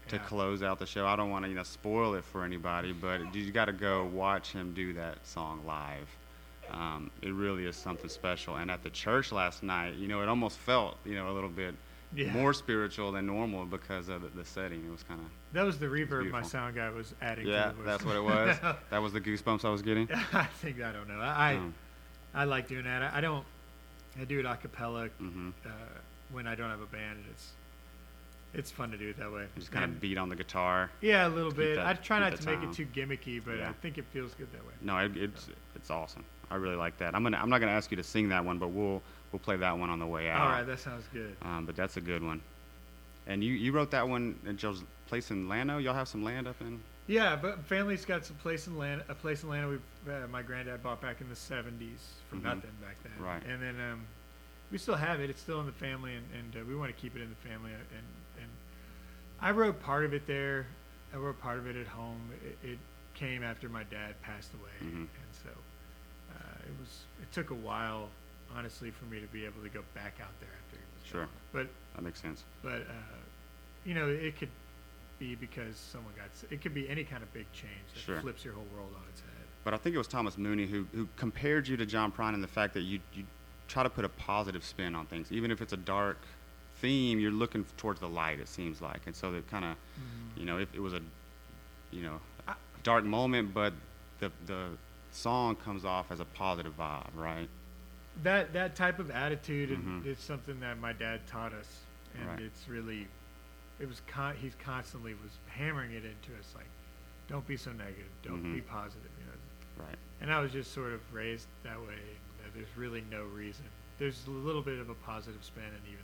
to 0.09 0.17
Yeah. 0.17 0.23
close 0.23 0.63
out 0.63 0.79
the 0.79 0.87
show, 0.87 1.07
I 1.07 1.17
don't 1.17 1.31
want 1.31 1.45
to 1.45 1.49
you 1.49 1.55
know 1.55 1.63
spoil 1.63 2.15
it 2.15 2.25
for 2.25 2.45
anybody, 2.45 2.93
but 2.93 3.35
you 3.35 3.51
got 3.53 3.67
to 3.67 3.73
go 3.73 4.05
watch 4.05 4.53
him 4.53 4.73
do 4.75 4.93
that 4.95 5.27
song 5.27 5.63
live. 5.67 6.09
Um, 6.71 7.11
it 7.23 7.33
really 7.33 7.67
is 7.67 7.77
something 7.77 8.09
special. 8.11 8.57
And 8.57 8.71
at 8.71 8.83
the 8.83 8.91
church 8.91 9.33
last 9.33 9.63
night, 9.63 9.95
you 9.95 10.09
know, 10.09 10.23
it 10.23 10.29
almost 10.29 10.59
felt 10.59 10.97
you 11.05 11.15
know 11.15 11.31
a 11.31 11.33
little 11.35 11.49
bit 11.51 11.75
Yeah. 12.15 12.33
more 12.33 12.53
spiritual 12.55 13.13
than 13.13 13.27
normal 13.27 13.65
because 13.67 14.09
of 14.09 14.23
the, 14.23 14.29
the 14.29 14.45
setting. 14.45 14.85
It 14.87 14.91
was 14.91 15.03
kind 15.03 15.21
of 15.21 15.27
that 15.53 15.63
was 15.65 15.79
the 15.79 15.87
reverb 15.87 16.31
my 16.31 16.43
sound 16.43 16.75
guy 16.75 16.89
was 16.91 17.15
adding. 17.21 17.47
yeah, 17.47 17.71
to 17.71 17.77
the 17.77 17.83
that's 17.83 18.05
what 18.05 18.17
it 18.17 18.23
was. 18.35 18.57
that 18.91 18.99
was 19.03 19.13
the 19.13 19.21
goosebumps 19.21 19.65
I 19.65 19.71
was 19.71 19.83
getting. 19.83 20.09
I 20.33 20.45
think 20.45 20.81
I 20.83 20.93
don't 20.93 21.09
know. 21.09 21.21
I 21.21 21.53
I, 21.53 21.55
Um, 21.57 21.75
I 22.35 22.45
like 22.45 22.67
doing 22.69 22.85
that. 22.85 23.03
I, 23.03 23.19
I 23.19 23.21
don't. 23.21 23.45
I 24.21 24.25
do 24.25 24.39
it 24.39 24.47
a 24.47 24.57
cappella 24.57 25.09
mhm. 25.21 25.53
uh, 25.67 25.71
when 26.31 26.47
I 26.47 26.55
don't 26.55 26.71
have 26.71 26.81
a 26.81 26.87
band, 26.87 27.19
and 27.19 27.27
it's 27.31 27.51
it's 28.55 28.71
fun 28.71 28.91
to 28.93 28.97
do 28.97 29.09
it 29.09 29.19
that 29.19 29.33
way. 29.33 29.47
Just 29.59 29.71
kind 29.73 29.85
of 29.85 30.01
beat 30.01 30.17
on 30.19 30.29
the 30.29 30.37
guitar. 30.37 30.91
Yeah, 31.01 31.27
a 31.27 31.29
little 31.29 31.53
bit. 31.53 31.77
that- 31.77 31.87
I 31.87 31.95
try 31.95 32.19
not 32.21 32.37
to 32.37 32.47
make 32.47 32.63
it 32.63 32.73
too 32.73 32.87
gimmicky, 32.87 33.43
but 33.45 33.59
Yeah. 33.59 33.69
I 33.71 33.73
think 33.75 33.99
it 33.99 34.05
feels 34.13 34.33
good 34.35 34.51
that 34.53 34.65
way. 34.67 34.73
No, 34.81 34.99
it, 34.99 35.17
it's 35.17 35.49
it's 35.75 35.91
awesome. 35.91 36.25
I 36.51 36.57
really 36.57 36.77
like 36.77 36.97
that. 36.99 37.15
I'm 37.15 37.23
gonna 37.23 37.39
I'm 37.39 37.51
not 37.51 37.59
gonna 37.61 37.73
ask 37.73 37.91
you 37.91 37.97
to 37.97 38.03
sing 38.05 38.29
that 38.31 38.45
one, 38.45 38.59
but 38.59 38.69
we'll 38.69 39.03
we'll 39.33 39.41
play 39.41 39.57
that 39.57 39.77
one 39.79 39.91
on 39.91 39.99
the 39.99 40.07
way 40.07 40.29
out. 40.31 40.41
All 40.41 40.49
right, 40.49 40.67
that 40.67 40.79
sounds 40.79 41.05
good. 41.13 41.37
Um, 41.43 41.67
but 41.67 41.75
that's 41.77 41.97
a 41.97 42.01
good 42.01 42.23
one. 42.23 42.41
And 43.27 43.43
you 43.43 43.53
you 43.55 43.73
wrote 43.73 43.91
that 43.93 44.07
one 44.09 44.39
at 44.47 44.57
Joe's 44.57 44.85
place 45.07 45.31
in 45.31 45.49
Llano. 45.49 45.79
Y'all 45.79 45.95
have 45.95 46.09
some 46.09 46.23
land 46.23 46.47
up 46.47 46.57
in. 46.61 46.81
Yeah, 47.07 47.37
but 47.37 47.63
family's 47.67 48.05
got 48.07 48.25
some 48.25 48.37
place 48.37 48.67
in 48.67 48.79
land, 48.79 49.03
a 49.11 49.15
place 49.15 49.43
in 49.43 49.49
land 49.51 49.69
we 50.07 50.13
uh, 50.13 50.27
my 50.29 50.43
granddad 50.43 50.83
bought 50.83 51.01
back 51.03 51.21
in 51.21 51.29
the 51.29 51.35
'70s 51.35 51.99
for 52.31 52.37
Mhm. 52.37 52.43
nothing 52.45 52.71
back 52.81 52.97
then. 53.03 53.13
Right. 53.19 53.43
And 53.47 53.61
then 53.63 53.77
um, 53.93 54.01
we 54.71 54.79
still 54.79 54.95
have 54.95 55.21
it. 55.21 55.29
It's 55.31 55.41
still 55.41 55.61
in 55.61 55.67
the 55.67 55.73
family, 55.73 56.15
and, 56.15 56.25
and 56.39 56.63
uh, 56.63 56.65
we 56.67 56.75
want 56.77 56.95
to 56.95 57.01
keep 57.01 57.15
it 57.17 57.21
in 57.23 57.29
the 57.31 57.49
family. 57.49 57.73
And 57.73 57.81
and 57.81 58.05
I 59.41 59.51
wrote 59.51 59.81
part 59.83 60.05
of 60.05 60.15
it 60.15 60.27
there. 60.27 60.67
I 61.13 61.17
wrote 61.17 61.39
part 61.41 61.59
of 61.59 61.67
it 61.67 61.77
at 61.77 61.87
home. 61.87 62.31
It, 62.45 62.69
it 62.71 62.79
came 63.15 63.43
after 63.43 63.69
my 63.69 63.85
dad 63.85 64.21
passed 64.23 64.53
away, 64.55 64.71
Mhm. 64.91 65.03
and 65.03 65.09
so 65.33 65.51
uh, 66.35 66.67
it 66.67 66.79
was. 66.81 67.05
It 67.23 67.31
took 67.33 67.51
a 67.51 67.55
while, 67.55 68.09
honestly, 68.55 68.91
for 68.91 69.05
me 69.07 69.21
to 69.21 69.27
be 69.29 69.45
able 69.45 69.63
to 69.63 69.69
go 69.69 69.83
back 69.95 70.15
out 70.21 70.33
there 70.41 70.49
after 70.65 70.77
he 70.77 70.83
was 70.99 71.07
Sure. 71.09 71.21
gone. 71.27 71.35
But 71.53 71.69
That 71.95 72.03
makes 72.03 72.21
sense. 72.21 72.45
but 72.63 72.83
uh, 72.83 73.17
you 73.85 73.95
know, 73.95 74.09
it 74.09 74.37
could 74.39 74.49
be 75.19 75.35
because 75.37 75.77
someone 75.77 76.13
got. 76.17 76.31
It 76.51 76.61
could 76.63 76.75
be 76.75 76.89
any 76.89 77.05
kind 77.05 77.23
of 77.23 77.33
big 77.33 77.51
change 77.53 77.93
that 77.95 78.01
Sure. 78.01 78.21
flips 78.21 78.45
your 78.45 78.55
whole 78.55 78.67
world 78.75 78.93
on 78.97 79.03
its 79.11 79.21
head. 79.21 79.31
But 79.63 79.75
I 79.75 79.77
think 79.79 79.95
it 79.95 79.99
was 79.99 80.09
Thomas 80.09 80.37
Mooney 80.39 80.67
who 80.67 80.87
who 80.95 81.09
compared 81.17 81.69
you 81.69 81.77
to 81.77 81.87
John 81.87 82.11
Prine 82.11 82.35
in 82.35 82.41
the 82.41 82.49
fact 82.49 82.75
that 82.75 82.83
you 82.83 83.01
you 83.13 83.25
try 83.69 83.83
to 83.83 83.91
put 83.91 84.05
a 84.05 84.09
positive 84.11 84.65
spin 84.65 84.95
on 84.95 85.07
things, 85.07 85.31
even 85.33 85.51
if 85.51 85.63
it's 85.63 85.73
a 85.73 85.77
dark 85.77 86.19
theme. 86.85 87.19
You're 87.19 87.33
looking 87.33 87.65
towards 87.79 88.01
the 88.01 88.09
light. 88.09 88.41
It 88.41 88.49
seems 88.49 88.83
like, 88.83 89.01
and 89.07 89.17
so 89.17 89.33
that 89.33 89.47
kind 89.49 89.65
of, 89.65 89.77
you 90.37 90.45
know, 90.45 90.59
if 90.59 90.69
it 90.75 90.81
was 90.81 90.93
a, 90.93 91.01
you 91.91 92.03
know, 92.03 92.21
dark 92.83 93.05
moment, 93.05 93.55
but 93.55 93.73
the 94.19 94.31
the 94.45 94.69
song 95.11 95.57
comes 95.57 95.85
off 95.87 96.13
as 96.13 96.21
a 96.21 96.25
positive 96.27 96.77
vibe, 96.77 97.09
right? 97.15 97.49
That 98.23 98.53
that 98.53 98.77
type 98.77 98.99
of 98.99 99.11
attitude 99.11 99.71
and 99.71 100.05
Mhm. 100.05 100.07
is 100.07 100.19
something 100.19 100.61
that 100.61 100.79
my 100.79 100.93
dad 100.93 101.27
taught 101.27 101.53
us, 101.55 101.81
and 102.15 102.27
Right. 102.29 102.41
it's 102.41 102.69
really, 102.69 103.09
it 103.81 103.89
was 103.89 104.03
con- 104.07 104.37
he's 104.37 104.55
constantly 104.57 105.15
was 105.15 105.39
hammering 105.49 105.93
it 105.93 106.05
into 106.05 106.39
us 106.39 106.53
like, 106.55 106.69
don't 107.29 107.47
be 107.47 107.57
so 107.57 107.73
negative, 107.73 108.11
don't 108.23 108.45
Mhm. 108.45 108.55
be 108.57 108.61
positive, 108.61 109.11
you 109.19 109.25
know. 109.27 109.85
Right. 109.87 109.99
And 110.21 110.31
I 110.33 110.41
was 110.41 110.53
just 110.53 110.73
sort 110.73 110.93
of 110.93 111.01
raised 111.15 111.49
that 111.63 111.81
way. 111.81 111.99
That 112.43 112.53
there's 112.55 112.77
really 112.77 113.01
no 113.11 113.25
reason. 113.25 113.65
There's 113.99 114.27
a 114.27 114.31
little 114.31 114.61
bit 114.63 114.79
of 114.81 114.91
a 114.91 114.95
positive 114.95 115.43
spin 115.43 115.65
in 115.65 115.71
even 115.93 116.04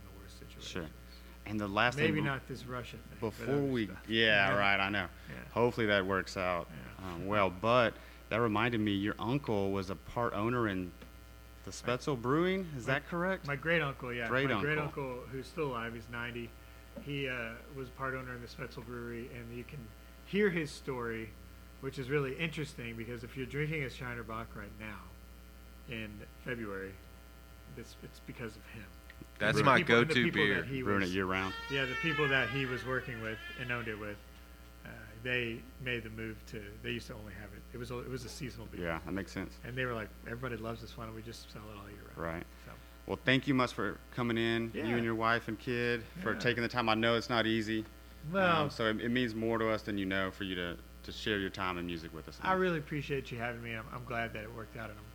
Sure. 0.63 0.85
And 1.45 1.59
the 1.59 1.67
last 1.67 1.97
Maybe 1.97 2.13
thing 2.17 2.25
not 2.25 2.47
this 2.47 2.65
Russian 2.65 2.99
thing. 2.99 3.17
but 3.19 3.29
before 3.37 3.55
other 3.55 3.63
we 3.63 3.85
stuff. 3.87 3.97
yeah, 4.07 4.55
right 4.55 4.79
i 4.79 4.89
know 4.89 5.07
Yeah. 5.29 5.35
hopefully 5.53 5.87
that 5.87 6.05
works 6.05 6.37
out 6.37 6.67
Yeah. 6.99 7.07
um, 7.13 7.25
well 7.25 7.49
but 7.49 7.93
that 8.29 8.39
reminded 8.39 8.79
me 8.79 8.91
your 8.91 9.15
uncle 9.19 9.71
was 9.71 9.89
a 9.89 9.95
part 9.95 10.33
owner 10.33 10.67
in 10.67 10.91
the 11.65 11.71
Spoetzl 11.71 12.19
brewing 12.21 12.67
is 12.77 12.85
that 12.85 13.07
correct 13.07 13.47
My 13.47 13.55
great 13.55 13.81
uncle, 13.81 14.13
yeah. 14.13 14.27
Great 14.27 14.49
my 14.49 14.61
great 14.61 14.77
uncle. 14.77 15.03
uncle, 15.03 15.23
who's 15.31 15.45
still 15.47 15.67
alive, 15.71 15.93
he's 15.93 16.07
90. 16.11 16.49
He 17.01 17.27
uh, 17.27 17.51
was 17.75 17.89
part 17.89 18.13
owner 18.15 18.33
in 18.35 18.41
the 18.41 18.47
Spoetzl 18.47 18.83
Brewery, 18.85 19.29
and 19.35 19.55
you 19.55 19.63
can 19.63 19.77
hear 20.25 20.49
his 20.49 20.71
story, 20.71 21.29
which 21.81 21.99
is 21.99 22.09
really 22.09 22.33
interesting 22.35 22.95
because 22.95 23.23
if 23.23 23.37
you're 23.37 23.45
drinking 23.45 23.83
a 23.83 23.89
Shiner 23.91 24.23
Bock 24.23 24.47
right 24.55 24.71
now 24.79 24.99
in 25.95 26.09
February, 26.43 26.93
this, 27.75 27.95
it's 28.03 28.19
because 28.25 28.55
of 28.55 28.65
him. 28.73 28.83
That's 29.41 29.57
The 29.57 29.63
my 29.63 29.77
people- 29.79 30.03
go-to 30.05 30.31
beer. 30.31 30.63
he 30.63 30.81
brewing 30.83 31.01
it 31.01 31.09
year 31.09 31.25
round 31.25 31.53
Yeah, 31.71 31.85
the 31.85 31.95
people 31.95 32.27
that 32.29 32.49
he 32.49 32.65
was 32.67 32.85
working 32.85 33.19
with 33.21 33.39
and 33.59 33.71
owned 33.71 33.87
it 33.87 33.99
with, 33.99 34.15
uh, 34.85 34.89
they 35.23 35.59
made 35.83 36.03
the 36.03 36.11
move 36.11 36.37
to. 36.51 36.61
They 36.83 36.91
used 36.91 37.07
to 37.07 37.15
only 37.15 37.33
have 37.33 37.49
it. 37.53 37.61
It 37.73 37.77
was 37.79 37.89
a, 37.89 37.97
it 37.99 38.09
was 38.09 38.23
a 38.23 38.29
seasonal 38.29 38.67
beer. 38.67 38.85
yeah 38.85 38.99
that 39.05 39.11
makes 39.13 39.31
sense 39.31 39.55
And 39.65 39.75
they 39.75 39.85
were 39.85 39.93
like, 39.95 40.09
everybody 40.27 40.57
loves 40.57 40.81
this. 40.81 40.95
one, 40.95 41.07
don't 41.07 41.15
we 41.15 41.23
just 41.23 41.51
sell 41.51 41.63
it 41.73 41.77
all 41.77 41.89
year 41.89 41.99
round? 42.15 42.33
right 42.35 42.45
So. 42.67 42.71
well 43.07 43.19
thank 43.25 43.47
you 43.47 43.55
much 43.55 43.73
for 43.73 43.97
coming 44.15 44.37
in 44.37 44.71
yeah. 44.75 44.85
you 44.85 44.95
and 44.95 45.03
your 45.03 45.15
wife 45.15 45.47
and 45.47 45.57
kid 45.57 46.03
for 46.21 46.33
Yeah. 46.33 46.39
taking 46.39 46.61
the 46.63 46.69
time 46.69 46.87
i 46.87 46.93
know 46.93 47.15
it's 47.15 47.29
not 47.29 47.47
easy 47.47 47.83
Well, 48.31 48.63
um, 48.63 48.69
so 48.69 48.85
it, 48.85 49.01
it 49.01 49.09
means 49.09 49.33
more 49.33 49.57
to 49.57 49.69
us 49.69 49.81
than 49.81 49.97
you 49.97 50.05
know 50.05 50.29
for 50.29 50.43
you 50.43 50.53
to 50.55 50.77
to 51.03 51.11
share 51.11 51.39
your 51.39 51.49
time 51.49 51.79
and 51.79 51.87
music 51.87 52.13
with 52.13 52.27
us 52.29 52.37
I 52.43 52.53
really 52.53 52.77
appreciate 52.77 53.31
you 53.31 53.39
having 53.39 53.63
me. 53.63 53.73
I'm, 53.73 53.85
I'm 53.91 54.03
glad 54.05 54.33
that 54.33 54.43
it 54.43 54.55
worked 54.55 54.77
out, 54.77 54.91
and 54.91 54.99
I'm, 54.99 55.05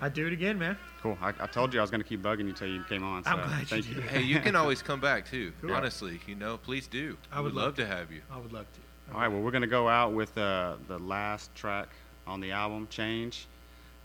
I'd 0.00 0.14
do 0.14 0.26
it 0.26 0.32
again, 0.32 0.58
man. 0.58 0.76
cool 1.02 1.16
I, 1.20 1.32
I 1.40 1.46
told 1.46 1.72
you 1.72 1.80
i 1.80 1.82
was 1.82 1.90
going 1.90 2.02
to 2.02 2.08
keep 2.08 2.22
bugging 2.22 2.46
you 2.46 2.52
till 2.52 2.68
you 2.68 2.84
came 2.84 3.02
on 3.02 3.24
so 3.24 3.30
I'm 3.30 3.38
glad 3.38 3.60
you 3.60 3.66
thank 3.66 3.94
did. 3.94 4.02
Hey, 4.04 4.22
you 4.22 4.40
can 4.40 4.54
always 4.62 4.82
come 4.82 5.00
back 5.00 5.28
too. 5.28 5.52
Cool. 5.60 5.72
Honestly, 5.72 6.20
you 6.26 6.34
know, 6.34 6.58
please 6.58 6.86
do. 6.86 7.16
I 7.32 7.40
would 7.40 7.52
We'd 7.52 7.58
love 7.58 7.64
love 7.66 7.74
to 7.76 7.86
have 7.86 8.12
you. 8.12 8.20
I 8.30 8.38
would 8.38 8.52
love 8.52 8.66
to. 8.72 8.80
All 9.14 9.20
right, 9.20 9.28
well, 9.28 9.40
we're 9.40 9.52
going 9.52 9.62
to 9.62 9.68
go 9.68 9.88
out 9.88 10.12
with 10.12 10.36
uh, 10.36 10.76
the 10.88 10.98
last 10.98 11.54
track 11.54 11.88
on 12.26 12.40
the 12.40 12.50
album, 12.50 12.88
Change. 12.90 13.46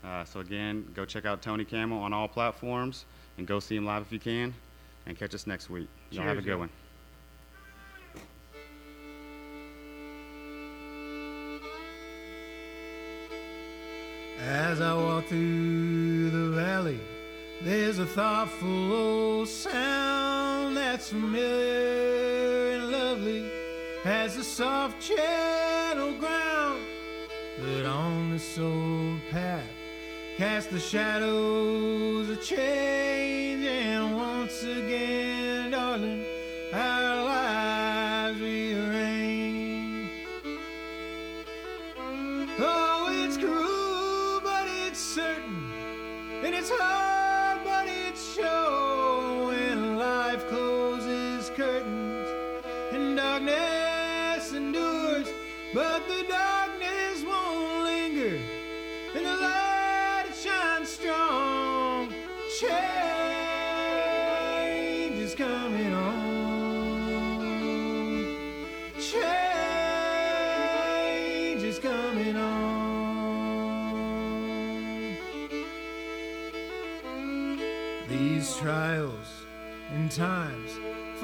Uh, 0.04 0.24
so, 0.24 0.40
again, 0.40 0.86
go 0.94 1.04
check 1.04 1.26
out 1.26 1.42
Tony 1.42 1.64
Kamel 1.64 1.98
on 1.98 2.12
all 2.12 2.28
platforms 2.28 3.04
and 3.38 3.46
go 3.46 3.58
see 3.58 3.76
him 3.76 3.84
live 3.84 4.02
if 4.02 4.12
you 4.12 4.18
can. 4.20 4.54
And 5.06 5.18
catch 5.18 5.34
us 5.34 5.48
next 5.48 5.68
week. 5.68 5.88
Y'all 6.10 6.22
have 6.24 6.38
a 6.38 6.40
good 6.40 6.50
y'all. 6.50 6.58
one. 6.60 6.70
As 14.52 14.82
I 14.82 14.92
walk 14.92 15.28
through 15.28 16.28
the 16.28 16.50
valley, 16.50 17.00
there's 17.62 17.98
a 17.98 18.04
thoughtful 18.04 18.92
old 18.92 19.48
sound 19.48 20.76
that's 20.76 21.08
familiar 21.08 22.72
and 22.72 22.92
lovely 22.92 23.50
as 24.04 24.36
the 24.36 24.44
soft 24.44 25.00
gentle 25.00 26.12
ground. 26.18 26.82
But 27.64 27.86
on 27.86 28.32
this 28.32 28.58
old 28.58 29.20
path, 29.30 29.64
cast 30.36 30.70
the 30.70 30.80
shadows 30.80 32.28
of 32.28 32.42
change, 32.44 33.64
and 33.64 34.14
once 34.14 34.62
again, 34.64 35.31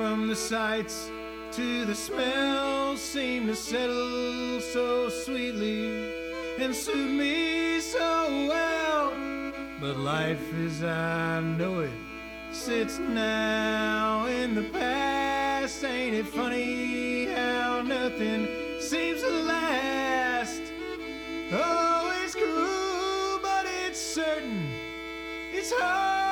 From 0.08 0.26
the 0.26 0.36
sights 0.36 1.10
to 1.52 1.84
the 1.84 1.94
smells 1.94 2.98
seem 2.98 3.46
to 3.46 3.54
settle 3.54 4.58
so 4.58 5.10
sweetly 5.10 6.10
and 6.58 6.74
suit 6.74 7.10
me 7.10 7.78
so 7.78 8.46
well. 8.48 9.12
But 9.78 9.98
life 9.98 10.40
as 10.64 10.82
I 10.82 11.40
know 11.40 11.80
it 11.80 11.90
sits 12.52 12.98
now 12.98 14.24
in 14.24 14.54
the 14.54 14.70
past. 14.70 15.84
Ain't 15.84 16.16
it 16.16 16.26
funny 16.26 17.26
how 17.26 17.82
nothing 17.82 18.48
seems 18.80 19.20
to 19.20 19.28
last? 19.28 20.62
Oh, 21.52 22.18
it's 22.24 22.34
cruel, 22.34 23.40
but 23.42 23.66
it's 23.84 24.00
certain. 24.00 24.70
It's 25.52 25.70
hard. 25.70 26.27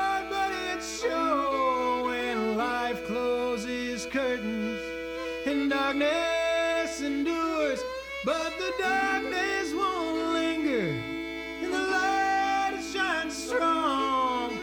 darkness 5.98 7.00
endures, 7.00 7.80
but 8.24 8.52
the 8.58 8.72
darkness 8.78 9.72
won't 9.72 10.32
linger, 10.32 10.94
and 11.62 11.72
the 11.72 11.78
light 11.78 12.78
shines 12.92 13.34
strong. 13.36 14.58